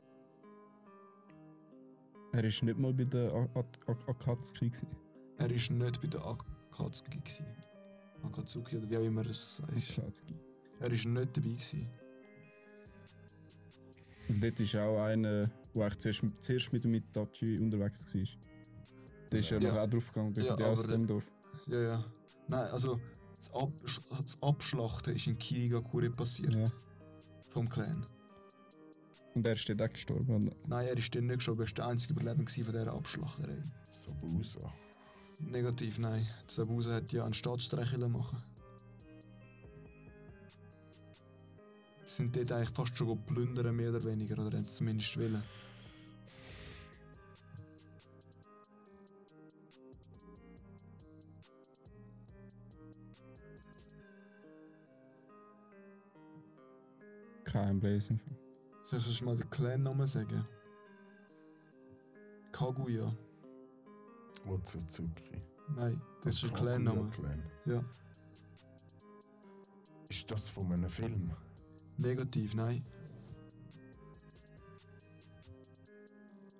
Er 2.34 2.38
war 2.44 2.44
nicht 2.44 2.78
mal 2.80 2.94
bei 2.94 3.04
der 3.04 3.32
A- 3.34 3.50
A- 3.60 3.92
A- 3.92 4.10
Akatsuki. 4.10 4.70
gewesen. 4.70 4.88
Er 5.38 5.50
war 5.50 5.56
nicht 5.90 6.02
bei 6.02 6.08
der 6.08 6.26
Akatsuki. 6.26 7.20
gewesen. 7.20 7.46
Akatsuki 8.24 8.78
oder 8.78 8.90
wie 8.90 8.98
auch 8.98 9.04
immer 9.04 9.26
es 9.28 9.58
sagt. 9.58 9.72
Akatsuki. 9.72 10.36
Er 10.80 10.86
war 10.86 10.90
nicht 10.90 11.06
dabei. 11.38 11.50
Gewesen. 11.50 11.88
Und 14.30 14.42
dort 14.44 14.60
ist 14.60 14.76
auch 14.76 15.04
einer, 15.04 15.50
der 15.74 15.82
eigentlich 15.84 15.98
zuerst, 16.00 16.24
mit- 16.24 16.44
zuerst 16.44 16.74
mit 16.74 16.84
dem 16.84 16.94
Itachi 16.94 17.60
unterwegs 17.60 18.06
war. 18.14 18.24
Der 19.32 19.40
ist 19.40 19.50
ja, 19.50 19.60
Ja. 19.60 19.72
noch 19.74 19.80
auch 19.82 19.90
draufgegangen, 19.90 20.34
der 20.34 20.44
Ja, 20.46 20.58
ja, 20.60 20.66
aus 20.68 20.88
dem 20.88 21.08
Dorf. 21.08 21.24
Ja, 21.68 21.80
ja. 21.82 22.06
Nein, 22.48 22.70
also 22.72 23.00
das, 23.38 23.54
Absch 23.54 24.02
das 24.10 24.38
Abschlachten 24.42 25.16
ist 25.16 25.28
in 25.28 25.38
Kirigakure 25.38 26.10
passiert. 26.10 26.56
Ja. 26.56 26.66
vom 27.48 27.68
Clan. 27.70 28.06
Und 29.36 29.46
er 29.46 29.54
ist 29.54 29.68
dort 29.68 29.82
auch 29.82 29.90
gestorben. 29.92 30.48
oder? 30.48 30.56
Nein, 30.68 30.88
er 30.88 30.98
ist 30.98 31.14
dann 31.14 31.26
nicht 31.26 31.38
gestorben, 31.40 31.62
er 31.62 31.68
war 31.68 31.74
der 31.74 31.86
einzige 31.88 32.14
Überlebende 32.14 32.50
von 32.52 32.64
dieser 32.64 32.94
Abschlacht. 32.94 33.42
Sabusa. 33.90 34.74
Negativ, 35.40 36.00
nein. 36.00 36.28
Sabusa 36.48 36.94
hat 36.96 37.12
ja 37.12 37.26
einen 37.26 37.34
Staatsstreich 37.34 37.92
wollen 37.94 38.12
machen. 38.12 38.42
Sind 42.16 42.36
dort 42.36 42.52
eigentlich 42.52 42.70
fast 42.70 42.98
schon 42.98 43.08
go 43.08 43.16
plündern, 43.16 43.76
mehr 43.76 43.90
oder 43.90 44.04
weniger, 44.04 44.34
oder 44.34 44.58
haben 44.58 44.62
es 44.62 44.76
zumindest 44.76 45.18
wollen. 45.18 45.44
Kein 57.44 57.80
Blaze. 57.80 58.20
Soll 58.84 59.00
ich 59.00 59.22
mal 59.24 59.36
den 59.36 59.50
Clan-Namen 59.50 60.08
sagen? 60.08 60.46
Kaguya. 62.52 63.14
Otsutsuki. 64.46 65.42
Nein, 65.76 66.02
das 66.24 66.36
ist 66.36 66.46
ein 66.46 66.54
Clan-Name. 66.54 67.10
Clan. 67.10 67.44
Ja. 67.66 67.84
Ist 70.10 70.30
das 70.32 70.50
von 70.50 70.72
einem 70.72 70.90
Film? 70.90 71.32
Negativ, 71.98 72.56
nein. 72.56 72.84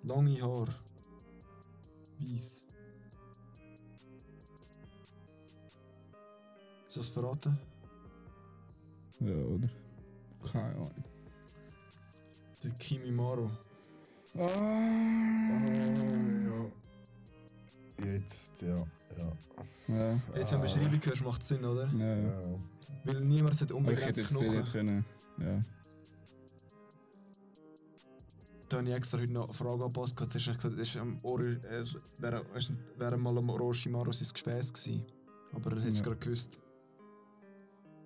Lange 0.04 0.40
Haar. 0.42 0.68
Weiss. 2.18 2.64
Ist 6.88 6.96
das 6.96 7.08
verraten? 7.08 7.58
Ja, 9.20 9.32
oder? 9.34 9.68
Keine 10.52 10.74
Ahnung. 10.74 11.04
Der 12.62 12.70
Kimimaro. 12.72 13.50
Ah. 14.36 14.42
ja. 16.44 16.70
Jetzt, 18.04 18.62
ja. 18.62 18.86
Ja. 19.16 19.32
Ja. 19.88 20.20
Jetzt, 20.34 20.52
wenn 20.52 20.58
du 20.60 20.64
Beschreibung 20.64 21.00
hörst, 21.04 21.24
macht 21.24 21.42
es 21.42 21.48
Sinn, 21.48 21.64
oder? 21.64 21.86
Ja. 21.92 22.16
ja. 22.16 22.58
Weil 23.04 23.20
niemand 23.20 23.60
hat 23.60 23.70
Aber 23.72 23.92
ich 23.92 24.00
hätte 24.00 24.20
unbegrenzt 24.20 24.26
Knochen. 24.28 24.58
nicht 24.60 24.72
können. 24.72 25.04
Ja. 25.44 25.64
Da 28.68 28.78
habe 28.78 28.88
ich 28.88 28.94
extra 28.94 29.18
heute 29.18 29.32
noch 29.32 29.44
eine 29.44 29.54
Frage 29.54 29.84
angepasst. 29.84 30.16
Zuerst 30.18 30.34
habe 30.34 30.56
ich 30.56 30.56
gesagt, 30.62 30.78
es 30.80 30.88
ist 30.88 30.96
am 30.96 31.18
Ori, 31.22 31.52
äh, 31.56 31.84
wäre 32.18 33.18
mal 33.18 33.36
am 33.36 33.50
Orochimaru 33.50 34.12
sein 34.12 34.28
Gefäß 34.32 34.72
gewesen. 34.72 35.04
Aber 35.52 35.72
er 35.72 35.82
hat 35.82 35.88
es 35.88 35.98
Ja. 35.98 36.04
gerade 36.04 36.16
gewusst. 36.20 36.58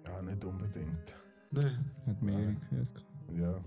ja, 0.04 0.22
nicht 0.22 0.44
unbedingt. 0.44 1.14
Nein. 1.52 1.92
Hat 2.06 2.22
mehrere 2.22 2.54
Gefäße 2.54 2.94
gehabt. 2.94 3.06
Ja. 3.36 3.64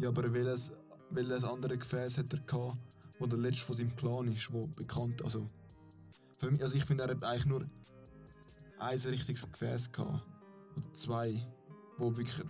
Ja, 0.00 0.08
aber 0.08 0.32
welches, 0.32 0.72
welches 1.10 1.44
andere 1.44 1.78
Gefäß 1.78 2.18
hat 2.18 2.32
er 2.32 2.40
gehabt, 2.40 2.78
wo 3.18 3.26
der 3.26 3.38
letzte 3.38 3.64
von 3.64 3.76
seinem 3.76 3.94
Clan 3.96 4.28
ist, 4.28 4.52
wo 4.52 4.66
bekannt, 4.66 5.22
also... 5.22 5.48
Für 6.38 6.50
mich, 6.52 6.62
also 6.62 6.76
ich 6.76 6.84
finde, 6.84 7.04
er 7.04 7.10
hat 7.10 7.24
eigentlich 7.24 7.46
nur 7.46 7.64
ein 8.78 8.98
richtiges 8.98 9.50
Gefäß 9.50 9.90
gehabt. 9.90 10.24
Oder 10.78 10.94
zwei, 10.94 11.40
wo 11.96 12.16
wirklich 12.16 12.40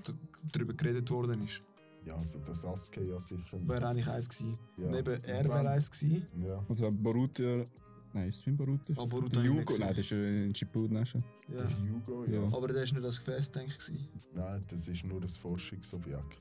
darüber 0.52 0.74
geredet 0.74 1.10
worden 1.10 1.42
ist. 1.44 1.62
Ja, 2.04 2.16
also 2.16 2.38
der 2.38 2.54
Sasuke 2.54 3.04
ja 3.04 3.18
sicher. 3.18 3.58
Wäre 3.68 3.88
eigentlich 3.88 4.08
eins 4.08 4.28
gewesen. 4.28 4.58
Ja. 4.78 4.88
Neben 4.90 5.22
er 5.24 5.38
Und 5.44 5.48
wäre 5.50 5.68
eins 5.70 5.90
gewesen. 5.90 6.26
Ja. 6.42 6.64
Also 6.68 6.90
Boruto. 6.90 7.66
Nein, 8.14 8.28
ist 8.28 8.36
es 8.36 8.46
mein 8.46 8.56
Boruto? 8.56 8.92
Aber 8.94 9.06
Boruto 9.06 9.40
Der 9.42 9.64
gesehen. 9.64 9.80
Nein, 9.80 9.88
das 9.90 9.98
ist 9.98 10.12
äh, 10.12 10.44
in 10.46 10.54
Shippuden 10.54 10.96
auch 10.96 11.06
schon. 11.06 11.22
Ja. 11.48 11.56
Der 11.58 11.68
Hugo, 11.78 12.24
ja. 12.24 12.40
Ja. 12.40 12.56
Aber 12.56 12.68
der 12.68 12.82
ist 12.82 12.92
nicht 12.92 13.04
das 13.04 13.18
Gefäß, 13.18 13.50
denke 13.50 13.72
ich. 13.72 13.78
Gewesen. 13.78 14.08
Nein, 14.34 14.64
das 14.68 14.88
ist 14.88 15.04
nur 15.04 15.20
ein 15.20 15.28
Forschungsobjekt. 15.28 16.40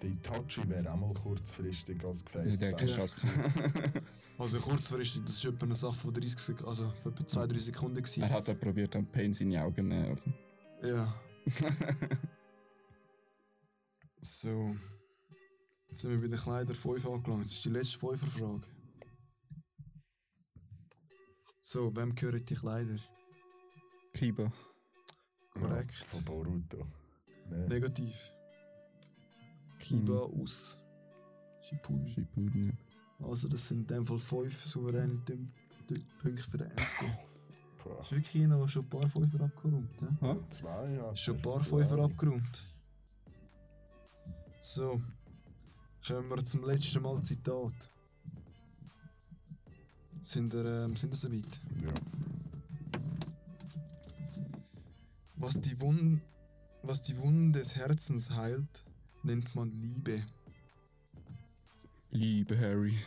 Der 0.00 0.10
Itachi 0.10 0.68
wäre 0.68 0.90
auch 0.90 0.96
mal 0.96 1.12
kurzfristig 1.14 2.02
als 2.04 2.24
Ja, 2.32 2.40
Gefäß. 2.40 2.58
der 2.58 2.70
hat 2.72 2.78
keine 2.78 2.90
da. 2.90 2.96
Chance. 2.96 3.26
Also 4.38 4.58
kurzfristig, 4.58 5.22
das 5.24 5.36
ist 5.36 5.44
etwa 5.44 5.66
eine 5.66 5.74
Sache 5.74 5.94
von 5.94 6.12
30 6.14 6.38
Sekunden, 6.38 6.68
also 6.68 6.90
von 7.02 7.12
etwa 7.12 7.24
2-3 7.24 7.60
Sekunden 7.60 7.96
er 7.96 8.02
gewesen. 8.02 8.30
hat 8.30 8.50
auch 8.50 8.58
probiert, 8.58 8.94
dann 8.94 9.06
Pain 9.06 9.32
seine 9.32 9.62
Augen 9.62 9.74
zu 9.76 9.82
nehmen. 9.82 10.08
Also. 10.08 10.32
Ja. 10.82 11.14
So. 14.24 14.76
Jetzt 15.88 16.00
sind 16.02 16.12
wir 16.12 16.20
bei 16.20 16.28
den 16.28 16.38
Kleider 16.38 16.74
5 16.74 17.06
angelangt. 17.06 17.44
Das 17.44 17.54
ist 17.54 17.64
die 17.64 17.70
letzte 17.70 17.98
5er 17.98 18.26
Frage. 18.26 18.66
So, 21.60 21.94
wem 21.96 22.14
gehören 22.14 22.44
die 22.44 22.54
Kleider? 22.54 22.96
Kiba. 24.14 24.52
Korrekt. 25.50 25.92
Ja, 25.92 26.06
von 26.06 26.24
Boruto. 26.24 26.86
Nee. 27.50 27.66
Negativ. 27.66 28.32
Kiba 29.80 30.20
aus 30.20 30.78
Shippuden. 31.62 32.06
Shippuden, 32.08 32.66
ja. 32.68 32.91
Also 33.22 33.48
das 33.48 33.68
sind 33.68 33.90
in 33.90 33.96
dem 33.98 34.06
Fall 34.06 34.18
5 34.18 34.66
souveräne 34.66 35.20
Punkte 36.20 36.50
für 36.50 36.58
den 36.58 36.70
NSG. 36.72 37.04
Boah. 37.82 38.00
Ist 38.00 38.12
wirklich 38.12 38.46
noch 38.46 38.68
schon 38.68 38.84
ein 38.84 38.90
paar 38.90 39.08
Fünfer 39.08 39.40
abgeräumt, 39.44 40.00
ja? 40.00 40.08
Ha? 40.20 40.36
Zwei, 40.50 40.92
ja. 40.92 41.16
Schon 41.16 41.36
ein 41.36 41.42
paar 41.42 41.58
zwei. 41.58 41.84
Fünfer 41.84 42.04
abgeräumt. 42.04 42.64
So. 44.58 45.00
Kommen 46.06 46.30
wir 46.30 46.44
zum 46.44 46.64
letzten 46.64 47.02
Mal 47.02 47.20
Zitat. 47.22 47.90
Sind 50.22 50.54
ihr, 50.54 50.64
ähm, 50.64 50.96
sind 50.96 51.12
ihr 51.12 51.16
soweit? 51.16 51.60
Ja. 51.82 51.92
Was 55.36 55.60
die, 55.60 55.80
Wun 55.80 56.20
was 56.82 57.02
die 57.02 57.16
Wunden 57.18 57.52
des 57.52 57.74
Herzens 57.76 58.30
heilt, 58.30 58.84
nennt 59.22 59.54
man 59.54 59.70
Liebe. 59.70 60.22
Liebe 62.14 62.58
Harry. 62.58 62.98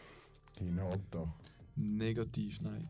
Hinata. 0.58 1.32
Negativ, 1.76 2.60
nein. 2.62 2.90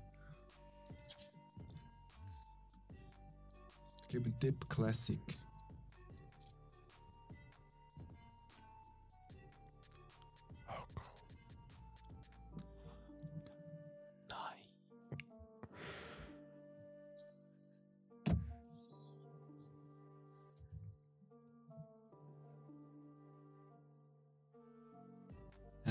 Ich 4.04 4.08
gebe 4.08 4.26
einen 4.30 4.40
Tipp, 4.40 4.70
Classic. 4.70 5.20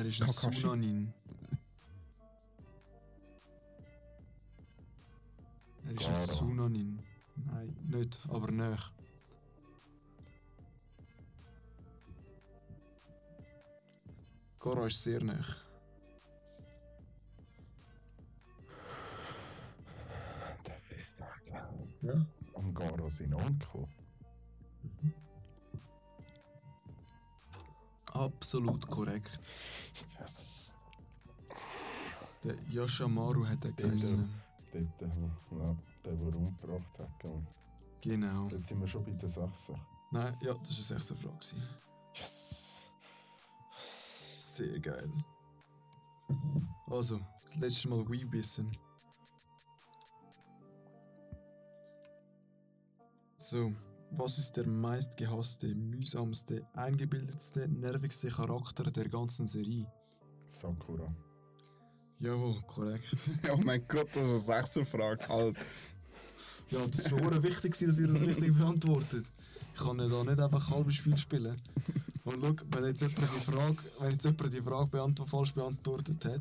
Er 0.05 0.09
ist 0.09 0.20
ein 0.20 0.26
Kakashi. 0.26 0.60
Sunanin. 0.60 1.14
Er 5.86 5.93
ist 5.93 6.09
ein. 6.09 6.26
Sunanin. 6.26 7.02
Nein, 7.36 7.74
nicht, 7.89 8.22
aber 8.28 8.51
nicht. 8.51 8.93
Goro 14.59 14.85
ist 14.85 15.02
sehr 15.02 15.24
nah. 15.24 15.43
Darf 20.64 20.93
ich 20.94 21.09
sagen? 21.09 21.89
Ja? 22.02 22.26
Am 22.52 22.74
Garo 22.74 23.09
sein 23.09 23.32
Onkel. 23.32 23.89
Absolut 28.15 28.86
korrekt. 28.89 29.53
Yes. 30.20 30.74
Der 32.43 32.57
Yashamaru 32.70 33.47
hat 33.47 33.65
er 33.65 33.73
geheißen. 33.73 34.31
Äh, 34.73 34.85
wo- 35.51 35.59
ja, 35.59 35.77
der, 36.05 36.12
der 36.15 36.35
umgebracht 36.36 36.99
hat. 36.99 37.11
Genau. 38.01 38.49
Jetzt 38.49 38.69
sind 38.69 38.81
wir 38.81 38.86
schon 38.89 39.05
bei 39.05 39.12
der 39.12 39.28
Sachse. 39.28 39.74
Nein, 40.11 40.36
ja, 40.43 40.53
das 40.55 40.61
war 40.61 40.97
eine 40.97 41.01
sechste 41.01 41.15
Frage. 41.16 41.35
gewesen. 41.39 41.62
Yes. 42.15 42.91
Sehr 43.77 44.78
geil. 44.78 45.11
Also, 46.89 47.19
das 47.43 47.57
letzte 47.57 47.89
Mal 47.89 48.09
Wii-Bissen. 48.09 48.70
So, 53.36 53.73
was 54.16 54.39
ist 54.39 54.57
der 54.57 54.66
meistgehasste, 54.66 55.74
mühsamste, 55.74 56.66
eingebildetste, 56.74 57.69
nervigste 57.69 58.28
Charakter 58.28 58.91
der 58.91 59.09
ganzen 59.09 59.47
Serie? 59.47 59.86
Sakura. 60.49 61.15
Jawohl, 62.20 62.62
korrekt. 62.66 63.31
oh 63.53 63.61
mein 63.65 63.86
Gott, 63.89 64.09
das 64.15 64.24
ist 64.31 64.49
eine 64.49 64.62
Sechserfrage. 64.62 65.28
Halt. 65.28 65.57
Ja, 66.70 66.86
das 66.86 67.11
war 67.12 67.19
verdammt 67.19 67.45
wichtig, 67.45 67.77
dass 67.78 67.99
ihr 67.99 68.09
das 68.09 68.20
richtig 68.20 68.55
beantwortet. 68.59 69.27
Ich 69.74 69.81
kann 69.81 69.99
ja 69.99 70.09
da 70.09 70.24
nicht 70.24 70.41
einfach 70.41 70.69
ein 70.69 70.74
halbes 70.74 70.95
Spiel 70.95 71.16
spielen. 71.16 71.57
Und 72.24 72.41
schau, 72.41 72.55
wenn 72.70 72.85
jetzt 72.86 73.03
jemand 73.03 73.36
die 73.36 73.41
Frage, 73.41 73.77
wenn 74.01 74.11
jetzt 74.12 74.24
jemand 74.24 74.55
die 74.55 74.62
Frage 74.62 74.86
beantwo 74.86 75.27
falsch 75.27 75.53
beantwortet 75.53 76.24
hat, 76.24 76.41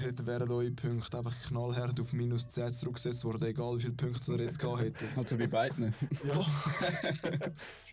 Hätte 0.00 0.26
wären 0.26 0.50
eure 0.50 0.70
Punkte 0.70 1.18
einfach 1.18 1.34
knallhart 1.48 2.00
auf 2.00 2.12
minus 2.12 2.46
10 2.48 2.72
zurückgesetzt 2.72 3.24
worden, 3.24 3.44
egal 3.44 3.76
wie 3.76 3.80
viele 3.82 3.92
Punkte 3.94 4.32
ihr 4.32 4.40
jetzt 4.40 4.58
gehabt 4.58 4.80
hättet. 4.82 5.08
Also 5.16 5.36
bei 5.36 5.46
beiden. 5.46 5.94
Ja. 6.24 6.46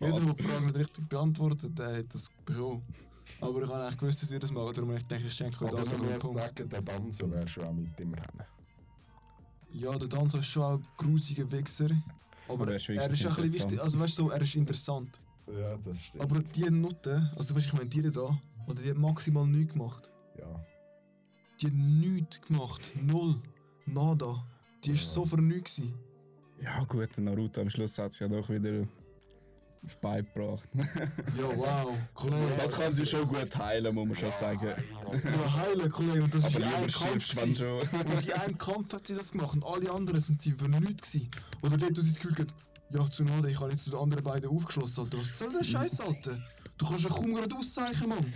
Jeder, 0.00 0.20
der 0.20 0.34
die 0.34 0.42
Frage 0.42 0.64
nicht 0.66 0.76
richtig 0.76 1.08
beantwortet, 1.08 1.78
der 1.78 1.98
hat 1.98 2.14
das 2.14 2.28
bekommen. 2.44 2.82
Aber 3.40 3.62
ich 3.62 3.68
habe 3.68 3.82
eigentlich 3.82 3.98
gewusst, 3.98 4.22
dass 4.22 4.30
ihr 4.30 4.38
das 4.38 4.50
macht, 4.52 4.76
darum 4.76 4.94
ich 4.96 5.06
denke, 5.06 5.26
ich 5.26 5.32
schenke 5.34 5.64
euch 5.64 5.70
Aber 5.72 5.80
das 5.80 5.92
einen 5.94 6.04
muss 6.12 6.18
Punkt. 6.22 6.38
sagen, 6.40 6.68
der 6.68 6.82
Danzo 6.82 7.30
wäre 7.30 7.48
schon 7.48 7.64
auch 7.64 7.72
mit 7.72 7.98
im 8.00 8.12
Rennen. 8.14 8.44
Ja, 9.72 9.96
der 9.98 10.08
Danzo 10.08 10.38
ist 10.38 10.46
schon 10.46 10.62
auch 10.62 10.72
ein 10.78 10.86
grusiger 10.96 11.50
Wichser. 11.50 11.86
Aber 12.48 12.54
Aber 12.54 12.64
er 12.66 12.70
er 12.72 12.76
ist 12.76 12.88
ist, 12.88 12.98
wenigstens 12.98 13.26
auch 13.32 13.36
ein 13.38 13.42
bisschen 13.42 13.62
interessant. 13.62 13.72
wichtig, 13.72 13.80
also 13.82 14.00
weißt 14.00 14.18
du, 14.18 14.22
so, 14.24 14.30
er 14.30 14.40
ist 14.42 14.54
interessant. 14.54 15.20
Ja, 15.46 15.76
das 15.78 16.02
stimmt. 16.02 16.22
Aber 16.24 16.40
die 16.40 16.70
Nutte, 16.70 17.32
also 17.36 17.54
weißt 17.56 17.66
du, 17.66 17.68
ich 17.68 17.72
meine, 17.74 17.88
die 17.88 18.10
da, 18.10 18.38
oder 18.66 18.82
die 18.82 18.90
hat 18.90 18.96
maximal 18.98 19.46
nichts 19.46 19.72
gemacht. 19.72 20.10
Die 21.64 21.70
hat 21.70 21.74
nichts 21.74 22.40
gemacht. 22.42 22.92
Null. 23.02 23.40
Nada. 23.86 24.44
Die 24.84 24.90
war 24.90 24.96
Ja. 24.96 25.02
so 25.02 25.24
vernünftig. 25.24 25.84
gewesen. 25.84 25.98
Ja 26.62 26.84
gut, 26.84 27.16
Naruto 27.18 27.60
am 27.62 27.70
Schluss 27.70 27.96
hat 27.98 28.12
sich 28.12 28.20
ja 28.20 28.28
doch 28.28 28.48
wieder 28.50 28.86
auf 29.84 29.94
die 29.96 30.00
Beine 30.00 30.24
gebracht. 30.24 30.68
Ja, 31.38 31.56
wow. 31.56 31.94
Kollege. 32.14 32.54
Das 32.58 32.72
kann 32.72 32.94
sie 32.94 33.04
schon 33.06 33.26
gut 33.28 33.54
heilen, 33.56 33.94
muss 33.94 34.06
man 34.06 34.16
schon 34.16 34.30
sagen. 34.30 34.66
Ja, 35.24 35.52
heilen, 35.56 35.90
Kollege. 35.90 36.22
Und 36.24 36.34
das 36.34 36.44
Aber 36.44 36.52
ist 36.52 36.64
lieber 36.64 36.76
Kampf. 36.76 36.96
stirbst 36.96 37.36
wenn 37.36 37.54
schon. 37.56 37.80
Und 38.12 38.24
in 38.26 38.32
einem 38.32 38.58
Kampf 38.58 38.92
hat 38.92 39.06
sie 39.06 39.14
das 39.14 39.32
gemacht 39.32 39.54
und 39.54 39.64
alle 39.64 39.90
anderen 39.90 40.20
sind 40.20 40.40
sie 40.40 40.52
für 40.52 40.68
nichts 40.68 41.12
gewesen. 41.12 41.30
Oder 41.62 41.76
dort, 41.76 41.96
wo 41.96 42.00
sie 42.02 42.12
das 42.12 42.20
Gefühl 42.20 42.38
hat, 42.38 42.54
ja, 42.90 43.08
Tsunade, 43.10 43.50
ich 43.50 43.60
habe 43.60 43.70
jetzt 43.72 43.84
zu 43.84 43.90
den 43.90 43.98
anderen 43.98 44.22
beiden 44.24 44.48
aufgeschlossen, 44.50 45.04
Alter. 45.04 45.18
Was 45.18 45.38
soll 45.38 45.52
der 45.52 45.64
Scheiß, 45.64 46.00
Alter? 46.00 46.38
Du 46.78 46.86
kannst 46.86 47.04
ja 47.04 47.10
kaum 47.10 47.34
gerade 47.34 47.54
auszeichnen, 47.54 48.08
Mann. 48.08 48.32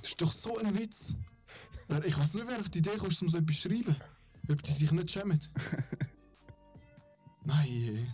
Das 0.00 0.10
ist 0.10 0.20
doch 0.22 0.32
so 0.32 0.56
ein 0.58 0.76
Witz. 0.78 1.14
Ich 2.04 2.18
weiß 2.18 2.34
nicht, 2.34 2.46
wer 2.46 2.60
auf 2.60 2.68
die 2.68 2.78
Idee 2.78 2.96
kommt, 2.96 3.20
um 3.22 3.28
so 3.28 3.38
etwas 3.38 3.60
zu 3.60 3.68
schreiben. 3.68 3.96
Ob 4.50 4.62
die 4.62 4.72
sich 4.72 4.92
nicht 4.92 5.10
schämen. 5.10 5.38
Nein, 7.44 8.12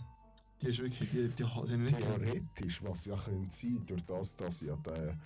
die 0.61 0.67
ist 0.67 0.79
wirklich, 0.79 1.09
die, 1.09 1.29
die, 1.29 1.43
die, 1.43 1.77
nicht. 1.77 1.99
Theoretisch, 1.99 2.83
was 2.83 3.05
ja 3.05 3.15
könnte 3.15 3.55
sein, 3.55 3.83
durch 3.85 4.03
das, 4.05 4.35
dass 4.35 4.61
ja 4.61 4.75
der, 4.77 5.17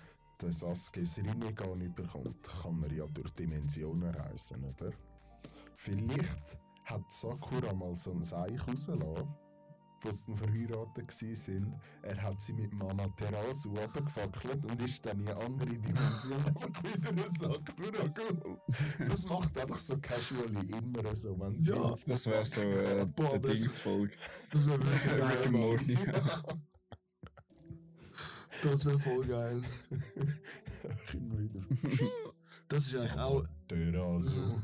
der 0.42 0.52
Sasuke's 0.52 1.18
Rinnegan 1.18 1.82
überkommt, 1.82 2.44
kann 2.62 2.84
er 2.84 2.94
ja 2.94 3.06
durch 3.08 3.32
Dimensionen 3.32 4.14
reisen, 4.14 4.64
oder? 4.64 4.92
Vielleicht 5.78 6.58
hat 6.86 7.12
Sakura 7.12 7.74
mal 7.74 7.96
so 7.96 8.12
ein 8.12 8.24
Seich 8.24 8.68
rausgelassen, 8.68 9.28
wo 10.04 10.12
sie 10.12 10.36
verheiratet 10.36 11.22
waren. 11.22 11.82
Er 12.02 12.22
hat 12.22 12.42
sie 12.42 12.54
mit 12.54 12.72
Amaterasu 12.74 13.70
runtergefackelt 13.76 14.66
und 14.66 14.82
ist 14.82 15.06
dann 15.06 15.20
in 15.22 15.28
eine 15.28 15.38
andere 15.38 15.70
Dimension 15.70 16.44
und 16.56 16.84
wieder 16.84 17.10
eine 17.10 17.30
Sakura 17.30 18.08
geholt. 18.08 18.62
Das 19.10 19.26
macht 19.26 19.58
einfach 19.60 19.78
so 19.78 19.98
casually 20.00 20.72
immer 20.72 21.16
so, 21.16 21.40
wenn 21.40 21.60
sie... 21.60 21.72
Ja, 21.72 21.96
Das 22.06 22.30
wäre 22.30 22.46
so 22.46 22.62
äh, 22.62 23.06
Boah, 23.06 23.38
der 23.40 23.54
Dingsfolge. 23.54 24.14
Das 24.52 24.68
wäre 24.68 24.80
wirklich 24.80 25.12
Rick 25.92 26.08
and. 26.08 26.62
Das 28.64 28.86
wäre 28.86 29.00
voll 29.00 29.26
geil. 29.26 29.64
Wieder. 31.14 31.62
Das 32.68 32.88
ist 32.88 32.96
eigentlich 32.96 33.18
auch. 33.18 33.44
Terasu. 33.68 34.62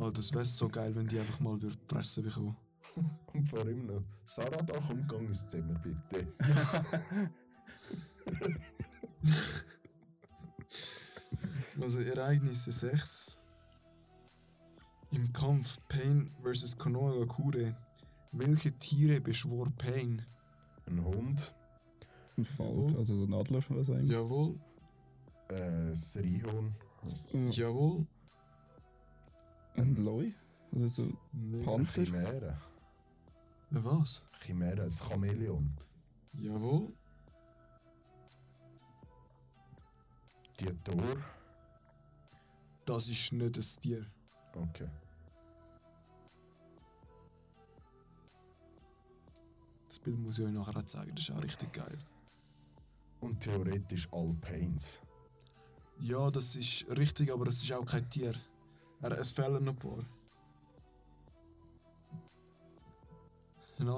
Oh, 0.00 0.10
das 0.10 0.32
wäre 0.32 0.44
so 0.46 0.68
geil, 0.68 0.94
wenn 0.94 1.06
die 1.06 1.18
einfach 1.18 1.40
mal 1.40 1.60
würde 1.60 1.76
Fresse 1.86 2.22
bekommen. 2.22 2.56
Und 3.34 3.46
vor 3.48 3.66
ihm 3.68 3.86
noch. 3.86 4.02
Sarah, 4.24 4.62
da 4.62 4.74
komm, 4.86 5.06
geh 5.06 5.26
ins 5.26 5.46
Zimmer, 5.46 5.78
bitte. 5.78 6.26
Also 11.80 12.00
Ereignisse 12.00 12.70
6. 12.70 13.36
Im 15.12 15.32
Kampf 15.32 15.78
Pain 15.88 16.30
vs. 16.42 16.76
Konohagakure. 16.76 17.74
Welche 18.32 18.72
Tiere 18.72 19.20
beschwor 19.20 19.70
Pain? 19.76 20.22
Ein 20.86 21.04
Hund, 21.04 21.54
Ein 22.36 22.44
Falk, 22.44 22.96
also 22.96 23.26
der 23.26 23.38
Adler, 23.38 23.60
was 23.70 23.88
immer. 23.88 24.02
Jawohl, 24.12 24.58
äh, 25.48 25.94
ein 25.94 26.74
ein 27.34 27.46
Ja. 27.48 27.66
jawohl. 27.68 28.06
Ein 29.80 29.96
Loi? 29.96 30.34
Oder 30.72 30.88
so 30.90 31.10
Nee. 31.32 31.62
Panther? 31.64 32.04
Chimäre. 32.04 32.60
Was? 33.70 34.26
Chimäre, 34.40 34.82
ein 34.82 34.90
Chamäleon. 34.90 35.72
Jawohl. 36.34 36.92
Die 40.58 40.74
Tor. 40.84 41.16
Das 42.84 43.08
ist 43.08 43.32
nicht 43.32 43.56
ein 43.56 43.80
Tier. 43.80 44.06
Okay. 44.54 44.88
Das 49.88 49.98
Bild 49.98 50.18
muss 50.18 50.38
ich 50.38 50.44
euch 50.44 50.52
nachher 50.52 50.76
auch 50.76 50.82
zeigen, 50.84 51.12
das 51.14 51.28
ist 51.28 51.34
auch 51.34 51.42
richtig 51.42 51.72
geil. 51.72 51.96
Und 53.20 53.40
theoretisch 53.40 54.08
Alpains. 54.12 55.00
Ja, 55.98 56.30
das 56.30 56.54
ist 56.56 56.86
richtig, 56.96 57.32
aber 57.32 57.46
es 57.46 57.62
ist 57.62 57.72
auch 57.72 57.84
kein 57.86 58.08
Tier. 58.10 58.34
Er, 59.02 59.12
es 59.12 59.30
fehlen 59.30 59.64
noch 59.64 59.72
ein 59.72 59.78
paar. 59.78 60.04
Eine 63.78 63.90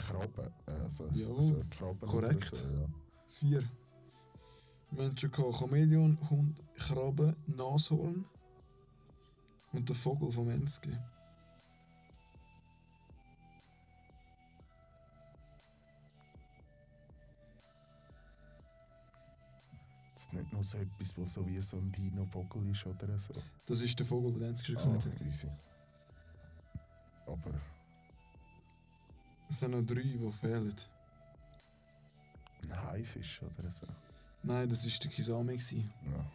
Krabbe. 0.00 0.52
Also, 0.66 1.08
Jawohl. 1.08 1.42
so 1.42 1.54
eine 1.54 1.64
Krabbe 1.66 2.06
Korrekt. 2.06 2.54
So, 2.54 2.66
ja. 2.68 2.86
Vier. 3.28 3.64
Menschen 4.90 5.30
gehabt 5.30 5.56
Chamäleon, 5.56 6.18
Hund, 6.30 6.62
Krabbe, 6.76 7.34
Nashorn 7.46 8.24
und 9.72 9.88
der 9.88 9.96
Vogel 9.96 10.30
vom 10.30 10.48
Enski. 10.50 10.96
Ist 20.32 20.38
nicht 20.40 20.52
nur 20.52 20.64
so 20.64 20.78
etwas, 20.78 21.16
was 21.18 21.34
so 21.34 21.46
wie 21.46 21.60
so 21.60 21.76
ein 21.76 21.92
Dino-Vogel 21.92 22.70
ist 22.70 22.86
oder 22.86 23.18
so. 23.18 23.34
Das 23.66 23.80
ist 23.80 23.98
der 23.98 24.06
Vogel, 24.06 24.32
den 24.32 24.42
Enski 24.48 24.66
schon 24.66 24.76
gesagt 24.76 25.06
Ah, 25.06 25.10
hat. 25.10 25.26
easy. 25.26 25.48
Aber 27.26 27.50
Es 29.48 29.60
sind 29.60 29.72
noch 29.72 29.82
drei, 29.82 30.02
die 30.02 30.30
fehlen. 30.30 30.74
ein 32.62 32.82
Haifisch 32.84 33.42
oder 33.42 33.70
so. 33.70 33.86
Nein, 34.42 34.68
das 34.68 34.84
war 34.84 34.98
der 35.02 35.10
Kisame. 35.10 35.54
Ja. 35.54 36.30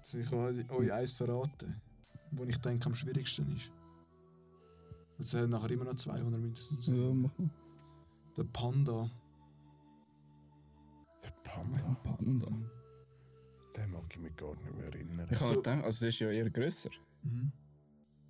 Also 0.00 0.18
ich 0.18 0.26
habe 0.30 0.70
euch 0.76 0.92
eins 0.92 1.12
verraten, 1.12 1.80
wo 2.30 2.44
ich 2.44 2.58
denke 2.60 2.86
am 2.86 2.94
schwierigsten 2.94 3.54
ist. 3.56 3.70
Und 5.18 5.24
es 5.24 5.30
sind 5.30 5.50
nachher 5.50 5.70
immer 5.70 5.84
noch 5.84 5.94
zwei, 5.96 6.18
die 6.20 6.24
ihr 6.24 6.38
mindestens 6.38 6.86
Ja, 6.86 6.92
mach 6.94 7.36
mal. 7.38 7.50
Der 8.36 8.44
Panda. 8.44 9.10
Panda, 11.46 11.96
Panda. 12.02 12.46
den 13.76 13.90
mag 13.90 14.02
ich 14.10 14.18
mich 14.18 14.36
gar 14.36 14.54
nicht 14.54 14.74
mehr 14.76 14.86
erinnern. 14.86 15.28
Ich 15.30 15.38
So- 15.38 15.44
habe 15.46 15.56
gedacht, 15.56 15.84
also 15.84 16.00
der 16.00 16.08
ist 16.08 16.18
ja 16.18 16.30
eher 16.30 16.50
grösser. 16.50 16.90
Mhm. 17.22 17.52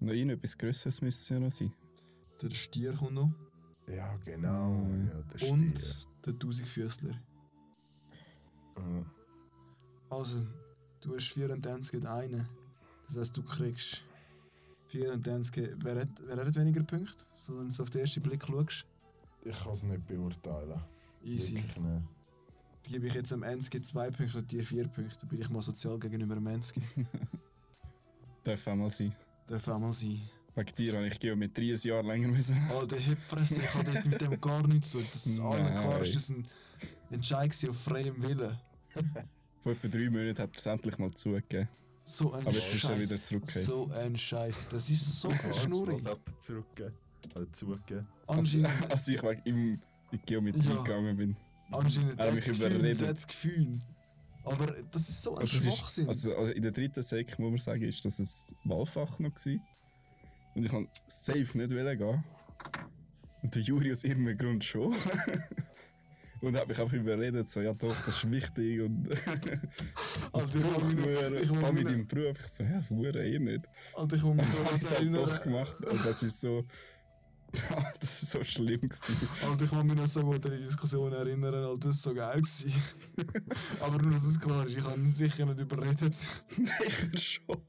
Noch 0.00 0.12
irgendetwas 0.12 0.56
Grösseres 0.58 1.00
müsste 1.00 1.22
es 1.22 1.28
ja 1.30 1.40
noch 1.40 1.52
sein. 1.52 1.72
Der 2.42 2.50
Stier 2.50 2.92
kommt 2.92 3.14
noch. 3.14 3.30
Ja, 3.88 4.16
genau. 4.24 4.74
Mhm. 4.74 5.06
Ja, 5.08 5.22
der 5.38 5.48
Und 5.50 5.78
Stier. 5.78 6.10
der 6.26 6.38
Tausendfüßler. 6.38 7.20
Ja. 8.76 9.06
Also, 10.10 10.46
du 11.00 11.14
hast 11.14 11.28
24 11.32 11.92
gegen 11.92 12.06
einen. 12.06 12.48
Das 13.06 13.16
heisst, 13.16 13.36
du 13.36 13.42
kriegst 13.42 14.04
24 14.88 15.52
gegen... 15.52 15.84
Wer 15.84 16.00
hat, 16.00 16.08
wer 16.26 16.36
hat 16.36 16.54
weniger 16.56 16.82
Punkte? 16.82 17.24
So, 17.42 17.56
wenn 17.58 17.68
du 17.68 17.82
auf 17.82 17.90
den 17.90 18.00
ersten 18.02 18.22
Blick 18.22 18.44
schaust. 18.46 18.86
Ich 19.44 19.56
kann 19.58 19.72
es 19.72 19.82
nicht 19.84 20.06
beurteilen. 20.06 20.80
Easy. 21.24 21.54
Wirklich 21.54 21.76
nicht. 21.76 22.02
Gebe 22.88 23.06
ich 23.08 23.14
jetzt 23.14 23.32
am 23.32 23.42
Enski 23.42 23.80
zwei 23.82 24.10
Punkte 24.10 24.38
und 24.38 24.50
dir 24.50 24.62
vier 24.64 24.86
Punkte. 24.88 25.16
Dann 25.20 25.28
bin 25.28 25.40
ich 25.40 25.50
mal 25.50 25.60
sozial 25.62 25.98
gegenüber 25.98 26.34
dem 26.36 26.46
Enski. 26.46 26.80
Darf 28.44 28.66
auch 28.66 28.74
mal 28.76 28.90
sein. 28.90 29.14
Darf 29.46 29.66
auch 29.68 29.78
mal 29.78 29.92
sein. 29.92 30.20
Wegen 30.54 30.74
dir 30.76 30.94
habe 30.94 31.06
ich 31.08 31.18
Geometrie 31.18 31.72
ein 31.74 31.80
Jahr 31.82 32.02
länger 32.02 32.28
müssen. 32.28 32.56
Alter, 32.70 32.96
Hipfresse, 32.96 33.60
ich 33.62 33.74
habe 33.74 33.84
dort 33.92 34.06
mit 34.06 34.20
dem 34.20 34.40
gar 34.40 34.66
nichts 34.66 34.90
zu 34.90 34.98
tun. 34.98 35.06
Das 35.12 35.26
ist 35.26 35.40
allen 35.40 35.66
klar, 35.74 36.00
ist 36.00 36.14
das 36.14 36.30
ein 36.30 36.46
Entscheid 37.10 37.54
auf 37.68 37.76
freiem 37.78 38.22
Willen. 38.22 38.56
Vor 39.62 39.72
etwa 39.72 39.88
drei 39.88 40.08
Monaten 40.08 40.38
hat 40.42 40.50
er 40.52 40.56
es 40.56 40.66
endlich 40.66 40.96
mal 40.98 41.12
zugegeben. 41.12 41.68
So 42.04 42.32
ein 42.32 42.40
Aber 42.40 42.52
jetzt 42.52 42.74
ist 42.74 42.84
er 42.84 42.90
Scheiß. 42.90 42.98
wieder 43.00 43.20
zurückgekehrt. 43.20 43.64
So 43.64 43.90
ein 43.92 44.16
Scheiß. 44.16 44.64
Das 44.70 44.88
ist 44.88 45.20
so 45.20 45.28
Was, 45.28 45.62
schnurig. 45.64 45.94
was 45.96 46.06
hat 46.12 46.20
er 46.26 46.40
zurückgegeben? 46.40 46.94
Oder 47.34 47.52
zugegeben? 47.52 48.06
Also, 48.28 48.40
Anscheinend, 48.40 48.90
als 48.90 49.08
ich 49.08 49.22
wegen 49.22 49.42
ihm 49.44 49.56
in 49.56 49.80
die 50.12 50.18
Geometrie 50.24 50.68
Ja. 50.68 50.82
gegangen 50.82 51.16
bin. 51.16 51.36
Anscheinend 51.70 52.18
hat 52.18 52.36
das 52.36 52.46
Gefühl, 52.46 52.94
das 52.96 53.26
Gefühl. 53.26 53.78
Aber 54.44 54.66
das 54.92 55.08
ist 55.08 55.22
so 55.22 55.34
ein 55.34 55.40
Also, 55.40 55.56
das 55.56 55.66
ist, 55.66 55.76
Schwachsinn. 55.76 56.08
also, 56.08 56.36
also 56.36 56.52
in 56.52 56.62
der 56.62 56.70
dritten 56.72 57.02
Sek 57.02 57.38
muss 57.38 57.50
man 57.50 57.58
sagen, 57.58 57.82
ist 57.82 58.04
das 58.04 58.18
ein 58.20 58.56
Wahlfach 58.70 59.18
noch 59.18 59.34
gewesen. 59.34 59.60
Und 60.54 60.64
ich 60.64 60.70
kann 60.70 60.88
safe 61.08 61.58
nicht 61.58 61.70
wollen 61.70 61.98
gehen. 61.98 62.24
Und 63.42 63.54
der 63.54 63.62
Juri 63.62 63.92
aus 63.92 64.04
irgendeinem 64.04 64.38
Grund 64.38 64.64
schon. 64.64 64.94
Und 66.42 66.54
hat 66.54 66.68
mich 66.68 66.78
einfach 66.78 66.92
überredet, 66.92 67.48
so, 67.48 67.60
ja 67.60 67.72
doch, 67.72 67.88
das 67.88 68.08
ist 68.08 68.30
wichtig 68.30 68.82
und 68.82 69.04
das 69.08 69.26
Also, 70.32 70.58
ich 70.58 70.64
braucht 70.64 70.94
man, 70.94 71.34
ich 71.42 71.60
kann 71.60 71.74
mit 71.74 71.88
deinem 71.88 72.06
Beruf. 72.06 72.38
Ich 72.40 72.46
so, 72.48 72.62
ja, 72.62 72.82
Hure 72.90 73.26
eh 73.26 73.38
nicht. 73.38 73.64
Und 73.94 74.12
ich 74.12 74.22
muss 74.22 74.36
mich 74.36 74.48
so 74.48 74.58
habe 74.58 74.68
an 74.68 74.78
halt 74.78 74.90
doch 74.90 74.92
erinnern. 74.92 75.42
gemacht 75.42 75.84
und 75.84 76.04
das 76.04 76.22
ist 76.22 76.38
so, 76.38 76.64
das 78.00 78.22
ist 78.22 78.30
so 78.32 78.44
schlimm 78.44 78.80
gewesen. 78.80 79.16
Und 79.50 79.62
ich 79.62 79.70
kann 79.70 79.86
mich 79.86 79.96
noch 79.96 80.08
so 80.08 80.20
gut 80.22 80.44
an 80.46 80.52
die 80.52 80.64
Diskussion 80.64 81.12
erinnern, 81.12 81.52
weil 81.52 81.78
das 81.78 82.02
so 82.02 82.12
geil 82.14 82.40
war. 82.42 83.26
Aber 83.88 84.02
nur, 84.02 84.12
dass 84.12 84.24
es 84.24 84.38
klar 84.40 84.66
ist, 84.66 84.76
ich 84.76 84.84
habe 84.84 84.98
ihn 85.00 85.12
sicher 85.12 85.46
nicht 85.46 85.60
überredet. 85.60 86.14
Sicher 86.14 87.16
schon. 87.16 87.62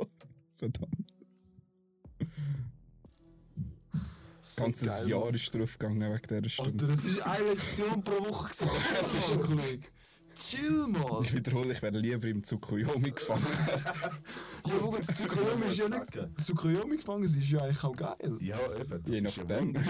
Verdammt. 0.58 1.14
Das 4.40 4.56
So 4.56 4.62
ganze 4.64 4.86
geil, 4.86 5.10
Jahr 5.10 5.34
ist 5.34 5.54
drauf 5.54 5.78
gegangen 5.78 6.02
wegen 6.02 6.28
dieser 6.28 6.50
Stunde. 6.50 6.86
Alter, 6.86 6.88
das 6.88 7.18
war 7.18 7.28
eine 7.34 7.50
Lektion 7.50 8.04
pro 8.04 8.26
Woche. 8.30 8.50
gewesen. 8.50 8.70
Das 9.00 9.14
ist 9.14 9.32
ein 9.34 9.42
Kollege. 9.42 9.88
Chill 10.40 10.88
mal. 10.88 11.22
Ich 11.24 11.34
wiederhole, 11.34 11.72
ich 11.72 11.82
wäre 11.82 11.98
lieber 11.98 12.28
im 12.28 12.44
Tsukuyomi 12.44 13.12
gefangen. 13.12 13.46
Ja, 14.68 14.74
mal, 14.86 14.98
das 15.00 15.16
Tsukuyomi 15.16 15.66
ist 15.68 15.78
ja 15.78 15.88
nicht. 15.88 16.38
Tsukuyomi 16.40 16.98
gefangen 16.98 17.24
ist 17.24 17.36
ja 17.50 17.60
eigentlich 17.62 17.84
auch 17.84 17.96
geil. 17.96 18.38
Ja, 18.42 18.58
eben. 18.80 19.02
Das 19.04 19.08
Je 19.08 19.18
ist 19.28 19.38
nachdem. 19.38 19.74
Ja. 19.76 19.82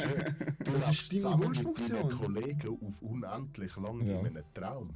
Du 0.63 0.71
Das 0.71 0.87
ist 0.89 1.13
deine 1.25 1.43
Wunschfunktion. 1.43 2.03
Mit 2.03 2.11
deinen 2.11 2.19
Kollegen 2.21 2.77
auf 2.85 3.01
unendlich 3.01 3.75
lang 3.77 4.05
Ja. 4.07 4.19
in 4.19 4.27
einem 4.27 4.43
Traum. 4.53 4.93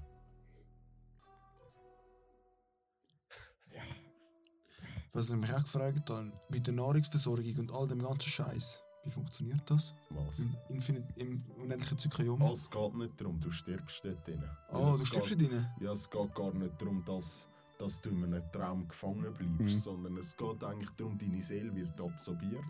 Was 5.14 5.30
ich 5.30 5.36
mich 5.36 5.52
auch 5.53 5.64
gefragt 5.64 6.10
habe, 6.10 6.32
mit 6.49 6.68
der 6.68 6.73
Nahrungsversorgung 6.73 7.57
und 7.57 7.72
all 7.72 7.88
dem 7.88 8.02
ganzen 8.02 8.30
Scheiß, 8.30 8.82
wie 9.03 9.10
funktioniert 9.11 9.69
das? 9.69 9.95
Was? 10.10 10.40
Im, 10.40 10.56
Infinite, 10.69 11.07
im 11.19 11.44
unendlichen 11.57 11.98
Tsukuyomi? 11.98 12.44
Oh, 12.44 12.52
es 12.53 12.69
geht 12.69 12.94
nicht 12.95 13.19
darum, 13.19 13.40
du 13.40 13.49
stirbst 13.52 14.03
dort 14.06 14.28
drin. 14.28 14.44
Oh, 14.72 14.90
Es 14.91 14.99
du 14.99 15.06
stirbst 15.07 15.38
nicht 15.38 15.52
rein? 15.52 15.69
Ja, 15.80 15.91
es 15.91 16.10
geht 16.10 16.36
gar 16.36 16.53
nicht 16.53 16.80
darum, 16.82 17.03
dass, 17.06 17.48
dass 17.80 17.99
du 18.02 18.10
in 18.10 18.23
einem 18.23 18.52
Traum 18.52 18.88
gefangen 18.88 19.34
bleibst, 19.34 19.60
Mhm. 19.60 19.69
sondern 19.69 20.18
es 20.18 20.36
geht 20.38 20.64
eigentlich 20.64 20.91
darum, 20.91 21.18
deine 21.18 21.41
Seele 21.41 21.73
wird 21.76 21.99
absorbiert 21.99 22.64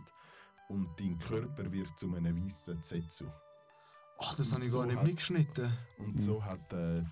und 0.70 0.88
dein 0.99 1.18
Körper 1.20 1.70
wird 1.72 1.98
zu 1.99 2.14
einem 2.16 2.45
weißen 2.45 2.82
Zetsu. 2.82 3.26
Ach, 4.24 4.36
das 4.36 4.48
Und 4.49 4.53
habe 4.56 4.66
ich 4.66 4.72
so 4.72 4.80
gar 4.80 4.86
nicht 4.86 4.98
hat- 4.98 5.06
mitgeschnitten. 5.06 5.72
Und 5.98 6.14
Mhm. 6.14 6.18
so 6.20 6.44
hat 6.44 6.72
äh, 6.74 7.03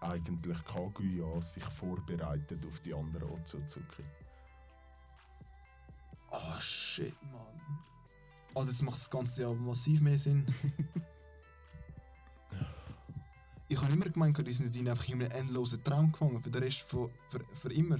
eigentlich 0.00 0.62
Kaguya 0.64 1.40
sich 1.40 1.64
vorbereitet 1.64 2.66
auf 2.66 2.80
die 2.80 2.92
anderen 2.92 3.30
Otsutsuki. 3.30 4.04
Oh 6.30 6.60
shit, 6.60 7.14
Mann. 7.32 7.60
Also 8.58 8.72
jetzt 8.72 8.82
macht 8.82 8.98
das 8.98 9.08
Ganze 9.08 9.42
ja 9.42 9.52
massiv 9.52 10.00
mehr 10.00 10.18
Sinn. 10.18 10.44
ich 13.68 13.80
habe 13.80 13.92
immer 13.92 14.06
gemeint, 14.06 14.36
die 14.46 14.50
sind 14.52 14.74
in 14.76 14.88
einfach 14.88 15.06
in 15.08 15.22
einem 15.22 15.30
endlosen 15.30 15.82
Traum 15.84 16.10
gefangen, 16.12 16.42
für 16.42 16.50
den 16.50 16.62
Rest 16.62 16.80
von, 16.82 17.10
für, 17.28 17.40
für 17.52 17.72
immer. 17.72 17.98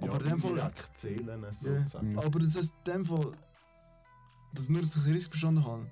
Aber 0.00 0.20
in 0.22 0.28
dem 0.30 0.38
Fall. 0.38 0.72
Zählen 0.94 1.42
Ja, 1.42 1.52
sozusagen. 1.52 2.12
Mhm. 2.12 2.18
aber 2.20 2.38
das 2.38 2.56
heißt 2.56 2.72
in 2.86 2.92
dem 2.92 3.04
Fall. 3.04 3.32
Das 4.54 4.68
nur, 4.68 4.80
dass 4.80 4.92
ich 4.96 5.02
es 5.02 5.06
richtig 5.06 5.28
verstanden 5.28 5.64
habe. 5.64 5.86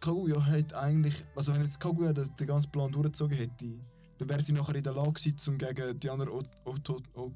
Kaguya 0.00 0.44
hat 0.44 0.72
eigentlich. 0.74 1.24
Also, 1.36 1.54
wenn 1.54 1.62
jetzt 1.62 1.78
Kaguya 1.78 2.12
den, 2.12 2.34
den 2.36 2.46
ganzen 2.46 2.70
Plan 2.72 2.90
durchgezogen 2.90 3.36
hätte, 3.36 3.78
dann 4.18 4.28
wäre 4.28 4.42
sie 4.42 4.52
nachher 4.52 4.74
in 4.74 4.82
der 4.82 4.92
Lage 4.94 5.12
gewesen, 5.12 5.36
um 5.52 5.58
gegen 5.58 6.00
die 6.00 6.10
anderen 6.10 6.32
Ot- 6.32 6.50
Oto- 6.64 7.02
O- 7.14 7.30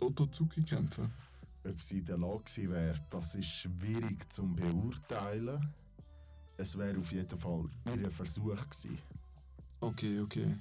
Otozuki 0.04 0.64
zu 0.64 0.74
kämpfen. 0.76 1.10
Ob 1.68 1.82
sie 1.82 1.98
in 1.98 2.06
der 2.06 2.18
Lage 2.18 2.70
wäre, 2.70 2.94
das 3.10 3.34
ist 3.34 3.48
schwierig 3.48 4.32
zu 4.32 4.46
beurteilen. 4.46 5.74
Es 6.56 6.76
wäre 6.76 6.98
auf 6.98 7.12
jeden 7.12 7.38
Fall 7.38 7.68
ihr 7.96 8.10
Versuch 8.10 8.56
gewesen. 8.56 8.98
Okay, 9.80 10.20
okay. 10.20 10.56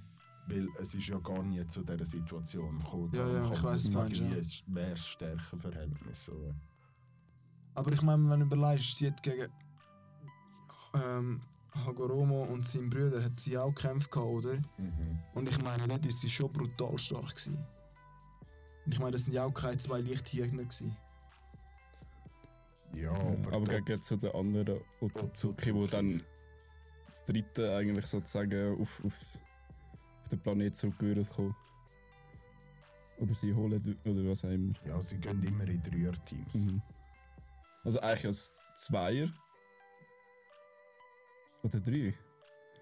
Weil 0.47 0.67
es 0.79 0.93
ist 0.93 1.07
ja 1.07 1.17
gar 1.19 1.43
nie 1.43 1.65
zu 1.67 1.83
dieser 1.83 2.05
Situation 2.05 2.79
gekommen. 2.79 3.11
Ja, 3.13 3.27
ja, 3.27 3.51
ich 3.51 3.63
man 3.63 3.71
weiss, 3.73 3.89
nicht 3.89 4.33
es 4.33 4.63
wäre 4.67 4.91
das 4.91 5.07
Stärkenverhältnis. 5.07 6.25
So. 6.25 6.53
Aber 7.73 7.91
ich 7.91 8.01
meine, 8.01 8.29
wenn 8.29 8.39
du 8.41 8.45
überlegst, 8.45 8.97
sie 8.97 9.07
hat 9.07 9.23
gegen 9.23 9.51
ähm, 10.93 11.41
Hagoromo 11.85 12.43
und 12.43 12.65
seinen 12.65 12.89
Brüder 12.89 13.23
hat 13.23 13.39
sie 13.39 13.57
auch 13.57 13.73
gekämpft, 13.73 14.15
oder? 14.15 14.57
Und 15.33 15.49
ich 15.49 15.61
meine, 15.63 15.87
dort 15.87 16.05
ist 16.05 16.21
sie 16.21 16.29
schon 16.29 16.51
brutal 16.51 16.97
stark. 16.97 17.29
Gewesen. 17.29 17.57
Und 18.87 18.93
ich 18.93 18.99
meine, 19.01 19.11
das 19.11 19.25
sind 19.25 19.33
ja 19.33 19.43
auch 19.43 19.53
keine 19.53 19.77
zwei 19.77 19.99
Lichtjäger. 19.99 20.47
gewesen. 20.47 20.95
Ja, 22.93 23.11
aber 23.11 23.53
aber, 23.53 23.81
gegen 23.81 24.01
zu 24.01 24.15
den 24.15 24.31
anderen 24.31 24.79
Otozuki, 25.01 25.75
wo 25.75 25.87
dann 25.87 26.23
das 27.07 27.25
dritte 27.25 27.75
eigentlich 27.75 28.05
sozusagen 28.05 28.81
auf, 28.81 29.03
auf, 29.03 29.13
auf 30.21 30.29
den 30.29 30.39
Planet 30.39 30.73
zurückgehört 30.73 31.29
kommen. 31.29 31.53
Oder 33.17 33.33
sie 33.33 33.53
holen, 33.53 33.99
oder 34.05 34.29
was 34.29 34.45
auch 34.45 34.51
immer. 34.51 34.73
ja, 34.85 35.01
sie 35.01 35.17
gehen 35.17 35.43
immer 35.43 35.67
in 35.67 35.83
Dreier-Teams. 35.83 36.55
Mhm. 36.55 36.81
Also 37.83 37.99
eigentlich 37.99 38.27
als 38.27 38.53
Zweier. 38.77 39.33
Oder 41.61 41.81
drei. 41.81 42.13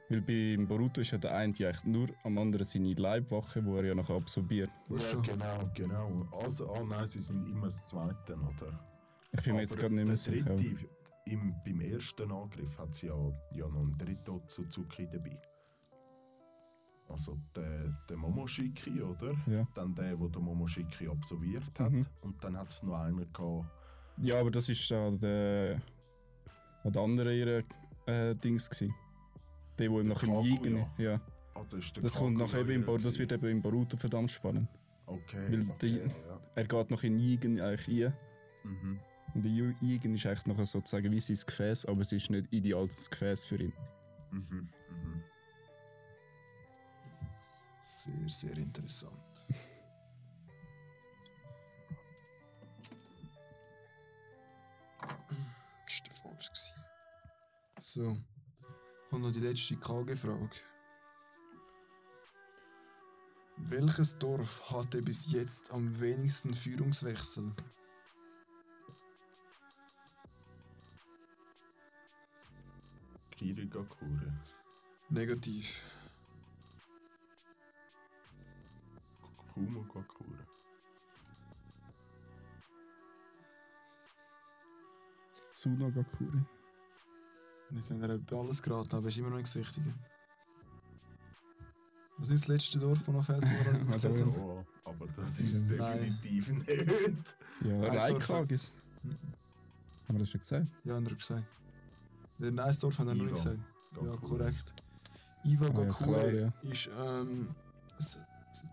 Weil 0.10 0.22
beim 0.22 0.68
Boruto 0.68 1.02
ist 1.02 1.12
ja 1.12 1.18
der 1.18 1.36
eine 1.36 1.46
eigentlich 1.46 1.84
nur 1.84 2.10
am 2.24 2.38
anderen 2.38 2.66
seine 2.66 2.94
Leibwache, 2.94 3.62
die 3.62 3.70
er 3.72 3.86
ja 3.86 3.96
nachher 3.96 4.16
absorbiert. 4.16 4.70
Ja, 4.90 5.20
genau, 5.20 5.72
genau. 5.74 6.28
Also, 6.44 6.72
ah 6.72 6.84
nein, 6.84 7.08
sie 7.08 7.22
sind 7.22 7.48
immer 7.48 7.66
das 7.66 7.88
Zweite, 7.88 8.36
oder? 8.36 8.80
Ich 9.32 9.42
bin 9.42 9.56
mir 9.56 9.62
jetzt 9.62 9.78
gerade 9.78 9.96
nicht 9.96 10.06
mehr 10.06 10.16
der 10.16 10.18
sicher. 10.18 10.56
Dritte, 10.56 10.88
im, 11.26 11.56
beim 11.66 11.82
ersten 11.82 12.32
Angriff 12.32 12.78
hat 12.78 12.94
sie 12.94 13.08
ja, 13.08 13.16
ja 13.52 13.68
noch 13.68 13.82
einen 13.82 13.98
dritten 13.98 14.30
Otsutsuki 14.30 15.08
dabei. 15.12 15.40
Also 17.10 17.38
der, 17.56 17.98
der 18.10 18.18
Momoshiki, 18.18 19.02
oder? 19.02 19.34
Ja. 19.48 19.68
Dann 19.74 19.94
der, 19.96 20.16
der 20.16 20.30
den 20.30 20.44
Momoshiki 20.44 21.08
absolviert 21.08 21.80
hat. 21.80 21.92
Mhm. 21.92 22.06
Und 22.22 22.44
dann 22.44 22.58
hat 22.58 22.70
es 22.70 22.84
noch 22.84 22.96
einen 22.96 23.32
gehabt. 23.32 23.66
Ja, 24.22 24.40
aber 24.40 24.52
das 24.52 24.70
ist 24.70 24.92
an 24.92 25.20
der, 25.20 25.82
der 26.84 27.02
anderen 27.02 27.34
ihre 27.34 27.64
äh, 28.06 28.34
Dings 28.36 28.70
gsi. 28.70 28.92
Der, 29.78 29.92
wo 29.92 29.98
Der 29.98 30.06
noch 30.10 30.24
im 30.24 30.30
Kaguya. 30.30 30.44
Jigen. 30.54 30.86
Ja. 30.98 31.22
Ah, 31.54 31.64
das 31.70 31.80
ist 31.86 31.96
der 31.96 32.04
Das 32.04 32.14
kommt 32.14 32.38
Kaguya 32.38 32.46
nachher 32.46 32.60
eben 32.62 32.72
im 32.72 32.86
Boruto, 32.86 33.04
das 33.06 33.20
wird 33.20 33.32
eben 33.32 33.48
im 33.48 33.62
Boruto 33.62 33.98
verdammt 33.98 34.32
spannend. 34.32 34.70
Okay. 35.06 35.46
weil 35.52 35.62
okay 35.70 35.76
die- 35.90 35.98
ja. 35.98 36.40
Er 36.56 36.64
geht 36.66 36.90
noch 36.92 37.04
in 37.04 37.20
Jigen 37.20 37.60
eigentlich 37.62 38.06
rein. 38.06 38.14
Mhm. 38.64 39.00
Und 39.34 39.44
der 39.44 39.52
Jigen 39.52 40.16
ist 40.16 40.26
eigentlich 40.26 40.46
noch 40.46 40.66
sozusagen 40.66 41.12
wie 41.12 41.20
sein 41.20 41.38
Gefäß, 41.46 41.86
aber 41.86 42.02
es 42.02 42.12
ist 42.14 42.30
nicht 42.30 42.52
ideal 42.54 42.88
das 42.88 43.10
Gefäß 43.10 43.44
für 43.44 43.58
ihn. 43.62 43.74
Mhm. 44.32 44.70
Mhm. 44.90 45.24
Sehr, 47.82 48.30
sehr 48.30 48.58
interessant. 48.58 49.48
Das 55.86 56.00
war 56.00 56.04
der 56.06 56.14
falsch. 56.14 56.48
gewesen. 56.50 56.74
So. 57.80 58.18
Kommt 59.16 59.28
noch 59.28 59.32
die 59.32 59.40
letzte 59.40 59.78
KG-Frage. 59.78 60.50
Welches 63.56 64.18
Dorf 64.18 64.70
hatte 64.70 65.02
bis 65.02 65.32
jetzt 65.32 65.72
am 65.72 66.02
wenigsten 66.02 66.54
Führungswechsel? 66.54 67.50
Kirigakure. 73.32 74.34
Negativ. 75.08 75.82
Kumogakure. 79.54 80.46
Sunagakure. 85.56 86.46
Jetzt 87.76 87.92
haben 87.92 88.02
wir 88.02 88.10
etwa 88.10 88.40
alles 88.40 88.62
geraten, 88.62 88.96
aber 88.96 89.08
ist 89.10 89.18
immer 89.18 89.30
noch 89.30 89.38
nicht 89.38 89.48
das 89.48 89.56
Richtige. 89.58 89.94
Was 92.18 92.30
ist 92.30 92.44
das 92.44 92.48
letzte 92.48 92.80
Dorf, 92.80 93.00
das 93.00 93.08
noch 93.10 93.24
fehlt, 93.24 93.44
das 93.44 93.52
wir 93.52 93.74
noch 93.74 93.84
nicht 93.84 93.94
Also? 94.06 94.10
Ja, 94.10 94.66
aber 94.86 95.08
das 95.18 95.40
ist 95.42 95.68
Nein. 95.70 96.00
definitiv 96.24 96.50
nicht. 96.50 97.38
Ja, 97.62 97.74
Ein 97.74 97.82
Dorf- 97.82 98.30
Reikagis. 98.30 98.74
Haben 99.04 100.16
wir 100.16 100.20
das 100.20 100.30
schon 100.30 100.40
gesagt? 100.42 100.68
Ja, 100.86 100.96
haben 100.96 101.10
wir 101.10 101.16
gesagt. 101.16 101.44
Den 102.38 102.60
Eisdorf 102.60 103.00
haben 103.00 103.08
wir 103.08 103.16
noch 103.16 103.24
nicht 103.32 103.44
Iva. 103.46 103.52
gesagt. 103.52 103.60
Ja, 104.02 104.18
korrekt. 104.28 104.74
Iva 105.44 105.68
Ah, 105.68 106.26
ja, 106.26 106.32
ja. 106.32 106.54
ist 106.64 106.90
ähm, 107.06 107.50
das, 107.98 108.18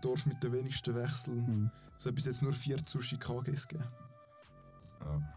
Dorf 0.00 0.24
mit 0.26 0.42
den 0.42 0.52
wenigsten 0.52 0.94
Wechseln. 0.94 1.38
Mhm. 1.62 1.70
Es 1.96 2.06
hat 2.06 2.14
bis 2.14 2.24
jetzt 2.26 2.42
nur 2.42 2.52
vier 2.52 2.76
Tsushi-KGs 2.78 3.66
gegeben. 3.68 3.88
Ja. 5.00 5.34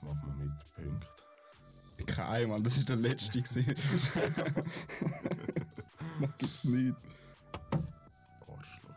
Das 0.00 0.08
machen 0.08 0.38
wir 0.38 0.46
mit 0.46 0.52
Punkten. 0.74 1.06
Kein 2.06 2.48
Mann, 2.48 2.62
das 2.62 2.76
war 2.78 2.84
der 2.84 2.96
letzte. 2.96 3.40
Noch 6.20 6.36
gibt's 6.38 6.64
nicht. 6.64 6.96
Arschloch. 8.46 8.94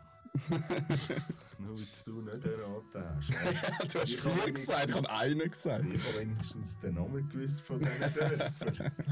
Nur 1.58 1.76
weil 1.76 1.86
du 2.04 2.22
nicht 2.22 2.46
erraten 2.46 3.04
hast. 3.16 3.94
du 3.94 4.00
hast 4.00 4.08
Ich 4.08 4.20
vier 4.20 4.52
gesagt, 4.52 4.90
ich 4.90 4.96
habe 4.96 5.10
einen 5.10 5.50
gesagt. 5.50 5.92
Ich 5.92 6.06
habe 6.06 6.18
wenigstens 6.20 6.78
den 6.80 6.94
Namen 6.94 7.28
gewusst 7.28 7.62
von 7.62 7.78
diesen 7.78 8.14
Dörfern. 8.14 8.92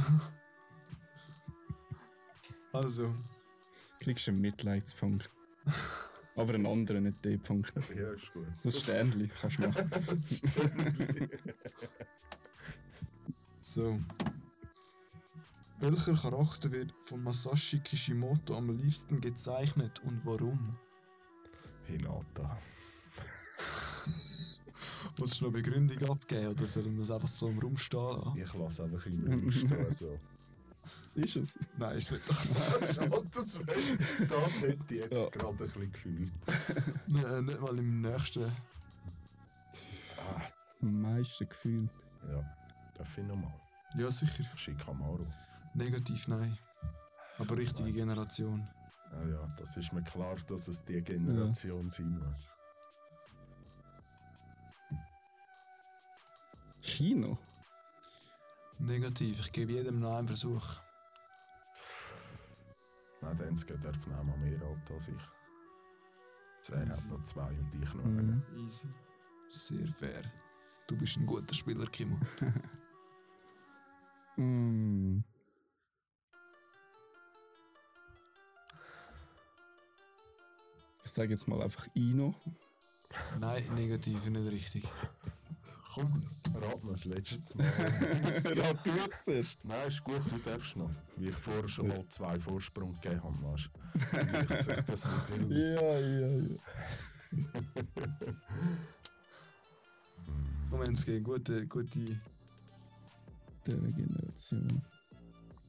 Also, 2.74 3.14
Kriegst 4.01 4.27
du 4.27 4.31
einen 4.31 4.40
Mitleidspunkt. 4.40 5.31
Aber 6.35 6.55
einen 6.55 6.67
anderen, 6.67 7.05
nicht 7.05 7.25
den 7.25 7.41
Punkt. 7.41 7.73
ja, 7.95 8.13
ist 8.13 8.33
gut. 8.33 8.47
So 8.57 8.69
ein 8.69 8.73
Sternli 8.73 9.29
kannst 9.29 9.59
du 9.59 9.69
machen. 9.69 9.91
So. 13.59 14.01
Welcher 15.79 16.15
Charakter 16.15 16.73
wird 16.73 16.93
von 16.99 17.23
Masashi 17.23 17.79
Kishimoto 17.79 18.57
am 18.57 18.77
liebsten 18.77 19.21
gezeichnet 19.21 20.03
und 20.05 20.21
warum? 20.25 20.77
Hinata. 21.87 22.59
Willst 25.17 25.41
du 25.41 25.45
noch 25.45 25.53
eine 25.55 25.63
Begründung 25.63 26.11
abgeben 26.11 26.49
oder 26.49 26.67
sollen 26.67 26.93
wir 26.93 26.99
das 27.01 27.13
einfach 27.13 27.29
so 27.29 27.49
im 27.49 27.61
Raum 27.61 27.77
stehen 27.77 28.01
lassen? 28.01 28.37
Ich 28.37 28.55
lasse 28.55 28.83
einfach 28.83 29.07
im 29.07 29.27
Raum 29.27 29.51
stehen. 29.53 29.93
So. 29.93 30.19
Ist 31.15 31.37
es? 31.37 31.59
Nein, 31.77 31.99
ist 31.99 32.11
nicht 32.11 32.29
das. 32.29 32.79
Das, 33.33 33.61
das 34.29 34.61
hätte 34.61 34.95
ich 34.95 35.01
jetzt 35.03 35.13
Ja. 35.25 35.31
gerade 35.31 35.49
ein 35.49 35.57
bisschen 35.57 35.93
gefühlt. 35.93 36.33
Nein, 37.07 37.45
nicht 37.45 37.61
mal 37.61 37.79
im 37.79 38.01
nächsten. 38.01 38.45
Ah, 40.19 40.41
Am 40.81 41.01
meisten 41.03 41.49
gefühlt. 41.49 41.91
ja, 42.29 42.45
darf 42.95 43.19
ich 43.19 43.25
nochmal? 43.25 43.53
Ja, 43.97 44.11
sicher. 44.11 44.45
Shikamaru. 44.57 45.27
Negativ, 45.75 46.29
nein. 46.29 46.57
Aber 47.39 47.57
richtige 47.57 47.93
Generation. 47.93 48.67
Ah 49.11 49.27
ja, 49.29 49.55
das 49.59 49.77
ist 49.77 49.93
mir 49.93 50.03
klar, 50.03 50.37
dass 50.49 50.69
es 50.69 50.85
die 50.85 51.01
Generation 51.03 51.89
sein 51.91 52.19
muss. 52.19 52.51
Kino? 56.81 57.39
Negativ, 58.78 59.40
ich 59.40 59.53
gebe 59.53 59.73
jedem 59.73 60.01
noch 60.01 60.16
einen 60.16 60.27
Versuch. 60.28 60.77
Nein, 63.20 63.36
Denske 63.36 63.78
darf 63.78 64.07
noch 64.09 64.23
mal 64.24 64.36
mehr 64.39 64.61
alt 64.62 64.90
als 64.90 65.09
ich. 65.09 65.23
Er 66.73 66.81
hat 66.89 67.11
da 67.11 67.23
zwei 67.24 67.49
und 67.49 67.82
ich 67.82 67.94
noch 67.94 68.05
Mhm. 68.05 68.19
einen. 68.19 68.43
Easy. 68.65 68.89
Sehr 69.49 69.86
fair. 69.89 70.23
Du 70.86 70.97
bist 70.97 71.16
ein 71.16 71.27
guter 71.27 71.55
Spieler, 71.55 71.86
Kimo. 71.86 72.19
Mm. 74.39 75.23
Ich 81.05 81.11
sage 81.12 81.28
jetzt 81.31 81.47
mal 81.49 81.61
einfach 81.61 81.86
Ino. 81.94 82.35
Nein, 83.39 83.62
negativ, 83.74 84.24
nicht 84.27 84.51
richtig. 84.51 84.89
Komm, 85.93 86.23
rat 86.55 86.85
noch 86.85 86.93
das 86.93 87.05
letzte 87.05 87.59
Mal. 87.59 87.66
ja, 88.56 88.73
du 88.73 88.90
jetzt 88.90 89.24
zuerst. 89.27 89.62
Nein, 89.62 89.89
ist 89.89 90.02
gut, 90.02 90.23
du 90.31 90.39
darfst 90.39 90.77
noch. 90.77 90.90
Wie 91.16 91.28
ich 91.28 91.36
vorher 91.36 91.69
schon 91.69 91.89
mal 91.89 92.06
zwei 92.09 92.39
Vorsprung 92.39 92.98
gegeben 93.01 93.23
habe, 93.23 93.43
weißt 93.43 93.70
du. 93.73 94.85
Das 94.86 95.06
mit 95.31 95.44
aus. 95.44 95.64
Ja, 95.64 95.98
ja, 96.01 96.28
ja. 96.28 96.56
Moment, 100.70 100.97
es 100.97 101.05
geht 101.05 101.24
gute, 101.24 101.66
gute. 101.66 102.19
Generation. 103.64 104.82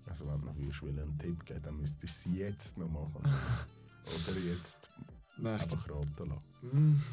Also 0.05 0.27
wenn 0.27 0.39
du 0.39 0.45
noch 0.45 0.57
würdest, 0.57 0.81
will 0.83 0.99
einen 0.99 1.17
Tipp 1.17 1.45
geben, 1.45 1.61
dann 1.63 1.77
müsstest 1.77 2.25
du 2.25 2.29
es 2.29 2.37
jetzt 2.37 2.77
noch 2.77 2.89
machen. 2.89 3.23
Oder 4.05 4.39
jetzt 4.39 4.89
Nein, 5.37 5.53
einfach 5.53 5.89
raten 5.89 6.29
lassen. 6.29 7.03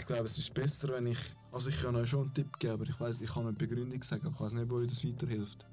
Ich 0.00 0.06
glaube, 0.06 0.24
es 0.24 0.38
ist 0.38 0.52
besser, 0.54 0.88
wenn 0.94 1.06
ich. 1.06 1.18
Also, 1.52 1.68
ich 1.68 1.80
kann 1.80 1.94
euch 1.94 2.08
schon 2.10 2.22
einen 2.22 2.34
Tipp 2.34 2.58
geben, 2.58 2.72
aber 2.74 2.84
ich 2.84 2.98
weiß, 2.98 3.20
ich 3.20 3.30
kann 3.32 3.46
eine 3.46 3.52
Begründung 3.52 4.02
sagen, 4.02 4.26
aber 4.26 4.34
ich 4.34 4.40
weiß 4.40 4.52
nicht, 4.54 4.64
ob 4.64 4.72
euch 4.72 4.88
das 4.88 5.04
weiterhilft. 5.04 5.66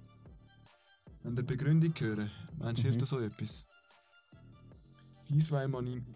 Wenn 1.23 1.35
ihr 1.37 1.43
Begründung 1.43 1.93
hören, 1.97 2.29
meinst 2.57 2.79
du, 2.79 2.83
hilft 2.83 2.97
Mhm. 2.97 2.99
das 3.01 3.09
so 3.09 3.19
etwas? 3.19 3.65
Dies, 5.29 5.51
weil 5.51 5.67
man 5.67 5.87
in, 5.87 6.15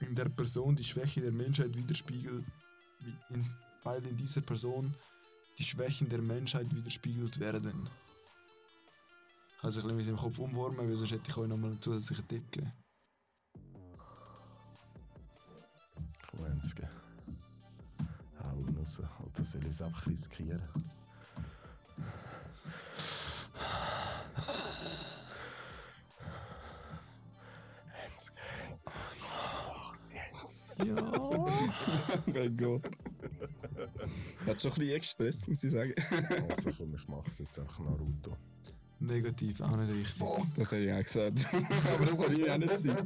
in 0.00 0.14
der 0.14 0.28
Person 0.28 0.74
die 0.74 0.84
Schwäche 0.84 1.20
der 1.20 1.32
Menschheit 1.32 1.76
widerspiegelt, 1.76 2.44
in, 3.30 3.46
weil 3.84 4.04
in 4.06 4.16
dieser 4.16 4.40
Person 4.40 4.94
die 5.58 5.64
Schwächen 5.64 6.08
der 6.08 6.22
Menschheit 6.22 6.74
widerspiegelt 6.74 7.38
werden. 7.40 7.88
Ich 9.54 9.60
kann 9.60 9.70
sich 9.70 9.84
ein 9.84 9.96
bisschen 9.96 10.14
im 10.14 10.18
Kopf 10.18 10.38
umformen, 10.38 10.78
weil 10.88 10.96
sonst 10.96 11.12
hätte 11.12 11.30
ich 11.30 11.36
euch 11.36 11.48
nochmal 11.48 11.70
einen 11.70 11.82
zusätzlichen 11.82 12.28
Tipp 12.28 12.52
gegeben. 12.52 12.72
Komm, 16.30 16.44
Enske. 16.46 16.88
Hau 16.88 17.07
ihn 18.58 18.76
raus. 18.76 19.00
Oder 19.00 19.44
soll 19.44 19.62
ich 19.62 19.68
es 19.68 19.82
einfach 19.82 20.06
riskieren? 20.06 20.62
Enske. 28.06 28.32
Mach's 29.74 30.12
jetzt. 30.12 30.68
Ja. 30.86 31.38
mein 32.26 32.56
Gott. 32.56 32.82
Hat 34.46 34.60
schon 34.60 34.72
ein 34.72 34.78
bisschen 34.78 35.00
gestresst, 35.00 35.48
muss 35.48 35.64
ich 35.64 35.72
sagen. 35.72 35.94
Also 36.48 36.70
komm, 36.76 36.94
ich 36.94 37.08
mach's 37.08 37.38
jetzt 37.38 37.58
einfach 37.58 37.78
Naruto. 37.80 38.36
Negativ, 39.00 39.60
auch 39.60 39.76
nicht 39.76 39.92
richtig. 39.92 40.26
Das 40.56 40.72
hätte 40.72 40.84
ich 40.84 40.92
auch 40.92 41.02
gesagt. 41.02 41.46
Aber 41.94 42.06
das 42.06 42.20
kann 42.20 42.32
ich 42.32 42.50
auch 42.50 42.58
nicht 42.58 42.78
sein. 42.78 42.96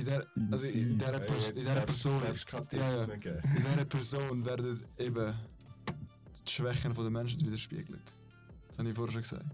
In 0.00 0.06
der, 0.06 0.26
also 0.50 0.66
in 0.66 0.98
Hey, 1.00 1.20
Pers 1.26 1.50
in 1.50 1.64
darfst- 1.64 1.86
Person, 1.86 2.22
Ja, 2.72 2.90
ja. 2.90 3.04
in 3.04 3.20
dieser 3.56 3.84
Person 3.84 4.44
werden 4.46 4.82
eben 4.98 5.34
die 6.46 6.50
Schwächen 6.50 6.94
der 6.94 7.10
Menschen 7.10 7.40
widerspiegelt. 7.42 8.14
Das 8.68 8.78
habe 8.78 8.88
ich 8.88 8.94
vorher 8.96 9.12
schon 9.12 9.22
gesagt. 9.22 9.44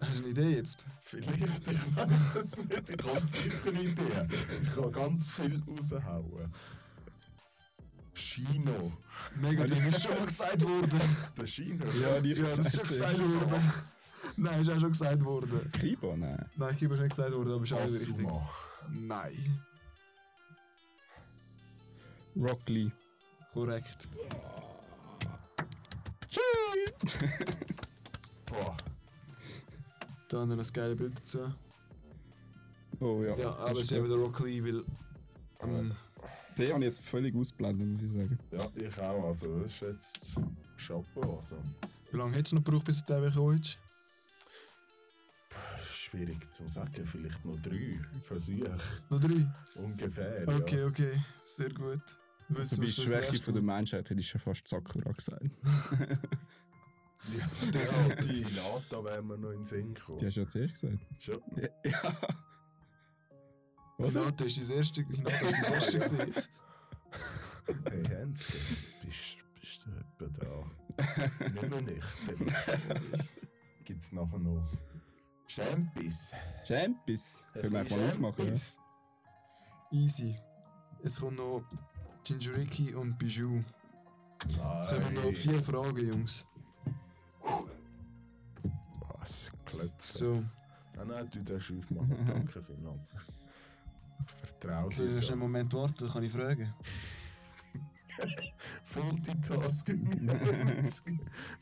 Hast 0.00 0.14
du 0.18 0.22
eine 0.22 0.28
Idee 0.28 0.50
jetzt? 0.56 0.86
Vielleicht, 1.02 1.68
ich 1.68 1.96
weiß 1.96 2.34
es 2.36 2.56
nicht, 2.58 2.90
ich 2.90 3.06
habe 3.06 3.30
sicher 3.30 3.72
Ideen. 3.72 4.28
Ich 4.62 4.74
kann 4.74 4.92
ganz 4.92 5.32
viel 5.32 5.62
raushauen. 5.68 6.52
Chino. 8.14 8.92
Negativ 9.40 9.88
ist 9.88 10.02
schon 10.02 10.16
mal 10.16 10.26
gesagt 10.26 10.62
worden. 10.62 11.00
Der 11.36 11.44
Chino? 11.46 11.84
Ja, 12.00 12.20
die 12.20 12.28
Ja, 12.34 12.42
das 12.44 12.58
ist 12.58 12.76
schon 12.76 12.88
gesagt 12.88 13.18
worden. 13.18 13.62
Nein, 14.36 14.62
ist 14.62 14.70
auch 14.70 14.80
schon 14.80 14.92
gesagt 14.92 15.24
worden. 15.24 15.70
Kiba, 15.72 16.16
nein. 16.16 16.44
Nein, 16.56 16.76
Kiba 16.76 16.94
ist 16.94 17.00
nicht 17.00 17.10
gesagt 17.10 17.32
worden, 17.32 17.52
aber 17.52 17.64
ist 17.64 17.72
auch 17.72 17.84
richtig. 17.84 18.26
Nein. 18.90 19.60
Rock 22.36 22.68
Lee. 22.68 22.90
Korrekt. 23.52 24.08
Boah, 28.46 28.76
Da 30.28 30.40
haben 30.40 30.50
wir 30.50 30.56
noch 30.56 30.64
ein 30.64 30.72
geiles 30.72 30.96
Bild 30.98 31.16
dazu. 31.18 31.52
Oh 33.00 33.22
ja. 33.22 33.36
Ja, 33.36 33.50
aber 33.56 33.70
das 33.70 33.78
es 33.80 33.84
ist 33.86 33.92
eben 33.92 34.08
der 34.08 34.18
Rock 34.18 34.40
Lee, 34.40 34.62
weil. 34.62 34.84
Ähm, 35.60 35.92
Den 36.58 36.72
habe 36.72 36.80
ich 36.80 36.84
jetzt 36.84 37.00
völlig 37.02 37.34
ausblendet, 37.36 37.86
muss 37.86 38.02
ich 38.02 38.12
sagen. 38.12 38.38
ja, 38.52 38.68
ich 38.88 38.98
auch. 39.00 39.24
Also, 39.26 39.58
das 39.60 39.72
ist 39.72 39.80
jetzt 39.80 40.36
Chapeau. 40.76 41.36
Also. 41.36 41.56
wie 42.10 42.16
lange 42.16 42.36
hättest 42.36 42.52
du 42.52 42.56
noch 42.56 42.64
gebraucht, 42.64 42.84
bis 42.86 43.04
du 43.04 43.14
den 43.14 43.24
gekommen 43.24 43.60
ist? 43.60 43.78
Schwierig 46.14 46.52
zu 46.52 46.68
sagen, 46.68 47.04
vielleicht 47.06 47.44
noch 47.44 47.60
drei 47.60 47.98
Versuche. 48.24 48.76
Noch 49.10 49.20
drei? 49.20 49.52
Ungefähr. 49.74 50.46
Okay, 50.46 50.78
Ja. 50.80 50.86
okay. 50.86 51.20
Sehr 51.42 51.70
gut. 51.70 52.00
Wissen 52.50 52.82
wir 52.82 52.88
fürs 52.88 53.02
Schwäche 53.08 53.42
von 53.42 53.54
der. 53.54 53.62
Menschheit 53.62 54.08
hätte 54.10 54.20
ich 54.20 54.28
schon 54.28 54.40
fast 54.40 54.68
Sakura 54.68 55.10
gesagt. 55.12 55.44
Ja, 57.32 57.48
ja, 57.72 58.14
die 58.16 58.42
Nata 58.54 59.02
wären 59.02 59.26
wir 59.28 59.38
noch 59.38 59.48
in 59.52 59.60
den 59.60 59.64
Sinn 59.64 59.88
Die 59.88 59.94
gekommen. 59.94 60.20
hast 60.26 60.36
du 60.36 60.40
ja 60.42 60.46
zuerst 60.48 60.74
gesagt. 60.74 60.98
Schon. 61.18 61.40
Ja. 61.82 62.16
Die 63.98 64.02
Oder? 64.02 64.24
Nate 64.24 64.44
ist 64.44 64.58
das 64.58 64.68
erste, 64.68 65.02
die 65.04 65.22
Nate 65.22 65.46
ist 65.46 65.70
das 65.70 65.94
erste. 66.12 66.18
Hey 67.88 68.04
Hänschen, 68.08 68.60
bist, 69.02 69.38
bist 69.58 69.86
du 69.86 69.90
etwa 70.26 70.38
da? 70.38 71.48
Nicht 71.48 71.70
mehr 71.70 71.80
nicht. 71.80 72.06
Gibt 73.86 74.02
es 74.02 74.12
nachher 74.12 74.38
noch 74.38 74.70
Champis? 75.54 76.32
Champions. 76.66 77.44
Können 77.52 77.72
wir 77.72 77.80
einfach 77.80 77.96
mal 77.96 78.08
aufmachen, 78.08 78.46
ja? 78.46 78.60
Easy. 79.98 80.36
Jetzt 81.02 81.20
kommt 81.20 81.36
noch 81.36 81.62
Jinjuriki 82.26 82.94
und 82.94 83.16
Bijou. 83.18 83.62
Jetzt 84.48 84.88
kommen 84.90 85.14
noch 85.14 85.32
vier 85.32 85.62
Fragen, 85.62 86.06
Jungs. 86.08 86.46
Was? 89.18 89.52
Klöpfen. 89.64 89.94
So, 90.00 90.44
Nein, 90.96 91.08
nein, 91.08 91.30
du 91.30 91.42
darfst 91.42 91.70
aufmachen. 91.72 92.24
Danke 92.26 92.62
vielmals. 92.62 93.00
Ich 94.26 94.34
vertraue 94.48 94.90
soll 94.90 95.18
ich 95.18 95.26
dir. 95.26 95.32
einen 95.32 95.40
Moment 95.40 95.72
warten? 95.74 96.08
Kann 96.08 96.22
ich 96.24 96.32
fragen? 96.32 96.74
Multitasking. 98.94 100.28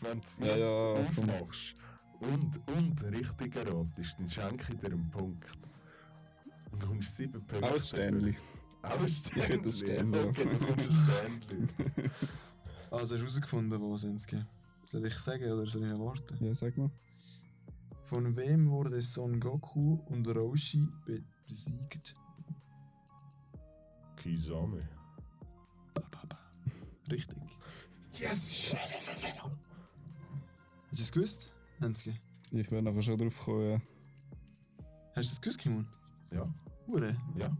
Wenn 0.01 0.21
du 0.21 0.25
es 0.25 0.39
Ja, 0.39 0.57
jetzt 0.57 0.67
ja, 0.71 0.95
komm. 1.15 1.31
aufmachst 1.31 1.77
und, 2.23 2.61
und 2.69 3.03
richtig 3.05 3.57
erratest, 3.57 4.17
dann 4.19 4.31
schenke 4.31 4.73
ich 4.73 4.79
dir 4.81 4.93
einen 4.93 5.11
Punkt. 5.11 5.51
Du 6.71 6.87
kommst 6.87 7.17
sieben 7.17 7.45
Punkte. 7.47 7.81
Sternli. 7.81 8.37
Auch 8.83 9.01
ein 9.01 9.09
Sternli. 9.09 9.69
Ich 9.69 9.75
Sternli, 9.77 10.19
ja. 10.19 10.25
Okay, 10.25 10.45
du 10.45 10.59
kommst 10.59 10.89
ein 10.89 10.93
Sternli. 10.93 11.69
Also 12.91 13.03
hast 13.03 13.13
du 13.13 13.17
herausgefunden, 13.19 13.81
wo 13.81 13.97
Sensuke? 13.97 14.47
Soll 14.85 15.07
ich 15.07 15.15
sagen 15.15 15.51
oder 15.51 15.67
soll 15.67 15.85
ich 15.85 15.91
noch 15.91 16.01
warten? 16.01 16.45
Ja, 16.45 16.55
sag 16.55 16.77
mal. 16.77 16.91
Von 18.03 18.37
wem 18.37 18.69
wurde 18.71 19.01
Son 19.01 19.41
Goku 19.41 20.01
und 20.07 20.27
Roshi 20.29 20.89
be 21.07 21.23
besiegt? 21.49 22.15
Kisame. 24.17 24.89
Ba, 25.95 26.03
ba, 26.11 26.23
ba. 26.29 26.39
Richtig. 27.11 27.39
Yes! 28.13 28.75
Hast 30.91 30.99
du 30.99 31.03
es 31.03 31.13
gewusst, 31.13 31.52
Sensuke? 31.83 32.17
Ich 32.53 32.71
werde 32.71 32.83
nachher 32.83 33.03
schon 33.03 33.19
drauf 33.19 33.39
kommen. 33.39 33.71
ja. 33.73 33.81
Hast 35.15 35.29
du 35.31 35.33
es 35.35 35.41
gewusst, 35.41 35.59
Kimon? 35.59 35.87
Ja, 36.33 36.53
Ure? 36.87 37.17
ja. 37.37 37.55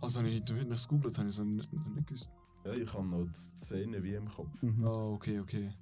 Also, 0.00 0.18
habe 0.20 0.28
ich 0.30 0.40
heute 0.42 0.64
noch 0.64 0.82
gegoogelt, 0.88 1.16
habe 1.18 1.28
ich 1.28 1.38
es 1.38 1.44
nicht, 1.44 1.72
nicht 1.72 2.06
gewusst. 2.06 2.30
Ja, 2.64 2.72
ich 2.74 2.92
habe 2.92 3.06
noch 3.06 3.24
die 3.24 3.34
Szene 3.34 4.02
wie 4.02 4.14
im 4.14 4.28
Kopf. 4.28 4.62
Mhm. 4.62 4.84
Ah, 4.86 5.06
okay, 5.12 5.40
okay. 5.40 5.64
Nein, 5.64 5.74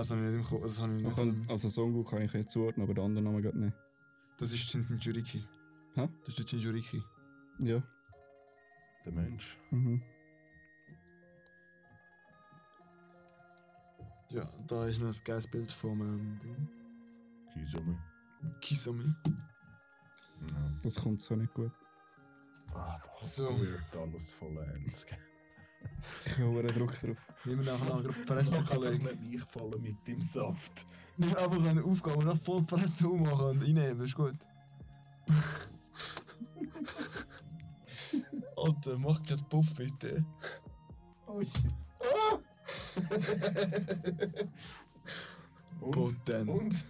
das 0.00 0.10
habe 0.10 0.20
ich 0.24 0.26
nicht 0.30 0.36
im 0.38 0.44
Kopf. 0.44 0.62
Das, 0.62 0.80
habe 0.80 0.96
ich 0.96 1.02
nicht 1.04 1.16
kann, 1.16 1.28
im- 1.28 1.48
also 1.50 1.68
Songu 1.68 2.04
kann 2.04 2.22
ich 2.22 2.32
jetzt 2.32 2.52
zuordnen, 2.52 2.84
aber 2.84 2.94
den 2.94 3.04
anderen 3.04 3.24
Namen 3.24 3.42
geht 3.42 3.54
nicht. 3.54 3.76
das 4.38 4.52
ist 4.52 4.72
Jinjuriki. 4.74 5.42
Hä? 5.94 6.08
Das 6.24 6.38
ist 6.38 6.52
der 6.52 6.58
Jinjuriki. 6.58 7.02
Ja. 7.60 7.82
Der 9.04 9.12
Mensch. 9.12 9.58
Mhm. 9.70 10.02
Ja, 14.30 14.48
da 14.68 14.86
ist 14.86 15.00
noch 15.00 15.08
ein 15.08 15.20
geiles 15.24 15.48
Bild 15.50 15.72
vom 15.72 16.00
ähm, 16.00 16.38
Ding. 16.42 16.68
Kisame. 17.52 17.98
Kisame. 18.60 19.16
Ja. 19.24 20.72
Das 20.82 20.94
kommt 20.96 21.20
so 21.20 21.34
nicht 21.36 21.52
gut. 21.54 21.72
Ah, 22.74 22.98
das 23.18 23.36
So. 23.36 23.58
wird 23.60 23.80
alles 23.96 24.32
vollends. 24.32 25.06
Ich 26.26 26.38
habe 26.38 26.60
einen 26.60 26.68
Druck 26.68 26.92
drauf. 27.00 27.16
Wir 27.44 27.56
nachher 27.56 28.02
noch 28.02 28.02
gerade 28.02 28.44
Kollege. 28.66 29.16
nicht 29.16 29.42
einfallen 29.42 29.82
mit 29.82 30.06
dem 30.06 30.20
Saft. 30.22 30.86
Nicht 31.16 31.36
einfach 31.36 31.64
eine 31.64 31.82
Aufgabe, 31.84 32.22
gerade 32.24 32.38
voll 32.38 32.62
Presse 32.62 33.08
ummachen 33.08 33.46
und 33.46 33.62
reinnehmen, 33.62 34.04
ist 34.04 34.14
gut. 34.14 34.36
Alter, 38.56 38.98
mach 38.98 39.22
keinen 39.22 39.48
Puff 39.48 39.74
bitte. 39.74 40.24
Oh 41.26 41.40
shit. 41.42 41.64
Ah! 42.00 42.38
und, 45.80 45.90
Potent. 45.92 46.48
und? 46.50 46.84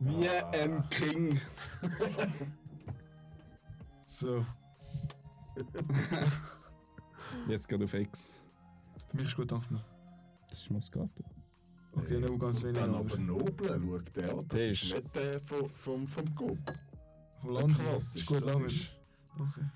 Wie 0.00 0.28
Ah. 0.28 0.50
ein 0.50 0.88
King. 0.90 1.40
So, 4.06 4.44
Jetzt 7.48 7.68
geht 7.68 7.82
auf 7.82 7.94
X. 7.94 8.38
für 9.08 9.16
mich 9.16 9.26
ist 9.26 9.36
gut, 9.36 9.50
mir. 9.70 9.84
Das 10.50 10.60
ist 10.60 10.70
Moscato. 10.70 11.24
Okay, 11.92 12.18
noch 12.20 12.38
ganz 12.38 12.62
Und 12.62 12.68
wenig. 12.68 12.80
Dann 12.82 12.94
Aber 12.94 13.00
aber 13.00 13.18
Nobel, 13.18 13.80
schau 13.84 13.98
der 14.14 14.38
an. 14.38 14.48
Das 14.48 14.60
ist 14.60 14.84
nicht 14.94 15.14
der 15.14 15.40
vom, 15.40 15.70
vom, 15.70 16.06
vom 16.06 16.34
Coop. 16.34 16.58
von 17.40 17.52
Land 17.54 17.74
Krass, 17.78 18.14
ist 18.16 18.26
gut, 18.26 18.46
das 18.46 18.58
ist, 18.60 18.92
Okay. 19.38 19.66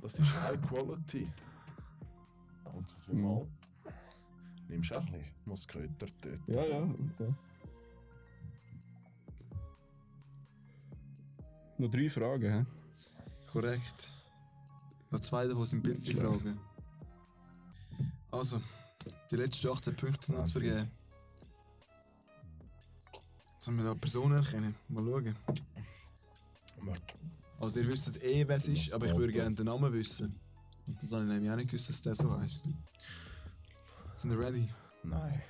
das 0.00 0.18
ist 0.18 0.42
High 0.42 0.60
Quality. 0.62 1.32
Danke 2.64 2.84
vielmals. 3.06 3.48
Nimmst 4.68 4.90
du 4.90 4.94
auch 4.96 5.00
ein 5.00 5.12
bisschen 5.12 5.34
Musköter 5.44 6.06
dort? 6.20 6.40
Ja, 6.46 6.64
ja. 6.64 6.86
ja. 7.18 7.34
Noch 11.78 11.90
drei 11.90 12.08
Fragen, 12.10 12.52
hä? 12.52 12.66
Korrekt. 13.50 14.12
Noch 15.10 15.20
zwei 15.20 15.46
davon 15.46 15.66
sind 15.66 15.82
bildliche 15.82 16.12
Schlaf. 16.20 16.36
Fragen. 16.40 16.58
Also, 18.30 18.62
die 19.30 19.36
letzten 19.36 19.68
18 19.68 19.94
Punkte 19.96 20.32
noch 20.32 20.40
Ah, 20.40 20.46
zu 20.46 20.58
sind- 20.58 20.68
vergeben. 20.70 20.90
Sollen 23.58 23.76
wir 23.78 23.84
da 23.84 23.94
Personen 23.94 24.36
erkennen? 24.42 24.74
Mal 24.88 25.04
schauen. 25.04 25.36
Warte. 26.80 27.14
Also, 27.60 27.80
ihr 27.80 27.88
wisst 27.88 28.22
eh, 28.22 28.46
wer 28.48 28.56
es 28.56 28.68
ist, 28.68 28.92
aber 28.92 29.06
ich 29.06 29.14
würde 29.16 29.32
gerne 29.32 29.54
den 29.54 29.66
Namen 29.66 29.92
wissen. 29.92 30.38
Und 30.86 31.00
das 31.00 31.12
habe 31.12 31.22
ich 31.24 31.28
nämlich 31.30 31.50
auch 31.50 31.56
nicht 31.56 31.68
gewusst, 31.70 31.88
dass 31.90 32.02
der 32.02 32.14
so 32.14 32.38
heisst. 32.40 32.68
Sind 34.16 34.30
ihr 34.32 34.38
ready? 34.38 34.68
Nein. 35.04 35.40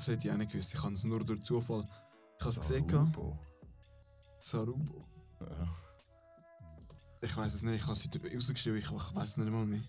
Das 0.00 0.08
hätte 0.08 0.28
ich 0.28 0.32
auch 0.32 0.38
nicht 0.38 0.50
gewusst. 0.50 0.72
Ich 0.72 0.82
habe 0.82 0.94
es 0.94 1.04
nur 1.04 1.22
durch 1.22 1.42
Zufall. 1.42 1.86
Ich 2.38 2.40
habe 2.40 2.48
es 2.48 2.58
gesehen. 2.58 2.88
Sarubo. 2.88 3.38
Sarubo. 4.38 5.04
Ja. 5.42 5.76
Ich 7.20 7.36
weiß 7.36 7.52
es 7.52 7.62
nicht, 7.62 7.76
ich 7.76 7.82
habe 7.82 7.92
es 7.92 8.04
heute 8.06 8.34
rausgeschrieben, 8.34 8.78
ich, 8.78 8.90
ich 8.90 9.14
weiß 9.14 9.28
es 9.28 9.36
nicht 9.36 9.50
mal 9.50 9.66
mehr. 9.66 9.82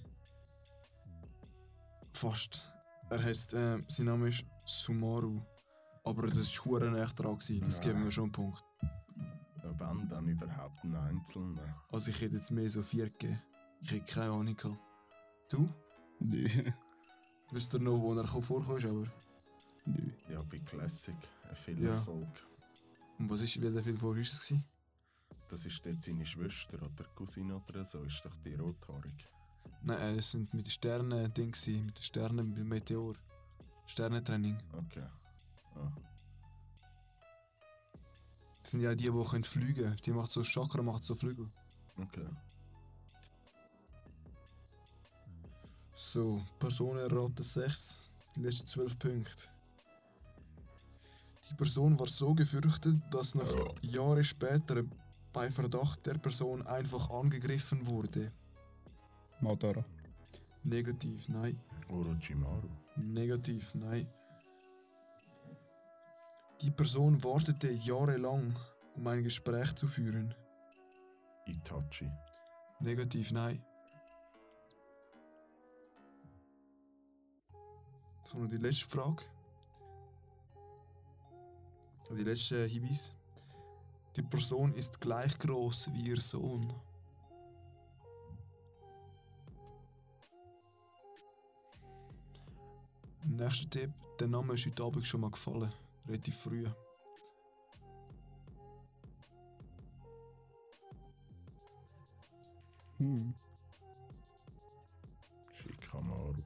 Fast. 2.11 2.73
Er 3.09 3.23
heißt, 3.23 3.53
äh, 3.53 3.81
sein 3.87 4.05
Name 4.05 4.27
ist 4.27 4.45
Sumaru. 4.65 5.39
Aber 6.03 6.27
das 6.27 6.57
war 6.57 6.65
hure 6.65 7.01
echt 7.01 7.17
dran, 7.17 7.39
gewesen. 7.39 7.61
das 7.63 7.79
geben 7.79 8.03
wir 8.03 8.11
schon 8.11 8.25
einen 8.25 8.31
Punkt. 8.33 8.65
Ja, 9.63 9.79
Wenn 9.79 10.09
dann 10.09 10.27
überhaupt 10.27 10.83
ein 10.83 10.93
Einzelner. 10.93 11.81
Also 11.89 12.09
ich 12.09 12.19
hätte 12.19 12.35
jetzt 12.35 12.51
mehr 12.51 12.69
so 12.69 12.83
vier 12.83 13.05
gegeben. 13.05 13.41
Ich 13.79 13.93
hätte 13.93 14.13
keine 14.13 14.31
Ahnung 14.33 14.57
gehabt. 14.57 14.77
Du? 15.47 15.69
Nö. 16.19 16.49
Wisst 17.51 17.73
ihr 17.73 17.79
noch, 17.79 17.97
wo 17.97 18.13
er 18.13 18.27
vorkommt, 18.27 18.83
aber? 18.85 19.07
Nö. 19.85 20.11
Ja, 20.29 20.41
bei 20.43 20.59
Classic. 20.59 21.15
Ein 21.49 21.55
viel 21.55 21.83
Ja. 21.83 21.93
Erfolg. 21.93 22.27
Und 23.19 23.29
was 23.29 23.41
ist, 23.41 23.61
wie 23.61 23.83
viel 23.83 23.97
vor 23.97 24.15
ist 24.17 24.33
es 24.33 24.47
gewesen? 24.47 24.65
Das 25.49 25.65
ist 25.65 25.85
dort 25.85 26.01
seine 26.01 26.25
Schwester 26.25 26.81
oder 26.81 27.03
Cousine 27.15 27.55
oder 27.55 27.83
so, 27.83 28.03
ist 28.03 28.23
doch 28.23 28.35
die 28.37 28.55
rothaarig. 28.55 29.27
Nein, 29.83 29.99
äh, 29.99 30.15
das 30.15 30.31
sind 30.31 30.53
mit 30.53 30.65
den 30.65 30.71
Sternen 30.71 31.33
Ding 31.33 31.51
gewesen, 31.51 31.85
mit 31.87 31.97
den 31.97 32.03
Sternen, 32.03 32.47
mit 32.49 32.57
dem 32.57 32.69
Meteor. 32.69 33.15
Sternentraining. 33.85 34.57
Okay. 34.71 35.03
Ah. 35.75 35.91
Das 38.61 38.71
sind 38.71 38.81
ja 38.81 38.93
die, 38.95 39.09
die 39.09 39.23
können 39.29 39.43
fliegen 39.43 39.73
können. 39.83 39.97
Die 40.05 40.11
macht 40.11 40.31
so 40.31 40.43
Chakra, 40.43 40.81
macht 40.81 41.03
so 41.03 41.15
Flügel. 41.15 41.49
Okay. 41.97 42.27
So, 45.93 46.41
Personenrate 46.59 47.43
6, 47.43 48.11
die 48.35 48.41
letzten 48.41 48.67
12 48.67 48.97
Punkte. 48.97 49.49
Die 51.51 51.57
Person 51.57 51.99
war 51.99 52.07
so 52.07 52.33
gefürchtet, 52.33 52.95
dass 53.11 53.35
nach 53.35 53.53
Jahren 53.81 54.23
später 54.23 54.83
bei 55.33 55.51
Verdacht 55.51 56.05
der 56.05 56.17
Person 56.17 56.65
einfach 56.65 57.09
angegriffen 57.09 57.89
wurde. 57.89 58.31
Madara. 59.41 59.83
Negativ, 60.63 61.27
nein. 61.27 61.59
Orochimaru. 61.89 62.69
Negativ, 62.95 63.75
nein. 63.75 64.07
Die 66.61 66.71
Person 66.71 67.21
wartete 67.21 67.69
jahrelang, 67.71 68.57
um 68.95 69.07
ein 69.07 69.23
Gespräch 69.23 69.73
zu 69.75 69.87
führen. 69.87 70.33
Itachi. 71.47 72.09
Negativ, 72.79 73.31
nein. 73.33 73.61
Jetzt 78.19 78.35
noch 78.35 78.47
die 78.47 78.57
letzte 78.57 78.87
Frage. 78.87 79.23
Die 82.17 82.23
letzte 82.23 82.65
Hinweis. 82.65 83.13
Die 84.17 84.21
Person 84.21 84.75
ist 84.75 84.99
gleich 84.99 85.37
groß 85.39 85.91
wie 85.93 86.09
ihr 86.09 86.19
Sohn. 86.19 86.71
Nächster 93.23 93.69
Tipp. 93.69 93.91
Der 94.19 94.27
Name 94.27 94.53
ist 94.53 94.65
heute 94.65 94.83
Abend 94.83 95.07
schon 95.07 95.21
mal 95.21 95.31
gefallen. 95.31 95.73
Relativ 96.05 96.35
früh. 96.35 96.67
Hm. 102.97 103.33
Shikamaru. 105.55 106.43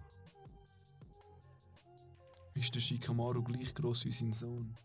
Ist 2.54 2.76
der 2.76 2.80
Shikamaru 2.80 3.44
gleich 3.44 3.74
groß 3.74 4.06
wie 4.06 4.12
sein 4.12 4.32
Sohn? 4.32 4.85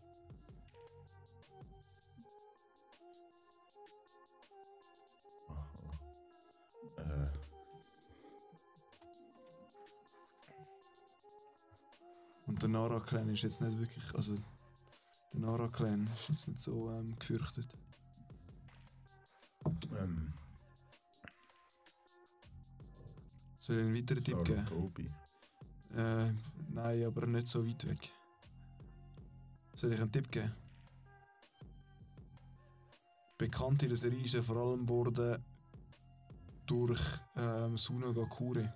der 12.61 12.69
Nara-Clan 12.69 13.29
ist 13.29 13.43
jetzt 13.43 13.61
nicht 13.61 13.77
wirklich. 13.79 14.03
Also, 14.15 14.35
der 15.33 15.39
Nara-Clan 15.39 16.07
ist 16.13 16.29
jetzt 16.29 16.47
nicht 16.47 16.59
so 16.59 16.91
ähm, 16.91 17.17
gefürchtet. 17.17 17.77
Ähm. 19.97 20.33
Soll 23.59 23.77
ich 23.77 23.83
einen 23.83 23.95
weiteren 23.95 24.23
Tipp 24.23 24.43
geben? 24.43 24.65
Tobi. 24.65 25.11
Äh, 25.95 26.31
nein, 26.69 27.03
aber 27.05 27.27
nicht 27.27 27.47
so 27.47 27.65
weit 27.67 27.87
weg. 27.87 28.11
Soll 29.75 29.93
ich 29.93 30.01
einen 30.01 30.11
Tipp 30.11 30.31
geben? 30.31 30.53
Bekannt 33.37 33.83
in 33.83 33.89
der 33.89 33.97
Serie 33.97 34.23
ist 34.23 34.35
er 34.35 34.43
vor 34.43 34.57
allem 34.57 34.87
wurde 34.87 35.43
durch 36.65 37.01
ähm, 37.35 37.77
Suno 37.77 38.13
Gakure. 38.13 38.73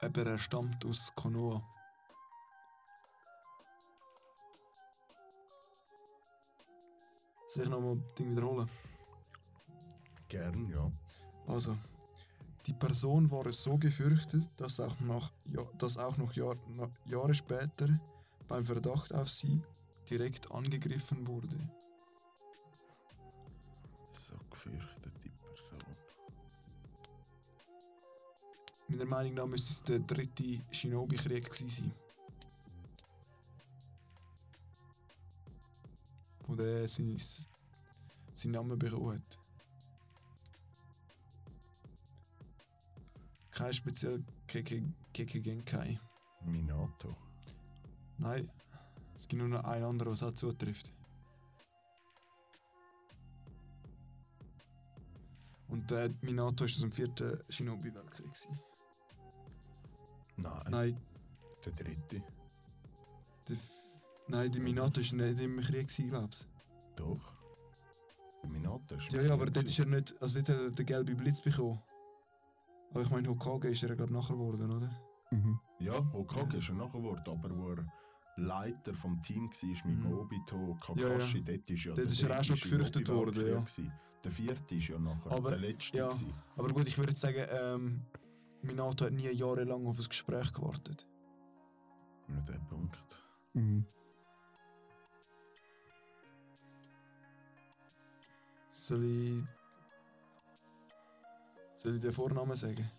Aber 0.00 0.26
er 0.26 0.38
stammt 0.38 0.84
aus 0.86 1.12
Konoha. 1.14 1.62
Soll 7.48 7.64
ich 7.64 7.70
nochmal 7.70 7.96
das 7.96 8.14
Ding 8.14 8.36
wiederholen? 8.36 8.70
Gern, 10.28 10.68
ja. 10.68 10.92
Also, 11.46 11.76
die 12.66 12.74
Person 12.74 13.30
war 13.30 13.46
es 13.46 13.62
so 13.62 13.78
gefürchtet, 13.78 14.48
dass 14.58 14.78
auch, 14.78 15.00
nach, 15.00 15.30
ja, 15.46 15.62
dass 15.78 15.96
auch 15.96 16.18
noch 16.18 16.34
Jahr, 16.34 16.56
na, 16.68 16.90
Jahre 17.06 17.32
später 17.32 17.88
beim 18.46 18.64
Verdacht 18.64 19.14
auf 19.14 19.30
sie 19.30 19.62
direkt 20.10 20.50
angegriffen 20.50 21.26
wurde. 21.26 21.56
So 24.12 24.34
gefürchtete 24.50 24.97
Meiner 28.98 29.10
Meinung 29.10 29.34
nach 29.34 29.46
müsste 29.46 29.72
es 29.72 29.82
der 29.84 30.00
dritte 30.00 30.60
Shinobi-Krieg 30.72 31.54
sein. 31.54 31.92
Wo 36.44 36.56
der 36.56 36.88
seinen, 36.88 37.16
seinen 38.34 38.52
Namen 38.52 38.76
bekommen 38.76 39.14
hat. 39.14 39.38
Kein 43.52 43.72
speziell 43.72 44.24
Keke, 44.48 44.82
Keke 45.12 45.40
Genkai. 45.42 46.00
Minato. 46.44 47.14
Nein, 48.16 48.50
es 49.14 49.28
gibt 49.28 49.40
nur 49.40 49.48
noch 49.48 49.62
einen 49.62 49.84
anderen, 49.84 50.10
was 50.10 50.24
auch 50.24 50.34
zutrifft. 50.34 50.92
Und 55.68 55.88
der 55.88 56.10
Minato 56.22 56.64
ist 56.64 56.74
aus 56.74 56.80
dem 56.80 56.90
vierten 56.90 57.40
Shinobi-Weltkrieg. 57.48 58.34
Nein. 60.38 60.62
Nein, 60.70 60.96
Der 61.64 61.72
dritte. 61.72 62.22
der, 63.48 63.56
F- 63.56 63.70
nein, 64.28 64.50
der 64.52 64.62
Minato 64.62 65.00
ist 65.00 65.12
nicht 65.12 65.40
im 65.40 65.60
Krieg, 65.60 65.88
glaube 65.88 66.28
ich. 66.32 66.46
Doch. 66.96 67.32
Der 68.42 68.50
Minato 68.50 68.94
ist 68.94 69.12
Ja, 69.12 69.22
ja, 69.22 69.32
aber 69.32 69.46
dort 69.46 69.66
ist 69.66 69.78
er 69.78 69.86
nicht. 69.86 70.14
Also 70.22 70.40
dort 70.40 70.48
hat 70.48 70.64
er 70.64 70.70
den 70.70 70.86
gelben 70.86 71.16
Blitz 71.16 71.40
bekommen. 71.40 71.80
Aber 72.90 73.02
ich 73.02 73.10
meine, 73.10 73.28
Hokage 73.28 73.68
ist 73.68 73.82
er, 73.82 73.94
glaube 73.96 74.12
ich, 74.12 74.16
nachher 74.18 74.34
geworden, 74.34 74.70
oder? 74.70 74.90
Mhm. 75.30 75.60
Ja, 75.80 76.12
Hokage 76.12 76.56
ist 76.58 76.68
er 76.68 76.74
nachher 76.76 76.98
geworden, 76.98 77.22
aber 77.26 77.50
wo 77.58 77.70
er 77.72 77.84
Leiter 78.36 78.94
vom 78.94 79.20
Team 79.20 79.50
war 79.50 79.86
mit 79.90 79.98
Mhm. 79.98 80.12
Obito, 80.12 80.56
Ja, 80.96 81.08
ja. 81.08 81.08
Kakashi, 81.18 81.42
dort 81.44 81.68
ist 81.70 81.84
ja 81.84 81.88
Dort 81.94 81.98
der 81.98 82.06
ist 82.06 82.22
er 82.22 82.38
auch 82.40 82.44
schon 82.44 82.56
gefürchtet 82.56 83.08
worden, 83.08 83.46
ja. 83.52 83.64
Der 84.24 84.30
vierte 84.32 84.74
ist 84.76 84.88
ja 84.88 84.98
nachher 84.98 85.32
Aber- 85.32 85.50
der 85.50 85.58
letzte. 85.58 85.96
ja. 85.98 86.08
gewesen. 86.08 86.32
Aber 86.56 86.68
gut, 86.68 86.86
ich 86.88 86.96
würde 86.96 87.14
sagen, 87.16 87.44
ähm, 87.50 88.00
Minato 88.62 89.04
hat 89.04 89.12
nie 89.12 89.30
jahrelang 89.30 89.86
auf 89.86 89.98
ein 89.98 90.08
Gespräch 90.08 90.52
gewartet. 90.52 91.06
Nicht 92.26 92.48
der 92.48 92.58
Punkt. 92.68 92.98
Mhm. 93.54 93.86
Soll 98.72 99.04
ich. 99.04 99.44
Soll 101.76 101.94
ich 101.94 102.00
den 102.00 102.12
Vornamen 102.12 102.56
sagen? 102.56 102.90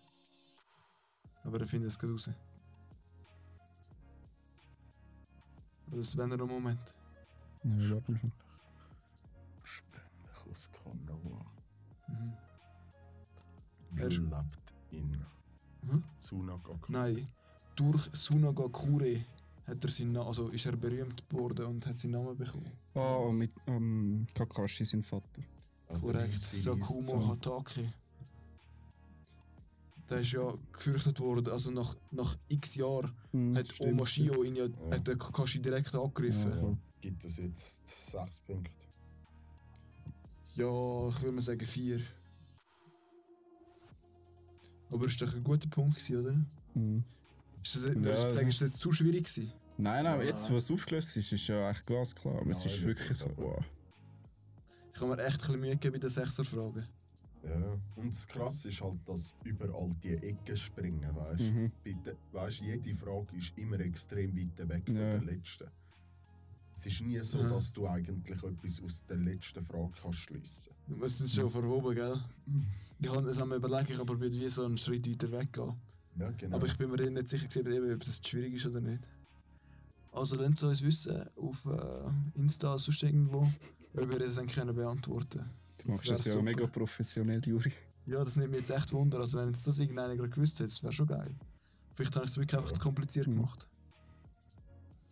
Aber 1.44 1.60
er 1.60 1.66
findet 1.66 1.90
es 1.90 1.98
gerade 1.98 2.12
raus. 2.12 2.30
Das 5.86 6.16
wäre 6.16 6.28
noch 6.28 6.40
ein 6.40 6.48
Moment. 6.48 6.94
Ja, 7.64 7.90
warte 7.94 8.16
schon. 8.16 8.32
Ursprünglich 9.60 10.50
aus 10.50 10.70
Konoha. 10.72 11.44
Mhm. 12.08 12.36
Er 13.96 14.08
Lebt 14.08 14.72
in 14.90 15.26
Hm? 15.88 16.04
Tsunagaku. 16.18 16.92
Nein, 16.92 17.26
durch 17.76 18.08
Sunagakure 18.12 19.24
hat 19.66 19.84
er 19.84 19.90
seinen 19.90 20.16
also 20.16 20.48
ist 20.48 20.66
er 20.66 20.76
berühmt 20.76 21.28
geworden 21.28 21.66
und 21.66 21.86
hat 21.86 21.98
seinen 21.98 22.12
Namen 22.12 22.36
bekommen. 22.36 22.70
Ah, 22.94 23.30
mit 23.32 23.52
ähm, 23.66 24.26
Kakashi, 24.34 24.84
sein 24.84 25.02
Vater. 25.02 25.42
Korrekt, 25.88 26.38
Sakumo. 26.38 27.28
Hatake. 27.28 27.92
Der 30.08 30.18
ist 30.20 30.32
ja 30.32 30.52
gefürchtet 30.72 31.20
worden, 31.20 31.48
also 31.52 31.70
nach, 31.70 31.94
nach 32.10 32.36
x 32.48 32.74
Jahren 32.74 33.12
Mhm, 33.32 33.56
hat 33.56 33.68
stimmt. 33.72 33.92
Oma 33.92 34.06
Shio 34.06 34.42
ihn 34.42 34.56
ja, 34.56 34.64
Ja. 34.66 34.90
hat 34.96 35.04
Kakashi 35.04 35.60
direkt 35.62 35.94
angegriffen. 35.94 36.50
Ja, 36.50 36.62
Ja, 36.68 36.76
gibt 37.00 37.24
es 37.24 37.36
jetzt 37.38 37.86
sechs 38.10 38.40
Punkte? 38.40 38.72
Ja, 40.56 41.08
ich 41.08 41.22
würde 41.22 41.32
mal 41.32 41.40
sagen 41.42 41.64
vier. 41.64 42.00
Aber 44.90 45.06
ist 45.06 45.20
doch 45.22 45.34
ein 45.34 45.44
guter 45.44 45.68
Punkt, 45.68 45.96
gewesen, 45.96 46.16
oder? 46.20 46.32
Mhm. 46.74 47.04
Ist 47.62 47.76
das, 47.76 47.84
Ja, 47.84 47.94
würdest 47.94 48.24
du 48.26 48.30
sagen, 48.30 48.48
ist 48.48 48.60
das 48.62 48.76
zu 48.78 48.92
schwierig 48.92 49.24
gewesen? 49.24 49.52
Nein, 49.78 50.04
nein, 50.04 50.26
jetzt, 50.26 50.50
wo 50.50 50.56
es 50.56 50.70
aufgelöst 50.70 51.16
ist, 51.16 51.32
ist 51.32 51.46
ja 51.46 51.70
echt 51.70 51.86
glasklar. 51.86 52.40
Aber 52.40 52.50
es 52.50 52.58
Nein, 52.64 52.66
ist 52.74 52.84
wirklich 52.84 53.18
so, 53.18 53.30
wow. 53.36 53.64
Ich 54.94 55.00
habe 55.00 55.14
mir 55.16 55.22
echt 55.24 55.34
ein 55.36 55.38
bisschen 55.46 55.60
Mühe 55.60 55.70
gegeben 55.70 55.92
bei 55.94 55.98
den 55.98 56.10
Sechser-Fragen. 56.10 56.86
Ja. 57.42 57.78
Und 57.96 58.08
das 58.12 58.28
Krasse 58.28 58.68
ist 58.68 58.82
halt, 58.82 58.98
dass 59.06 59.34
überall 59.44 59.94
die 60.02 60.12
Ecken 60.12 60.56
springen, 60.56 61.08
weißt 61.16 61.40
du? 61.40 61.44
Mhm. 61.44 61.72
Bitte, 61.82 62.16
weißt, 62.32 62.60
jede 62.60 62.94
Frage 62.94 63.34
ist 63.36 63.52
immer 63.56 63.80
extrem 63.80 64.36
weit 64.36 64.68
weg 64.68 64.84
von 64.84 64.94
Ja. 64.96 65.18
der 65.18 65.22
letzten. 65.22 65.68
Es 66.74 66.84
ist 66.86 67.00
nie 67.00 67.18
so, 67.20 67.38
Ja. 67.40 67.48
dass 67.48 67.72
du 67.72 67.86
eigentlich 67.88 68.42
etwas 68.42 68.82
aus 68.82 69.06
der 69.06 69.16
letzten 69.16 69.64
Frage 69.64 69.92
kannst 70.02 70.18
schliessen. 70.18 70.72
Wir 70.86 71.08
sind 71.08 71.30
schon 71.30 71.50
verhoben, 71.50 71.94
gell? 71.94 72.20
Ich 73.02 73.08
habe 73.08 73.28
es 73.30 73.44
mir 73.44 73.56
überlegt, 73.56 73.90
ich 73.90 73.98
aber 73.98 74.20
wie 74.20 74.48
so 74.50 74.64
einen 74.64 74.76
Schritt 74.78 75.08
weiter 75.08 75.32
weggehen. 75.32 75.72
Ja, 76.18 76.30
genau. 76.32 76.56
Aber 76.56 76.66
ich 76.66 76.76
bin 76.76 76.90
mir 76.90 77.10
nicht 77.10 77.28
sicher, 77.28 77.46
gewesen, 77.48 77.72
eben, 77.72 77.94
ob 77.94 78.00
das 78.04 78.20
zu 78.20 78.28
schwierig 78.30 78.54
ist 78.54 78.66
oder 78.66 78.80
nicht. 78.80 79.08
Also 80.12 80.36
lasst 80.36 80.56
es 80.56 80.62
uns 80.64 80.82
wissen 80.82 81.22
auf 81.36 81.64
äh, 81.66 82.38
Insta, 82.38 82.76
sonst 82.76 83.02
irgendwo, 83.02 83.48
ob 83.96 84.10
wir 84.10 84.18
das 84.18 84.34
dann 84.34 84.46
können 84.48 84.74
beantworten 84.74 85.44
Du 85.78 85.88
machst 85.92 86.04
wär 86.06 86.12
das 86.16 86.24
ja 86.26 86.32
super. 86.32 86.44
mega 86.44 86.66
professionell, 86.66 87.40
Juri. 87.46 87.72
Ja, 88.06 88.22
das 88.24 88.36
nimmt 88.36 88.50
mich 88.50 88.60
jetzt 88.60 88.70
echt 88.70 88.92
Wunder. 88.92 89.18
Also 89.20 89.38
wenn 89.38 89.48
jetzt 89.48 89.66
das 89.66 89.78
irgendeiner 89.78 90.14
gerade 90.16 90.28
gewusst 90.30 90.58
hätte, 90.58 90.68
das 90.68 90.82
wäre 90.82 90.92
schon 90.92 91.06
geil. 91.06 91.34
Vielleicht 91.94 92.14
habe 92.16 92.24
ich 92.26 92.32
es 92.32 92.36
wirklich 92.38 92.58
einfach 92.58 92.70
Ja. 92.70 92.74
zu 92.76 92.80
kompliziert 92.82 93.28
Mhm. 93.28 93.36
gemacht. 93.36 93.66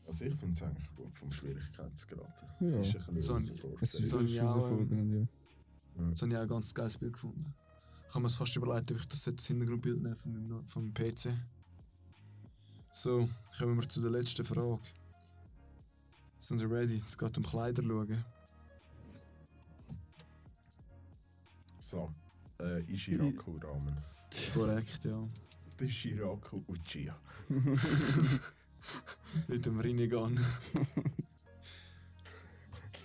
also 0.07 0.25
ich 0.25 0.35
finde 0.35 0.55
es 0.55 0.63
eigentlich 0.63 0.95
gut 0.97 1.17
vom 1.19 1.31
Schwierigkeitsgrad. 1.31 2.45
Ja. 2.61 2.67
Es 2.67 2.77
ist 2.89 3.09
ein 3.09 3.15
bisschen 3.15 3.21
So 3.23 3.35
ein- 3.35 3.43
herausfordernd. 3.45 3.83
Es 3.83 3.95
ist 3.95 4.09
So 4.09 4.19
ein 4.19 4.25
ist 4.25 4.35
Jahr. 4.35 4.47
Das 4.57 6.23
habe 6.23 6.31
ich 6.33 6.37
auch 6.37 6.43
ein 6.43 6.49
ganz 6.49 6.75
geiles 6.75 6.99
Bild 6.99 7.13
gefunden. 7.13 7.55
Ich 8.09 8.15
habe 8.15 8.23
mir 8.23 8.29
es 8.29 8.37
fast 8.37 8.57
überlegt, 8.57 8.91
ob 8.91 8.99
ich 8.99 9.07
das 9.07 9.27
jetzt 9.27 9.47
Hintergrundbild 9.47 10.01
nehmen 10.01 10.17
von 10.17 10.33
meinem, 10.33 10.67
vom 10.67 10.95
PC. 10.95 11.35
So, 12.91 13.29
kommen 13.59 13.79
wir 13.79 13.87
zu 13.87 14.01
der 14.01 14.11
letzten 14.11 14.45
Frage. 14.45 14.81
Sind 16.39 16.59
Sie 16.59 16.65
ready? 16.65 17.03
Es 17.05 17.19
geht 17.19 17.37
um 17.37 17.45
Kleider 17.45 17.83
schauen. 17.83 18.25
So, 21.79 22.11
äh, 22.61 22.81
Ishiraku-Rahmen. 22.91 23.99
Korrekt, 24.55 25.05
ja. 25.05 25.29
Der 25.79 25.89
Shiraku 25.89 26.63
Uchiha. 26.67 27.15
Mit 29.49 29.67
dem 29.67 29.81
Rinnegan. 29.81 30.41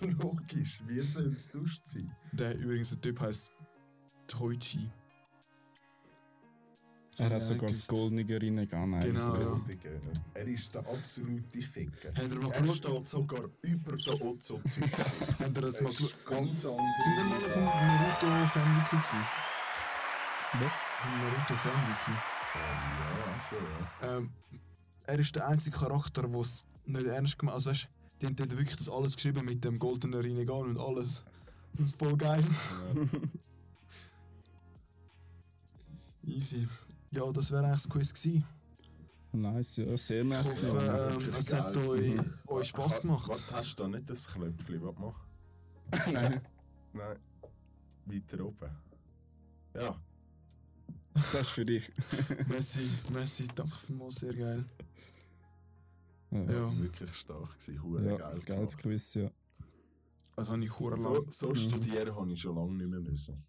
Logisch, 0.00 0.82
wie 0.86 1.00
soll 1.00 1.32
es 1.32 1.52
sonst 1.52 1.88
sein? 1.88 2.10
Der 2.32 2.58
übrigens, 2.58 2.90
der 2.90 3.00
Typ 3.00 3.20
heißt 3.20 3.52
Toichi. 4.38 4.90
Er 7.18 7.28
Ja, 7.28 7.36
hat 7.36 7.44
sogar 7.44 7.70
das 7.70 7.86
goldene. 7.86 8.24
Nein, 8.24 8.68
Genau, 8.68 9.36
ja. 9.36 9.60
Er 10.34 10.46
ist 10.48 10.74
der 10.74 10.80
absolute 10.80 11.62
Ficker. 11.62 12.08
Habt 12.08 12.32
ihr 12.32 12.40
mal 12.40 12.50
Er 12.50 12.60
geschaut? 12.62 12.76
steht 12.76 13.08
sogar 13.08 13.44
über 13.62 13.96
den 13.96 14.22
Ozo 14.22 14.60
Habt 14.64 15.56
ihr 15.56 15.62
das 15.62 15.80
mal? 15.80 15.92
Ganz 16.28 16.66
anders. 16.66 17.04
Sind 17.04 17.16
wir 17.16 17.24
mal 17.24 17.36
auf 17.36 17.54
dem 17.54 17.64
Naruto 17.64 18.46
Fanwiki 18.48 18.96
gewesen? 18.96 19.24
Was? 20.54 20.72
Auf 20.72 21.06
dem 21.06 21.20
Naruto 21.22 21.54
Fanwiki. 21.54 22.12
Ja, 22.54 23.40
schon, 23.48 23.58
ja. 24.08 24.16
Ähm, 24.16 24.32
er 25.06 25.18
ist 25.18 25.36
der 25.36 25.46
einzige 25.48 25.76
Charakter, 25.76 26.22
der 26.28 26.40
es 26.40 26.64
nicht 26.86 27.06
ernst 27.06 27.38
gemacht 27.38 27.54
Also 27.54 27.70
weißt 27.70 27.88
die 28.22 28.26
haben 28.26 28.38
wirklich 28.38 28.76
das 28.76 28.88
alles 28.88 29.14
geschrieben 29.16 29.44
mit 29.44 29.64
dem 29.64 29.78
goldenen 29.78 30.20
Rinnegan 30.20 30.62
und 30.70 30.78
alles. 30.78 31.24
Das 31.74 31.86
ist 31.86 31.98
voll 31.98 32.16
geil. 32.16 32.44
Easy. 36.26 36.68
Ja, 37.10 37.30
das 37.32 37.50
wäre 37.50 37.64
eigentlich 37.66 37.82
das 37.82 37.88
Quiz 37.88 38.12
gewesen. 38.12 38.44
Nice, 39.32 39.76
ja, 39.78 39.96
sehr 39.96 40.22
Ich 40.22 40.28
nice. 40.28 40.44
hoffe, 40.44 40.84
ja. 40.86 41.08
ähm, 41.10 41.30
es 41.38 41.52
hat 41.52 41.76
euch, 41.76 42.14
Mhm. 42.14 42.34
euch 42.46 42.68
Spass 42.68 43.00
gemacht. 43.00 43.28
Was, 43.28 43.50
hast 43.52 43.74
du 43.78 43.82
da 43.82 43.88
nicht 43.88 44.08
das 44.08 44.26
Knöpfchen, 44.28 44.82
was 44.82 44.96
machst? 44.96 45.28
Nein. 46.12 46.40
Nein. 46.92 47.18
Weiter 48.06 48.44
oben. 48.44 48.70
Ja. 49.74 50.00
Das 51.14 51.34
ist 51.42 51.48
für 51.50 51.64
dich. 51.64 51.90
Messi, 52.48 52.88
Messi, 53.12 53.48
danke 53.54 53.76
vielmals, 53.86 54.16
sehr 54.16 54.34
geil. 54.34 54.64
Ja, 56.30 56.40
Ja, 56.42 56.78
Wirklich 56.80 57.14
stark 57.14 57.58
gewesen, 57.58 57.82
hure 57.82 58.04
ja 58.04 58.16
geil. 58.16 58.40
geiles 58.44 58.76
gemacht. 58.76 58.78
Quiz, 58.78 59.14
ja. 59.14 59.30
also 60.36 60.52
habe 60.52 60.62
ich 60.64 60.78
hure 60.78 60.96
So, 60.96 61.14
lang. 61.14 61.26
so 61.32 61.48
Mhm. 61.50 61.56
studieren 61.56 62.14
habe 62.16 62.32
ich 62.32 62.40
schon 62.40 62.54
lange 62.56 62.72
nicht 62.74 62.88
mehr 62.88 63.00
müssen. 63.00 63.44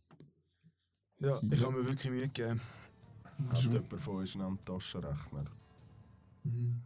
Ja, 1.19 1.39
ich 1.49 1.63
habe 1.63 1.77
mir 1.77 1.85
wirklich 1.87 2.11
Mühe 2.11 2.21
gegeben. 2.21 2.59
Hat 3.49 3.57
jemand 3.63 4.01
von 4.01 4.15
euch 4.17 4.35
einen 4.35 4.59
Taschenrechner? 4.63 5.45
Mhm. 6.43 6.81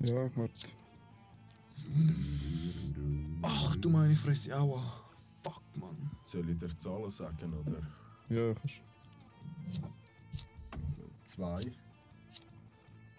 Ja, 0.00 0.36
warte. 0.36 0.68
Ach 3.42 3.76
du 3.76 3.90
meine 3.90 4.14
Fresse, 4.16 4.56
aua. 4.58 4.82
Fuck, 5.42 5.62
Mann. 5.76 6.10
Soll 6.24 6.48
ich 6.50 6.58
dir 6.58 6.76
Zahlen 6.78 7.10
sagen, 7.10 7.52
oder? 7.54 7.80
Ja, 8.28 8.54
kannst 8.54 8.80
Also 10.84 11.02
2 11.24 11.72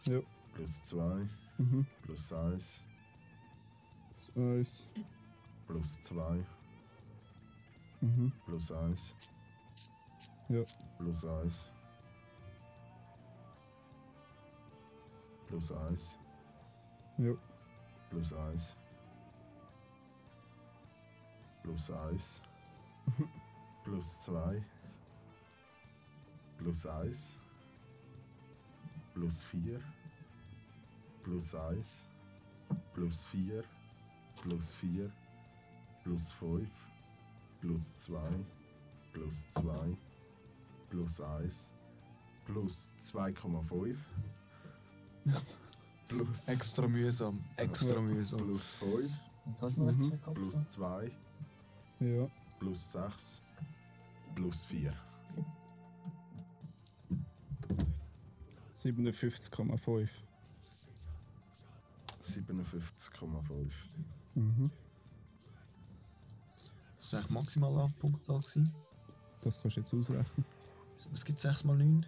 Ja. 0.06 0.19
plus 0.53 0.84
2 0.85 1.27
Mhm. 1.57 1.85
plus 2.02 2.34
1 2.34 2.81
Das 4.15 4.35
Eis. 4.35 4.88
plus 5.68 6.02
2 6.02 6.45
Mhm. 8.02 8.31
plus 8.45 8.72
1 8.72 9.15
Ja. 10.49 10.64
plus 10.98 11.26
1 11.26 11.72
plus 15.48 15.72
1 15.72 16.18
Ja. 17.18 17.34
plus 18.10 18.34
1 18.34 18.78
plus 21.64 21.90
1 21.90 22.41
plus 23.84 24.26
2 24.26 24.64
plus 26.57 26.86
1 26.86 27.38
plus 29.14 29.44
4 29.45 29.82
plus 31.24 31.53
1 31.56 32.07
plus 32.94 33.26
4 33.26 33.64
plus 34.44 34.74
4 34.76 35.11
plus 36.03 36.34
5 36.34 36.69
plus 37.60 38.07
2 38.07 38.19
plus 39.14 39.53
2 39.56 40.07
plus 40.90 41.22
1 41.22 41.72
plus 42.46 42.92
2,5 43.02 43.96
plus 46.08 46.48
Extra 46.48 46.88
mühsam, 46.88 47.40
extra 47.58 48.00
mühsam. 48.02 48.40
plus 48.40 48.72
5 48.74 49.12
Kannst 49.60 49.78
du 49.78 49.84
mal 49.84 49.94
Mhm. 49.94 50.20
plus 50.34 50.68
2 50.68 51.12
Ja. 52.00 52.28
plus 52.60 52.92
6 52.92 53.44
plus 54.36 54.66
4. 54.66 54.94
57,5. 58.74 60.10
57,5. 62.22 63.72
Mhm. 64.36 64.70
Das 66.98 67.14
war 67.14 67.20
eigentlich 67.20 67.30
maximal 67.32 67.90
Punktzahl. 68.00 68.38
gewesen. 68.40 68.74
Das 69.42 69.62
kannst 69.62 69.78
du 69.78 69.82
jetzt 69.82 69.94
ausrechnen. 69.94 70.46
Was 71.11 71.24
gibt 71.26 71.40
6 71.40 71.64
mal 71.64 71.78
9? 71.78 72.06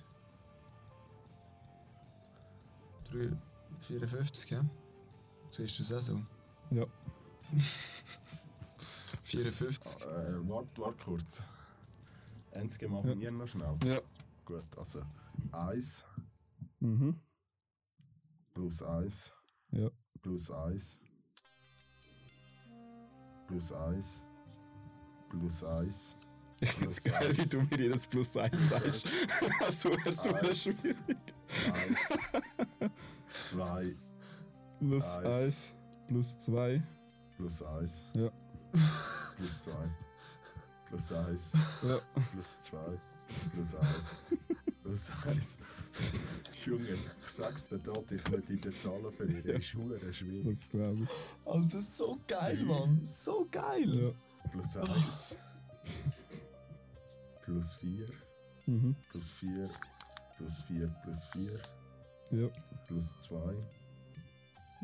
3, 3.12 3.32
54, 3.80 4.50
ja? 4.52 4.66
Siehst 5.52 5.80
du 5.80 5.84
das 5.84 5.94
auch 5.94 6.02
so? 6.02 6.22
Ja. 6.72 6.86
54. 9.24 10.02
Äh, 10.02 10.06
warte, 10.50 10.82
warte 10.82 11.04
kurz. 11.04 11.44
Eins 12.54 12.80
machen 12.82 13.20
wir 13.20 13.32
noch 13.32 13.48
schnell. 13.48 13.78
Ja. 13.86 14.00
Gut, 14.46 14.66
also 14.78 15.04
1 15.52 16.06
Mhm. 16.80 17.20
plus 18.54 18.82
1 18.82 19.34
Ja. 19.72 19.90
plus 20.22 20.50
1 20.52 21.00
plus 23.48 23.72
1 23.72 24.26
plus 25.30 25.64
1 25.64 26.18
Ich 26.62 26.72
finde 26.72 26.90
es 26.90 27.00
Plus 27.02 27.14
geil, 27.14 27.38
wie 27.38 27.42
eins. 27.42 27.50
du 27.50 27.62
mir 27.62 27.78
jedes 27.78 28.08
Plus 28.08 28.36
1 28.38 28.70
sagst. 28.70 29.08
also 29.66 29.90
wärst 30.04 30.26
du 30.26 30.34
Eins. 30.36 30.62
schwierig. 30.64 30.98
1 32.80 32.92
2 33.52 33.96
Plus 34.80 35.18
Eins. 35.18 35.26
1, 35.26 35.74
plus 36.08 36.38
2. 36.40 36.84
plus 37.38 37.64
1 37.64 38.04
Ja. 38.16 38.32
plus 39.38 39.64
2 39.64 39.72
plus 40.90 41.12
1 41.14 41.52
Ja. 41.84 41.98
plus 42.34 42.60
2 42.64 43.00
plus 43.54 43.76
1 43.76 44.26
plus 44.84 45.12
1 45.28 45.58
Junge, 46.66 46.84
ich 47.20 47.28
sag's 47.28 47.68
dir 47.68 47.80
dort, 47.80 48.12
ich 48.12 48.32
will 48.32 48.44
in 48.50 48.60
den 48.62 48.76
Zahlen 48.76 49.12
verlieren. 49.12 49.44
Das 49.48 49.64
ist 49.66 49.74
hure 49.76 50.14
schwierig. 50.14 50.46
Das 50.48 50.70
glaube 50.70 51.00
ich. 51.04 51.10
Alter, 51.46 51.82
so 51.82 52.20
geil, 52.28 52.58
Mann. 52.64 53.04
So 53.04 53.48
geil. 53.52 54.14
Ja. 54.44 54.50
Plus 54.52 54.78
1 54.78 55.38
plus 57.50 57.76
4 57.82 58.14
Mhm. 58.68 58.94
plus 59.10 59.32
4 59.34 59.70
plus 60.38 60.62
4 60.68 60.90
plus 61.02 61.26
4 61.34 61.74
Ja. 62.32 62.48
plus 62.88 63.18
2 63.28 63.56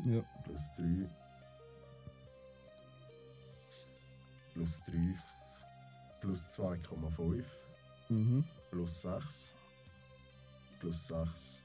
Ja. 0.04 0.22
plus 0.42 0.70
3 0.74 1.08
plus 4.54 4.80
3 4.80 5.16
plus 6.20 6.40
2,5 6.56 7.44
Mhm. 8.10 8.44
plus 8.70 8.90
6 8.90 9.54
plus 10.80 10.96
6 11.06 11.64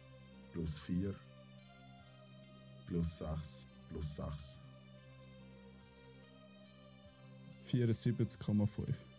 plus 0.54 0.80
4 0.80 1.16
plus 2.86 3.08
6 3.08 3.66
plus 3.90 4.06
6 4.16 4.60
74,5. 7.66 9.11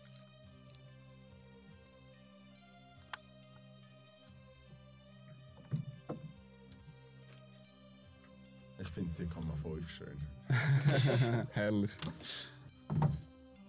Finde 8.93 9.13
die 9.17 9.25
Komma 9.27 9.53
5 9.61 9.89
schön. 9.89 10.17
Herrlich. 11.51 11.91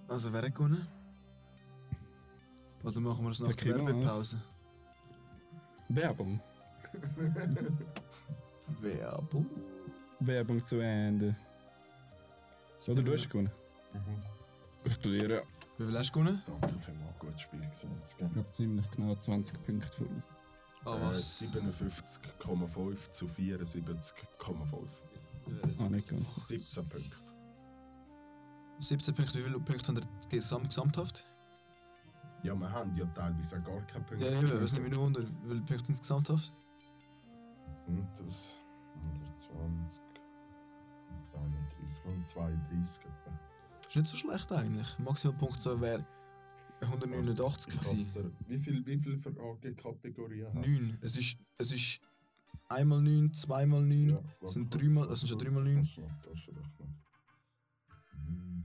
Also, 0.08 0.32
wer 0.32 0.42
hat 0.42 0.54
gewonnen? 0.54 0.86
Oder 2.84 3.00
machen 3.00 3.24
wir 3.24 3.30
es 3.30 3.40
nach 3.40 3.52
Der 3.54 3.76
Werbepause? 3.76 4.40
Werbung. 5.88 6.40
Werbung? 8.80 9.46
Werbung 10.20 10.64
zu 10.64 10.78
Ende. 10.80 11.34
Oder 12.86 13.02
du 13.02 13.12
hast 13.12 13.28
gewonnen. 13.30 13.50
Gratuliere. 14.84 15.42
Wie 15.78 15.86
viel 15.86 15.98
hast 15.98 16.10
du 16.10 16.20
gewonnen? 16.20 16.42
Danke 16.60 16.78
vielmals, 16.84 17.18
gutes 17.18 17.40
Spiel 17.40 17.60
gewesen. 17.60 17.90
Es 18.00 18.10
Ich 18.12 18.18
glaube 18.18 18.50
ziemlich 18.50 18.90
genau 18.90 19.14
20 19.14 19.64
Punkte 19.64 19.88
für 19.88 20.04
uns. 20.04 20.24
Ah, 20.84 20.96
Äh, 20.96 21.00
was? 21.00 21.42
57,5 21.42 23.10
zu 23.10 23.26
74,5. 23.26 24.86
Ah, 25.78 25.88
nicht 25.88 26.08
ganz. 26.08 26.34
17 26.46 26.88
Punkte. 26.88 27.16
17 28.80 29.14
Punkte, 29.14 29.38
wie 29.38 29.42
viele 29.42 29.60
Punkte 29.60 29.88
haben 29.88 29.96
ihr 29.96 30.28
gesamt, 30.28 30.68
gesamthaft? 30.68 31.24
Ja, 32.42 32.54
wir 32.54 32.70
haben 32.70 32.94
ja 32.96 33.06
teilweise 33.06 33.58
auch 33.58 33.64
gar 33.64 33.86
keine 33.86 34.04
Punkte. 34.04 34.26
Ja, 34.26 34.38
eben, 34.38 34.62
was 34.62 34.72
nimmt 34.72 34.84
mich 34.84 34.94
nur 34.94 35.04
wunder, 35.04 35.22
wie 35.22 35.48
viele 35.48 35.62
Punkte 35.62 35.86
sind 35.86 35.94
es 35.94 36.00
gesamthaft? 36.00 36.52
sind 37.84 38.08
das 38.18 38.58
120, 38.94 40.00
31, 41.34 42.04
132 42.04 43.04
etwa. 43.04 43.40
Ist 43.86 43.96
nicht 43.96 44.08
so 44.08 44.16
schlecht 44.16 44.52
eigentlich. 44.52 44.98
Maximal 44.98 45.36
Punktzahl 45.36 45.80
wäre 45.80 46.06
189 46.80 47.74
Ich 47.74 47.80
gewesen. 47.80 48.36
Wie 48.46 48.58
viel, 48.58 48.86
wie 48.86 48.98
viel 48.98 49.18
Fragekategorien 49.18 50.48
hat 50.48 50.54
9. 50.54 50.98
Es 51.00 51.16
ist, 51.16 51.38
es 51.58 51.72
ist 51.72 52.00
einmal 52.74 53.00
9, 53.00 53.32
zweimal 53.32 53.82
9. 53.82 54.08
Ja, 54.10 54.20
Das 54.40 54.52
sind 54.54 54.74
dreimal, 54.74 55.08
das 55.08 55.20
sind 55.20 55.28
schon 55.28 55.38
dreimal 55.38 55.62
kurz, 55.62 55.74
9. 55.74 55.76
kannst 55.76 55.96
du 55.96 56.00
noch 56.02 56.20
Taschenrechner. 56.22 56.86
9 58.28 58.64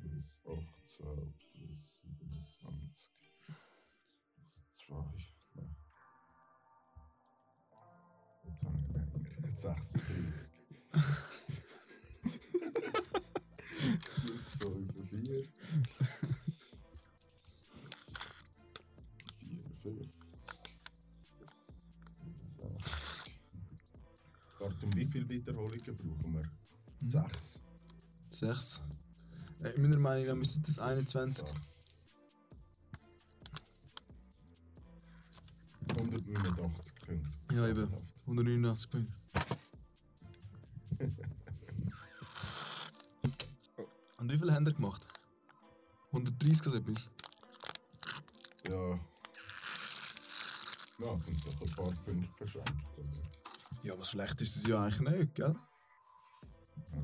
plus 0.00 0.42
18 0.46 1.34
plus 1.52 2.00
27 2.02 3.12
plus 4.34 4.52
2. 4.86 4.94
Nein. 5.54 5.76
Jetzt 8.44 8.64
habe 8.64 8.78
ich 8.78 8.88
länger. 8.92 9.48
Jetzt 9.48 9.62
36. 9.62 10.52
plus 14.22 14.50
45. 14.58 15.82
54. 19.82 20.13
Um 24.84 24.94
wie 24.94 25.06
viele 25.06 25.26
Wiederholungen 25.28 25.96
brauchen 25.96 26.34
wir? 26.34 26.50
Sechs. 27.00 27.62
6. 28.30 28.82
Äh, 29.62 29.78
meiner 29.80 29.98
Meinung 29.98 30.26
nach 30.26 30.34
müsste 30.34 30.60
das 30.60 30.78
21. 30.78 31.46
Sechs. 31.46 32.10
189 35.88 36.94
Punkte. 36.96 37.30
Ja, 37.52 37.66
eben. 37.68 37.88
189 38.26 38.90
Punkte. 38.90 39.12
Und 44.18 44.32
wie 44.32 44.38
viel 44.38 44.52
haben 44.52 44.66
ihr 44.66 44.72
gemacht? 44.74 45.08
130 46.12 46.66
oder 46.66 46.76
etwas? 46.76 47.10
Ja. 48.68 49.00
Ja, 50.98 51.12
es 51.14 51.24
sind 51.24 51.46
doch 51.46 51.52
ein 51.60 51.70
paar 51.74 51.90
Punkte 52.04 52.28
verschenkt. 52.36 52.70
Oder? 52.98 53.43
Ja, 53.84 53.92
aber 53.92 54.04
schlecht 54.04 54.40
ist 54.40 54.56
es 54.56 54.66
ja 54.66 54.82
eigentlich 54.82 55.00
nicht, 55.00 55.34
gell? 55.34 55.54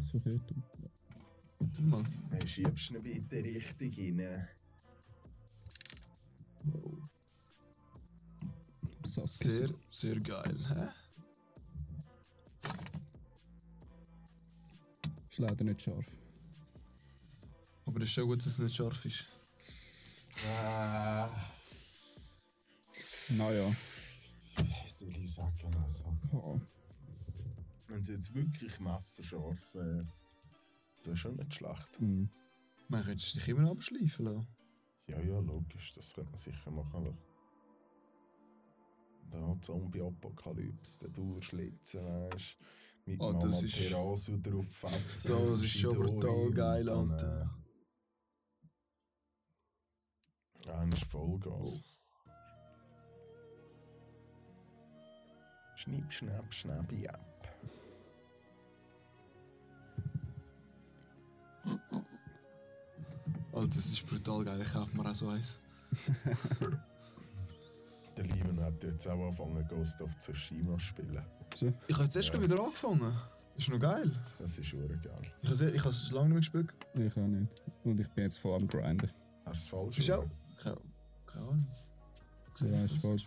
So 0.00 0.18
viel. 0.18 0.40
Tu 1.74 1.82
mal. 1.82 2.02
Hey, 2.30 2.48
schiebst 2.48 2.90
ihn 2.90 3.02
bitte 3.02 3.36
richtig 3.44 3.98
rein. 3.98 4.48
Sasuke. 9.04 9.50
Sehr, 9.50 9.68
sehr 9.88 10.20
geil, 10.20 10.56
hä? 10.70 10.88
Ist 15.30 15.38
leider 15.38 15.64
nicht 15.64 15.82
scharf. 15.82 16.06
Aber 17.84 17.98
es 17.98 18.04
ist 18.04 18.12
schon 18.12 18.26
gut, 18.26 18.38
dass 18.40 18.46
es 18.46 18.58
nicht 18.58 18.74
scharf 18.74 19.04
ist. 19.04 19.26
Ah, 20.48 21.28
Naja. 23.30 23.70
Wie 25.08 25.12
soll 25.14 25.24
ich 25.24 25.34
sagen? 25.34 25.74
Also, 25.82 26.16
wenn 27.88 28.04
sie 28.04 28.12
jetzt 28.12 28.34
wirklich 28.34 28.78
messerscharf 28.80 29.74
wäre, 29.74 30.06
wäre 31.04 31.16
schon 31.16 31.36
nicht 31.36 31.54
schlecht. 31.54 31.98
Hm. 31.98 32.28
Man 32.88 33.04
könnte 33.04 33.32
dich 33.32 33.48
immer 33.48 33.70
abschleifen 33.70 34.24
lassen. 34.26 34.46
Ja, 35.06 35.20
ja, 35.20 35.38
logisch, 35.40 35.92
das 35.94 36.12
könnte 36.14 36.30
man 36.30 36.38
sicher 36.38 36.70
machen. 36.70 37.04
lassen. 37.04 37.18
Da 39.30 39.56
Zombie-Apokalypse, 39.60 41.00
der 41.00 41.08
durchschlitzen, 41.10 42.04
weißt 42.04 42.56
du, 43.06 43.10
mit 43.10 43.20
Ah, 43.20 43.26
Mama 43.26 43.38
das 43.38 43.62
ist- 43.62 43.92
drauf 43.92 44.20
fetzen. 44.24 45.28
Das 45.28 45.62
ist 45.62 45.70
schon 45.78 45.96
brutal 45.96 46.50
geil, 46.52 46.88
Alter. 46.88 47.54
Dann 50.62 50.88
ist 50.92 51.04
Vollgas. 51.04 51.82
Schnipp, 55.80 56.12
schnapp, 56.12 56.52
schnappi, 56.52 57.08
ab. 57.08 57.20
Alter, 63.52 63.66
das 63.76 63.86
ist 63.86 64.06
brutal 64.06 64.44
geil. 64.44 64.60
Ich 64.62 64.72
kaufe 64.72 64.96
mir 64.96 65.08
auch 65.08 65.14
so 65.14 65.28
eins. 65.28 65.60
Der 68.16 68.24
Lieven 68.24 68.60
hat 68.60 68.82
jetzt 68.84 69.06
auch 69.08 69.24
angefangen, 69.26 69.66
Ghost 69.68 70.00
of 70.02 70.16
Tsushima 70.18 70.74
zu 70.74 70.80
spielen. 70.80 71.22
Ich 71.88 71.94
habe 71.94 72.04
jetzt 72.04 72.16
erst 72.16 72.28
Ja. 72.34 72.42
wieder 72.42 72.62
angefangen. 72.62 73.16
Ist 73.56 73.68
noch 73.70 73.78
geil. 73.80 74.10
Das 74.38 74.56
ist 74.58 74.66
schon 74.66 74.80
geil. 75.02 75.32
Ich 75.42 75.50
habe 75.50 75.52
es- 75.54 75.60
ich 75.74 75.84
es 75.84 76.10
lange 76.12 76.28
nicht 76.40 76.52
mehr 76.54 76.62
gespielt. 76.62 76.74
Ich 76.94 77.16
auch 77.16 77.26
nicht. 77.26 77.62
Und 77.84 78.00
ich 78.00 78.08
bin 78.10 78.24
jetzt 78.24 78.38
voll 78.38 78.54
am 78.60 78.68
Grinden. 78.68 79.10
Hast 79.44 79.62
du 79.62 79.64
es 79.64 79.66
falsch 79.66 79.96
Bist 79.96 80.08
du 80.08 80.14
auch? 80.14 80.20
gemacht? 80.22 80.82
Keine, 81.26 81.44
Ahnung. 81.44 81.66
Ja, 82.60 82.84
ich 82.84 82.84
ist 82.84 82.94
das? 82.96 83.02
falsch. 83.02 83.26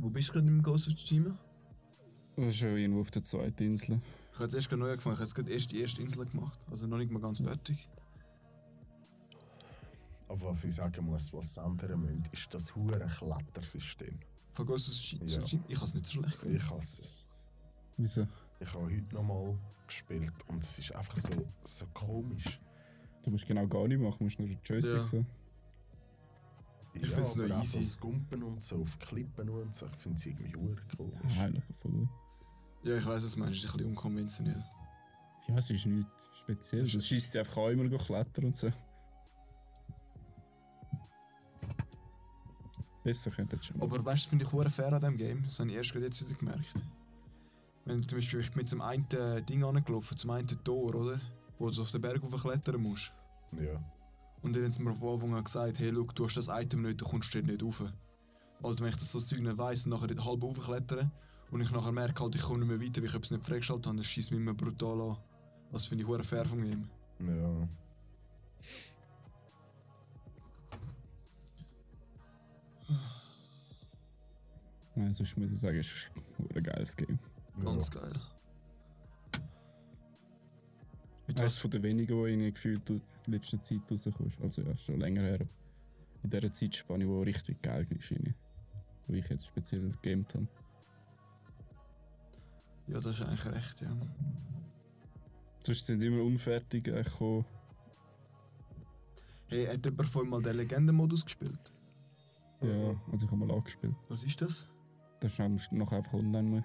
Wo 0.00 0.08
bist 0.08 0.28
du 0.30 0.32
gerade 0.34 0.46
im 0.48 0.62
Ghost 0.62 0.88
of 0.88 0.94
Tsushima? 0.94 1.36
Schon 2.50 2.76
irgendwo 2.76 3.02
auf 3.02 3.10
der 3.10 3.22
zweiten 3.22 3.62
Insel. 3.64 4.00
Ich 4.30 4.34
habe 4.36 4.44
jetzt 4.44 4.54
erst 4.54 4.68
gerade 4.70 4.80
neu 4.80 4.90
angefangen. 4.90 5.14
Ich 5.14 5.18
habe 5.20 5.26
jetzt 5.26 5.34
gerade 5.34 5.52
erst 5.52 5.72
die 5.72 5.80
erste 5.80 6.02
Insel 6.02 6.24
gemacht. 6.24 6.58
Also 6.70 6.86
noch 6.86 6.96
nicht 6.96 7.10
mal 7.10 7.20
ganz 7.20 7.40
fertig. 7.40 7.86
Aber 10.28 10.40
was 10.42 10.64
ich 10.64 10.74
sagen 10.74 11.04
muss, 11.04 11.32
was 11.32 11.54
sie 11.54 11.60
ändern 11.60 12.00
müssen, 12.00 12.24
ist 12.32 12.54
das 12.54 12.74
hure 12.74 12.98
Klettersystem. 13.06 14.18
Von 14.52 14.66
Ghost 14.66 14.88
of 14.88 14.94
Tsushima? 14.94 15.24
Ja. 15.26 15.42
Ich 15.68 15.76
habe 15.76 15.84
es 15.86 15.94
nicht 15.94 16.06
so 16.06 16.12
schlecht 16.12 16.34
gefunden. 16.36 16.56
Ich 16.56 16.70
hasse 16.70 17.02
es. 17.02 17.26
Wieso? 17.98 18.26
Ich 18.60 18.72
habe 18.72 18.84
heute 18.86 19.14
nochmal 19.14 19.58
gespielt 19.86 20.32
und 20.48 20.64
es 20.64 20.78
ist 20.78 20.94
einfach 20.94 21.16
so, 21.16 21.46
so 21.64 21.86
komisch. 21.92 22.58
Du 23.22 23.30
musst 23.30 23.46
genau 23.46 23.66
gar 23.66 23.86
nicht 23.86 24.00
machen, 24.00 24.16
du 24.18 24.24
musst 24.24 24.38
nur 24.38 24.48
den 24.48 24.58
Joystick 24.64 24.94
Ja. 24.96 25.02
so. 25.02 25.24
Ich 26.92 27.08
find's 27.08 27.34
aber 27.34 27.48
noch 27.48 27.56
auch 27.56 27.60
easy. 27.62 27.72
So 27.72 27.78
das 27.80 28.00
Gumpen 28.00 28.42
und 28.42 28.64
so 28.64 28.80
auf 28.82 28.98
Klippen 28.98 29.48
und 29.48 29.74
so, 29.74 29.86
ich 29.86 29.96
finde 29.96 30.18
es 30.18 30.26
irgendwie 30.26 30.56
hure 30.56 30.76
komisch. 30.96 31.36
Heilig, 31.36 31.62
voll 31.80 31.92
gut. 31.92 32.08
Ja, 32.82 32.96
ich 32.96 33.06
weiß, 33.06 33.30
du 33.30 33.38
meinst. 33.38 33.58
Es 33.58 33.64
ist 33.64 33.70
ein 33.70 33.76
bisschen 33.76 33.90
unkonventionell. 33.90 34.64
Ja, 35.48 35.56
es 35.56 35.70
ist 35.70 35.86
nichts 35.86 36.10
Spezielles. 36.40 36.94
Es 36.94 37.06
schießt 37.06 37.36
einfach 37.36 37.56
auch 37.58 37.68
immer 37.68 37.88
klettern 37.98 38.46
und 38.46 38.56
so. 38.56 38.72
Besser 43.02 43.30
könnte 43.30 43.56
es 43.56 43.66
schon. 43.66 43.80
Aber 43.80 44.04
weißt 44.04 44.26
du, 44.26 44.30
finde 44.30 44.44
ich 44.44 44.52
hure 44.52 44.68
fair 44.68 44.92
an 44.92 45.00
diesem 45.00 45.16
Game. 45.16 45.42
Das 45.44 45.58
habe 45.60 45.70
ich 45.70 45.76
erst 45.76 45.92
gerade 45.92 46.06
jetzt 46.06 46.26
wieder 46.26 46.38
gemerkt. 46.38 46.74
Wenn 47.84 47.98
du 47.98 48.06
zum 48.06 48.18
Beispiel 48.18 48.40
ich 48.40 48.52
bin 48.52 48.66
zum 48.66 48.80
einen 48.82 49.06
Ding 49.48 49.64
angelaufen, 49.64 50.16
zum 50.16 50.30
einen 50.30 50.46
Tor, 50.46 50.94
oder? 50.94 51.20
Wo 51.58 51.70
du 51.70 51.82
auf 51.82 51.90
den 51.90 52.00
Berg 52.00 52.20
klettern 52.20 52.82
musst. 52.82 53.12
Ja. 53.52 53.82
Und 54.42 54.56
dann 54.56 54.64
haben 54.64 54.72
sie 54.72 54.82
mir 54.82 54.90
am 54.90 55.02
Anfang 55.02 55.34
auch 55.34 55.44
gesagt, 55.44 55.78
hey, 55.78 55.90
look, 55.90 56.14
du 56.14 56.24
hast 56.24 56.36
das 56.36 56.48
Item 56.48 56.82
nicht, 56.82 57.00
du 57.00 57.04
kommst 57.04 57.34
dort 57.34 57.46
nicht 57.46 57.62
rauf. 57.62 57.84
Also 58.62 58.80
wenn 58.80 58.88
ich 58.88 58.96
das 58.96 59.12
so 59.12 59.20
Zeug 59.20 59.40
nicht 59.40 59.58
weiss 59.58 59.84
und 59.84 59.90
nachher 59.90 60.08
dort 60.08 60.24
halb 60.24 60.42
raufklettern 60.42 61.10
und 61.50 61.60
ich 61.60 61.70
nachher 61.70 61.92
merke, 61.92 62.22
halt, 62.22 62.34
ich 62.34 62.42
komme 62.42 62.64
nicht 62.64 62.68
mehr 62.68 62.80
weiter, 62.80 63.00
weil 63.00 63.08
ich 63.08 63.14
etwas 63.14 63.30
nicht 63.30 63.44
freigeschaltet 63.44 63.86
habe, 63.86 63.96
dann 63.96 64.04
schießt 64.04 64.30
mich 64.30 64.40
immer 64.40 64.54
brutal 64.54 65.00
an. 65.00 65.16
Das 65.72 65.86
finde 65.86 66.04
ich 66.04 66.26
fair 66.26 66.44
vom 66.44 66.62
Game. 66.62 66.88
Ja. 67.20 67.68
Nein, 74.94 75.12
sonst 75.12 75.36
muss 75.38 75.50
ich 75.50 75.60
sagen, 75.60 75.78
es 75.78 75.86
ist 75.86 76.10
ein 76.54 76.62
geiles 76.62 76.96
Game. 76.96 77.18
Ganz 77.62 77.90
geil. 77.90 78.12
Mit 81.26 81.40
Eines 81.40 81.54
was? 81.54 81.60
von 81.60 81.70
den 81.70 81.82
wenigen, 81.82 82.16
wo 82.16 82.26
ich 82.26 82.54
gefühlt 82.54 82.90
in 82.90 83.00
letzter 83.30 83.62
Zeit 83.62 83.80
rauskommst. 83.90 84.40
Also 84.40 84.62
ja, 84.62 84.76
schon 84.76 85.00
länger 85.00 85.22
her. 85.22 85.48
In 86.22 86.30
dieser 86.30 86.52
Zeitspanne, 86.52 87.08
wo 87.08 87.22
richtig 87.22 87.62
geil 87.62 87.86
ist. 87.90 88.14
Wo 89.06 89.14
ich 89.14 89.28
jetzt 89.28 89.46
speziell 89.46 89.90
gegamed 90.02 90.34
habe. 90.34 90.48
Ja, 92.88 93.00
das 93.00 93.20
ist 93.20 93.26
eigentlich 93.26 93.46
recht, 93.46 93.80
ja. 93.82 93.96
Sonst 95.64 95.86
sind 95.86 96.02
immer 96.02 96.22
unfertig 96.22 96.84
gekommen. 96.84 97.44
Hey, 99.48 99.66
hat 99.66 99.84
jemand 99.84 100.08
vorhin 100.08 100.30
mal 100.30 100.42
den 100.42 100.56
Legendenmodus 100.56 101.24
gespielt? 101.24 101.72
Ja, 102.62 103.00
also 103.10 103.26
ich 103.26 103.32
habe 103.32 103.36
mal 103.36 103.50
angespielt. 103.50 103.94
Was 104.08 104.22
ist 104.24 104.40
das? 104.40 104.68
Das 105.20 105.38
ist 105.38 105.72
noch 105.72 105.92
einfach 105.92 106.14
online. 106.14 106.48
Mehr. 106.48 106.62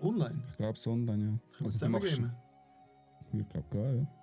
Online? 0.00 0.42
Ich 0.48 0.56
glaube 0.56 0.72
es 0.74 0.86
online, 0.86 1.24
ja. 1.24 1.30
Können 1.30 1.40
wir 1.58 1.64
Also 1.66 1.86
du 1.86 1.98
zusammen 1.98 2.00
gamen? 2.00 2.36
Ich 3.32 3.48
glaube 3.48 3.68
gar, 3.70 3.92
ja. 3.94 4.19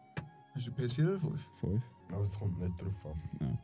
Hast 0.57 0.67
du 0.67 0.71
PS4 0.71 1.07
oder 1.07 1.19
5? 1.19 1.47
Fünf. 1.59 1.84
Aber 2.11 2.21
es 2.23 2.39
kommt 2.39 2.59
nicht 2.59 2.81
drauf 2.81 3.05
an. 3.05 3.21
Ja. 3.41 3.57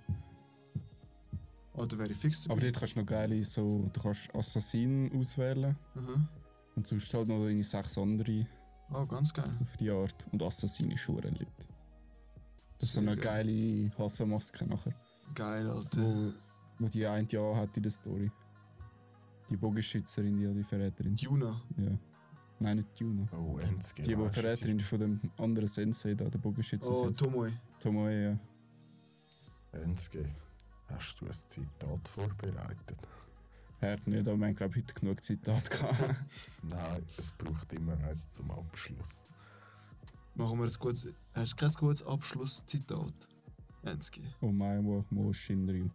Oh, 1.75 1.85
da 1.85 1.97
wäre 1.97 2.11
ich 2.11 2.17
fix 2.17 2.47
Aber 2.47 2.61
dort 2.61 2.75
kannst 2.77 2.95
du 2.95 2.99
noch 2.99 3.07
geile 3.07 3.43
so... 3.43 3.89
Du 3.91 3.99
kannst 4.01 4.33
Assassin 4.35 5.11
auswählen. 5.19 5.75
Aha. 5.95 6.29
Und 6.75 6.85
sonst 6.85 7.11
halt 7.13 7.27
noch 7.27 7.43
deine 7.45 7.63
sechs 7.63 7.97
andere 7.97 8.45
Oh, 8.91 9.05
ganz 9.07 9.33
geil. 9.33 9.49
auf 9.59 9.77
die 9.77 9.89
Art. 9.89 10.15
Und 10.31 10.43
Assassin 10.43 10.91
ist 10.91 10.99
schon 10.99 11.17
lit. 11.21 11.47
Das 12.77 12.89
ist 12.89 12.93
so 12.95 13.01
Sehr 13.01 13.11
eine 13.11 13.19
geil. 13.19 13.45
geile 13.47 13.91
Hasselmaske 13.97 14.67
nachher. 14.67 14.93
Geil, 15.33 15.67
Alter. 15.67 16.01
Wo, 16.01 16.33
wo 16.77 16.87
die 16.89 17.07
eine 17.07 17.27
ja 17.27 17.55
hat 17.55 17.75
in 17.75 17.83
der 17.83 17.91
Story. 17.91 18.29
Die 19.49 19.57
Bogenschützerin, 19.57 20.37
die, 20.37 20.53
die 20.53 20.63
Verräterin. 20.63 21.15
Juna. 21.15 21.59
Ja. 21.77 21.97
Nein, 22.59 22.77
nicht 22.77 22.99
Juna. 22.99 23.27
Oh, 23.33 23.57
Enzke. 23.59 24.01
Die, 24.01 24.15
die 24.15 24.29
Verräterin 24.29 24.79
von 24.79 24.99
dem 24.99 25.19
anderen 25.37 25.67
Sensei 25.67 26.13
da, 26.13 26.29
der 26.29 26.39
Bogenschützer. 26.39 26.91
Oh. 26.91 27.09
Tomoe. 27.09 27.51
Tomoe, 27.79 28.23
ja. 28.23 28.39
Enzke, 29.73 30.29
hast 30.87 31.19
du 31.19 31.25
ein 31.25 31.33
Zitat 31.33 32.07
vorbereitet? 32.07 32.97
Er 33.81 33.93
hat 33.93 34.07
nicht, 34.07 34.27
aber 34.27 34.37
wir 34.37 34.47
haben, 34.47 34.55
glaube 34.55 34.77
ich, 34.77 34.83
heute 34.83 34.93
genug 34.93 35.21
Zitate 35.23 35.69
gehabt. 35.69 36.15
Nein, 36.61 37.03
es 37.17 37.31
braucht 37.31 37.73
immer 37.73 37.97
eins 38.05 38.29
zum 38.29 38.49
Abschluss. 38.51 39.25
Machen 40.35 40.59
wir 40.59 40.65
ein 40.65 40.73
gutes. 40.79 41.13
Hast 41.33 41.51
du 41.51 41.55
kein 41.57 41.73
gutes 41.73 42.03
Abschlusszitat? 42.03 43.27
Enzki. 43.83 44.23
oh 44.39 44.51
mein 44.51 44.85
Gott, 44.85 45.11
Mo 45.11 45.33
Shinryu. 45.33 45.89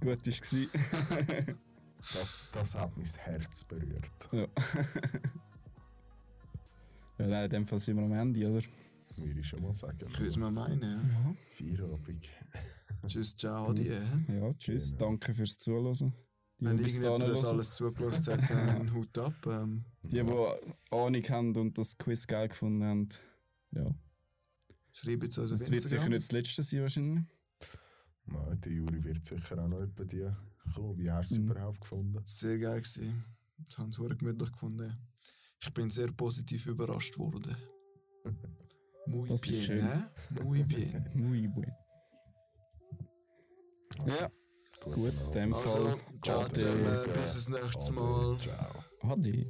Gut 0.00 0.26
ist 0.26 0.42
gsi. 0.42 0.68
Das, 2.12 2.48
das 2.52 2.74
hat 2.74 2.96
mein 2.96 3.06
Herz 3.06 3.64
berührt. 3.64 4.10
ja. 4.32 4.46
ja, 7.18 7.26
nein, 7.26 7.44
in 7.44 7.50
dem 7.50 7.66
Fall 7.66 7.78
sind 7.78 7.96
wir 7.96 8.04
am 8.04 8.12
Ende, 8.12 8.48
oder? 8.50 8.62
Würde 9.16 9.40
ich 9.40 9.48
schon 9.48 9.62
mal 9.62 9.74
sagen. 9.74 9.98
Ich 10.08 10.18
würde 10.18 10.28
es 10.28 10.36
mal 10.36 10.50
meinen, 10.50 10.82
ja. 10.82 11.02
Ja. 11.02 11.34
Feierabend. 11.50 12.28
Tschüss, 13.06 13.36
ciao, 13.36 13.70
adi. 13.70 13.88
äh. 13.88 14.00
Ja, 14.28 14.52
tschüss. 14.54 14.92
Genau. 14.92 15.06
Danke 15.10 15.34
fürs 15.34 15.58
Zuhören. 15.58 16.14
Die, 16.60 16.66
Wenn 16.66 16.78
irgendjemand 16.78 17.22
das 17.24 17.42
hören. 17.42 17.54
alles 17.54 17.74
zugelassen 17.74 18.32
hat, 18.42 18.50
dann 18.50 18.92
Hut 18.94 19.18
ab. 19.18 19.34
Ähm, 19.46 19.84
Die, 20.02 20.22
die 20.22 20.74
Ahnung 20.90 21.22
haben 21.28 21.56
und 21.56 21.76
das 21.78 21.96
Quiz 21.98 22.26
geil 22.26 22.48
gefunden 22.48 22.84
haben. 22.84 23.08
Ja. 23.72 23.94
schreibt 24.92 25.24
es 25.24 25.38
uns 25.38 25.52
auf 25.52 25.58
Das 25.58 25.70
wird 25.70 25.82
sicher 25.82 26.08
nicht 26.08 26.22
das 26.22 26.32
letzte 26.32 26.62
sein, 26.62 26.82
wahrscheinlich. 26.82 27.24
Nein, 28.26 28.60
der 28.60 28.72
Juri 28.72 29.04
wird 29.04 29.24
sicher 29.26 29.62
auch 29.62 29.68
noch 29.68 29.80
etwa 29.80 30.04
die 30.04 30.28
kommen. 30.72 30.98
Wie 30.98 31.10
hast 31.10 31.30
du 31.30 31.34
es 31.34 31.40
Mhm. 31.40 31.50
überhaupt 31.50 31.80
gefunden? 31.80 32.22
Sehr 32.26 32.58
geil 32.58 32.80
gewesen. 32.80 33.24
Das 33.66 33.78
haben 33.78 33.92
sie 33.92 34.00
sehr 34.06 34.16
gemütlich 34.16 34.52
gefunden. 34.52 34.96
Ich 35.60 35.72
bin 35.72 35.90
sehr 35.90 36.10
positiv 36.12 36.66
überrascht 36.66 37.18
worden. 37.18 37.56
Muy 39.06 39.28
Das 39.28 39.40
ist 39.42 39.48
bien, 39.50 39.62
schön. 39.62 39.84
ne? 39.84 40.10
Muy 40.42 40.62
bien. 40.64 41.08
Muy 41.14 41.46
bueno. 41.48 41.76
Ja, 44.06 44.28
gut, 44.80 45.12
in 45.26 45.32
dem 45.32 45.54
Also, 45.54 45.68
Fall. 45.88 45.98
ciao 46.22 46.48
zusammen, 46.48 47.04
bis 47.12 47.34
das 47.34 47.48
nächste 47.48 47.92
Mal. 47.92 48.38
Ciao. 48.38 49.12
Ade. 49.12 49.46